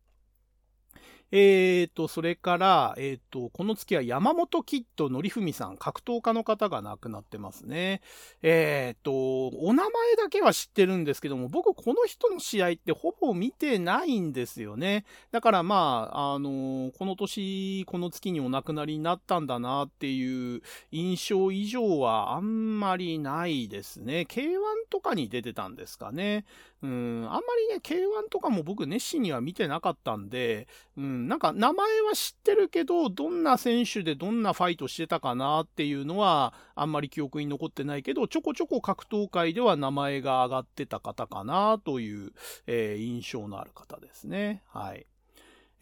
[1.31, 8.01] えーと、それから、えーと、この月は山本キッドのりふみさん、格闘家の方が亡くなってますね。
[8.41, 15.05] えーと、お名前だけは知ってるんですけども、僕この人の試合ってほぼ見てないんですよね。
[15.31, 24.25] だからまあ、あのこの年、この月にお亡くなりになったんだなっていう印象以上はあんまりないですね。
[24.29, 24.49] K1
[24.89, 26.43] とかに出てたんですかね。
[26.83, 27.39] うん、あんま
[27.69, 30.67] りね、K1 とかも僕熱心には見てなかったんで、
[30.97, 42.31] うん、なんか名前は知ってるけど、どんな選手でどんなファイトしてたかなっていうのは、あんまり記憶に残ってないけど、ちょこちょこ格闘界では名前が上がってた方かなという、
[42.65, 44.63] えー、印象のある方ですね。
[44.67, 45.05] はい。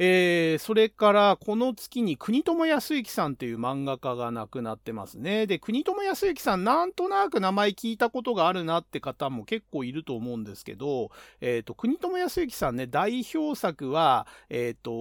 [0.02, 5.46] えー、それから、この月に国友康之さんっていう漫画家が亡くなってますね。
[5.46, 11.12] で、国友康之さん、なんとなく名前聞いたことがあるなって方も結構いると思うんですけど、
[11.42, 14.92] えっ、ー、と、国友康之さんね、代表作は、えっ、ー、と、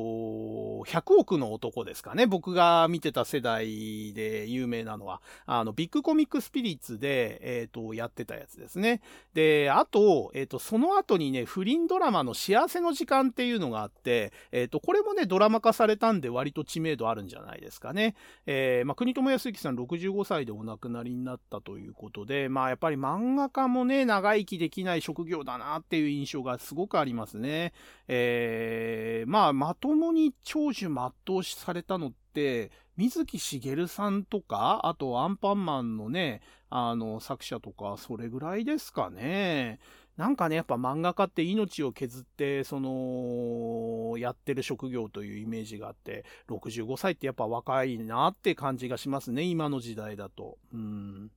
[0.91, 2.27] 100億の男ですかね。
[2.27, 9.01] 僕が見てた世代で有名なのは、あの、ビッグコミックスピリッツで、えっ、と、やってたやつですね。
[9.33, 18.15] で、あと、えっ、と、その後にね、不倫ドラマの幸せの時間っていうのがあって、えっ、と、これもね、ドラマ化されたんで割と知名度あるんじゃないですかね。
[18.47, 27.74] えー、まあ、国友康之さん65歳でお亡くなりになったということで、まあ、やっぱり漫画家もね、長生きできない職業だなっていう印象がすごくありますね。
[28.09, 36.40] えー、まあ、まともに長寿全うされたのって、水木しげるさんとか、あとアンパンマンのね、
[36.70, 39.81] あの、作者とか、それぐらいですかね。
[40.19, 50.59] なんかね、やっぱ漫画家って命を削って、その、やってる職業というイメージがあって、65歳ってやっぱ若いなって感じがしますね、今の時代だと。
[50.74, 51.31] うん。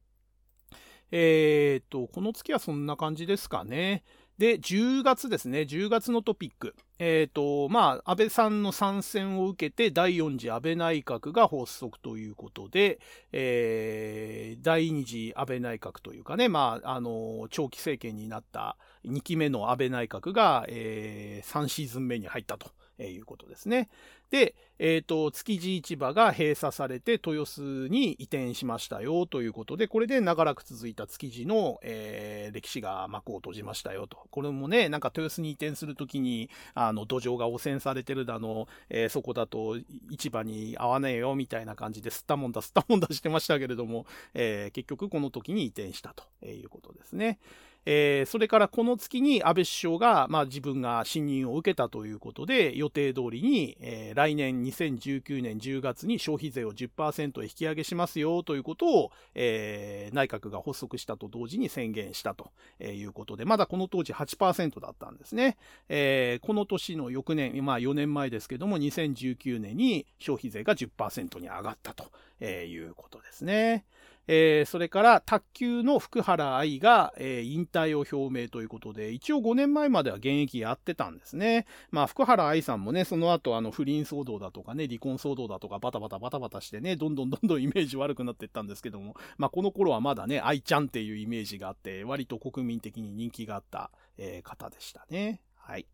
[1.11, 4.03] えー、っと、この月はそんな感じですかね。
[4.41, 6.73] で、10月ですね、10月のトピック。
[6.97, 12.99] えっ、ー、と、まあ、安倍さんの参戦を受けて、第4次安倍内閣が発足ということで、
[13.33, 22.71] えー、第2次安倍内閣というかね、まあ、あの、長期政権になった2期目の安倍内閣が、えー、3シーズン目に入ったと。
[23.09, 23.89] いうことですね。
[24.31, 34.17] で、えっ、ー、と、築地市場が閉鎖されて豊洲に移転しましたよということで、これで長らく続いた築地の、えー、歴史が幕を閉じましたよと。
[34.31, 39.77] これもね、なんか豊洲に移転するときに、あの、土壌が汚染されてるだの、えー、そこだと
[40.09, 47.37] 市場に合わねえよみたいな感じで吸ったもんだ、吸ったもんだしてましたけれども、えー、結局この時に移転したということですね。
[47.85, 65.57] えー、それからこの月に安倍首相が、まあ、自分が信任を受けたということで、予定通りに、えー、来年2019年10月に消費税を10%引き上げしますよということを、えー、内閣が発足したと同時に宣言したということで、まだこの当時8%だったんですね。
[65.89, 72.11] えー、この年の翌年、まあ4年前ですけども、2019年に消費税が10%に上がったと
[72.45, 73.85] いうことですね。
[74.27, 81.65] えー、それから卓球の福原愛が、えー、引退を表明ということで、一応5年前までは現役やってたんですね。
[81.89, 95.41] まあ、福原愛さんもね、その後、あの、不倫騒動だとかね、離婚騒動だとか、バタバタバタバタしてね、どんどんどんどん イメージ悪くなっていったんですけども、まあ、この頃はまだね、愛ちゃんっていうイメージがあって、割と国民的に人気があった、えー、方でしたね。
[95.55, 95.85] はい。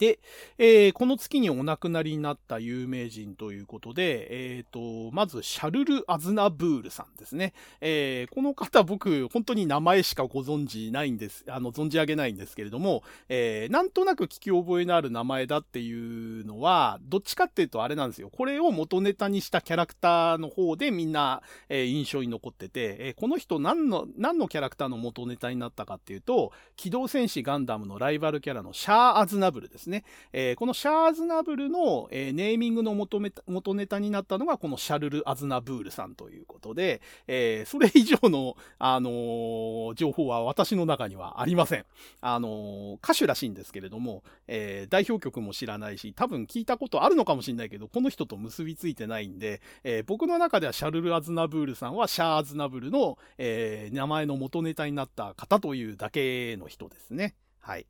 [0.00, 0.18] で、
[0.56, 7.52] えー、この月にお亡くなりになった有名人ということで、えっ、ー、と、まず、シャルル・アズナブールさんですね。
[7.82, 18.30] えー、この方僕、本当に名前しかご存知ないんです、あの、存じ上げないんですけれども、えー、なんとなく聞き覚えのある名前だっていうのは、どっちかっていうとあれなんですよ。
[18.30, 29.89] これを元ネタにしたキャラクターの方でみんな、えー、印象に残ってて、えー、この人何の、何のキャラクターの元ネタになったかっていうと、機動戦士ガンダムのライバルキャラのシャー・アズナブルですね。
[29.90, 30.04] ね。
[30.32, 41.84] えー、このシャーズナブルの、えー、ネーミングの元元ネタになったのがこのシャルル・アズナブールさんということで、えー、それ以上の、あのー、情報は私の中にはありません。
[42.20, 57.34] あの歌手らしいんですけれども、え代表曲も知らないし、多分聞いたことあるのかもしれないけど、この人と結びついてないんで、え僕の中ではシャルル・アズナブールさんはシャーズナブルの、え名前の元ネタになった方というだけの人ですね。
[57.60, 57.86] はい。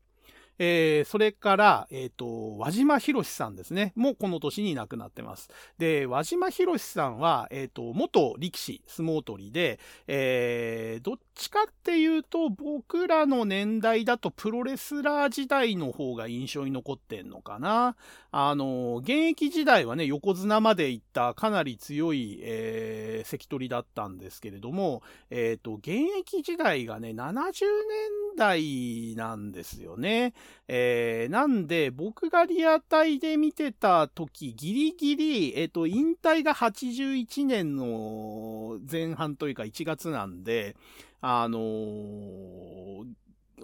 [0.62, 3.94] えー、それから、えっ、ー、と、輪島博さんですね。
[3.96, 5.48] もうこの年に亡くなってます。
[5.78, 17.96] で、輪島博さんは、えっ、ー、と、元力士、相撲取りで、えー、どっちかっていうと、僕らの年代だとプロレスラー時代の方が印象に残ってんのかな。
[18.30, 25.88] あの、現役時代はね、横綱まで行ったかなり強い、えー、関取だったんですけれども、えっ、と、現
[26.18, 30.34] 役時代がね、70年代なんですよね。
[30.68, 40.76] えー、なんで、僕がリアタイで見てた時、ギリギリ、えっ、ー、と、引退が81年の前半というか1月なんで、
[41.20, 43.06] あのー、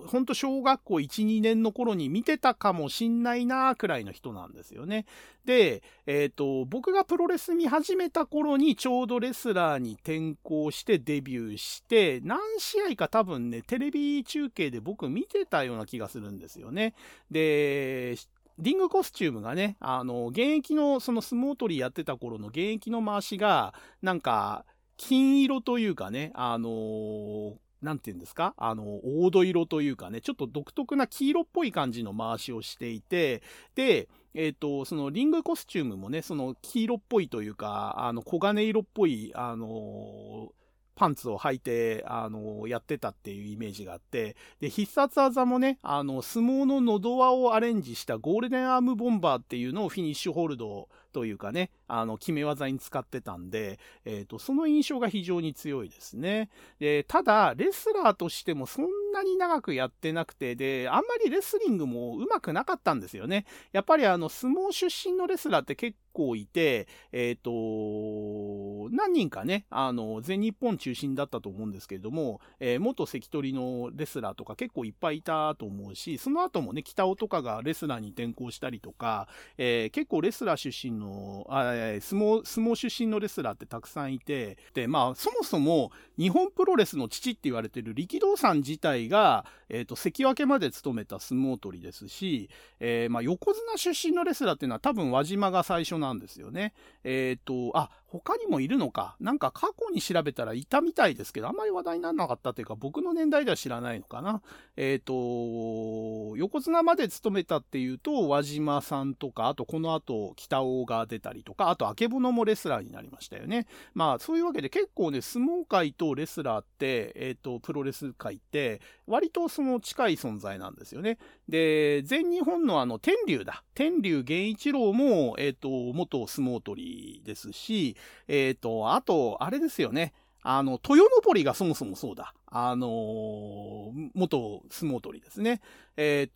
[0.07, 5.07] ほんと小学校1、2年の頃に見てたかもしんないなくらいの人なんですよね。
[5.45, 16.95] で、えっ、ー、と、僕がプロレス見始めた頃にちょうどレスラーに転向してデビューして、何試合か多分ね、テレビ中継で僕見てたような気がするんですよね。
[17.31, 18.17] で、
[18.59, 24.65] リングコスチュームがね、あの、現役のその相撲取りやってた頃の現役の回しが、なんか、
[24.97, 28.55] 金色というかね、あのー、なんて言うんですか？
[28.57, 33.43] あの、黄土色というかね、ちょっと独特な黄色っぽい感じの回しをしていて、
[33.75, 40.67] で、えっ、ー、と、そのリングコスチュームもね、その黄色っぽいというか、あの、黄金色っぽい、あのー
[40.99, 56.51] パンツを履いて、あの、やってたっていうイメージがあって、で、必殺技もね、あの、相撲の喉輪をアレンジしたゴールデンアームボンバーっていうのをフィニッシュホールドというかね、あの、決め技に使ってたんで、えっ、ー、と、その印象が非常に強いですね。
[56.79, 58.85] で、ただ、レスラーとしてもそん
[59.15, 63.47] なに長くやってなくて、で、あんまりレスリングも上手くなかったんですよね。
[63.73, 79.29] やっぱりあの、相撲出身のレスラーって結構いて、えっ、ー、と、何人かね、あの、全日本中心だったと思うんですけれども、えー、元関取のレスラーとか結構いっぱいいたと思うし、その後もね、北尾とかがレスラーに転向したりとか、
[79.59, 81.06] え、結構レスラー出身の、
[81.49, 81.65] あ
[82.01, 92.49] 相撲、相撲出身のレスラーってたくさんいて、で、まあ、そもそも日本プロレスの父って言われてる力道さん自体が、えっ、ー、と、関脇まで務めた相撲取りですし、
[92.81, 96.73] えー、まあ、横綱出身のレスラーっていうのは多分輪島が最初なんですよね。
[97.05, 99.17] えっ、ー、と、あ、他にもいるのか。
[99.21, 104.43] なんか過去に調べたらいたみたいですけど、あんまり話題にならなかったというか、僕の年代では知らないのかな。
[104.77, 113.67] えっ、と、横綱まで務めたっていうと、輪島さんとか、あとこの後、北尾が出たりとか、あと、あけぼのもレスラーになりましたよね。
[113.95, 121.19] まあ、そういうわけで結構ね、相撲界とレスラーって、えっ、ー、と、プロレス界って、割とその近い存在なんですよね。
[121.49, 123.65] で、全日本のあの、天竜だ。
[123.75, 127.97] 天竜源一郎も、えっ、ー、と、元相撲取りですし、
[128.29, 130.13] えっ、ー、と、あと、あれですよね。
[130.49, 132.33] あの、豊登がそもそもそうだ。
[132.47, 135.61] あのー、元相撲取りですね。
[135.97, 136.35] えっ、ー、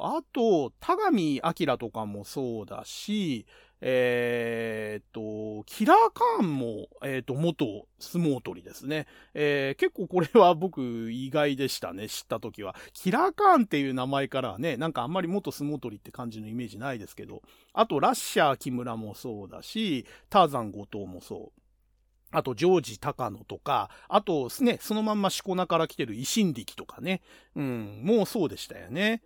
[0.00, 3.46] と、あと、田上明とかもそうだし、
[3.82, 9.06] えっ、と、キラーカーンも、えっ、と、元相撲取りですね。
[9.34, 12.74] えー結構これは僕意外でしたね、知った時は。
[12.92, 17.42] キラーカーンっていう名前からはね、なんかあんまり元相撲取りって感じのイメージないですけど、
[17.72, 21.60] あと、ラッシャー木村もそうだし、ターザン後藤もそう。
[22.32, 27.22] あと、ジョージ・タカノとか、あと、ね、そのまんまシコナから来てる維新力とかね。
[27.56, 29.22] うん、もうそうでしたよね。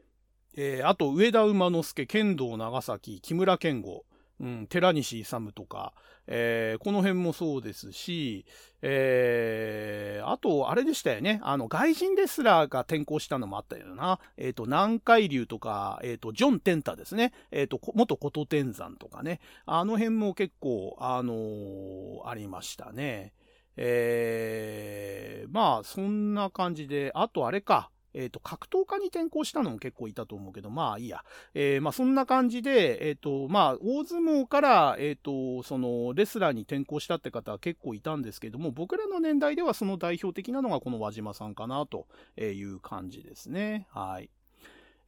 [0.56, 4.04] えー、あと、上田馬之助、剣道長崎、木村健吾。
[4.40, 5.92] うん、寺西勇とか、
[6.26, 8.46] えー、この辺もそうですし、
[8.82, 11.40] えー、あと、あれでしたよね。
[11.42, 14.18] あの、外人レスラーが転向したのもあったよな。
[14.36, 17.32] えっ、ー、と、南海流とか、えっ、ー、と、ジョン・テンタですね。
[17.50, 19.40] えっ、と、元琴天山とかね。
[19.66, 23.32] あの辺も結構、あのありましたね。
[23.76, 27.90] えー、まあ、そんな感じで、あとあれか。
[28.14, 31.24] えっ、ー、と、格闘家に転向したのも結構いたと思うけど、まあいいや。
[31.54, 42.06] えー、まあそんな感じで、えっ、ー、と、まあ大相撲から、えっ、と、そのレスラーに転向したって方は結構いたんですけども、僕らの年代ではその代表的なのがこの輪島さんかなと
[42.38, 43.86] いう感じですね。
[43.90, 44.30] はい。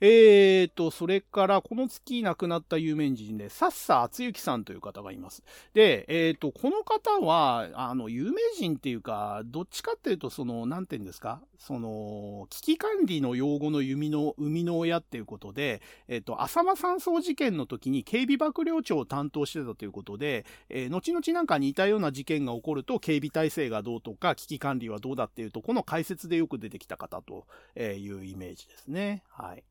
[0.01, 5.43] えーと、それから、この月亡くなった有名人で、サッサ厚幸さんという方がいます。
[5.73, 11.40] で、えーと、この方は、あの、有名人っていうか、どっちかっていうと、その、なんて言うんですか？
[11.59, 27.47] その、危機管理の用語の弓の、生みの親っていうことで、えっ、ー、と、浅間山荘事件の時に警備幕僚長を担当してたということで、えー、後々なんか似たような事件が起こると、警備体制がどうとか、危機管理はどうだっていうと、この解説でよく出てきた方と
[27.81, 29.23] いうイメージですね。
[29.31, 29.64] はい。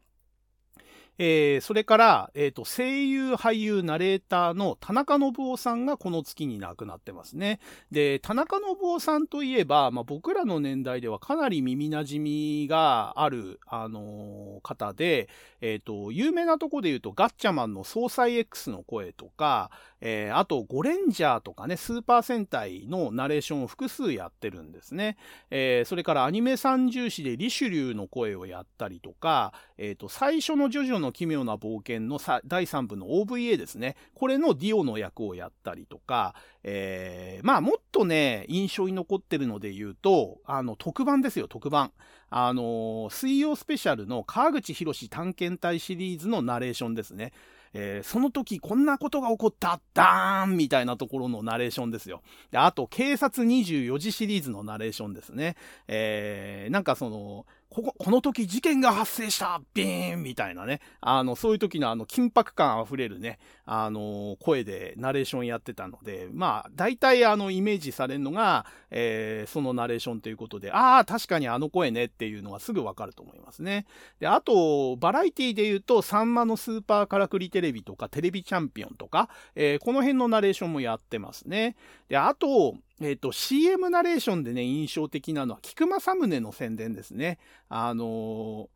[1.18, 7.60] えー、それから、えっ、ー、と、声優、俳優、ナレーターの田中信夫さんがこの月に亡くなってますね。
[7.92, 15.30] で、田中信夫さんといえば、まあ、僕らの年代ではかなり耳馴染みがある、あのー、方で、
[15.62, 19.72] えっ、と、有名なとこで言うと、ガッチャマンの総裁 X の声とか、
[20.08, 25.18] えー、あと、ゴレンジャーとかね、スーパー戦隊のナレーションを複数やってるんですね。
[25.50, 33.96] えー、それからアニメ三重視でリシュリューの声をやったりとか、えっ、ー、と、最初のジョジョの奇妙な冒険の第3部の OVA ですね。
[34.14, 41.92] これのディオの役をやったりとか、えー、まあ、もっとね、印象に残ってるので言うと、あの、特番ですよ、特番。
[42.30, 47.34] あの、水曜スペシャルの川口博探検隊シリーズのナレーションですね。
[47.78, 52.22] えー、その時こんなことが起こった、ダーンみたいなところのナレーションですよ。
[52.50, 55.58] で、あと、警察24時シリーズのナレーションですね。
[55.90, 57.46] えー、なんかその、
[57.76, 60.80] ここ、この時事件が発生したビーンみたいなね。
[61.02, 73.86] あの、そういう時のあの、緊迫感あふれるね、あの、声でナレーションやってたので、まあ、大体あの、イメージされるのが、えー、そのナレーションということで、ああ、確かにあの声ねっていうのはすぐわかると思いますね。
[74.22, 81.76] で、あと、バラエティで言うと、サンマのスーパーカラクリテレビとか、テレビチャンピオンとか、えー、この辺のナレーションもやってますね。
[82.08, 87.40] で、あと、えっ、ー、と、CM ナレーションでね、印象的なのは、菊間サムネの宣伝ですね。
[87.68, 88.68] あのー、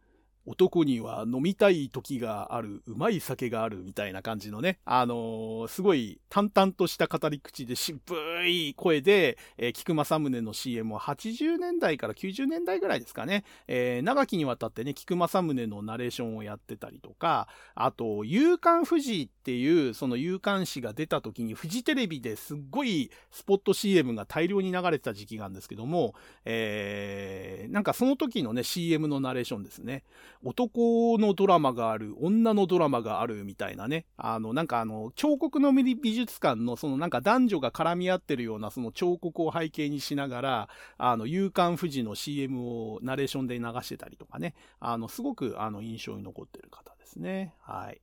[0.50, 8.00] 男には飲みたい時がある、うまい酒があるみたいな感じのね、あのー、すごい淡々とした語り口で渋
[8.48, 30.04] い声で、えー、菊正宗の CM を80年代から90年代ぐらいですかね、えー、長きにわたってね、菊正宗のナレーションをやってたりとか、あと、夕刊富士っていう、その夕刊誌が出た時に、フジテレビですっごいスポット CM が大量に流れてた時期があるんですけども、えー、なんかその時のね、CM のナレーションですね。
[30.44, 34.06] 男のドラマがある、女のドラマがあるみたいなね。
[34.16, 44.54] あの、なんかあの、彫刻の美術館のそのなんか男女が絡み合ってるようなその彫刻を背景にしながら、あの、夕刊富士の CM をナレーションで流してたりとかね。
[44.80, 47.54] あの、すごくあの、印象に残ってる方ですね。
[47.60, 48.02] はい。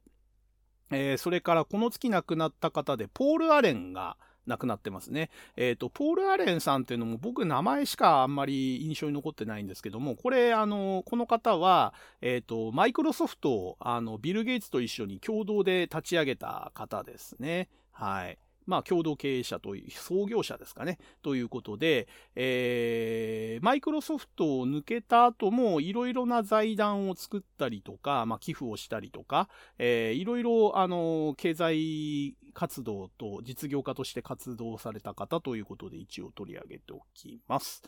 [0.90, 4.16] えー、それからこの月亡くなった方で、ポール・アレンが、
[4.46, 5.30] 亡くなってますね。
[5.56, 17.68] えっ、ー、と、ポール・アレンさんっていうのも僕名前しかあんまり印象に残ってないんですけども、これ、あの、この方は、えっ、ー、と、マイクロソフトを、あの、ビル・ゲイツと一緒に共同で立ち上げた方ですね。
[17.92, 18.38] はい。
[18.66, 20.98] まあ、共同経営者という、創業者ですかね。
[21.22, 37.82] ということで、えー、マイクロソフトを抜けた後も、いろいろな財団を作ったりとか、まあ、寄付をしたりとか、えー、いろいろ、あの、経済活動と実業家として活動された方ということで、一応取り上げておきます。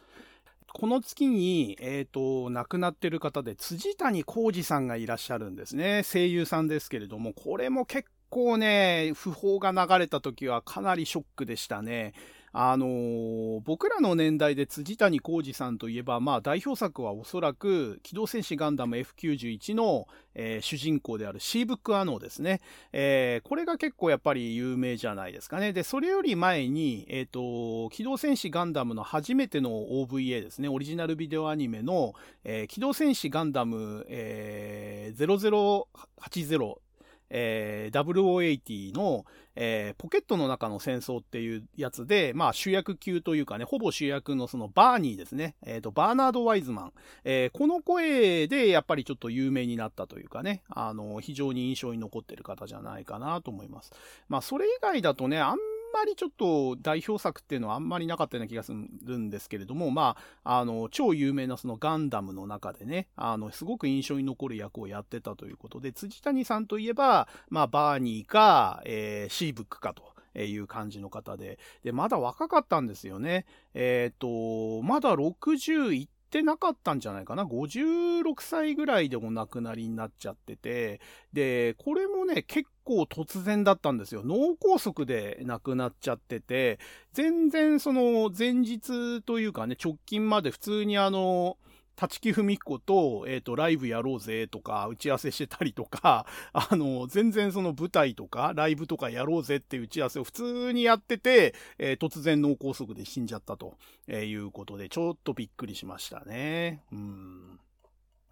[0.72, 6.02] この月に、えっ、ー、と、亡くなってる方で、辻谷浩二さんがいらっしゃるんですね。
[6.04, 12.14] 声優さんですけれども、これも結構ね、訃報が流れた時はかなりショックでしたね。
[12.52, 22.60] あのー、僕らの年代で辻谷浩二さんといえば、まあ代表作はおそらく、機動戦士ガンダム F91 の、えー、主人公であるシーブックアノーですね。
[22.92, 25.72] えー、これが結構やっぱり有名じゃないですかね。
[25.72, 30.68] で、それより前に、えっ、と、機動戦士ガンダムの初めての OVA ですね。
[30.68, 36.87] オリジナルビデオアニメの、え機動戦士ガンダム、え0080
[37.30, 39.24] えー、0080の、
[39.56, 45.56] えー、ポケットの中の戦争っていうやつで、まあ主役級というかね、ほぼ主役のそのバーニーですね。
[45.64, 46.92] えっ、ー、と、バーナード・ワイズマン。
[47.24, 53.92] えー、この声でやっぱりちょっと有名になったというかね、あの、非常に印象に残ってる方じゃないかなと思います。
[54.28, 55.58] まあそれ以外だとね、あん
[55.92, 70.18] まりちょっと代表作っていうのはあんまりなかったような気がするんですけれども、まあ、あの、超有名なそのガンダムの中でね、あの、すごく印象に残る役をやってたということで、辻谷さんといえば、まあ、バーニーか、えー、シーブックかと。
[70.36, 71.58] いう感じの方で。
[71.82, 73.44] で、まだ若かったんですよね。
[73.74, 81.00] えっ、ー、と、まだ61てなかったんじゃないかな？56歳ぐらいでお亡くなりになっちゃってて、
[81.32, 84.22] で、これもね、結構突然だったんですよ。
[84.24, 86.78] 脳梗塞で亡くなっちゃってて、
[87.12, 91.56] 全然その前日というかね、直近まで普通にあの、
[92.00, 106.84] 立木文子と、えっ、ー、と、ライブやろうぜとか、打ち合わせしてたりとか、 あの、全然その舞台とか、ライブとかやろうぜっていう打ち合わせを普通にやってて、えー、突然脳梗塞で死んじゃったとえいうことで、ちょっとびっくりしましたね。
[106.92, 107.60] うん。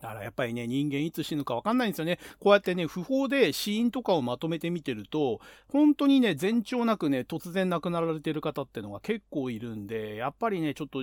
[0.00, 2.18] だからやっぱりね、人間いつ死ぬかわかんないんですよね。
[2.38, 11.02] こうやってね、不法で死因とかをまとめてみてると、本当にね、前兆なくね、突然亡くなられてる方ってのが結構いるんで、やっぱりね、ちょっと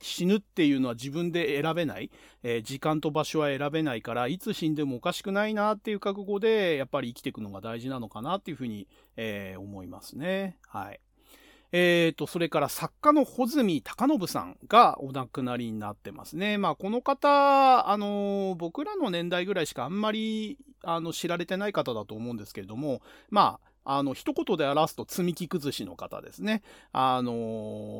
[0.00, 2.10] 死ぬっていうのは自分で選べない、
[2.42, 10.58] えー、時間と場所は選べないから、いつ死んでもおかしくないなっていう覚悟で、やっぱり生きていくのが大事なのかなっていうふうに、えー、思いますね。
[10.66, 11.00] はい。
[11.72, 16.58] えーと、それから作家の穂積隆信さんがお亡くなりになってますね。
[16.58, 26.62] まあ、この方、あのー、僕らの年代ぐらいしかあんまり、あの、知られてない方だと思うんですけれども、まあ、あの、一言で表すと積み木崩しの方ですね。
[26.92, 27.32] あの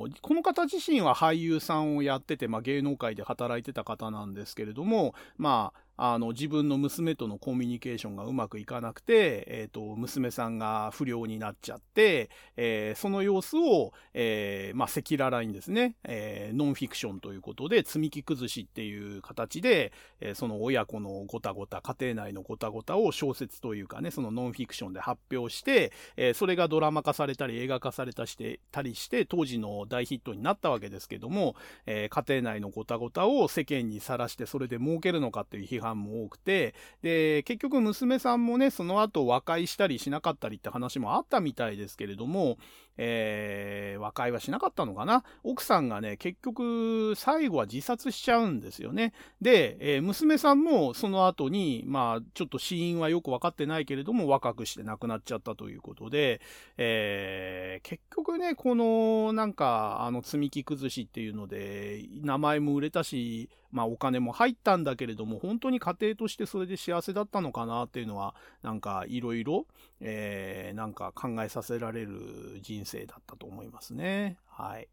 [0.08, 42.58] ー、この方自身は俳優さんをやってて、まあ、芸能界で働いてた方なんですけれども、まあ、あの、自分の娘とのコミュニケーションがうまくいかなくて、えっ、ー、と、娘さんが不良になっちゃって、えー、その様子を、えー、まあ、赤裸々にですね、えノンフィクションということで、積み木崩しっていう形で、えその親子のごたごた、家庭内のごたごたを小説というかね、そのノンフィクションで発表して、えそれがドラマ化されたり映画化されたしてたりして、当時の大ヒットになったわけですけども、え家庭内のごたごたを世間にさらして、それで儲けるのかっていう批判も多くて、で、結局娘さんもね、その後和解したりしなかったりって話もあったみたいですけれども、
[42.98, 45.24] えー、和解はしなかったのかな？
[45.42, 49.12] 奥さんがね、結局、最後は自殺しちゃうんですよね。
[49.40, 56.40] で、えー、娘さんもその後に、まあ、ちょっと死因はよくわかってないけれども、若くして亡くなっちゃったということで、
[56.78, 69.66] えー、結局ね、この、なんか、あの、積み木崩しっていうので、名前も売れたし、まあお金も入ったんだけれども、本当に家庭としてそれで幸せだったのかなっていうのは、なんかいろいろ、
[70.00, 74.38] えー、なんか考えさせられる人生だったと思いますね。
[74.46, 74.88] はい。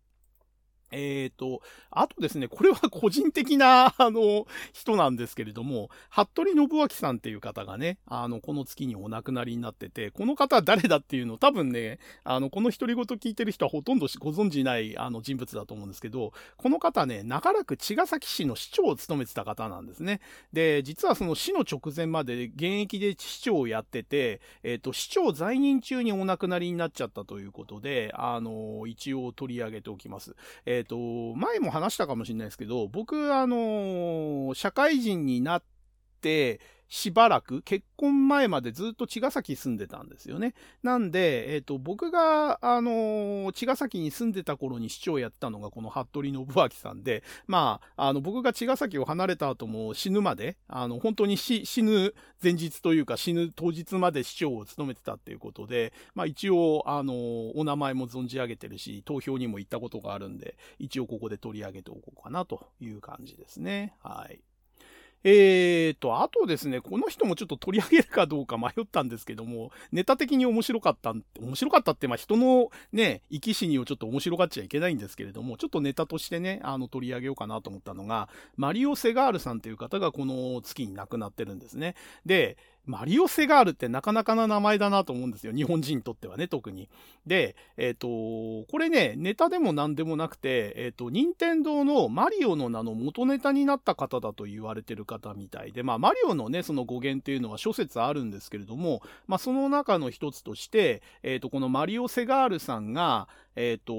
[0.93, 20.21] えっ、ー、と、あとですね、これは 個人的な、あの、人なんですけれども、服部信明さんっていう方がね、あの、この月にお亡くなりになってて、この方は誰だっていうの多分ね、あの、この独り言聞いてる人はほとんどご存じない、あの、人物だと思うんですけど、この方ね、長らく茅ヶ崎市の市長を務めてた方なんですね。
[20.51, 30.35] で、実はその市の直前まで現役で市長をやってて、えっ、ー、と、市長在任中にお亡くなりになっちゃったということで、あの、一応取り上げておきます。
[30.65, 35.63] えっ、ー、と、前も話したかもしれないですけど、僕、あの、社会人になっ
[36.21, 36.59] て、
[36.93, 40.53] しばらく、結婚前までずっと茅ヶ崎住んでたんですよね。
[40.83, 52.13] なんで、えっ、ー、と、僕が、あの茅ヶ崎に住んでた頃に市長やったのがこの服部信明さんで、まあ、あの、僕が茅ヶ崎を離れた後も死ぬまで、あの、本当に死ぬ
[52.43, 63.95] 前日というか死ぬ当日まで市長を務めてたっていうことで、まあ一応、あのお名前も存じ上げてるし、投票にも行ったことがあるんで、一応ここで取り上げておこうかなという感じですね。
[64.03, 64.43] はい。
[65.23, 78.27] えーと、あとですね、この人もちょっと取り上げるかどうか 迷ったんですけども、ネタ的に面白かった、面白かったって、まあ人のね、生き死にをちょっと面白がっちゃいけないんですけれども、ちょっとネタとしてね、あの取り上げようかなと思ったのが、
[78.57, 81.95] マリオ・セガールさんという方がこの月に亡くなってるんですね。
[82.25, 85.53] で、マリオ・セガールってなかなかな名前だなと思うんですよ。
[85.53, 86.89] 日本人にとってはね、特に。
[87.25, 103.93] で、えっ、ー、と、これね、ネタでも何でもなくて、えっ、ー、と、任天堂のマリオの名の元ネタになった方だと言われてる方みたいで、まあ、マリオのね、その語源っていうのは諸説あるんですけれども、まあ、その中の一つとして、えっ、ー、と、このマリオ・セガールさんが、えっ、と、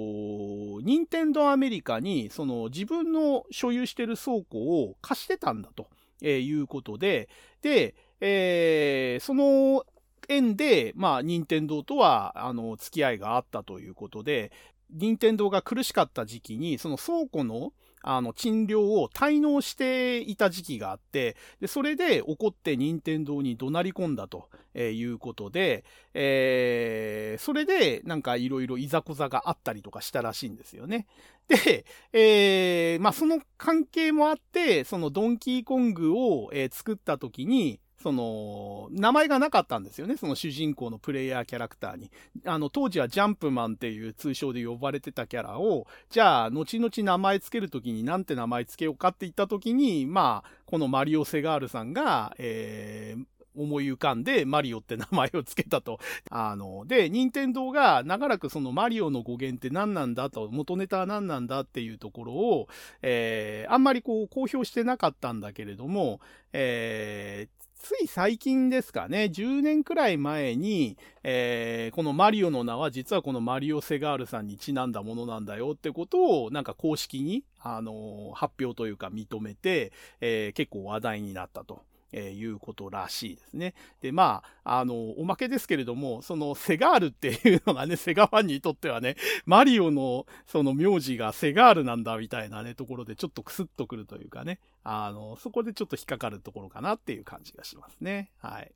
[0.83, 5.89] 任天堂アメリカに、その自分の所有してる倉庫を貸してたんだと。
[6.23, 7.29] えいうことで、
[7.63, 9.85] で、えー、その
[10.29, 14.53] 縁で、まあ、任天堂とは、あの、付き合いがあったということで、
[14.91, 17.73] 任天堂が苦しかった時期に、その倉庫の、
[18.07, 31.07] あの、賃料を滞納していた時期があって、で、それで怒って任天堂に怒鳴り込んだということで、えー、それでなんかいろいろいざこざがあったりとかしたらしいんですよね。
[31.49, 40.19] で、えー、まあその関係もあって、そのドンキーコングを、えー、作った時に、その、名前がなかったんですよね。
[40.19, 42.11] その主人公のプレイヤーキャラクターに。
[42.45, 53.25] あの、当時はジャンプマンっていう通称で呼ばれてたキャラを、じゃあ、後々名前つけるときになんて名前つけようかって言ったときに、まあ、このマリオ・セガールさんが、えー、
[53.57, 55.99] 思い浮かんでマリオって名前を付けたと。
[56.31, 62.69] あの、で、任天堂が長らくそのマリオの語源って何なんだと、元ネタは何なんだっていうところを、
[63.01, 66.21] えー、あんまりこう公表してなかったんだけれども、
[66.53, 81.83] えー、つい最近ですかね、10年くらい前に、えー、このマリオの名は実はこのマリオ・セガールさんにちなんだものなんだよってことを、なんか公式に、あのー、発表というか認めて、えー、結構話題になったと。
[82.17, 83.75] えー、いうことらしいですね。
[84.01, 98.31] で、まあ、あの、おまけですけれども、そのセガールっていうのがね、セガファンにとってはね、マリオのその名字がセガールなんだみたいなね、ところでちょっとクスッとくるというかね、あの、そこでちょっと引っかかるところかなっていう感じがしますね。
[98.39, 98.71] はい。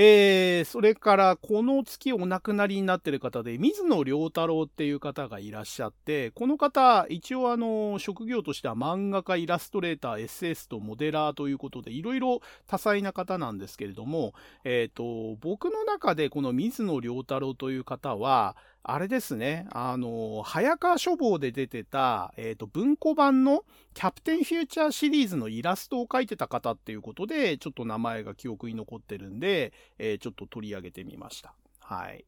[0.00, 31.54] えー、それからこの月お亡くなりになってる方で、水野良太郎っていう方がいらっしゃって、この方、一応あの、職業としては漫画家、イラストレーター、SS とモデラーということで、いろいろ多彩な方なんですけれども、えっ、ー、と、僕の中でこの水野良太郎という方は、あれですね、あの、早川書房で出てた、えっ、ー、と、文庫版のキャプテンフューチャーシリーズのイラストを描いてた方っていうことで、ちょっと名前が記憶に残ってるんで、えー、ちょっと取り上げてみました。
[31.80, 32.24] はい。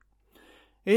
[0.86, 0.92] え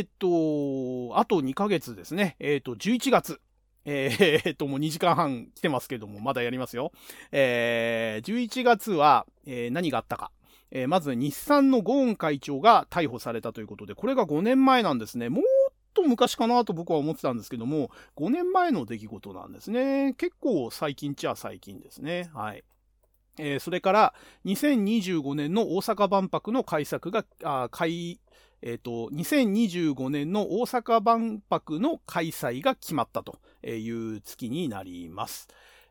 [0.00, 2.36] ー、っと、あと2ヶ月ですね。
[2.38, 3.40] えー、っと、11月。
[3.86, 6.92] えー、っと、もう2時間半来てますけども、まだやりますよ。
[7.30, 10.32] えー、11月は、えー、何があったか。
[10.70, 15.28] えー、まず日産のゴーン会長が逮捕されたということで、これが5年前なんですね。
[15.28, 15.44] もっ
[15.94, 20.14] と昔かなと僕は思ってたんですけども、5年前の出来事なんですね。
[20.18, 22.30] 結構最近っちゃ最近ですね。
[22.34, 22.64] はい。
[23.38, 24.14] えー、それから
[24.46, 28.18] 2025年の大阪万博の開催が、あ開
[28.62, 35.48] えっ、ー、と、2025年の大阪万博の開催が決まったという月になります。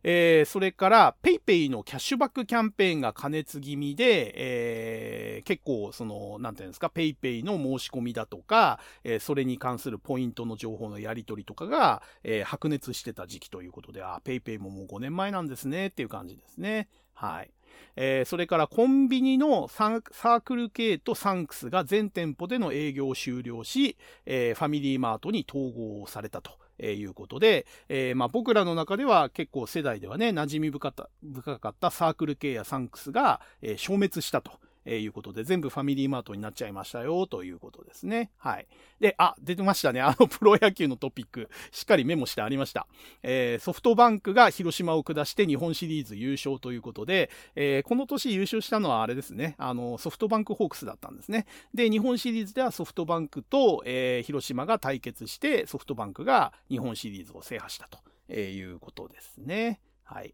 [0.07, 16.87] えー、それから PayPay のキャッシュバックキャンペーンが加熱気味で、えー、結構その、なんていうんですか、PayPay の申し込みだとか、えー、それに関するポイントの情報のやり取りとかが、え白熱してた時期ということで、あ、PayPay ももう5年前なんですねっていう感じですね。
[17.15, 17.49] はい。
[17.95, 26.59] えー、それからコンビニのサークル系とサンクスが全店舗での営業を終了し、えー、ファミリーマートに統合されたと。
[26.77, 34.51] えー、いうことで、えー、まあ、僕らの中では結構世代ではね、馴染み深かったサークル系やサンクスが、えー、消滅したと。
[34.85, 38.31] えー、いうことで、全部ファミリーマートになっちゃいましたよ、ということですね。
[38.37, 38.67] はい。
[38.99, 40.01] で、あ、出てましたね。
[40.01, 42.87] あの、 プロ野球のトピック、しっかりメモしてありました。
[43.23, 49.55] えー、ソフトバンクが広島を下して日本シリーズ優勝ということで、えー、この年優勝したのはあれですね。
[49.57, 51.45] あの、ソフトバンクホークスだったんですね。
[51.73, 57.99] で、日本シリーズではソフトバンクと、えー、広島が対決して、ソフトバンクが日本シリーズを制覇したと
[58.29, 59.79] えいうことですね。
[60.03, 60.33] はい。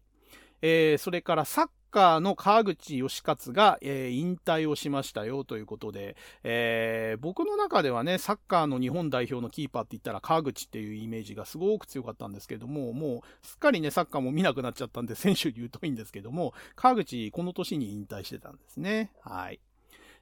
[0.60, 19.12] えー、それからサッカーの川口義勝が、えー、引退をしましたよということで、えー、僕の中ではね、サッカーの日本代表のキーパーって言ったら川口っていうイメージがすごく強かったんですけども、もうすっかりね、サッカーも見なくなっちゃったんで、 選手に言うといいんですけども、川口この年に引退してたんですね。
[19.20, 19.60] はい。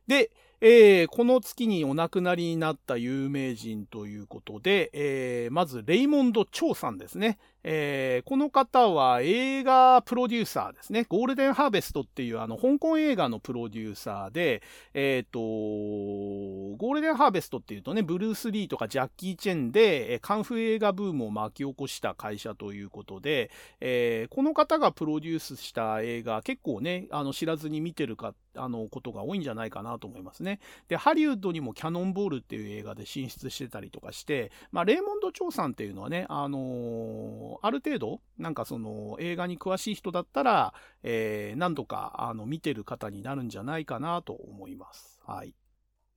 [0.07, 0.31] で、
[0.63, 7.39] えー、この月にお亡くなりになった有名人ということで、えー、まずレイモンド・チョウさんですね。
[7.63, 11.05] えー、この方は映画プロデューサーですね。
[11.09, 14.63] ゴールデンハーベストっていうあの香港映画のプロデューサーで、
[14.95, 30.61] えっ、ー、と、ゴールデンハーベストっていうとね、ブルース・リーとかジャッキー・チェンで、カンフー映画ブームを巻き起こした会社ということで、えー、この方がプロデュースした映画、結構ね、あの知らずに見てるか、あのことが多いんじゃないかなと思いますね。
[30.89, 45.21] で、ハリウッドにもキャノンボールっていう映画で進出してたりとかして、まあ、レーモンド・チョウさんっていうのはね、あのある程度、なんかその映画に詳しい人だったら、えー、何度かあの見てる方になるんじゃないかなと思います。
[45.25, 45.55] はい。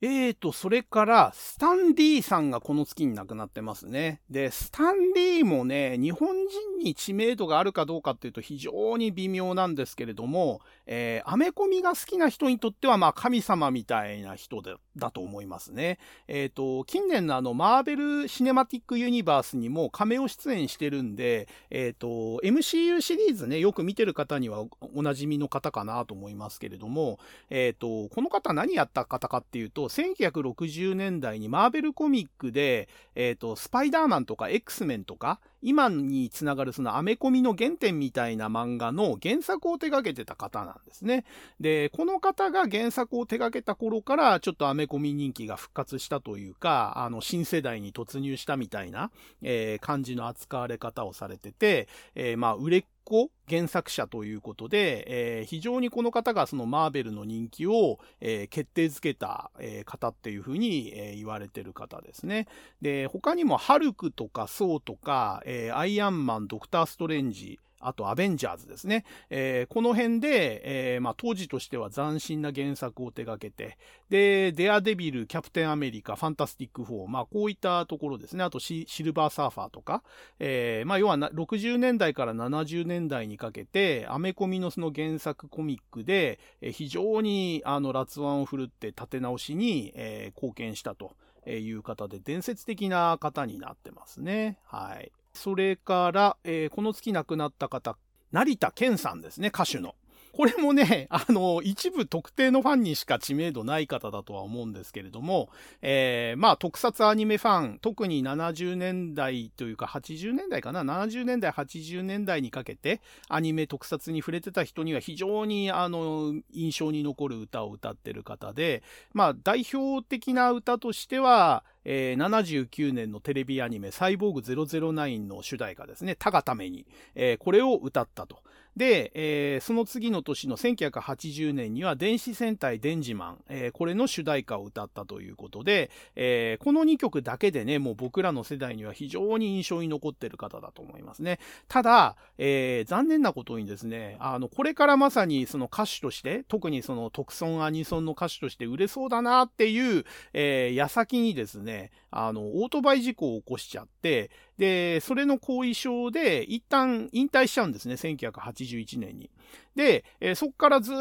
[0.05, 4.19] えーと、それから、スタンリーさんがこの月に亡くなってますね。
[4.29, 15.99] で、スタンリーもね、日本人に知名度があるかどうかっていうと非常に微妙なんですけれども、えー、アメコミが好きな人にとっては、まあ、神様みたいな人でだと思いますね。
[16.27, 41.25] えーと、近年のあの、マーベル・シネマティック・ユニバースにもカメオ出演してるんで、えーと、MCU シリーズね、よく見てる方にはおなじみの方かなと思いますけれども、えーと、この方何やった方かっていうと、1960年代にマーベルコミックで、えっ、ー、と、スパイダーマンとか X メンとか、今につながるそのアメコミの原点みたいな漫画の原作を手掛けてた方なんですね。
[41.59, 49.11] で、この方が原作を手掛けた頃からちょっとアメコミ人気が復活したというか、あの、新世代に突入したみたいな、
[49.41, 62.47] えー、感じの扱われ方をされてて、えー、まあ、売れっ子原作者ということで、えー、非常にこの方がそのマーベルの人気を、えー、決定づけた、えー、方っていうふうに、え言われてる方ですね。
[62.81, 69.03] で、他にもハルクとかソウとか、えアイアンマン、ドクター・ストレンジ、あとアベンジャーズですね。
[69.29, 73.77] えー、この辺で、えー、まあ、当時としては斬新な原作を手掛けて、
[74.09, 78.43] で、デアデビル、キャプテンアメリカ、ファンタスティック4、まあ、こういったところですね。
[78.43, 80.01] あとシルバーサーファーとか、
[80.39, 91.15] えー、まあ、要は60年代から70年代にかけて、アメコミのその原作コミックで、えー、非常に、あの、辣腕を振るって立て直しに、えー、貢献したと
[91.47, 94.57] いう方で、伝説的な方になってますね。
[94.63, 95.11] はい。
[95.33, 97.97] それから、えー、この月亡くなった方、
[98.31, 99.95] 成田健さんですね、歌手の。
[100.33, 105.49] これもね、 あの、一部特定のファンにしか知名度ない方だとは思うんですけれども、
[105.83, 118.81] えー、まあ、特撮アニメファン、特に70年代というか80年代かな、70年代、80年代にかけてアニメ特撮に触れてた人には非常に、あの、印象に残る歌を歌ってる方で、
[119.13, 128.39] まあ、代表的な歌としては、えー、79年のテレビアニメ、サイボーグ009の主題歌ですね、たがために、えー、これを歌ったと。
[128.75, 141.39] で、えー、その次の年の1980年には電子戦隊デンジマン、えー、これの主題歌を歌ったということで、えー、この2曲だけでね、もう僕らの世代には非常に印象に残ってる方だと思いますね。
[141.67, 159.29] ただ、え、残念なことにですね、あの、これからまさにその歌手として、特にその特損アニソンの歌手として売れそうだなっていう、え、矢先にですね、あの、オートバイ事故を起こしちゃって、で、それの後遺症で一旦引退しちゃうんですね、1981年に。
[159.75, 160.93] で、えー、そこからず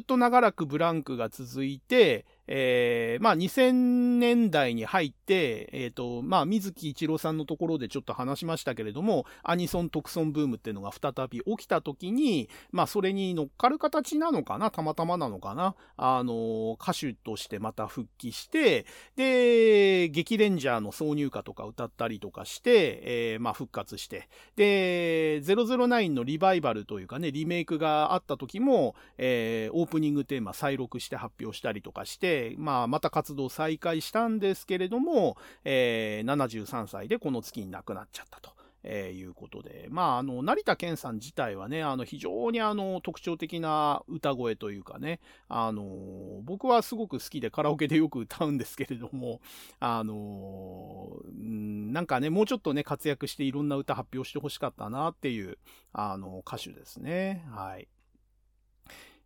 [0.00, 38.55] っと長らくブランクが続いて、えー、まあ2000年代に入って、えっ、ー、と、まあ水木一郎さんのところでちょっと話しましたけれども、アニソン特損ブームっていうのが再び起きた時に、まあそれに乗っかる形なのかなたまたまなのかなあの、歌手としてまた復帰して、で、激レンジャーの挿入歌とか歌ったりとかして、えー、まあ復活して、で、009のリバイバルというかね、リメイクががあった時も、えー、オープニングテーマ再録して発表したりとかして、まあ、また活動再開したんですけれども、えー、73歳でこの月に亡くなっちゃったと。
[38.86, 39.88] えー、いうことで。
[39.90, 49.40] まあ、あの、成田健さん自体はね、あの、非常にあの、特徴的な歌声というかね、あの、僕はすごく好きでカラオケでよく歌うんですけれども、
[49.80, 55.58] あの、なんかね、もうちょっとね、活躍していろんな歌発表してほしかったなっていう、
[55.92, 57.44] あの、歌手ですね。
[57.50, 57.88] はい。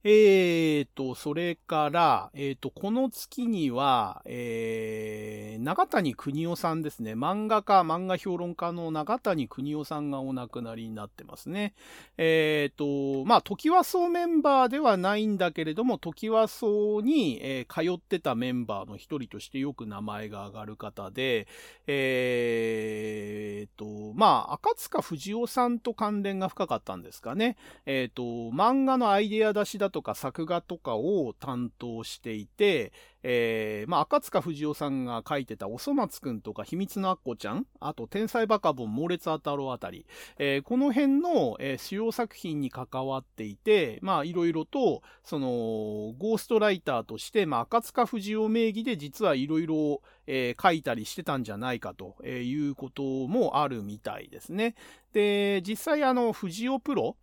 [0.03, 7.13] えーと、それから、えーと、この月には、えー、長谷邦夫さんですね。
[7.13, 11.75] 漫画家、漫画評論家の長谷邦夫さんがお亡くなりになってますね。
[12.17, 12.79] えー
[13.23, 21.47] と、まあ、時和荘メンバーではないんだけれども、時和荘に、えー、通ってたメンバーの一人としてよく名前が挙がる方で、
[21.87, 27.59] えーと、まあ、赤塚不二夫さんと関連が深かったんですかね。
[27.85, 28.23] えーと、
[28.57, 40.07] 漫画のアイデア出しだとか作画とかを担当していて、えー、まあ、赤塚不二夫さんが書いてたおそ松くんとか秘密のアッコちゃん、あと天才バカボン猛烈あたろうあたり、
[40.39, 45.49] えー、この辺の、えー、主要作品に関わっていて、まあ、いろいろと、その、
[46.19, 54.75] ゴーストライターとして、まあ、赤塚不二夫名義で実はいろいろ、えー、書いたりしてたんじゃないかということもあるみたいですね。
[55.13, 57.17] で、実際あの、藤尾プロ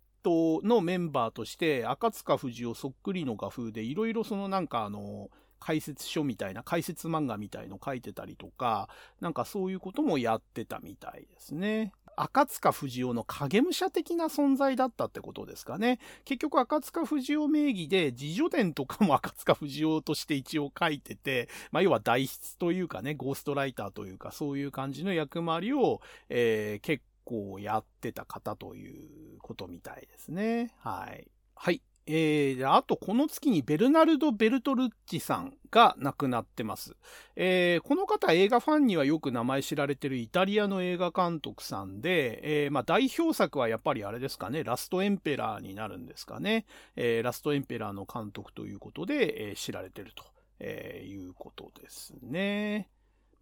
[0.64, 8.88] のメンバーとして、赤塚不二夫そっくりの画風で、いろいろそのなんかあの、解説書みたいな、解説漫画みたいの書いてたりとか、
[9.20, 11.92] なんかそういうこともやってたみたいですね。
[12.20, 16.00] 赤塚不二夫の影武者的な存在だったってことですかね。
[16.24, 30.72] 結局赤塚不二夫名義で自助伝とかも 赤塚不二夫として一応書いてて、まあ要は代筆というかね、ゴーストライターというかそういう感じの役回りを、えー、結構やってた方ということみたいですね。
[30.78, 31.28] はい。
[31.54, 31.82] はい。
[32.10, 36.96] えー、あとこの月にベルナルド・ベルトルッチさんが亡くなってます。
[37.36, 46.64] えー、この方映画ファンにはよく名前知られてるイタリアの映画監督さんで、えー、まあ代表作はやっぱりあれですかね、ラストエンペラーになるんですかね。
[46.96, 50.24] えー、ラストエンペラーの監督ということで、えー、知られてると、
[50.60, 52.88] えー、いうことですね。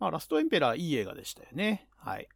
[0.00, 1.86] まあラストエンペラーいい映画でしたよね。
[1.98, 2.28] はい。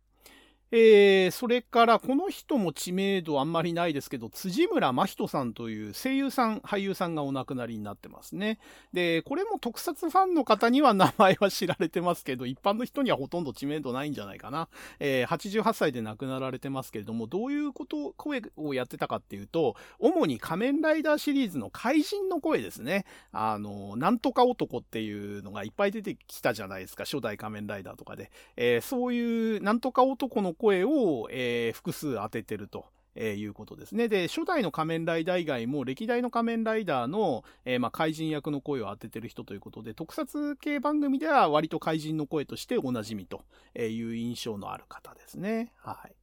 [0.72, 8.60] えー、それからこの人も知名度あんまりないですけど、辻村真人さんという声優さん、俳優さんがお亡くなりになってますね。
[8.92, 14.68] で、これも特撮ファンの方には名前は知られてますけど、一般の人にはほとんど知名度ないんじゃないかな。
[15.00, 23.06] えー、88歳で亡くなられてますけれども、どういうこと、声をやってたかっていうと、主に仮面ライダーシリーズの怪人の声ですね。
[23.32, 28.30] あの、なんとか男っていうのがいっぱい出てきたじゃないですか、初代仮面ライダーとかで。
[28.56, 32.84] えー、そういうなんとか男の声を、えー、複数当ててると。
[33.16, 34.06] えー、いうことですね。
[34.06, 43.42] で、初代の仮面ライダー以外も歴代の仮面ライダーの、えー、まあ、怪人役の声を当ててる人ということで、特撮系番組では割と怪人の声としておなじみと
[43.76, 45.72] いう印象のある方ですね。
[45.78, 46.19] はい。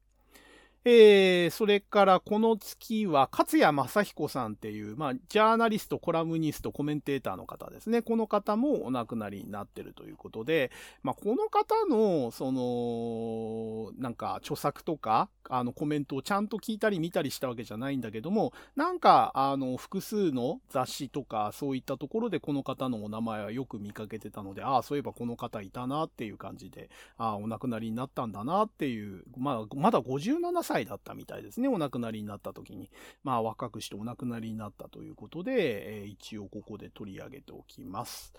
[0.90, 8.02] えー、それからこの月は、勝谷正彦さんっていう、まあ、ジャーナリスト、コラムニスト、コメンテーターの方ですね。
[8.02, 10.72] この方もお亡くなりになってるということで、
[11.04, 31.68] まあ、この方の、その、なんか、著作とか、あの、コメントをちゃんと聞いたり見たりしたわけじゃないんだけども、なんか、あの、複数の雑誌とか、そういったところでこの方のお名前はよく見かけてたので、ああ、そういえばこの方いたなっていう感じで、ああ、お亡くなりになったんだなっていう、まあ、まだ57歳歳だったみたいですね。
[31.68, 32.90] お亡くなりになった時に。
[33.24, 38.34] まあ若くしてお亡くなりになったということで、えー、一応ここで取り上げておきます。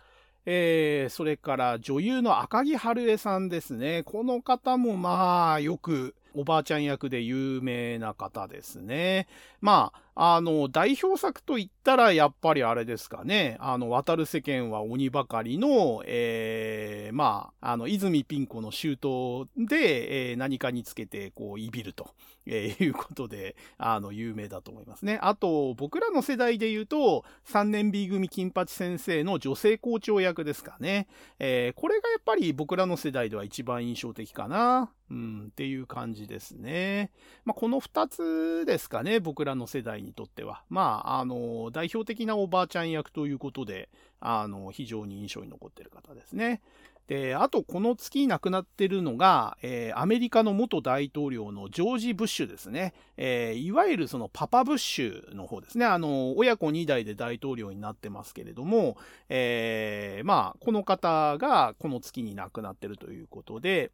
[0.47, 4.03] えー、それから女優の赤木春江さんですね。
[4.05, 9.27] この方もまあよくおばあちゃん役で有名な方ですね。
[9.61, 13.57] まあ、あの、代表作と言ったらやっぱりあれですかね。
[13.61, 22.17] あの、渡る世間は鬼ばかりの、えー、まあ、あの、泉ピン子の周到で、えー、何かにつけて、こう、いびると、
[22.47, 25.21] えー、いうことで、あの、有名だと思いますね。
[25.23, 31.07] あと、僕らの世代で言うと、3年 B 組金八先生の女性校長役ですかね。
[31.39, 34.91] えー、これがやっぱり僕らの世代では一番印象的かな。
[35.11, 37.11] うん、っていう感じですね。
[37.45, 40.65] まあ、この二つですかね、僕らの世代にとっては。
[40.69, 43.89] まあ、あの、代表的なおばあちゃん役ということで、
[44.21, 46.61] あの、非常に印象に残ってる方ですね。
[47.09, 52.93] で、あと、この月亡くなってるのが、えー、アメリカの元大統領のジョージ・ブッシュですね。
[53.17, 55.87] えー、いわゆるそのパパ・ブッシュの方ですね。
[55.87, 58.99] あの、親子2代で大統領になってますけれども、
[59.31, 63.91] えー、まあ、この方がこの月に亡くなってるということで、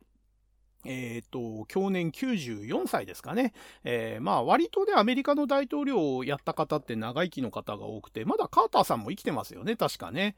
[0.85, 3.53] えっ、ー、と、去年94歳ですかね。
[3.85, 10.37] えー、まあ、割とね、アメリカの大統領をやった方って長生きの方が多くて、まだカーターさんも生きてますよね、確かね。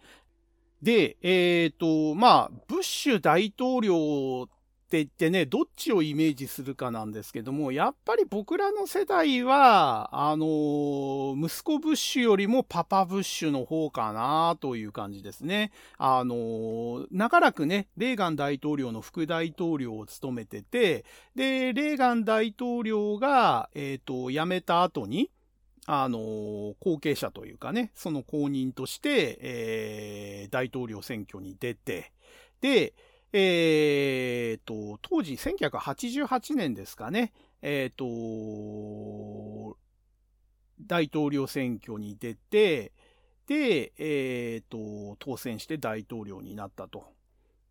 [0.83, 4.49] で、えっ、ー、と、まあ、ブッシュ大統領
[4.87, 15.73] って言ってね、どっちをイメージするかなんですけども、やっぱり僕らの世代は、あのー、息子ブッシュよりもパパブッシュの方かなという感じですね。
[15.99, 25.33] あのー、長らくね、レーガン大統領の副大統領を務めてて、で、レーガン大統領が、えっ、ー、と、辞めた後に、
[25.87, 32.13] あの、後継者というかね、その後任として、えー、大統領選挙に出て、
[32.61, 32.95] で、
[33.33, 37.33] えー、と、当時1988年ですかね、
[37.63, 39.77] えー、と、
[40.81, 42.93] 大統領選挙に出て、
[43.47, 47.16] で、えー、と、当選して大統領になったと。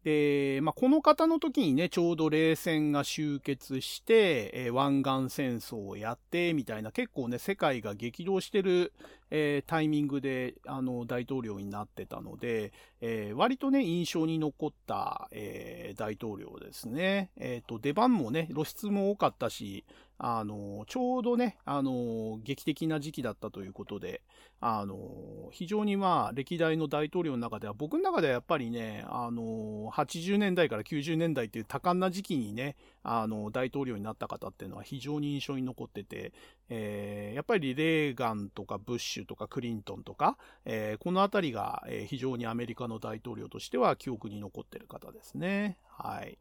[0.06, 8.94] で、まあ、この方の時にね、ちょうど冷戦が終結して、えー、湾岸戦争をやって、みたいな、結構ね、世界が激動してる、
[9.32, 17.32] えー、タイミングで、あの、大統領になってたので、えー、割とね、印象に残った、え、大統領ですね。
[17.38, 19.86] えっ、と、出番もね、露出も多かったし、
[20.18, 24.22] あの、ちょうどね、あの、劇的な時期だったということで、
[24.62, 36.32] あの、非常にまあ、歴代の大統領の中では、僕の中ではやっぱりね、あの、80年代から90年代っていう多感な時期にね、あの、大統領になった方っていうのは非常に印象に残ってて、
[36.70, 45.78] えー、やっぱりレーガンとかブッシュとかクリントンとか、えー、このあたりが、え非常にアメリカの大統領としては記憶に残ってる方ですね。
[45.90, 46.38] はい。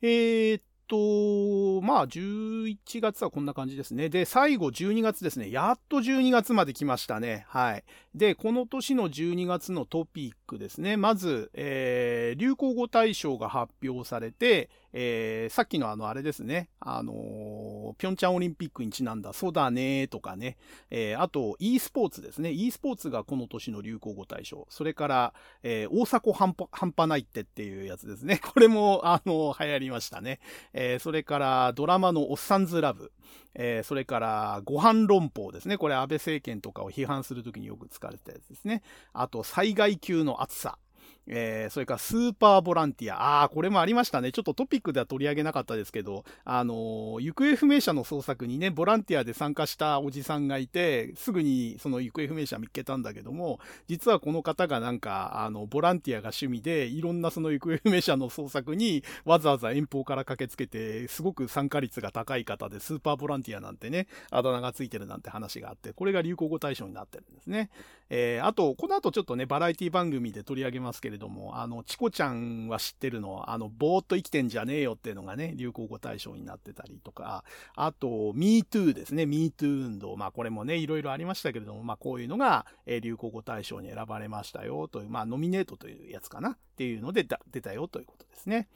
[0.00, 0.60] えー、
[0.92, 4.10] と、まあ、11月はこんな感じですね。
[4.10, 5.50] で、最後12月ですね。
[5.50, 7.46] やっと12月まで来ましたね。
[7.48, 7.84] はい。
[8.14, 10.98] で、この年の12月のトピックですね。
[10.98, 16.68] まず、えー、流行語大賞が発表されて、えー、さっきのあの、あれですね。
[16.78, 20.58] あのー、ピョンチャンオリンピックにちなんだ、そうだねとかね。
[20.90, 22.50] えー、あと、e スポーツですね。
[22.50, 24.66] e スポーツがこの年の流行語大賞。
[24.68, 28.40] それから、えー、大阪半端、半端ないってっていうやつですね。
[28.44, 30.40] これも、あの流行りましたね。
[30.74, 33.10] えー、それから、ドラマのおっさんずラブ。
[33.54, 35.78] えー、それから、ご飯論法ですね。
[35.78, 38.82] これ安倍政権とかを批判するときによく使われたやつですね。
[39.12, 40.78] あと、災害級の暑さ。
[41.26, 43.40] えー、それからスーパーボランティア。
[43.40, 44.32] ああ、これもありましたね。
[44.32, 67.70] ちょっとトピックでは取り上げなかったですけど、あのー、行方不明者の捜索にね、ボランティアで参加したおじさんがいて、すぐにその行方不明者見つけたんだけども、実はこの方がなんか、あの、ボランティアが趣味で、いろんなその行方不明者の捜索にわざわざ遠方から駆けつけて、すごく参加率が高い方で、スーパーボランティアなんてね、あだ名がついてるなんて話があって、これが流行語大賞になってるんですね。
[68.10, 80.16] えー、あと、この後ちょっとね、バラエティ番組で取り上げますけどれども、あの、チコちゃんは知ってるのは、あの、ぼーっと生きてんじゃねえよっていうのがね、流行語大賞になってたりとか、あと、MeToo ですね、MeToo 運動。
[80.16, 88.68] まあ、これもね、いろいろありましたけれども、まあ、こういうのが、え、流行語大賞に選ばれましたよという、まあ、ノミネートというやつかなっていうので出たよということですね。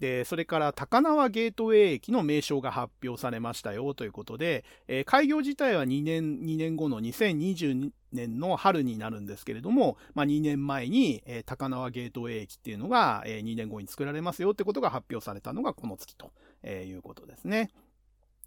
[0.00, 16.32] で、それから高輪ゲートウェイ駅の名称が発表されましたよということで、えー、開業自体は2年、2年後の2022年の春になるんですけれども、まあ、2年前に、えー、高輪ゲートウェイ駅っていうのが、えー、2年後に作られますよってことが発表されたのがこの月と
[16.66, 17.70] いうことですね。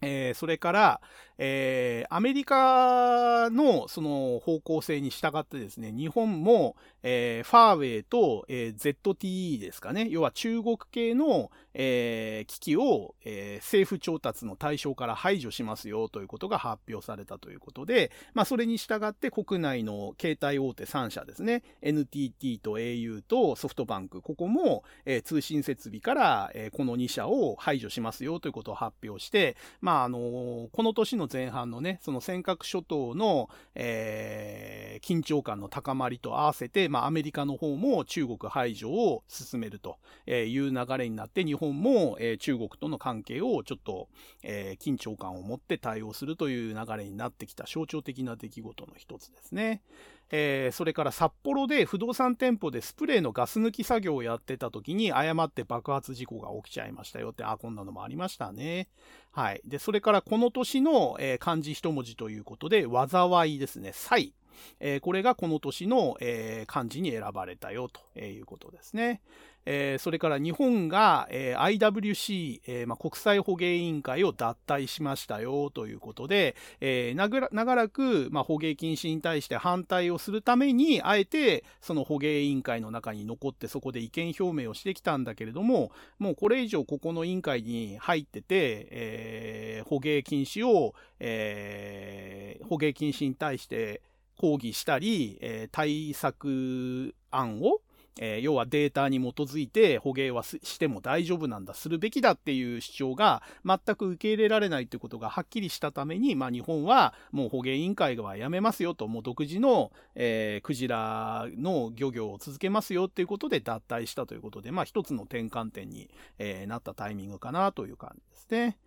[0.04, 1.02] えー、それから、
[1.38, 44.10] えー、アメリカのその方向性に従ってですね、日本も、えー、ファーウェイと、えー、ZTE ですかね、要は中国系の、えー、機器を、えー、政府調達の対象から排除しますよということが発表されたということで、まあ、それに従って国内の携帯大手3社ですね、NTT と au とソフトバンク、ここも、えー、通信設備から、えー、この2社を排除しますよということを発表して、まあ、あのー、この年の前半のね、その尖閣諸島の、えー、緊張感の高まりと合わせて、まあ、アメリカの方も中国排除を進めるという流れになって、日本も、えー、中国との関係をちょっと、
[44.44, 49.82] えー、緊張感を持って対応するという流れになってきた象徴的な出来事の一つですね。
[50.30, 58.88] えー、それから札幌で不動産店舗でスプレーのガス抜き作業をやってた時に誤って爆発事故が起きちゃいましたよって、あ、こんなのもありましたね。
[59.32, 59.62] はい。
[59.66, 63.92] で、それからこの年の、えー、漢字一文字ということで、災いですね。
[63.94, 64.34] 災。
[64.80, 69.22] えー、これがこの年の、えー、漢字に選ばれたよということですね。
[69.66, 94.02] えー、それから日本が、えー、IWC、えーまあ、国際捕鯨委員会を脱退しましたよということで、えー、長らく、まあ、捕鯨禁止に対して反対をするために、あえてその捕鯨委員会の中に残ってそこで意見表明をしてきたんだけれども、もうこれ以上ここの委員会に入ってて、えー、捕鯨禁止を、えー、捕鯨禁止に対して
[94.38, 97.80] 抗議したり、えー、対策案を
[98.20, 118.78] えー、要はデータに基づいて捕鯨はしても大丈夫なんだ、するべきだっていう主張が全く受け入れられないということがはっきりしたために、まあ、日本はもう捕鯨委員会はやめますよと、もう独自の、えー、クジラの漁業を続けますよっていうことで脱退したということで、まあ、一つの転換点に、えー、なったタイミングかなという感じですね。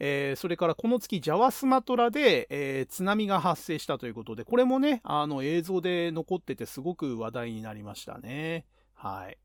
[0.00, 8.66] えー、それからこの月、ジャワスマトラで、えー、津波が発生したということで、これもね、あの映像で残っててすごく話題になりましたね。
[9.04, 9.36] はい。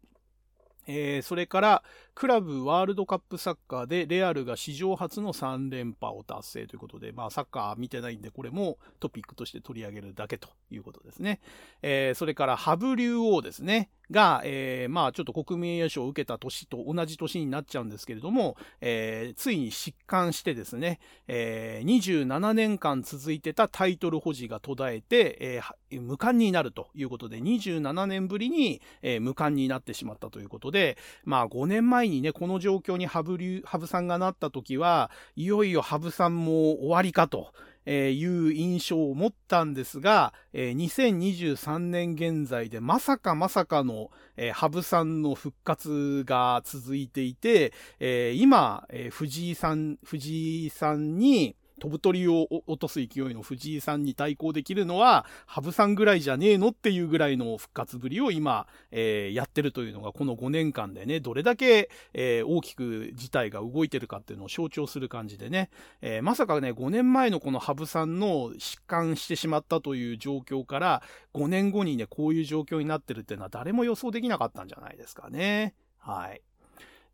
[0.87, 1.83] えー、それから、
[2.15, 11.41] クラブワールドカップサッカーでレアルが史上初の3連覇を達成ということで、まあサッカー見てないんでこれもトピックとして取り上げるだけということですね。
[11.81, 13.89] えー、それからハブ竜王ですね。
[14.11, 37.53] が、えー、まあちょっと国民栄誉賞を受けた年と同じ年になっちゃうんですけれども、えー、ついに疾患してですね、えー、27年間続いてたタイトル保持が途絶えて、えー、無冠になるということで、27年ぶりに、えー、無冠になってしまったということで、まあ5年前にね、この状況にハブ流、ハブさんがなった時は、いよいよハブさんも終わりかと。
[37.91, 65.69] えいう印象を持ったんですが、え2023年現在でまさかまさかの、え羽生さんの復活が続いていて、え今、え藤井さん、藤井さんに、飛ぶ鳥を落とす勢いの藤井さんに対抗できるのは、羽生さんぐらいじゃねえのっていうぐらいの復活ぶりを今、えー、やってるというのが、この5年間でね、どれだけ、えー、大きく事態が動いてるかっていうのを象徴する感じでね、
[66.01, 71.01] えー、まさかね、5年前のこの羽生さんの疾患してしまったという状況から、
[71.33, 75.73] 5年後にね、こういう状況になってるっていうのは誰も予想できなかったんじゃないですかね。
[75.97, 76.41] はい。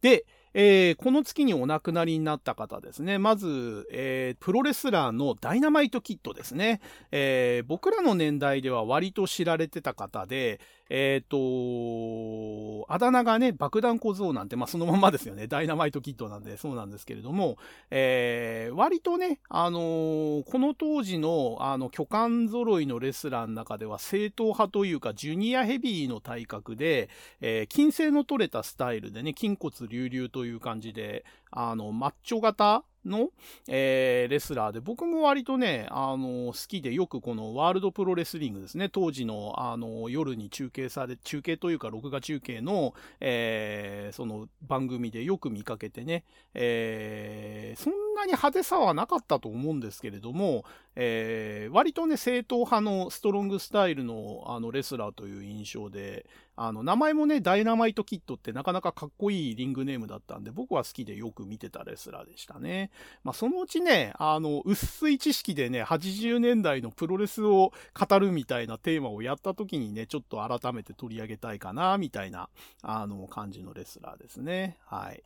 [0.02, 0.26] で、
[0.58, 3.20] えー、この月にお亡くなりになった方ですね。
[3.20, 6.80] まず、えー、プロレスラーのダイナマイトキットですね。
[7.12, 15.48] えー、僕らの年代では割と知られてた方で、えっ、ー、と、あだ名がね、爆弾小僧なんて、まあ、そのままですよね。
[15.50, 17.58] ダイナマイトキッドなんで、そうなんですけれども、
[17.90, 27.10] えー、割とね、あのー、この当時の、あの、巨漢揃いのレスラーの中では、正統派というか、ジュニアヘビーの体格で、
[27.42, 33.30] えー、筋性の取れたスタイルでね、筋骨隆々という感じで、あの、マッチョ型の、
[33.68, 56.26] えー、レスラーで、僕も割とね、あの、好きでよくこのワールドプロレスリングですね、当時の、あの、夜に中継され、中継というか録画中継の、えー、その番組でよく見かけてね、えー、そんなに派手さはなかったと思うんですけれども、えー、割とね、正統派のストロングスタイルのあのレスラーという印象で、
[56.58, 62.92] あの、名前もね、ダイナマイトキットってなかなかかっこいいリングネームだったんで、僕は好きでよく見てたレスラーでしたね。
[63.24, 72.50] まあ、そのうちね、あの、薄い知識でね、80年代のプロレスを語るみたいなテーマをやった時にね、ちょっと改めて取り上げたいかな、みたいな、
[72.82, 74.78] あの、感じのレスラーですね。
[74.86, 75.24] はい。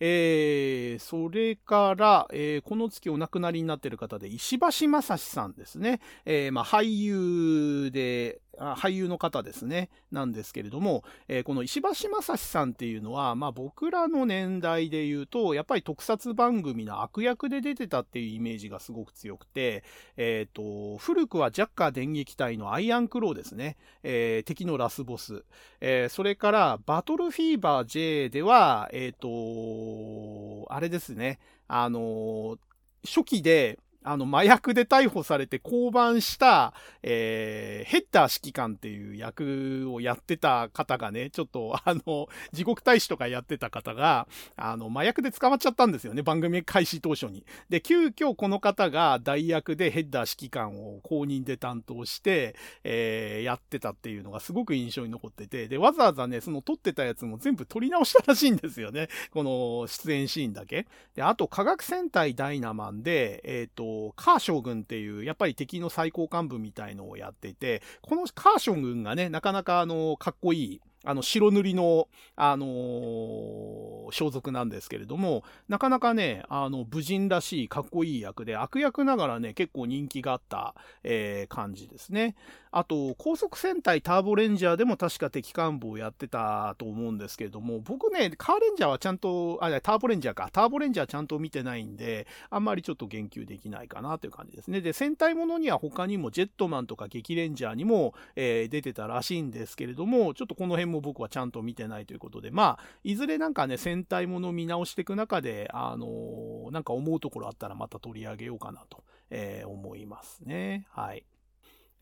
[0.00, 6.00] えー、それから、えー、この月お亡くなりになっている方で、石橋正史さんですね。
[6.24, 19.84] えー、まあ、俳優で、俳優の方ですね、なんですけれども、えー、この石橋正史さんっていうのは、まあ、僕らの年代で言うと、やっぱり特撮番組の悪役で出てたっていうイメージがすごく強くて、
[20.16, 25.44] えっ、ー、と、古くはジャッカー電撃隊のアイアンクローですね、えー、敵のラスボス、
[25.80, 32.58] えそれからバトルフィーバー J では、えっ、と、あれですね、あの
[33.04, 47.46] 初期で、あの、麻薬で逮捕されて降板した、えー、ヘッダー指揮官っていう役をやってた方がね、ちょっと、あの、地獄大使とかやってた方が、あの、麻薬で捕まっちゃったんですよね、番組開始当初に。
[47.70, 59.08] で、急遽この方が代役でヘッダー指揮官を公認で担当して、えー、やってたっていうのがすごく印象に残ってて、で、わざわざね、その撮ってたやつも全部撮り直したらしいんですよね。
[59.30, 60.86] この出演シーンだけ。
[61.14, 82.34] で、あと、科学戦隊ダイナマンで、えっ、ー、と、カー将軍っていう、やっぱり敵の最高幹部みたいのをやっていて、このカー将軍がね、なかなかあの、かっこいい、あの、白塗りの、あのー、装束なんですけれども、なかなかね、あの、武人らしいかっこいい役で、悪役ながらね、結構人気があった、えー、感じですね。
[82.76, 94.80] あと、高速戦隊ターボレンジャーでも確か敵幹部をやってたと思うんですけれども、僕ね、カーレンジャーはちゃんと、あ、ターボレンジャーか、ターボレンジャーちゃんと見てないんで、あんまりちょっと言及できないかなという感じですね。
[94.80, 110.88] で、戦隊ものには他にもジェットマンとか激レンジャーにも、えー、出てたらしいんですけれども、ちょっとこの辺も僕はちゃんと見てないということで、まあ、いずれなんかね、戦隊もの見直していく中で、あのー、なんか思うところあったらまた取り上げようかなと、えー、思いますね。
[110.90, 111.24] はい。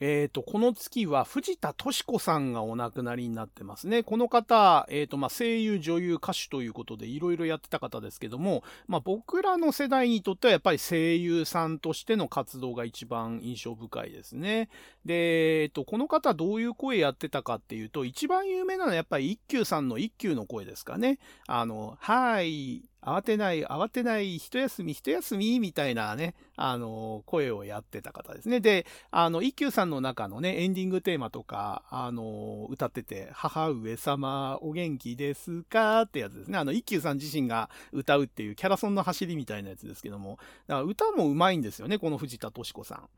[0.05, 4.03] えっ、ー、と、この月は藤田敏子さんがお亡くなりになってますね。
[4.03, 14.71] この方、えっ、ー、と、まあ、声優、女優、歌手ということでいろいろやってた方ですけども、まあ、僕らの世代にとってはやっぱり声優さんとしての活動が一番印象深いですね。
[15.05, 21.21] で、えっ、ー、と、この方どういう声やってたかっていうと、一番有名なのはやっぱり一休さんの一休の声ですかね。
[21.47, 28.61] あの、はい、慌てない、慌てない、一休み、一休み、みたいなね、あの、声をやってた方ですね。
[28.61, 36.03] で、あの、一休さんの中のね、エンディングテーマとか、あの、歌ってて、母上様、お元気ですか？
[36.03, 36.59] ってやつですね。
[36.59, 43.09] あの、一休さん自身が歌うっていうキャラソンの走りみたいなやつですけども、歌も上手いんですよね、この藤田敏子さん。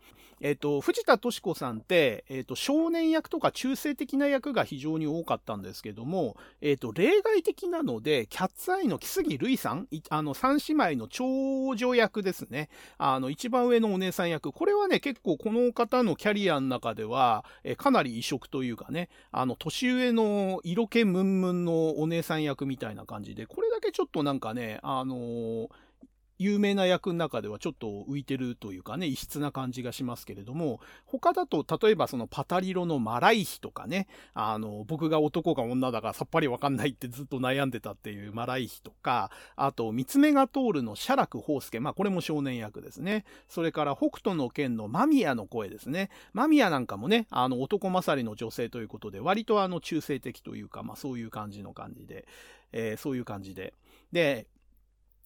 [0.45, 12.69] えっ、ー、と、藤田敏子さんって、えっ、ー、と、少年役とか中性的な役が非常に多かったんですけども、えっ、ー、と、例外的なので、キャッツアイの木杉瑠衣さん、あの、三姉妹の長女役ですね。
[12.99, 14.53] あの、一番上のお姉さん役。
[14.53, 25.71] これはね、結構この方のキャリアの中では、えかなり異色というかね、あの、年上の色気ムンムンのお姉さん役みたいな感じで、これだけちょっとなんかね、あの
[26.39, 43.25] 有名な役の中ではちょっと浮いてるというかね、異質な感じがしますけれども、他だと、例えばそのパタリロのマライヒとかね、あの、僕が男か女だかさっぱりわかんないってずっと悩んでたっていうマライヒとか、あと、三つ目が通るの写楽宝介、まあこれも少年役ですね。
[43.49, 46.11] それから北斗の剣のマミヤの声ですね。
[46.33, 52.27] マミヤなんかもね、あの、男勝りの女性ということで、割とあの、中性的というか、まあそういう感じの感じで、
[52.73, 53.73] えー、そういう感じで。
[54.13, 54.47] で、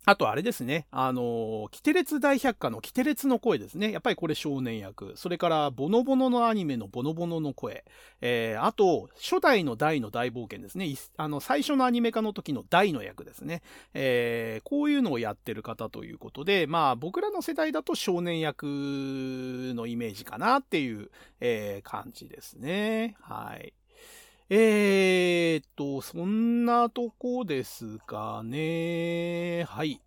[0.09, 3.93] あとあれですね、あの、キテレツ大百科のキテレツの声ですね。
[3.93, 5.13] やっぱりこれ少年役。
[5.17, 7.85] それから、ボノボノのアニメのボノボノの声。
[8.23, 10.87] えー、あと、初代の大の大冒険ですね。
[11.19, 13.61] あの、最初のアニメ化の時の大の役ですね。
[13.93, 23.15] えー、こういうのをやってる方ということで、まあ、僕らの世代だと少年役のイメージかなっていう、えー、感じですね。
[23.21, 23.75] はい。
[24.51, 29.65] えー、っと、そんなとこですかね。
[29.69, 30.01] はい。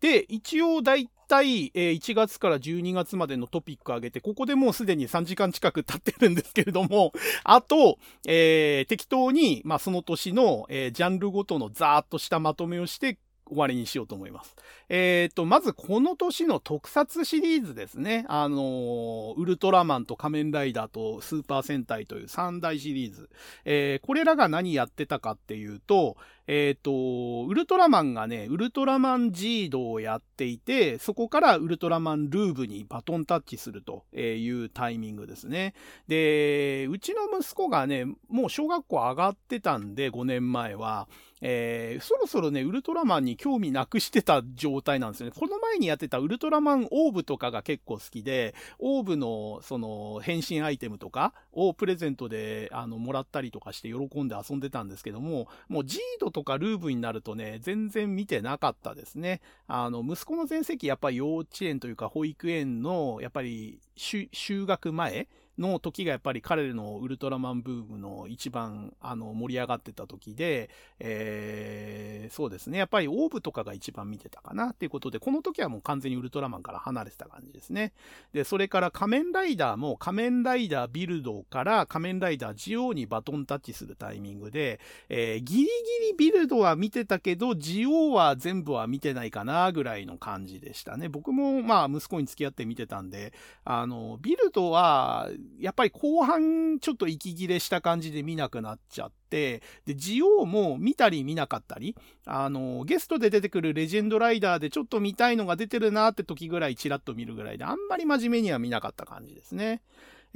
[0.00, 7.12] で、一応大体、えー、1月から12月までのトピック上げて、ここでもうすでに3時間近く経ってるんですけれども、
[7.44, 14.56] あと、えー、適当に、まあ、その年の、えー、ジャンルごとのざーっとしたまとめをして、終わりにしようと思います。
[14.88, 18.24] えっ、ー、と、まずこの年の特撮シリーズですね。
[18.28, 23.30] あの、ウルトラマンと仮面ライダーとスーパー戦隊という三大シリーズ。
[23.64, 26.16] えー、これらが何やってたかっていうと、
[26.46, 35.74] えっ、ー、と、ウルトラマンがね、ウルトラマンジードをやっていて、そこからウルトラマンルーブにバトンタッチするというタイミングですね。
[36.06, 41.08] で、うちの息子がね、もう小学校上がってたんで、5年前は。
[41.42, 45.32] えー、そろそろね、ウルトラマンに興味なくしてた状態なんですよね。
[45.38, 59.40] この前にやってたウルトラマンオーブとかが結構好きで、オーブのその変身アイテムとかをプレゼントであのもらったりとかして喜んで遊んでたんですけども、もうジードとかルーブになるとね、全然見てなかったですね。
[59.66, 65.28] あの、息子の全盛期やっぱり幼稚園というか保育園の、やっぱり就学前
[65.58, 72.78] の時がやっぱり彼のウルトラマンブームの一番あの盛り上がってた時で、えー、そうですね。
[72.78, 77.92] やっぱりオーブとかが一番見てたかなっていうことで、この時はもう完全にウルトラマンから離れてた感じですね。
[78.32, 85.68] で、それから仮面ライダーも仮面ライダービルドから仮面ライダージオウにバトンタッチするタイミングで、えー、ギリギ
[86.12, 91.08] リビルドは見てたけど、ジオウは全部は見てないかなぐらいの感じでしたね。
[91.08, 93.32] 僕もまあ息子に付き合って見てたんで、
[93.64, 109.82] あの、ビルドはやっぱり後半ちょっと息切れした感じで見なくなっちゃって、で、ジオウも見たり見なかったり、あの、ゲストで出てくるレジェンドライダーでちょっと見たいのが出てるなって時ぐらいチラッと見るぐらいで、あんまり真面目には見なかった感じですね。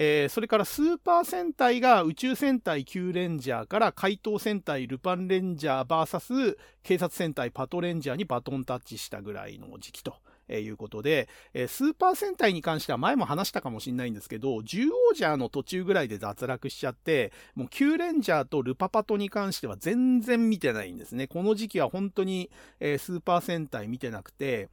[0.03, 10.15] えー、それからスーパー戦隊が宇宙戦隊キューレンジャーから怪盗戦隊ルパンレンジャー VS 警察戦隊パトレンジャーにバトンタッチしたぐらいの時期と。
[10.51, 21.29] えー、いうことで、えー、スーパー戦隊に関しては前も話したかもしれないんですけど、獣王者の途中ぐらいで脱落しちゃって、もうキューレンジャーとルパパトに関しては全然見てないんですね。
[21.29, 24.69] この時期は本当に、えー、スーパー戦隊見てなくて、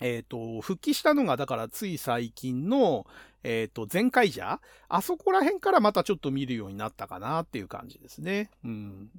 [0.00, 3.06] えっ、ー、と、復帰したのが、だからつい最近の、
[3.44, 8.50] えっ、ー、と、前回じゃあそこら辺からまたちょっと見るようになったかなっていう感じですね。
[8.64, 9.10] うん。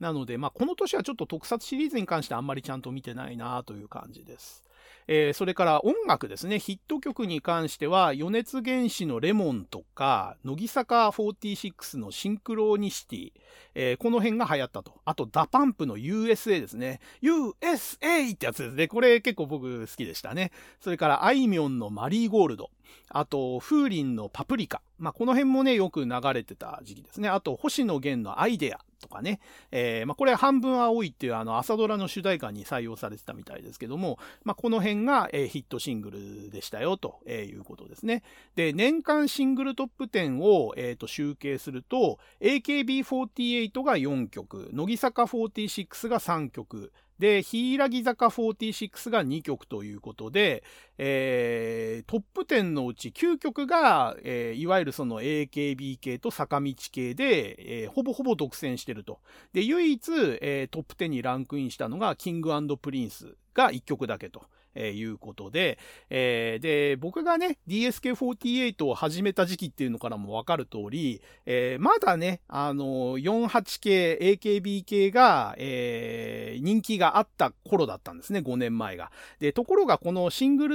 [0.00, 4.62] なので、まあ、この年はちょっと特撮シリーズに関してあんまりちゃんと見てないなという感じです。
[5.08, 6.58] えー、それから音楽ですね。
[6.58, 13.32] ヒット曲に関しては、米津玄師のレモンとか、乃木坂46のシンクロニシティ、
[13.74, 15.00] えー、この辺が流行ったと。
[15.04, 17.00] あと、ダパンプの USA ですね。
[17.22, 18.88] USA ってやつですね。
[18.88, 20.50] これ結構僕好きでしたね。
[20.80, 22.70] それから、あいみょんのマリーゴールド。
[23.08, 24.82] あと、風鈴のパプリカ。
[24.98, 27.28] まあ、この辺もね、よく流れてた時期ですね。
[27.28, 29.40] あと、星野源のアイデアとかね。
[29.70, 38.22] えー、まあ、これ半分青いっていうあの朝ドラの主題歌に採用されてたみたいですけども、まあ、この辺が、えー、ヒットシングルでしたよと、えー、いうことですね。
[38.54, 50.62] で、年間シングルトップ10を、えー、と集計すると、AKB48 が4曲、乃木坂46が3曲、で、欅坂46が2曲ということで、
[50.98, 59.20] えー、トップ10のうち9曲が、えー、いわゆるその AKB 系と坂道系で、えー、ほぼほぼ独占してると。
[59.52, 64.44] で、唯一、えー、トップ10にランクインしたのが、キングプリンスが1曲だけと。
[64.76, 65.78] えー、いうことで、
[66.10, 79.10] えー、で、僕がね、DSK48 を始めた時期っていうのからもわかる通り、えー、まだね、あの、48系、AKB 系が、えー、人気があった頃だったんですね、5年前が。
[79.40, 80.68] で、ところがこのシング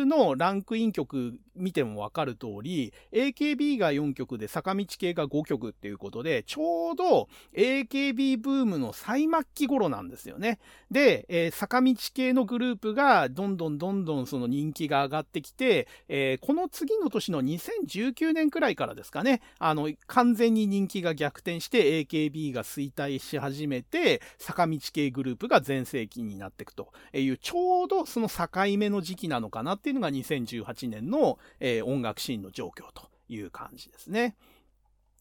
[0.00, 10.58] ルのランクイン曲見てもわかる通り、AKB が4曲で坂道系が5曲っていうことで、ちょうど AKB ブームの最末期頃なんですよね。
[10.90, 28.46] で、えー、坂道系のグループがどんどんどんどんその人気が上がってきて、えー、この次の年の2019年くらいからですかね、あの、完全に人気が逆転して AKB が衰退し始めて、坂道系グループが全盛期になっていくという、ちょうどその境
[28.78, 34.36] 目の時期なのかなっていうのが2018年の、えー、音楽シーンの状況という感じですね。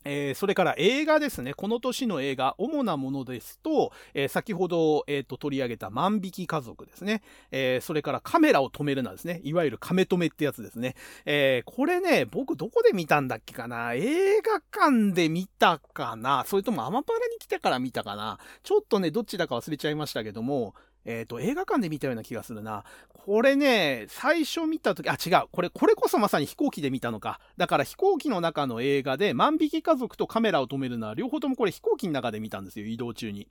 [0.09, 1.53] えー、それから映画ですね。
[1.53, 7.21] この年の映画、主なものですと、えー、先ほど、えーと、取り上げた万引き家族ですね。
[7.51, 9.41] えー、それからカメラを止めるなですね。
[9.43, 10.95] いわゆるカメ止めってやつですね。
[11.25, 13.93] えこれね、僕どこで見たんだっけかな？
[13.95, 16.45] 映画館で見たかな？
[16.47, 18.39] それともアマパラに来てから見たかな？
[18.63, 20.73] ちょっとね、どっちだか忘れちゃいましたけども、
[21.07, 22.83] えっ、ー、と、映画館で見たような気がするな。
[23.25, 25.47] これね、最初見たとき、あ、違う。
[25.51, 27.39] これ、これこそまさに飛行機で見たのか。
[27.55, 33.47] だから飛行機の中の映画で、万引き家族とカメラを止めるのは、両方ともこれ飛行機の中で見たんですよ、移動中に。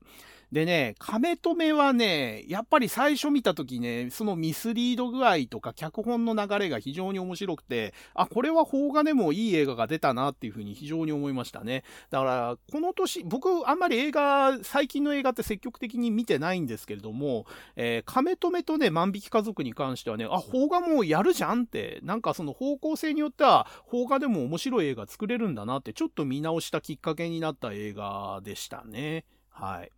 [0.52, 11.85] でね、亀止めはね、やっぱり最初見た時ね、そのミスリード具合とか脚本の流れが非常に面白くて、あ、これは邦画でもいい映画が出たなっていうふうに非常に思いましたね。
[12.10, 17.45] だから、この年、僕あんまり映画、最近の映画って積極的に見てないんですけれども、
[17.76, 29.25] えー、亀止めとね、万引き家族に関してはね、あ、邦画もやるじゃんって、なんかその方向性によっては、邦画でも面白い映画作れるんだなって、ちょっと見直したきっかけになった映画でしたね。
[29.50, 29.91] はい。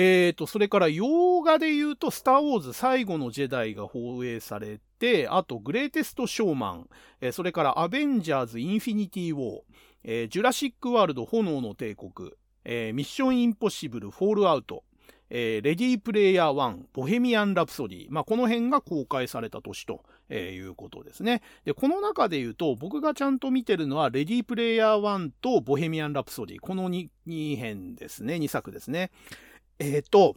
[0.00, 9.60] えーと、それから洋画で言うと、スター・ウォーズ最後のジェダイが放映されて、あと、グレイテスト・ショーマン、えー、それからアベンジャーズ・インフィニティ・ウォー、
[10.04, 12.30] えー、ジュラシック・ワールド・炎の帝国、
[12.64, 14.84] えー、ミッション・インポッシブル・フォールアウト、
[15.30, 21.42] えー、レディープレイヤー1、ボヘミアン・ラプソディ、まあ、この辺が公開された年と、えー、いうことですね。
[21.64, 29.10] で、この中で言うと、僕がちゃんと見てるのは、レディープレイヤー1とボヘミアン・ラプソディ、この 2, 2編ですね、2作ですね。
[29.78, 30.36] えっ、ー、と、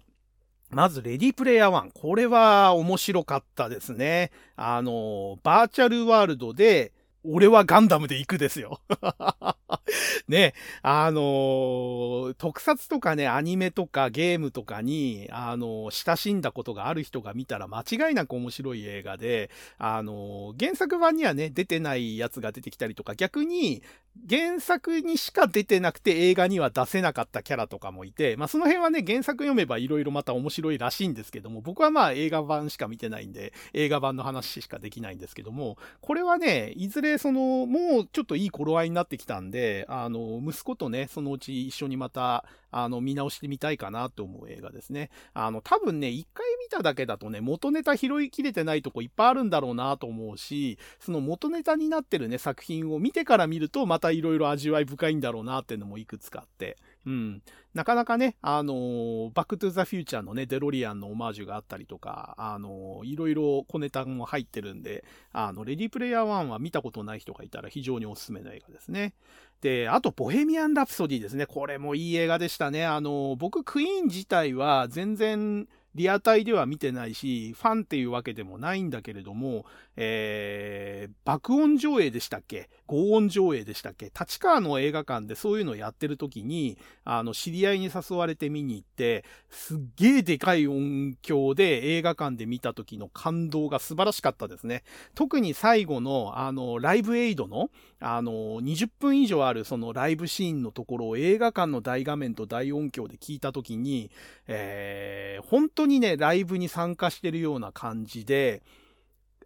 [0.70, 1.92] まず、レディープレイヤー1。
[1.94, 4.32] これは面白かったですね。
[4.56, 6.94] あの、バーチャルワールドで、
[7.24, 8.82] 俺はガンダムで行くですよ。
[10.28, 23.84] ね、あのー、特撮とかね、アニメとかゲームとかに、あのー、親しんだことがある人が見たら間違いなく面白い映画で、あのー、原作版にはね、出てないやつが出てきたりとか、逆に、
[24.30, 45.10] 原作にしか出てなくて映画には出せなかったキャラとかもいて、まあその辺はね、原作読めば色々また面白いらしいんですけども、僕はまあ映画版しか見てないんで、映画版の話しかできないんですけども、これはね、いずれその、もうちょっといい頃合いになってきたんで、あの、息子とね、そのうち一緒にまた、あの、見直してみたいかなと思う映画ですね。
[45.34, 57.42] あの、多分ね、一回見ただけだとね、元ネタ拾いきれてないとこいっぱいあるんだろうなと思うし、その元ネタになってるね、作品を見てから見ると、またいろいろ味わい深いんだろうなっていうのもいくつかあって、うん。
[57.74, 69.14] なかなかね、あのー、バックトゥザフューチャーのね、デロリアンのオマージュがあったりとか、あのー、いろいろ小ネタも入ってるんで、あの、レディープレイヤー1は見たことない人がいたら非常におすすめの映画ですね。
[69.62, 71.46] で、あと、ボヘミアン・ラプソディですね。
[71.46, 72.86] これもいい映画でしたね。
[72.86, 79.66] あのー、僕、クイーン自体は全然、リアタイでは見てないし、ファンっていうわけでもないんだけれども、
[79.98, 82.70] えー、爆音上映でしたっけ？
[82.88, 84.06] 合音上映でしたっけ？
[84.06, 94.84] 立川の映画館でそういうのをやってる時に、あの、知り合いに誘われて見に行って、すっげえでかい音響で映画館で見た時の感動が素晴らしかったですね。
[95.14, 104.10] 特に最後の、あの、ライブエイドの、あの、20分以上あるそのライブシーンのところを映画館の大画面と大音響で聞いた時に、
[104.48, 108.62] えー、本当当にね、ライブに参加してるような感じで、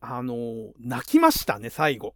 [0.02, 2.16] あの、泣きましたね、最後。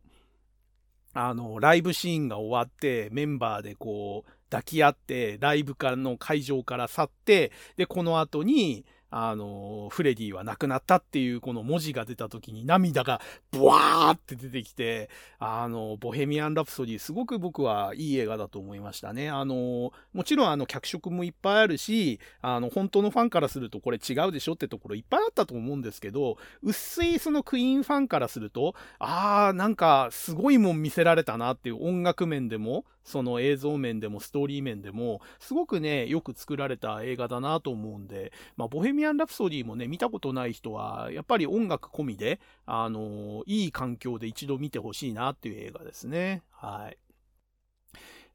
[1.14, 13.22] あの、ライブシーンが終わって、メンバーでこう、抱き合って、ライブからの会場から去って、で、この後に、あの、フレディは亡くなったっていうこの文字が出た時に涙が
[13.52, 19.30] ブワーって出てきて、あの、ボヘミアン・ラプソディすごく僕はいい映画だと思いましたね。
[19.30, 46.44] あの、もちろんあの脚色もいっぱいあるし、あの、本当のファンからするとこれ違うでしょってところいっぱいあったと思うんですけど、薄いそのクイーンファンからすると、あーなんかすごいもん見せられたなっていう音楽面でも、その映像面でもストーリー面でも、すごくね、よく作られた映画だなと思うんで、まあ、ボヘミアン・ラプソディもね、見たことない人は、やっぱり音楽込みで、あのいい環境で一度見てほしいなっていう映画ですね。
[46.52, 46.98] はい。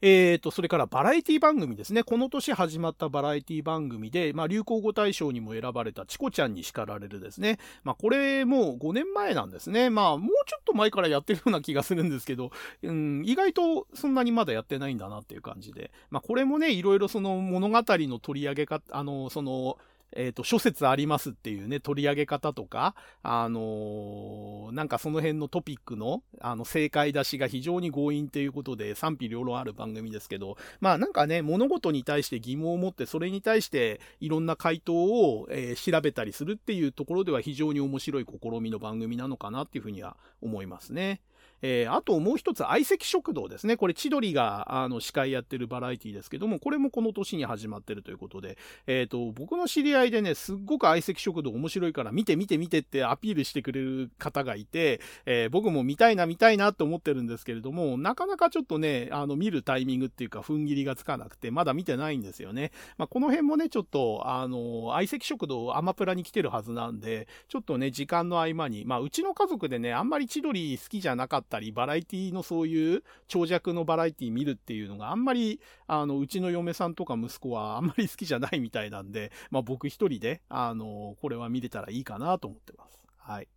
[0.06, 2.02] えーと、それからバラエティ番組ですね。
[2.02, 7.58] この年始まったバラエティ番組で、まあ、流行語大賞にも選ばれたチコちゃんに叱られるですね。
[7.84, 9.88] まあ、これもう5年前なんですね。
[9.88, 12.50] まあ、もうちょっと前からやってるような気がするんですけど、
[12.82, 15.90] うん、意外とそんなにまだやってないんだなっていう感じで。
[16.10, 19.78] まあ、これもね、いろいろその物語の取り上げ方、あの、その、
[20.14, 41.20] えっ、ー、と、諸説ありますっていうね、取り上げ方とか、あのー、なんかその辺のトピックの、あの、正解出しが非常に強引ということで賛否両論ある番組ですけど、まあなんかね、物事に対して疑問を持って、それに対していろんな回答を、えー、調べたりするっていうところでは非常に面白い試みの番組なのかなっていうふうには思いますね。
[41.66, 43.78] えー、あともう一つ、相席食堂ですね。
[43.78, 62.72] これ、千鳥が、あの、司会やってるバラエティですけども、これもこの年に始まってるということで、えっ、ー、と、僕の知り合いでね、すっごく相席食堂面白いから見て見て見てってアピールしてくれる方がいて、えー、僕も見たいな見たいなと思ってるんですけれども、なかなかちょっとね、あの、見るタイミングっていうか、踏ん切りがつかなくて、まだ見てないんですよね。
[62.98, 82.98] まあ、この辺もね、ちょっと、あの、相席食堂アマプラに来てるはずなんで、ちょっとね、時間の合間に、まあ、うちの家族でね、あんまり千鳥好きじゃなかったたり、バラエティのそういう長尺のバラエティ見るっていうのがあんまり、あの、うちの嫁さんとか息子はあんまり好きじゃないみたいなんで、まあ僕一人で、あの、これは見れたらいいかなと思ってます。
[83.18, 83.48] はい。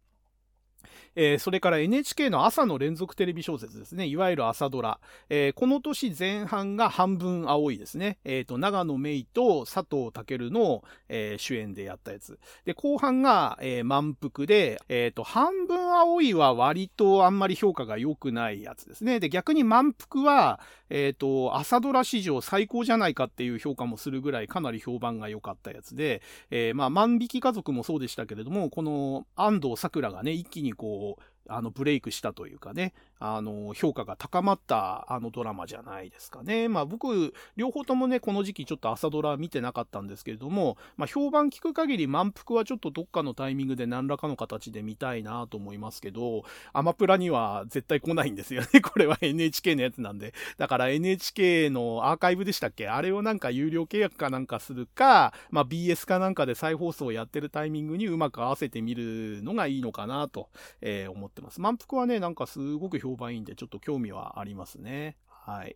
[1.16, 4.06] えー、それから NHK の朝の連続テレビ小説ですね。
[4.06, 5.00] いわゆる朝ドラ。
[5.30, 8.18] えー、この年前半が半分青いですね。
[8.24, 12.40] えっ、ー、と、長野芽衣と佐藤健の、え主演でやったやつ。
[12.66, 19.20] で、後半が、え満腹で、えっ、と、半分青いは割とあんまり評価が良くないやつですね。
[19.20, 20.60] で、逆に満腹は、
[20.90, 36.68] えっ、と、朝ドラ史上最高じゃないかっていう評価もするぐらいかなり評判が良かったやつで、えまあ、万引き家族もそうでしたけれども、この安藤桜がね、一気にこう、あの、ブレイクしたというかね、あの、評価が高まったあのドラマじゃないですかね。
[36.68, 48.82] まあ僕、両方ともね、この時期ちょっと朝ドラ見てなかったんですけれども、まあ評判聞く限り満腹はちょっとどっかのタイミングで何らかの形で見たいなと思いますけど、アマプラには絶対来ないんですよね。
[48.82, 50.34] これは NHK のやつなんで。
[50.58, 52.88] だから NHK のアーカイブでしたっけ？
[52.88, 60.50] あれをなんか有料契約かなんかするか、まあ BS かなんかで再放送やってるタイミングにうまく合わせてみるのがいいのかなと、
[60.82, 61.62] えー、思ってます。
[61.62, 65.18] 満腹はね、なんかすごく評評判いいんで、ちょっと興味はありますね。
[65.28, 65.76] はい。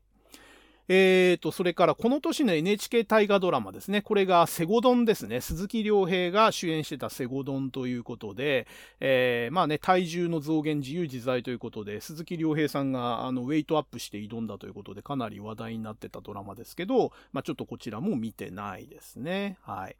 [0.93, 4.01] えーと、それからこの年の NHK 大河ドラマですね。
[4.01, 5.39] これがセゴドンですね。
[5.39, 8.67] 鈴木亮平が主演してたセゴドンということで、
[8.99, 19.57] えー、まあね、体重の増減自由自在ということで、鈴木亮平さんがあのウェイトアップして挑んだということで、かなり話題になってたドラマですけど、まあちょっとこちらも見てないですね。
[19.61, 19.95] はい。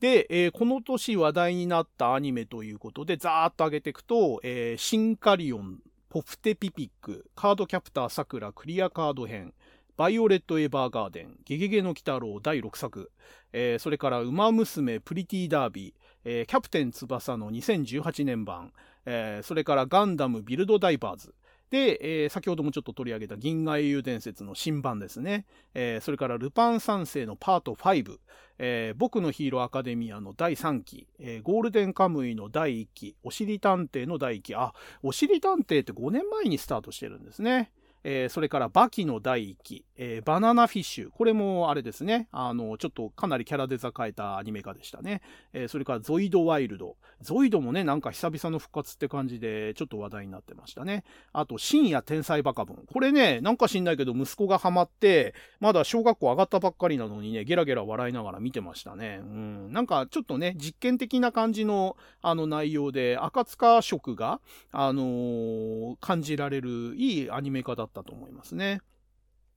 [0.00, 5.78] で、えー、この年話題になったアニメということで、ざーっと上げていくと、えー、シンカリオン、
[6.16, 9.52] ポプテピピック、カードキャプターさくらクリアカード編、
[9.98, 13.12] バイオレット・エヴァーガーデン、ゲゲゲの鬼太郎第6作、
[13.52, 18.72] えー、それから、ウマ娘プリティダービー、えー、キャプテン翼の2018年版、
[19.04, 21.34] えー、それからガンダムビルドダイバーズ、
[21.70, 25.46] で、えー、先ほどもちょっと取り上げた銀河英雄伝説の新版ですね。
[25.74, 28.18] えー、それからルパン三世のパート5、
[28.58, 37.72] えー、僕のヒーローアカデミアの第3期、えー、ゴールデンカムイの第1期、おしり探偵の第1期、あ、おしり探偵って5年前にスタートしてるんですね。
[38.08, 41.10] えー、それからバキの第1期、えー、バナナフィッシュ。
[41.10, 42.28] これもあれですね。
[42.30, 45.22] あの、ちょっとかなりキャラデザ変えたアニメ化でしたね。
[45.52, 46.94] えー、それからゾイドワイルド。
[47.20, 51.02] ゾイドもね、なんか久々の復活って感じで、ちょっと話題になってましたね。
[51.32, 52.84] あと、深夜天才バカボン。
[52.86, 59.18] これね、なんか知んないけど、息子がハマって、まだ小学校上がったばっかりなのにね、ゲラゲラ笑いながら見てましたね。
[59.20, 59.72] うん。
[59.72, 68.80] なんかちょっとね、実験的な感じの、あの内容で、赤塚色が、あのー、感じられるいいアニメ化だったと思いますね。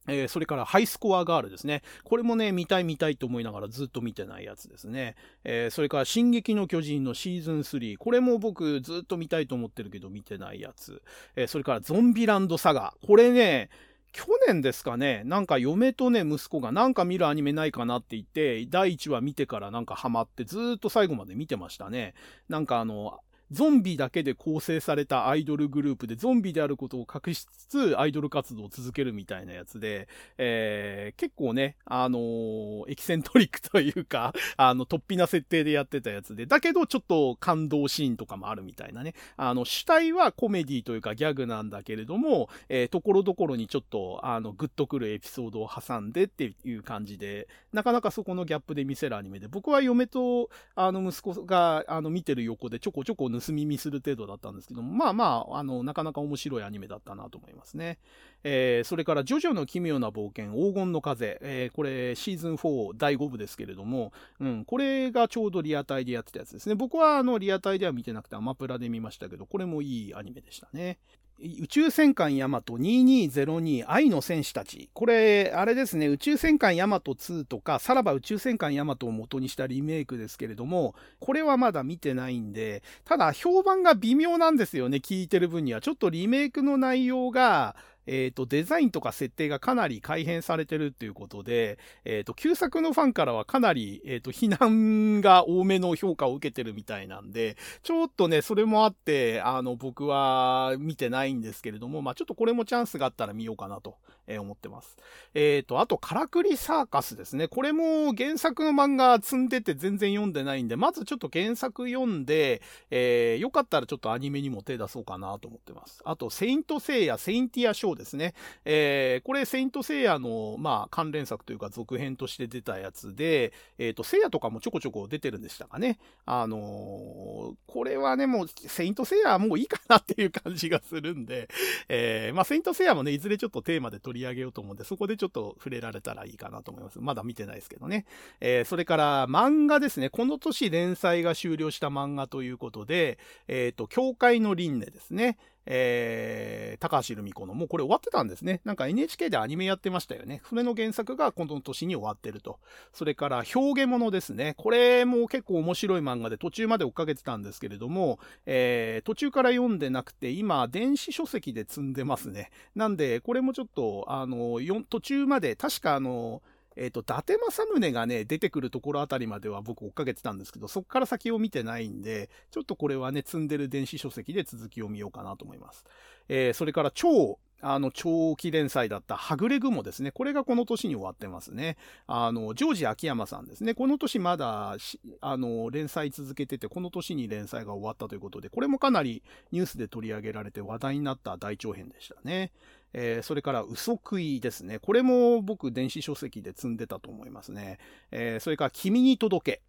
[0.07, 1.81] えー、それからハイスコアガールですね。
[2.03, 5.15] これもね、見たい見たいと思いながらずっと見てないやつですね。
[5.43, 7.97] えー、それから進撃の巨人のシーズン3。
[7.97, 11.01] これも僕ずっと見たいと思ってるけど見てないやつ。
[11.35, 12.93] えー、それからゾンビランドサガ。
[13.05, 13.69] これね、
[14.11, 22.15] 去年ですかね、なんか嫁とね、息子がなんか見るアニメないかなって言って、第1話見てからなんかハマってずっと最後まで見てましたね。
[22.47, 23.19] なんかあの、
[23.51, 39.13] ゾンビだけで構成されたアイドルグループで、ゾンビであることを隠しつつ、アイドル活動を続けるみたいなやつで、えー、結構ね、あのー、エキセントリックというか、 あの、突飛な設定でやってたやつで、だけどちょっと感動シーンとかもあるみたいなね。
[39.37, 57.99] あの、主体はコメディというかギャグなんだけれども、えー、ところどころにちょっと、あの、グッとくるエピソードを挟んでっていう感じで、なかなかそこのギャップで見せるアニメで、僕は嫁と、あの、息子が、あの、見てる横でちょこちょこ盗み見する程度だったんですけども、まあまあ、あの、なかなか面白いアニメだったなと思いますね。
[58.43, 66.75] えー、それから、ジョジョの奇妙な冒険、黄金の風、えー、これ、シーズン4第5部ですけれども、うん、これがちょうどリアタイでやってたやつですね。
[66.75, 70.99] 僕は、あの、リアタイでは見てなくて、アマプラで見ましたけど、これもいいアニメでしたね。
[71.41, 74.89] 宇宙戦艦ヤマト2202愛の戦士たち。
[74.93, 85.79] これ、あれですね、宇宙戦艦ヤマト2とか、さらば宇宙戦艦ヤマトを元にしたリメイクですけれども、これはまだ見てないんで、ただ評判が微妙なんですよね、聞いてる分には。
[85.79, 87.75] ちょっとリメイクの内容が、
[88.09, 103.97] えっ、ー、と、デザインとか設定がかなり改変されてるっていうことで、えっ、ー、と、旧作のファンからはかなり、えっ、ー、と、非難が多めの評価を受けてるみたいなんで、ちょっとね、それもあって、あの、僕は見てないんですけれども、まあちょっとこれもチャンスがあったら見ようかなと
[104.37, 104.97] 思ってます。
[105.33, 107.47] えっ、と、あと、カラクリサーカスですね。
[107.47, 116.01] これも原作の漫画積んでて全然読んでないんで、まずちょっと原作読んで、えー、よかったらちょっとアニメにも手出そうかなと思ってます。
[116.05, 118.33] あと、セイントセイヤ、セインティアショーですね。
[118.65, 125.97] えー、これ、セイントセイヤの、まあ、関連作というか続編として出たやつで、えっ、ー、と、セイヤとかもちょこちょこ出てるんでしたかね。
[126.25, 131.49] あのー、これはね、もう、セイントセイヤはもういいかなっていう感じがするんで、
[131.87, 136.99] えー、まあ、セイントセイヤもね、いずれちょっとテーマで取取り上げようと思うんで、そこでちょっと触れられたらいいかなと思います。
[136.99, 138.05] まだ見てないですけどね。
[138.39, 140.09] えー、それから漫画ですね。
[140.09, 145.37] この年連載が終了した漫画ということで、えっ、ー、と、教会の輪廻ですね。
[145.71, 148.59] えー、高橋留美子の、もうこれ終わってたんですね。
[148.65, 150.41] なんか NHK でアニメやってましたよね。
[150.49, 152.59] それの原作がこの年に終わってると。
[152.91, 154.55] それから表現物ですね。
[154.57, 162.49] これも結構面白い漫画で途中まで追っかけてたんですけれども、えー、途中から読んでなくて、今、電子書籍で積んでますね。
[162.73, 166.41] なんで、これもちょっと、あの、途中まで、確かあの、
[166.79, 175.83] えっ、ー、と、伊達政宗がね、出てくるところあたりまでは僕追っかけてたんですけど、そこから先を見てないんで、ちょっとこれはね、積んでる電子書籍で続きを見ようかなと思います。
[176.29, 180.11] えー、それから超、あの、長期連載だったはぐれ雲ですね。
[180.11, 181.75] これがこの年に終わってますね。
[182.07, 183.73] あの、ジョージ秋山さんですね。
[183.73, 184.77] この年まだ、
[185.19, 192.53] あの、連載続けてて、この年に連載が終わったということで、これもかなりニュースで取り上げられて話題になった大長編でしたね。
[192.93, 194.79] えー、それから嘘食いですね。
[194.79, 197.79] これも僕電子書籍で積んでたと思いますね。
[198.11, 199.61] えー、それから君に届け。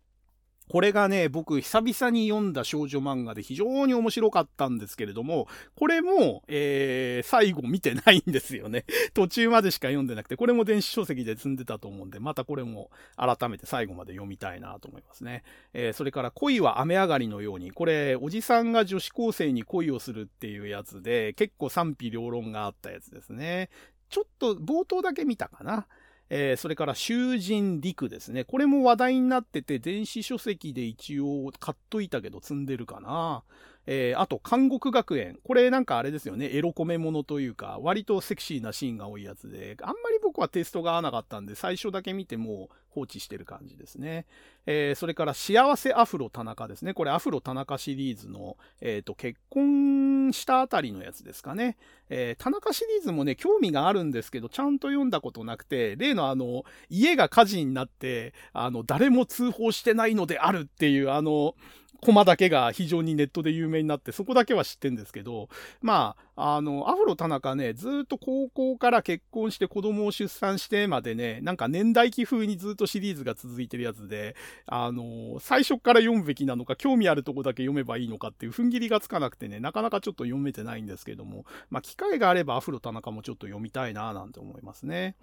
[0.70, 8.84] これがね、僕久々に読んだ少女漫画で非常に面白かったんですけれども、これも、えー、最後見てないんですよね。
[9.12, 15.42] 途中までしか読んでなくて、これも電子書籍で積んでたと思うんで、またこれも改めて最後まで読みたいなと思いますね。
[15.72, 23.70] えー、それから恋は雨上がりのように、これ、おじさんが女子高生に恋をするっていうやつで、結構賛否両論があったやつですね。
[24.08, 25.88] ちょっと冒頭だけ見たかな。
[26.30, 28.44] えー、それから囚人陸ですね。
[28.44, 33.42] これも話題になってて、電子書籍で一応買っといたけど積んでるかな。
[33.92, 35.40] えー、あと、監獄学園。
[35.42, 36.48] これなんかあれですよね。
[36.52, 44.26] エロコメものというか、割とセクシーなシーンが多いやつで、あんまり僕はテストが合わなかったんで、最初だけ見ても放置してる感じですね。
[44.64, 46.94] えー、それから、幸せアフロ田中ですね。
[46.94, 51.76] これアフロ田中シリーズの、えっ、ー、と、結婚したあたりのやつですかね。
[52.10, 61.56] えー、田中シリーズもね、興味があるんですけど、ちゃんと読んだことなくて、例のあの、家が火事になって、あの、誰も通報してないのであるっていう、あの、
[62.00, 65.48] コマだけが非常にネットで有名になって、そこだけは知ってんですけど、
[65.82, 74.34] まあ、あの、アフロ田中ね、ずっと高校から結婚して子供を出産してまでね、なんか年代記風にずっとシリーズが続いてるやつで、
[74.66, 85.16] あの、最初から読むべきなのか、興味あるとこだけ読めばいいのかっていう踏ん切りがつかなくてね、なかなかちょっと読めてないんですけども、まあ、機会があればアフロ田中もちょっと読みたいななんて思いますね。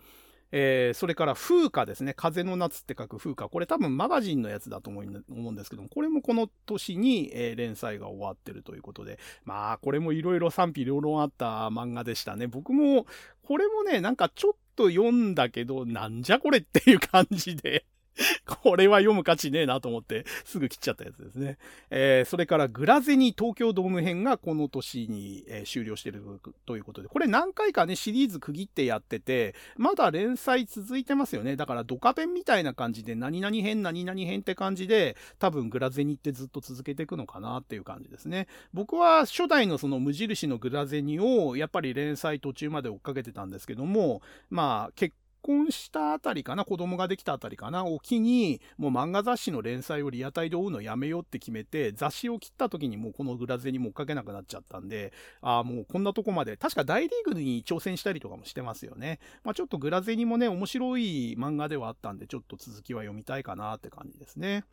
[0.52, 2.14] えー、それから風花ですね。
[2.14, 3.50] 風の夏って書く風花。
[3.50, 12.48] これ多分マガジンのやつだと思うんですけども、これもこの年に、えー、連載が終わってるということで、まあ、これもいろいろ賛否両論あった漫画でしたね。
[12.48, 13.06] 僕も、
[13.44, 17.86] これもね、なんかちょっと読んだけど、なんじゃこれっていう感じで
[18.46, 21.58] これは読む価値ねえなと思って、すぐ切っちゃったやつですね。
[21.90, 26.24] えー、それからグラゼニ東京ドーム編がこの年に、えー、終了してる
[26.66, 31.56] ということで、これ何回かね、シリーズ区切ってやってて、まだ連載続いてますよね。
[31.56, 38.48] だからドカペンみたいな感じで、何々編、何々編って感じで、多分グラゼニってずっと続けていくのかなっていう感じですね。
[38.74, 59.20] 僕は初代のその無印のグラゼニを、やっぱり連載途中まで追っかけてたんですけども、まあ結構婚したあたりかな、子供ができたあたりかな、を機に、もう漫画雑誌の連載をリアタイで追うのやめようって決めて、雑誌を切った時にもうこのグラゼにも追っかけなくなっちゃったんで、ああ、もうこんなとこまで、確か大リーグに挑戦したりとかもしてますよね。
[59.46, 64.66] まあちょっとグラゼにもね、面白い漫画ではあったんで、ちょっと続きは読みたいかなって感じですね。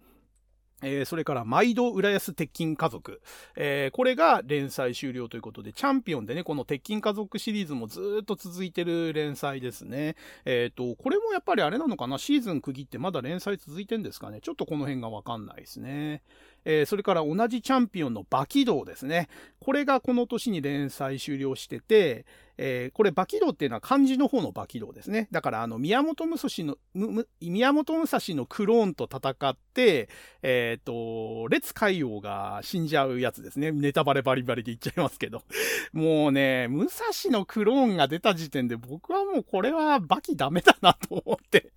[0.84, 3.20] えー、それから、毎度浦安鉄筋家族。
[3.56, 10.16] えー、これが連載終了ということで、チャンピオンでね、この鉄筋家族シリーズもずっと続いてる連載ですね。
[10.44, 12.18] えっ、ー、と、これもやっぱりあれなのかな？
[12.18, 14.40] シーズン区切ってまだ連載続いてんですかね？
[14.40, 16.22] ちょっとこの辺がわかんないですね。
[16.64, 19.28] えー、それから同じチャンピオンのバキドウですね。
[19.60, 22.26] これがこの年に連載終了してて、
[22.56, 25.28] えー、これバキドウっていうのは漢字の方のバキドウですね。
[25.30, 26.48] だからあの宮本武蔵
[26.94, 30.08] の、宮本武蔵のクローンと戦って、
[30.42, 33.72] えっ、ー、と、列海王が死んじゃうやつですね。
[33.72, 35.42] ネタバレバリバリで言っちゃいますけど。
[35.92, 41.72] もうね、武蔵のクローンが出た時点で僕はもうこれはバキダメだなと思って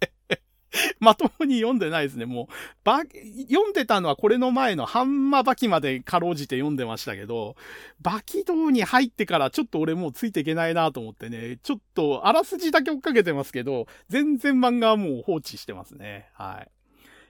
[1.00, 2.26] まともに読んでないですね。
[2.26, 2.48] もう、
[2.84, 7.56] ば、読んでたのはこれの前のハンマバキまでかろうじて読んでましたけど、
[8.02, 16.30] バキ道に入ってからちょっと俺もうついていけないなと思ってね、ちょっとあらすじだけ追っかけてますけど、全然漫画はもう放置してますね。
[16.34, 16.72] はい。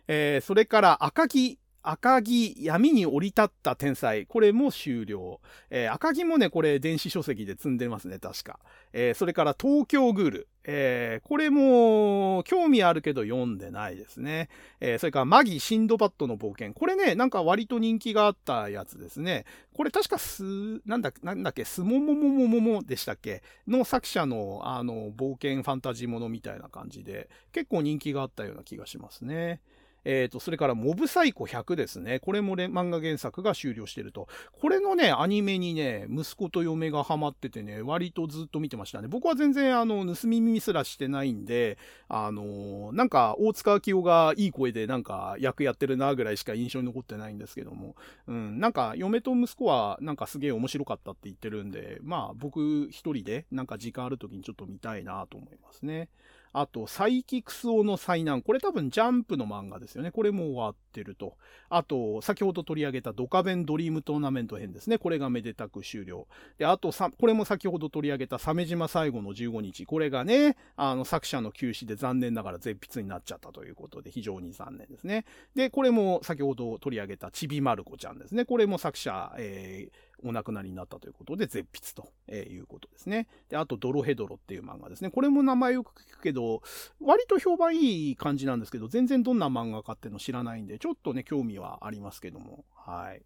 [0.07, 1.59] えー、それから赤木
[1.89, 4.25] 赤木闇に降り立った天才。
[4.25, 5.39] これも終了。
[5.69, 8.59] えー、赤木もね、これ電子書籍で積んでますね、確か。
[8.91, 10.47] えー、それから東京グール。
[10.69, 14.49] えー、これも興味あるけど読んでないですね。
[14.81, 16.73] えー、それからマギ・シンドバッドの冒険。
[16.73, 19.45] これね、なんか割と人気があったやつですね。
[19.73, 20.43] これ確かす、
[20.85, 23.43] なんだ、なんだっけ、すももももももでしたっけ？
[23.65, 29.61] の作者の、あの、冒険ファンタジーものみたいな感じで、結構人気があったような気がしますね。
[30.07, 32.19] えっ、ー、と、それからモブサイコ100ですね。
[32.19, 34.29] これも漫画原作が終了してると。
[34.53, 39.09] これのね、アニメにね、息子と嫁がハマっててね、割とずっと見てましたね。
[39.09, 41.77] 僕は全然、あの、盗み耳すらしてないんで、
[42.07, 56.07] あのー、なんか、大塚明夫がいい声でなんか役やってるなぐらいしか印象に残ってないんですけども、うん、なんか、嫁と息子はなんかすげえ面白かったって言ってるんで、まあ、僕一人でなんか時間ある時にちょっと見たいなと思いますね。
[56.53, 58.41] あと、サイキクスオの災難。
[58.41, 60.11] これ多分ジャンプの漫画ですよね。
[60.11, 61.37] これも終わってると。
[61.69, 64.97] あと、先ほど取り上げたドカベンドリームトーナメント編ですね。
[64.97, 66.27] これがめでたく終了。
[66.57, 69.85] で、あと、これも先ほど取り上げた鮫島最後の15日。
[69.85, 75.25] これがね、あの、作者の休止で残念ながら絶筆になっちゃったということで、非常に残念ですね。
[75.55, 78.45] で、これも先ほど取り上げたちびまる子ちゃんですね。
[78.45, 83.27] これも作者、えーお亡くなりになったということで、絶筆ということですね。
[83.49, 85.09] で、あと、ドロヘドロっていう漫画ですね。
[85.09, 86.61] これも名前よく聞くけど、
[86.99, 93.23] 割と評判いい感じなんですけど、全然どんな漫画かっていうの知らないんで、ちょっとね、興味はありますけども、はい。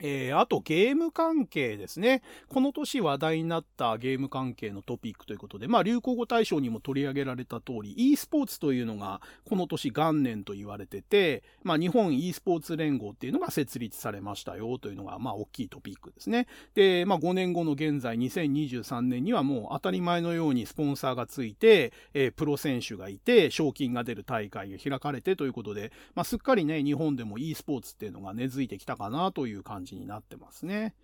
[0.00, 2.22] えー、あとゲーム関係ですね。
[2.48, 16.48] この年話題になったゲーム関係のトピックということで、まあ流行語大賞にも取り上げられた通り、e スポーツというのがこの年元年と言われてて、まあ日本 e スポーツ連合っていうのが設立されましたよというのが、まあ大きいトピックですね。
[16.74, 30.94] で、まあ5年後の現在2023年にはもう当たり前のようにスポンサーがついて、えー、プロ選手がいて、賞金が出る大会が開かれてということで、まあすっかりね、日本でも e スポーツっていうのが根付いてきたかなという感じ感じになってますね。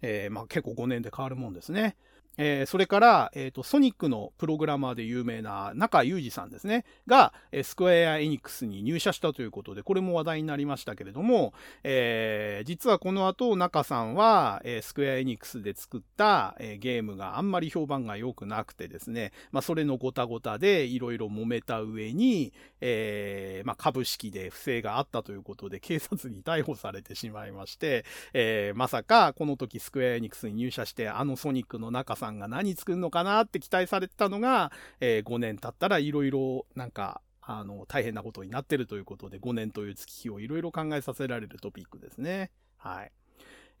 [0.00, 1.96] えー、まあ結構5年で変わるもんですね。
[2.38, 11.52] えー、それから、えっ、ー、と、ソニックのプログラマーで有名な中裕二さんですね、が、えー、スクエア・エニックスに入社したということで、これも話題になりましたけれども、
[11.84, 34.70] えー、実はこの後、中さんは、えー、スクエア・エニックスで作った、えー、ゲームがあんまり評判が良くなくてですね、まあ、それのごたごたでいろいろ揉めた上に、えー、まあ、株式で不正があったということで、警察に逮捕されてしまいまして、えー、まさか、この時スクエア・エニックスに入社して、あのソニックの中さんさんが何作るのかなって期待されてたのが、
[35.00, 42.52] えー、5年経ったらいろいろなんか、あの、大変なことになってるということで、5年という月日をいろいろ考えさせられるトピックですね。
[42.76, 43.12] はい。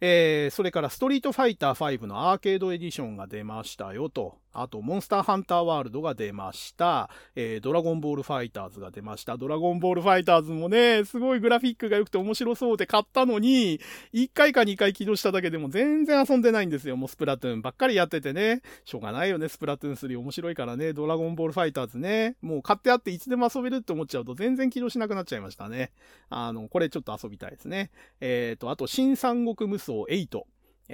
[0.00, 4.41] えー、それからストリートファイター5のアーケードエディションが出ましたよと。
[4.52, 7.10] あと、モンスターハンターワールドが出ました。
[7.34, 9.36] えー、ドラゴンボールファイターズが出ました。
[9.36, 13.80] ドラゴンボールファイターズもね、すごいグラフィックが良くて面白そうで買ったのに、
[14.12, 16.96] 1回か2回起動しただけでも全然遊んでないんですよ。
[16.96, 18.62] もうスプラトゥーンばっかりやっててね。
[18.84, 20.92] しょうがないよね、スプラトゥーン3面白いからね。
[20.92, 22.36] ドラゴンボールファイターズね。
[22.42, 25.92] もう買ってあっていつでも遊べるって思っちゃうと全然起動しなくなっちゃいましたね。
[26.28, 27.90] あの、これちょっと遊びたいですね。
[28.20, 30.42] えっ、ー、と、あと、新三国無双8。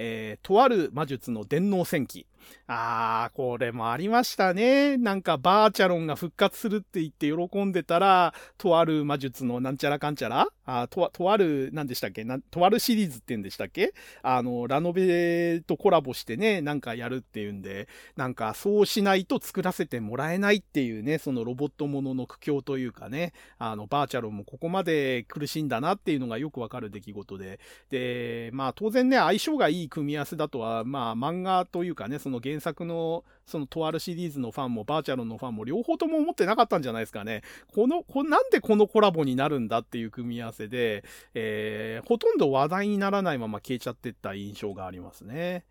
[0.01, 2.25] えー、とある魔術の電脳戦記。
[2.67, 4.97] あー、これもありましたね。
[4.97, 10.47] なんかバーチャロンが復活するって言って喜んでたら、とある魔術のなんちゃらかんちゃら？
[10.65, 12.23] あと、とある、なんでしたっけ？
[12.23, 13.93] なとあるシリーズって言うんでしたっけ？
[14.23, 37.41] あの、ラノベとコラボしてね、なんかやるっていうんで、なんかそうしないと作らせてもらえないっていうね、そのロボットものの苦境というかね、あの、バーチャロンもここまで苦しいんだなっていうのがよくわかる出来事で、で、まあ当然ね、相性がいい組み合わせだとは、まあ漫画というかね、その原作の、そのとあるシリーズのファンもバーチャルのファンも両方とも思ってなかったんじゃないですかね。
[37.73, 41.03] この、こなんでこのコラボになるんだっていう組み合わせで、
[41.33, 45.65] えー、ほとんど話題にならないまま消えちゃってった印象がありますね。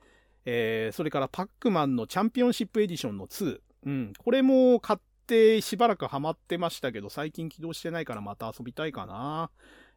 [0.45, 3.61] えー、それからパックマンのチャンピオンシップエディションの2。
[3.87, 9.51] うん、これも買ってしばらくハマってましたけど、最近起動してないからまた遊びたいかな。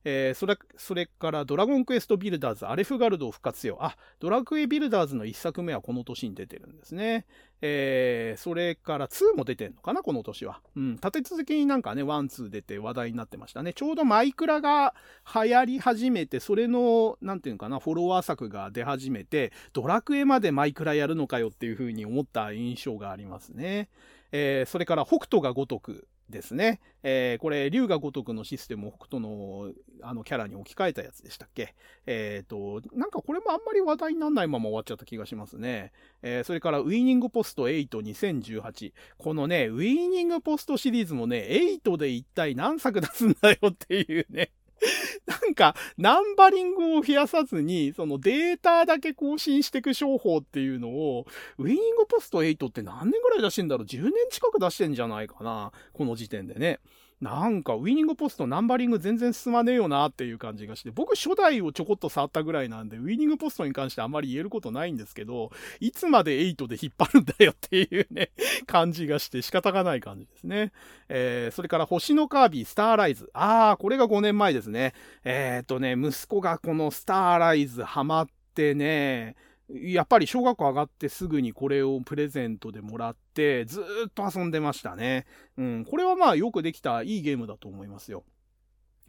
[0.04, 3.78] えー、それ、それからドラゴンクエストビルダーズ、アレフガルドを復活せよ。
[3.80, 7.26] あ、ドラクエビルダーズの1作目はこの年に出てるんですね。
[7.62, 10.62] えー、それから2も出てんのかな、この年は。
[10.76, 13.74] うん、立て続けになんかね、1、2出て話題になってましたね。
[13.74, 14.96] ちょうどマイクラが
[15.34, 23.90] 流行り始めて、それの、なんていうのかな、フォロワー作が出始めて、ドラクエまでマイクラやるのかよっていう風に思った印象がありますね。
[24.32, 26.08] えー、それから北斗が如く。
[26.32, 26.80] ですね。
[27.04, 31.76] えー、これ、龍が如くのシステムを北斗のあのキャラに置き換えたやつでしたっけ？
[32.08, 35.92] えっ、ー、と、なんかこれもあんまり話題にならないまま終わっちゃった気がしますね。
[36.22, 38.94] えー、それから、ウィーニングポスト82018。
[39.18, 41.48] このね、ウィーニングポストシリーズもね、
[41.84, 44.52] 8で一体何作出すんだよっていうね。
[45.26, 51.26] なんか、ナンバリングを増やさずに、そのデータだけ更新していく商法っていうのを、
[51.58, 56.80] ウィニングポスト8って何年ぐらい出してんだろう ?10 年近く出してんじゃないかなこの時点でね。
[57.22, 68.32] なんかウィニングポストナンバリング全然進まねえよなっていう感じがして、僕初代をちょこっと触ったぐらいなんで、ウィニングポストに関してあんまり言えることないんですけど、いつまで8で引っ張るんだよっていうね、
[68.66, 70.72] 感じがして仕方がない感じですね。
[71.10, 73.30] えー、それから星のカービィ、スターライズ。
[73.34, 74.94] あー、これが5年前ですね。
[75.24, 79.36] えー、っとね、息子がこのスターライズハマってね、
[79.76, 85.26] やっぱり小学校上がってすぐにこれをプレゼントでもらって、ずっと遊んでましたね。
[85.58, 88.24] うん、これはまあよくできたいいゲームだと思いますよ。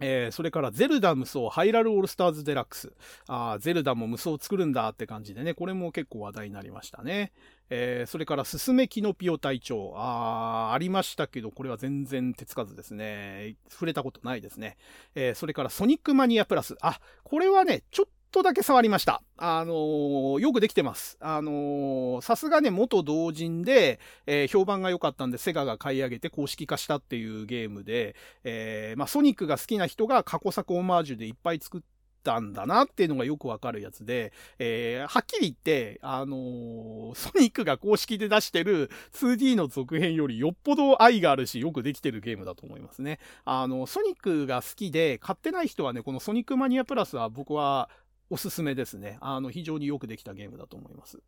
[0.05, 2.93] えー、それからゼルダ無双ハイラルオールスターズデラックス。
[3.29, 7.33] あゼルダも無双作るんだって感じでね、これも結構話題になりましたね。
[7.71, 9.95] えー、それからススメキノピオ隊長。
[9.97, 13.57] あありましたけど、これは全然手つかずですね。
[13.69, 14.77] 触れたことないですね。
[15.15, 16.77] えー、それからソニックマニアプラス。
[16.81, 19.23] あ、これはね、ちょっととだけ触りました。
[19.37, 21.17] あのー、よくできてます。
[21.21, 31.81] あの、さすがね、元同人で、えー、評判が良かったんで、セガが買い上げて公式化したっていうゲームで、えまあ、ソニックが好きな人が過去作オマージュでいっぱい作っ
[32.23, 43.19] たんだなっていうのがよくわかるやつで、えはっきり言って、あのソニックが公式で出してる 2D の続編よりよっぽど愛があるし、よくできてるゲームだと思いますね。
[43.45, 47.91] あの、ソニックが好きで、買ってない人はね、このソニックマニアプラスは僕は
[48.33, 49.19] おすすめですね。
[49.21, 51.19] あの、非常によくできたゲームだと思います。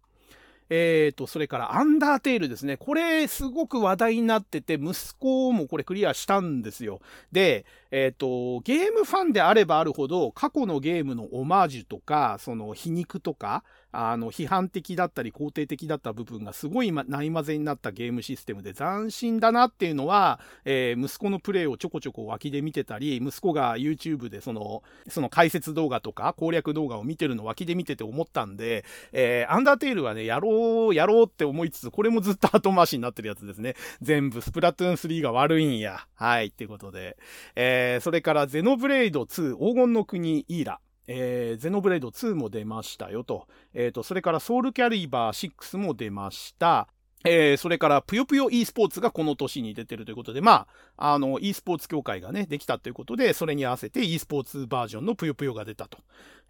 [0.70, 2.78] えーと、それからアンダーテールですね。
[2.78, 7.00] これすごく話題になってて、息子もこれクリアしたんですよ。
[7.30, 33.74] で、えっ、ー、と、ゲームファンであればあるほど、過去のゲームのオマージュとか、その皮肉とか、あの、批判的だったり肯定的だった部分がすごいないまぜになったゲームシステムで斬新だなっていうのは、えー、息子のプレイをちょこちょこ脇で見てたり、息子が YouTube でその、その解説動画とか攻略動画を見てるの脇で見てて思ったんで、えー、アンダーテールはね、やろう、やろうって思いつつ、これもずっと後回しになってるやつですね。
[34.02, 36.06] 全部、スプラトゥーン3が悪いんや。
[36.14, 37.16] はい、ってことで。
[37.54, 40.80] えー、それからゼノブレイド2、黄金の国イーラ。
[41.06, 43.46] えー、ゼノブレード2も出ましたよと。
[43.74, 46.88] えっ、ー、と、それからソウルキャリバー6も出ました。
[47.26, 50.66] えー、それから、ぷよぷよ e スポーツがこの年に出てるということで、ま
[50.98, 55.98] あ、あの、e スポーツ協会がね、できたということで、それに合わせて e スポーツバージョンのぷよぷよが出たと。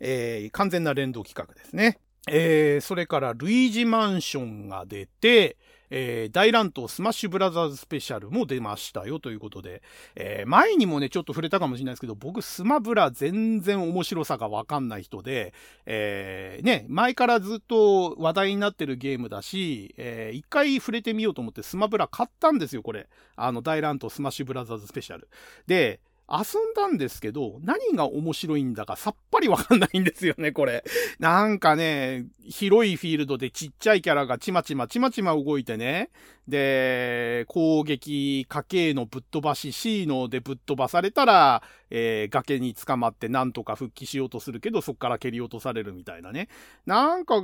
[0.00, 1.98] えー、完全な連動企画ですね。
[2.26, 5.56] えー、それから、ルイージマンションが出て、
[5.90, 9.82] えー、大乱闘スマッシュブラザーズスペシャルも出ましたよということで、
[10.16, 15.54] えー、前にもね、ちょっと触れたかもしれないですけど、僕、スマブラ全然面白さがわかんない人で、
[15.86, 23.08] えー、ね、前からずっと話題になってるゲームだし、えー、一回触れてみようと思ってスマブラ買ったんですよ、これ。
[23.36, 25.28] あの、大乱闘スマッシュブラザーズスペシャル。
[25.66, 30.84] で、遊んだんですけど、何が面白いんだかさっぱりわかんないんですよね、これ。
[31.18, 36.10] なんかね、広いフィールドでちっちゃいキャラがちまちまちまちま動いてね、
[36.46, 46.48] で、攻撃、家計のぶっ飛ばし、C のでぶっ飛ばされたら、えー、崖に捕まってなんとか復帰しようとするけど、そっから蹴り落とされるみたいなね。
[46.86, 47.42] なんか、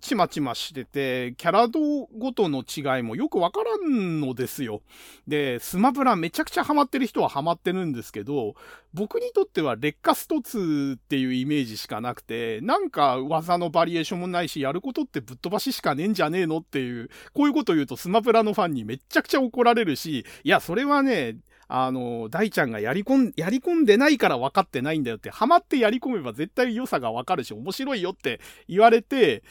[0.00, 4.80] ちまちましてて、キャラ度ごとの違いもよくわからんのですよ。
[5.28, 8.54] で、スマブラめちゃくちゃハマってる人はハマってるんですけど、
[8.94, 21.36] 僕にとっては劣化スト2っていうイメージしかなくて、なんか技のバリエーションもないし、やることってぶっ飛ばししかねえんじゃねえのっていう、こういうこと言うとスマブラのファンにめっちゃくちゃ怒られるし、いや、それはね、
[21.68, 29.44] あの、大ちゃんがやりこん、やり込んでないから分かってないんだよって、ハマってやり込めば絶対良さが分かるし、面白いよって言われて、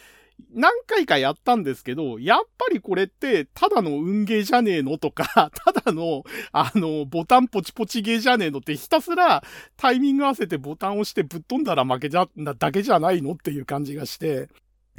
[0.54, 9.44] 何回かやったんですけど、やっぱりこれって、ただの運ゲーじゃねえのとか、 ただの、あの、ボタンポチポチゲーじゃねえのって、ひたすら
[9.78, 14.50] タイミング合わせてボタン押してぶっ飛んだら負けじゃ、だけじゃないのっていう感じがして、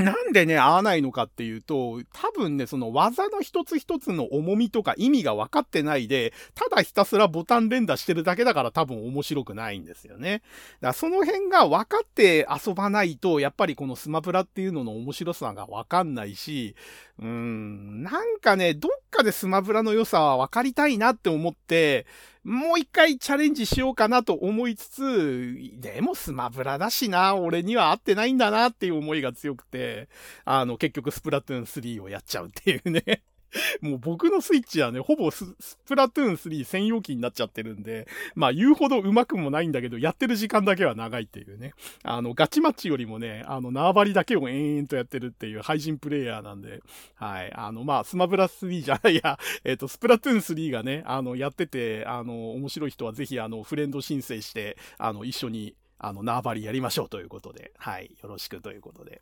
[0.01, 10.43] なんでね、合わないのかっていうと、多分ね、その技の一つ一つの重みとか意味が分かってないで、ただひたすらボタン連打してるだけだから多分面白くないんですよね。
[10.81, 16.75] だからその辺が分かって遊ばないと、やっぱりこのスマブラっていうのの面白さが分かんないし、
[17.19, 22.07] うーん、なんかね、どっかでスマブラの良さは分かりたいなって思って、
[22.43, 30.09] もう一回チャレンジしようかなと思いつつ、でもスマブラだしな、俺には合ってないんだなっていう思いが強くて、
[30.45, 33.23] あの、結局スプラトゥーン3をやっちゃうっていうね。
[33.81, 35.55] もう僕のスイッチはね、ほぼス
[35.87, 41.73] プラトゥーン3専用機になっちゃってるんで、まあ言うほど上手くもないんだけど、やってる時間だけは長いっていうね。
[42.03, 46.83] あの、ガチマッチよりもね、あの、縄張りだけを延々とやってるっていう配信プレイヤーなんで、
[47.15, 47.53] はい。
[47.55, 59.21] あの、まあ、スマブラ3じゃないや、 えっ、ー、と、スプラトゥーン3がね、あの、やってて、あの、面白い人はぜひ、あの、フレンド申請して、あの、一緒にあの、縄張りやりましょうということで、はい、よろしくということで。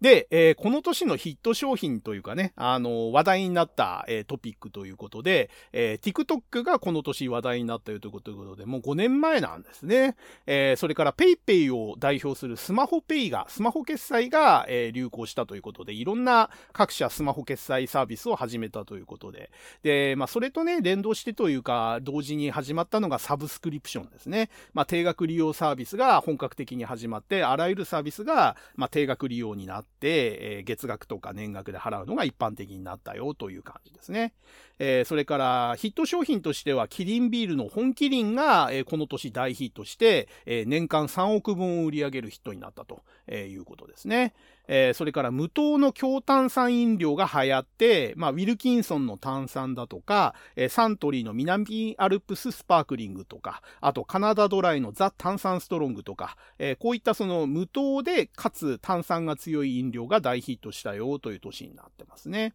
[0.00, 10.16] で、えー、この年のヒット商品というかね、あの、話題になった、えー、トピックということで、えー、TikTok がこの年話題になったよということで、もう5年前なんですね。
[10.46, 19.50] えそれから PayPay を代表するスマホペイが、スマホ決済が、え流行したということで、いろんな各社スマホ決済サービスを始めたということで、
[19.82, 24.50] で、まあ、それとね、連動してというか、同時に始まったのがサブスクリプションですね。
[24.74, 34.32] まあ、定額利用サービスが本格的に始まって、あらゆるサービスが、まあ、定額利用になって、えー、月額とか年額で払うのが一般的になったよという感じですね。
[34.78, 44.34] え、それからヒット商品としては、キリンビールの本キリンが、え、この年大ヒットして、え、年間3億分を売り上げるヒットになったと、いうことですね。
[44.68, 62.54] えそれから無糖の強炭酸飲料が流行って、まあ、ウィルキンソンの炭酸だとか、えサントリーの南アルプススパークリングとか、あとカナダドライのザ炭酸ストロングとか、えこういったその無糖でかつ炭酸が強い飲料が大ヒットしたよという年になってますね。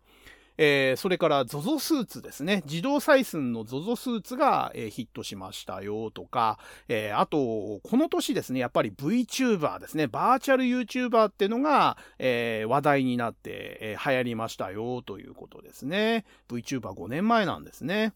[0.65, 2.63] えー、それから ZOZO スーツですね。
[2.65, 10.07] 自動採寸の ZOZO スーツが、えー、ヒットしましたよとか、えー、あと、この年ですね、やっぱり VTuber ですね。
[10.07, 16.23] バーチャル YouTuber ってのが、え話題になって、え流行りましたよということですね。
[16.47, 18.13] VTuber5 年前なんですね。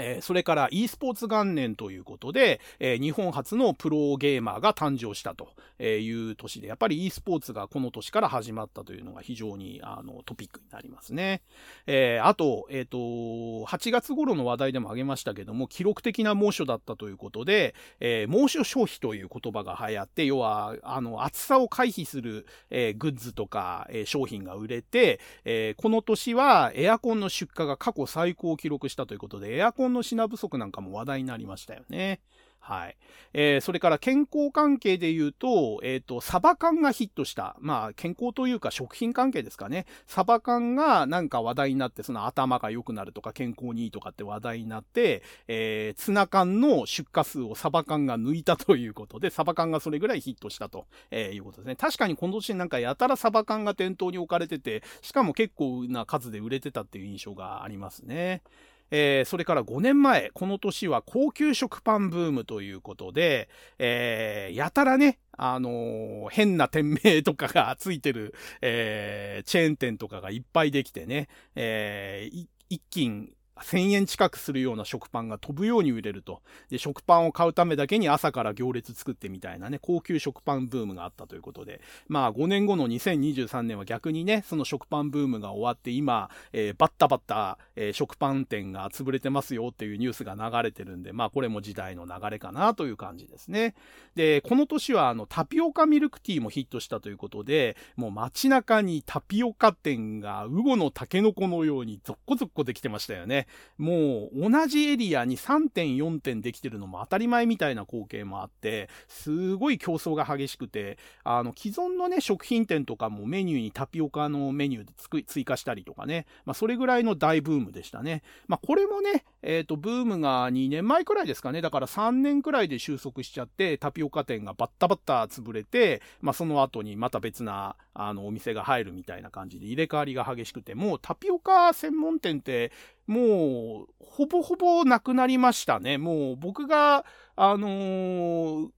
[0.00, 5.48] え、それから e スポーツ元年ということで、え、日本初のプロゲーマーが誕生したと
[5.82, 11.42] いう年で、やっぱり e スポーツがこの年から始まったというのが非常にあのトピックになりますね。
[11.86, 32.20] え、あと、えっ、と、8月頃の話題でも挙げましたけども、記録的な猛暑だったということで、え猛暑消費という言葉が流行って、要は、あの、暑さを回避する、えグッズとか、え商品が売れて、えこの年はエアコンの出荷が過去最高を記録したということで、エアコンの品不足なんかも話題になりましたよね。
[32.60, 32.96] はい。
[33.32, 37.56] えー、それから健康関係で言うと、えっ、ー、と、サバ缶がヒットした。
[37.60, 39.86] まあ、健康というか食品関係ですかね。
[40.06, 51.76] サバ缶がなんか話題になって、その頭が良くなるとか健康にいいとかって話題になって、えー、ツナ缶の出荷数をサバ缶が抜いたということで、サバ缶がそれぐらいヒットしたと、えー、いうことですね。
[51.76, 58.42] 確かに今年なんかやたらサバ缶が店頭に置かれてて、しかも結構な数で売れてたっていう印象がありますね。
[58.90, 73.30] えー、それから5年前、この年は高級食パンブームということで、えー、やたらね、あのー、変な店名とかがついてる、えー、チェーン店とかがいっぱいできてね、えー、一斤
[73.62, 76.42] 1000円近くするような食パンが飛ぶように売れると。
[76.70, 93.74] で、食パンを買うためだけに朝から行列作ってみたいなね、高級食パンブームがあったということで、まあ5年後の2023年は逆にね、その食パンブームが終わって今、えー、バッタバッタ、えー、食パン店が潰れてますよっていうニュースが流れてるんで、まあこれも時代の流れかなという感じですね。
[94.14, 103.47] で、この年はあのタピオカミルクティーもヒットしたということで、もう街中にタピオカ店がウゴのタケノコのようにゾッコゾッコできてましたよね。
[103.76, 114.92] もう同じエリアに3点4点できてるのも当たり前みたいな光景もあって、すごい競争が激しくて、あの、既存のね、食品店とかもメニューにタピオカのメニューで
[115.24, 118.22] 追加したりとかね、まあ、それぐらいの大ブームでしたね。
[118.46, 121.60] まあ、これもね、えっ、ー、と、ブームが2年前くらいですかね。
[121.60, 132.72] だから3年くらいで収束しちゃって、タピオカ店がバッタバッタ潰れて、まあ、その後にまた別な、あの、お店が入るみたいな感じで入れ替わりが激しくて、もうタピオカ専門店って、
[133.08, 135.96] もう、ほぼほぼなくなりましたね。
[135.98, 137.04] もう、僕が、
[137.36, 138.68] あのー、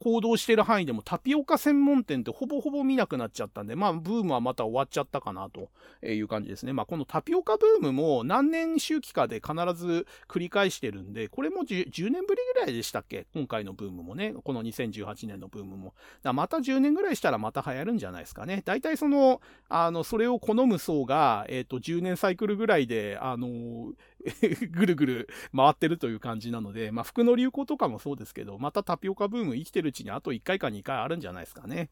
[0.00, 5.70] 行動してる範囲でもタピオカ専門店ってほぼほぼ見なくなっちゃったんで、まあ、ブームはまた終わっちゃったかなと
[6.06, 6.72] いう感じですね。
[6.72, 13.26] まあ、このタピオカブームも何年周期かで必ず繰り返してるんで、これも 10, 10年ぶりぐらいでしたっけ？
[13.34, 15.94] 今回のブームもね、この2018年のブームも。
[16.22, 18.62] また10年ぐらいしたらまた流行るんじゃないですかね。
[18.64, 23.92] 大体その、あの、それを好む層が、えっ、ー、と、10年サイクルぐらいで、あの、
[24.70, 31.90] ぐるぐる回ってるという感じなので、まあ、服の流行とかもそうですけど、またタピオカブーム生きてるうちにあと1回か2回あるんじゃないですかね。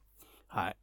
[0.49, 0.77] はい。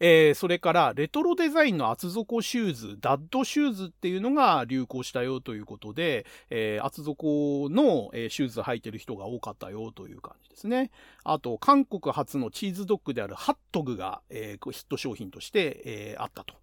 [0.00, 10.90] えー、それからレトロデザインの厚底シューズ、ダッドシューズっていうのが流行したよということで、えー、厚底の、えー、シューズ履いてる人が多かったよという感じですね。
[11.22, 16.54] あと、韓国初のチーズドッグであるハットグが、えー、ヒット商品として、えー、あったと。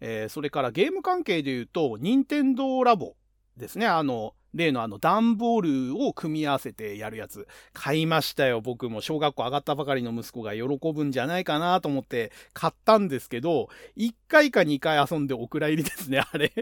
[0.00, 3.14] えー、それからゲーム関係で言うと、任天堂ラボ
[3.56, 3.86] ですね。
[3.86, 7.46] あの、例のあの段ボールを組み合わせてやるやつ。
[7.72, 8.60] 買いましたよ。
[8.60, 10.62] 僕も小学校上がったばかりの息子が喜
[10.92, 16.52] ぶんじゃないかなと思って買ったんですけど、1回か2回遊んでお蔵入りですね、 あれ。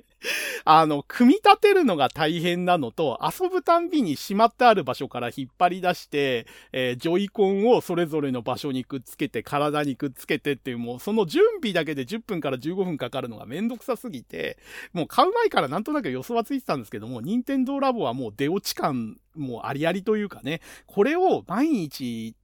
[0.65, 14.59] あの、組み立てるのが大変なのと、遊ぶたんびにしまってある場所から引っ張り出して、えー、ジョイコンをそれぞれの場所にくっつけて、体にくっつけてっていう、もうその準備だけで10分から15分かかるのがめんどくさすぎて、
[14.93, 22.35] もう買う前からなんとなく予想はついてたんですけども、任天堂ラボはもう出落ち感もうありありというかね、これを毎日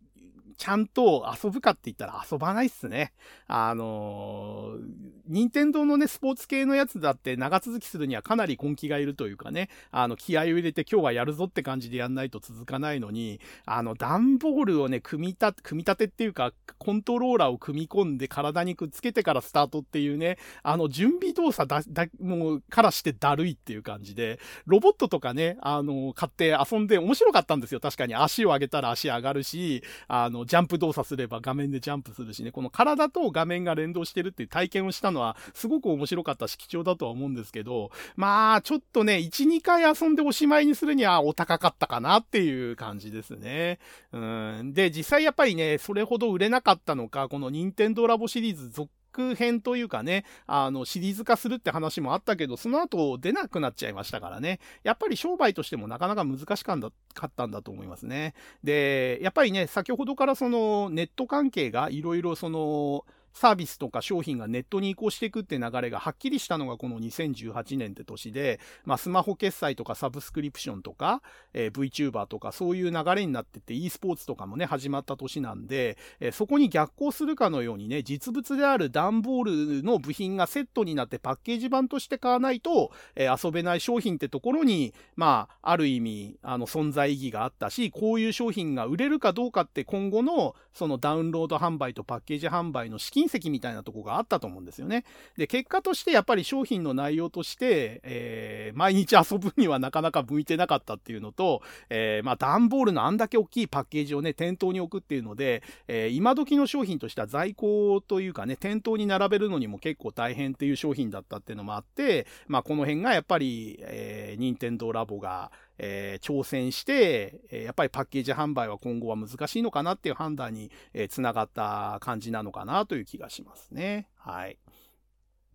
[0.57, 3.12] ちゃんと遊ぶかって言ったら遊ばないっすね。
[3.47, 4.81] あのー、
[5.26, 27.81] 任天堂のね、スポーツ系のやつだって長続きするにはかなり根気がいるというかね、あの、気合を入れて今日はやるぞって感じでやんないと続かないのに、あの、段ボールをね、組み立て、組み立てっていうか、コントローラーを組み込んで体にくっつけてからスタートっていうね、あの、準備動作だ、だ、もう、からしてだるいっていう感じで、ロボットとかね、あの、買って遊んで面白かったんですよ。
[27.81, 43.78] 確かに足を上げたら足上がるし、あの、ジャンプ動作すれば画面でジャンプするしね、この体と画面が連動してるっていう体験をしたのは、すごく面白かったし、貴重だとは思うんですけど、まあ、ちょっとね、1、2回遊んでおしまいにするにはお高かったかなっていう感じですね。
[44.12, 44.73] うん。
[44.74, 48.90] で、実際やっぱりね、それほど売れなかったのか、この任天堂ラボシリーズ続
[49.34, 54.60] 編というかね、あの、シリーズ化するって話もあったけど、その後出なくなっちゃいましたからね。
[54.82, 58.34] やっぱり商売としてもなかなか難しかったんだと思いますね。
[58.62, 63.04] で、やっぱりね、先ほどからそのネット関係がいろいろその、
[63.34, 71.20] サービスとか商品がネットに移行していくって流れがはっきりしたのがこの2018年って年で、まあ、スマホ決済とかサブスクリプションとか、
[71.52, 95.04] えー、VTuber とかそういう流れになってて e スポーツとかもね、始まった年なんで、えー、そこに逆行するかのようにね、実物である段ボールの部品がセットになってパッケージ版として買わないと、えー、遊べない商品ってところに、まあ、ある意味、あの、存在意義があったし、こういう商品が売れるかどうかって今後の、そのダウンロード販売とパッケージ販売の資金隕石みたいなとこがあったと思うんですよね。
[95.36, 124.08] で、結果としてやっぱり商品の内容として、えー、毎日遊ぶにはなかなか向いてなかったっていうのと、えー、まあ、段ボールのあんだけ大きいパッケージをね、店頭に置くっていうので、えー、今時の商品としては在庫というかね、店頭に並べるのにも結構大変っていう商品だったっていうのもあって、まあ、この辺がやっぱり、えー、任天堂ラボが、えー、挑戦して、えー、やっぱりパッケージ販売は今後は難しいのかなっていう判断に、えー、つながった感じなのかなという気がしますね。
[124.16, 124.58] はい。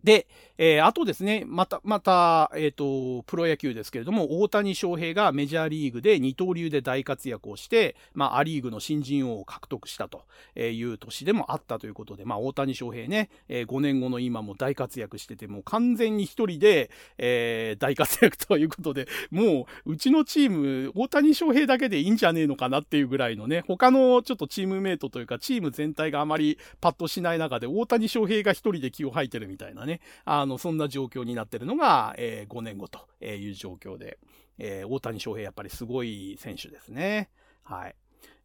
[0.04, 0.26] で、
[0.62, 10.24] えー、あとですね、また、また、えっ、ー、と、プロ野球ですけれども、大谷翔平がメジャーリーグで二刀流で大活躍をして、まあ、アリーグの新人王を獲得したと
[10.58, 34.18] いう年でもあったということで、まあ、大谷翔平ね、えー、5年後の今も大活躍してて、もう完全に一人で、えー、大活躍ということで、もう、うちのチーム、大谷翔平だけでいいんじゃねえのかなっていうぐらいのね、他のちょっとチームメイトというか、チーム全体があまりパッとしない中で、大谷翔平が一人で気を吐いてるみたいなね、ね、あの、そんな状況になってるのが、えー、5年後という状況で、
[34.58, 37.30] えー、大谷翔平やっぱりすごい選手ですね。
[37.62, 37.94] はい。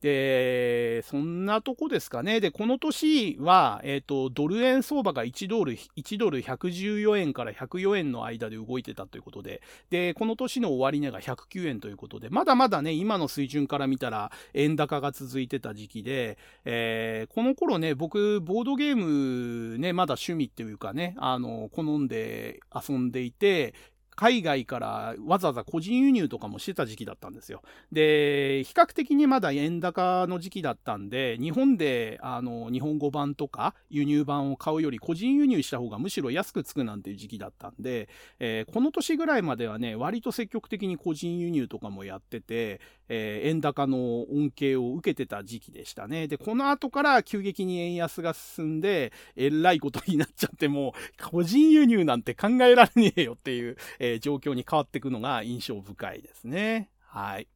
[0.06, 2.40] で、そんなとこですかね。
[2.40, 23.74] で、この年は、えっ、ー、と、ドル円相場が1ドル、1ドル114円から104円の間で動いてたということで、で、この年の終値が109円ということで、まだまだね、今の水準から見たら円高が続いてた時期で、えー、この頃ね、僕、ボードゲームね、まだ趣味っていうかね、あの、好んで遊んでいて、
[24.16, 27.62] 海外からわざわざ個人輸入とかもしてた時期だったんですよ。
[27.92, 42.80] で、比較的にまだ円高の時期だったんで、日本であの日本語版とか輸入版を買うより個人輸入した方がむしろ安くつくなんていう時期だったんで、えー、この年ぐらいまではね、割と積極的に個人輸入とかもやってて、
[43.10, 46.28] えー、円高の恩恵を受けてた時期でしたね。
[46.28, 56.90] で、この後から急激に円安が進んで、えらいことになっちゃっても、個人輸入なんて考えられねえよっていう、えー、状況に変わっていくのが印象深いですね。
[57.08, 57.48] はい。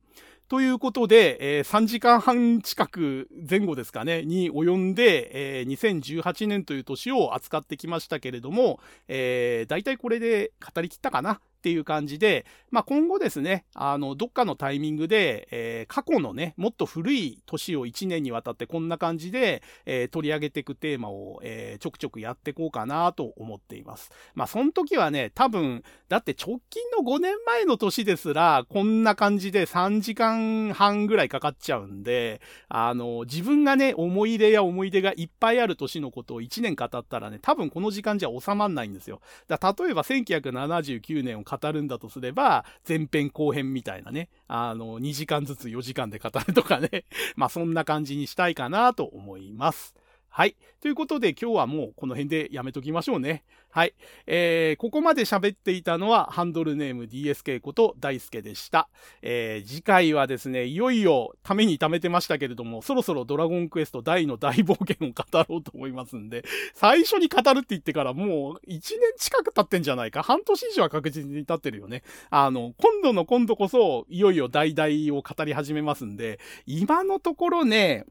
[0.50, 24.09] ということで、えー、3時間半近く前後ですかね、に及んで、えー、2018年という年を扱ってきましたけれども、えー、大体これで語りきったかなっていう感じで、まあ、今後ですね、あの、どっかのタイミングで、えー、過去のね、もっと古い年を1年にわたってこんな感じで、えー、取り上げていくテーマを、えー、ちょくちょくやっていこうかなと思っています。
[24.35, 32.39] まあ、その時はね、多分、だって直近の5年前の年ですら、こんな感じで3時間半ぐらいかかっちゃうんで、
[32.69, 39.19] あの、自分がね、思い出や思い出がいっぱいある年のことを1年語ったらね、多分この時間じゃ収まんないんですよ。
[39.47, 47.06] だ例えば1979年を語るんだとすれば、前編後編みたいなね、あの、2時間ずつ4時間で語るとかね、
[47.36, 49.95] まあそんな感じにしたいかなと思います。
[50.40, 50.56] はい。
[50.80, 53.43] ということで今日はもうこの辺でやめときましょうね。
[53.72, 53.93] はい。
[54.26, 58.88] えー、ここまで喋っていたのはハンドルネーム DSK こと大輔でした。
[59.22, 68.82] えー、次回はですね、いよいよために貯めてましたけれども、そろそろドラゴンクエスト大の大冒険を語ろうと思いますんで、最初に語るって言ってからもう1年
[69.18, 70.24] 近く経ってんじゃないか。
[70.24, 72.01] 半年以上は確実に経ってるよね。
[72.30, 78.06] あの、今度の今度こそ、いよいよ大々を語り始めますんで、今のところね、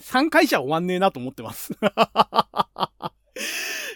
[0.00, 1.72] 3回じゃ終わんねえなと思ってます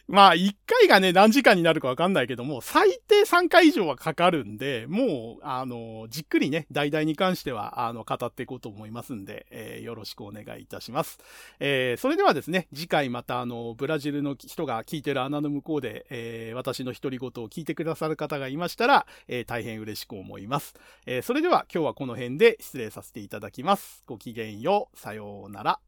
[0.09, 11.19] まあ、1回がね、何時間になるかわかんないけども、最低3回以上はかかるんで、もう、あの、じっくりね、代々に関しては、あの、語っていこうと思いますんで、えー、よろしくお願いいたします。
[11.61, 20.75] えー、それではですね、次回また、あの、ブラジルの人が聞いてる穴の向こうで、えー、私の独り言を聞いてくださる方がいましたら、え、大変嬉しく思います。
[21.05, 24.05] えー、それでは今日はこの辺で失礼させていただきます。
[24.07, 24.99] ごきげんよう。
[24.99, 25.81] さようなら。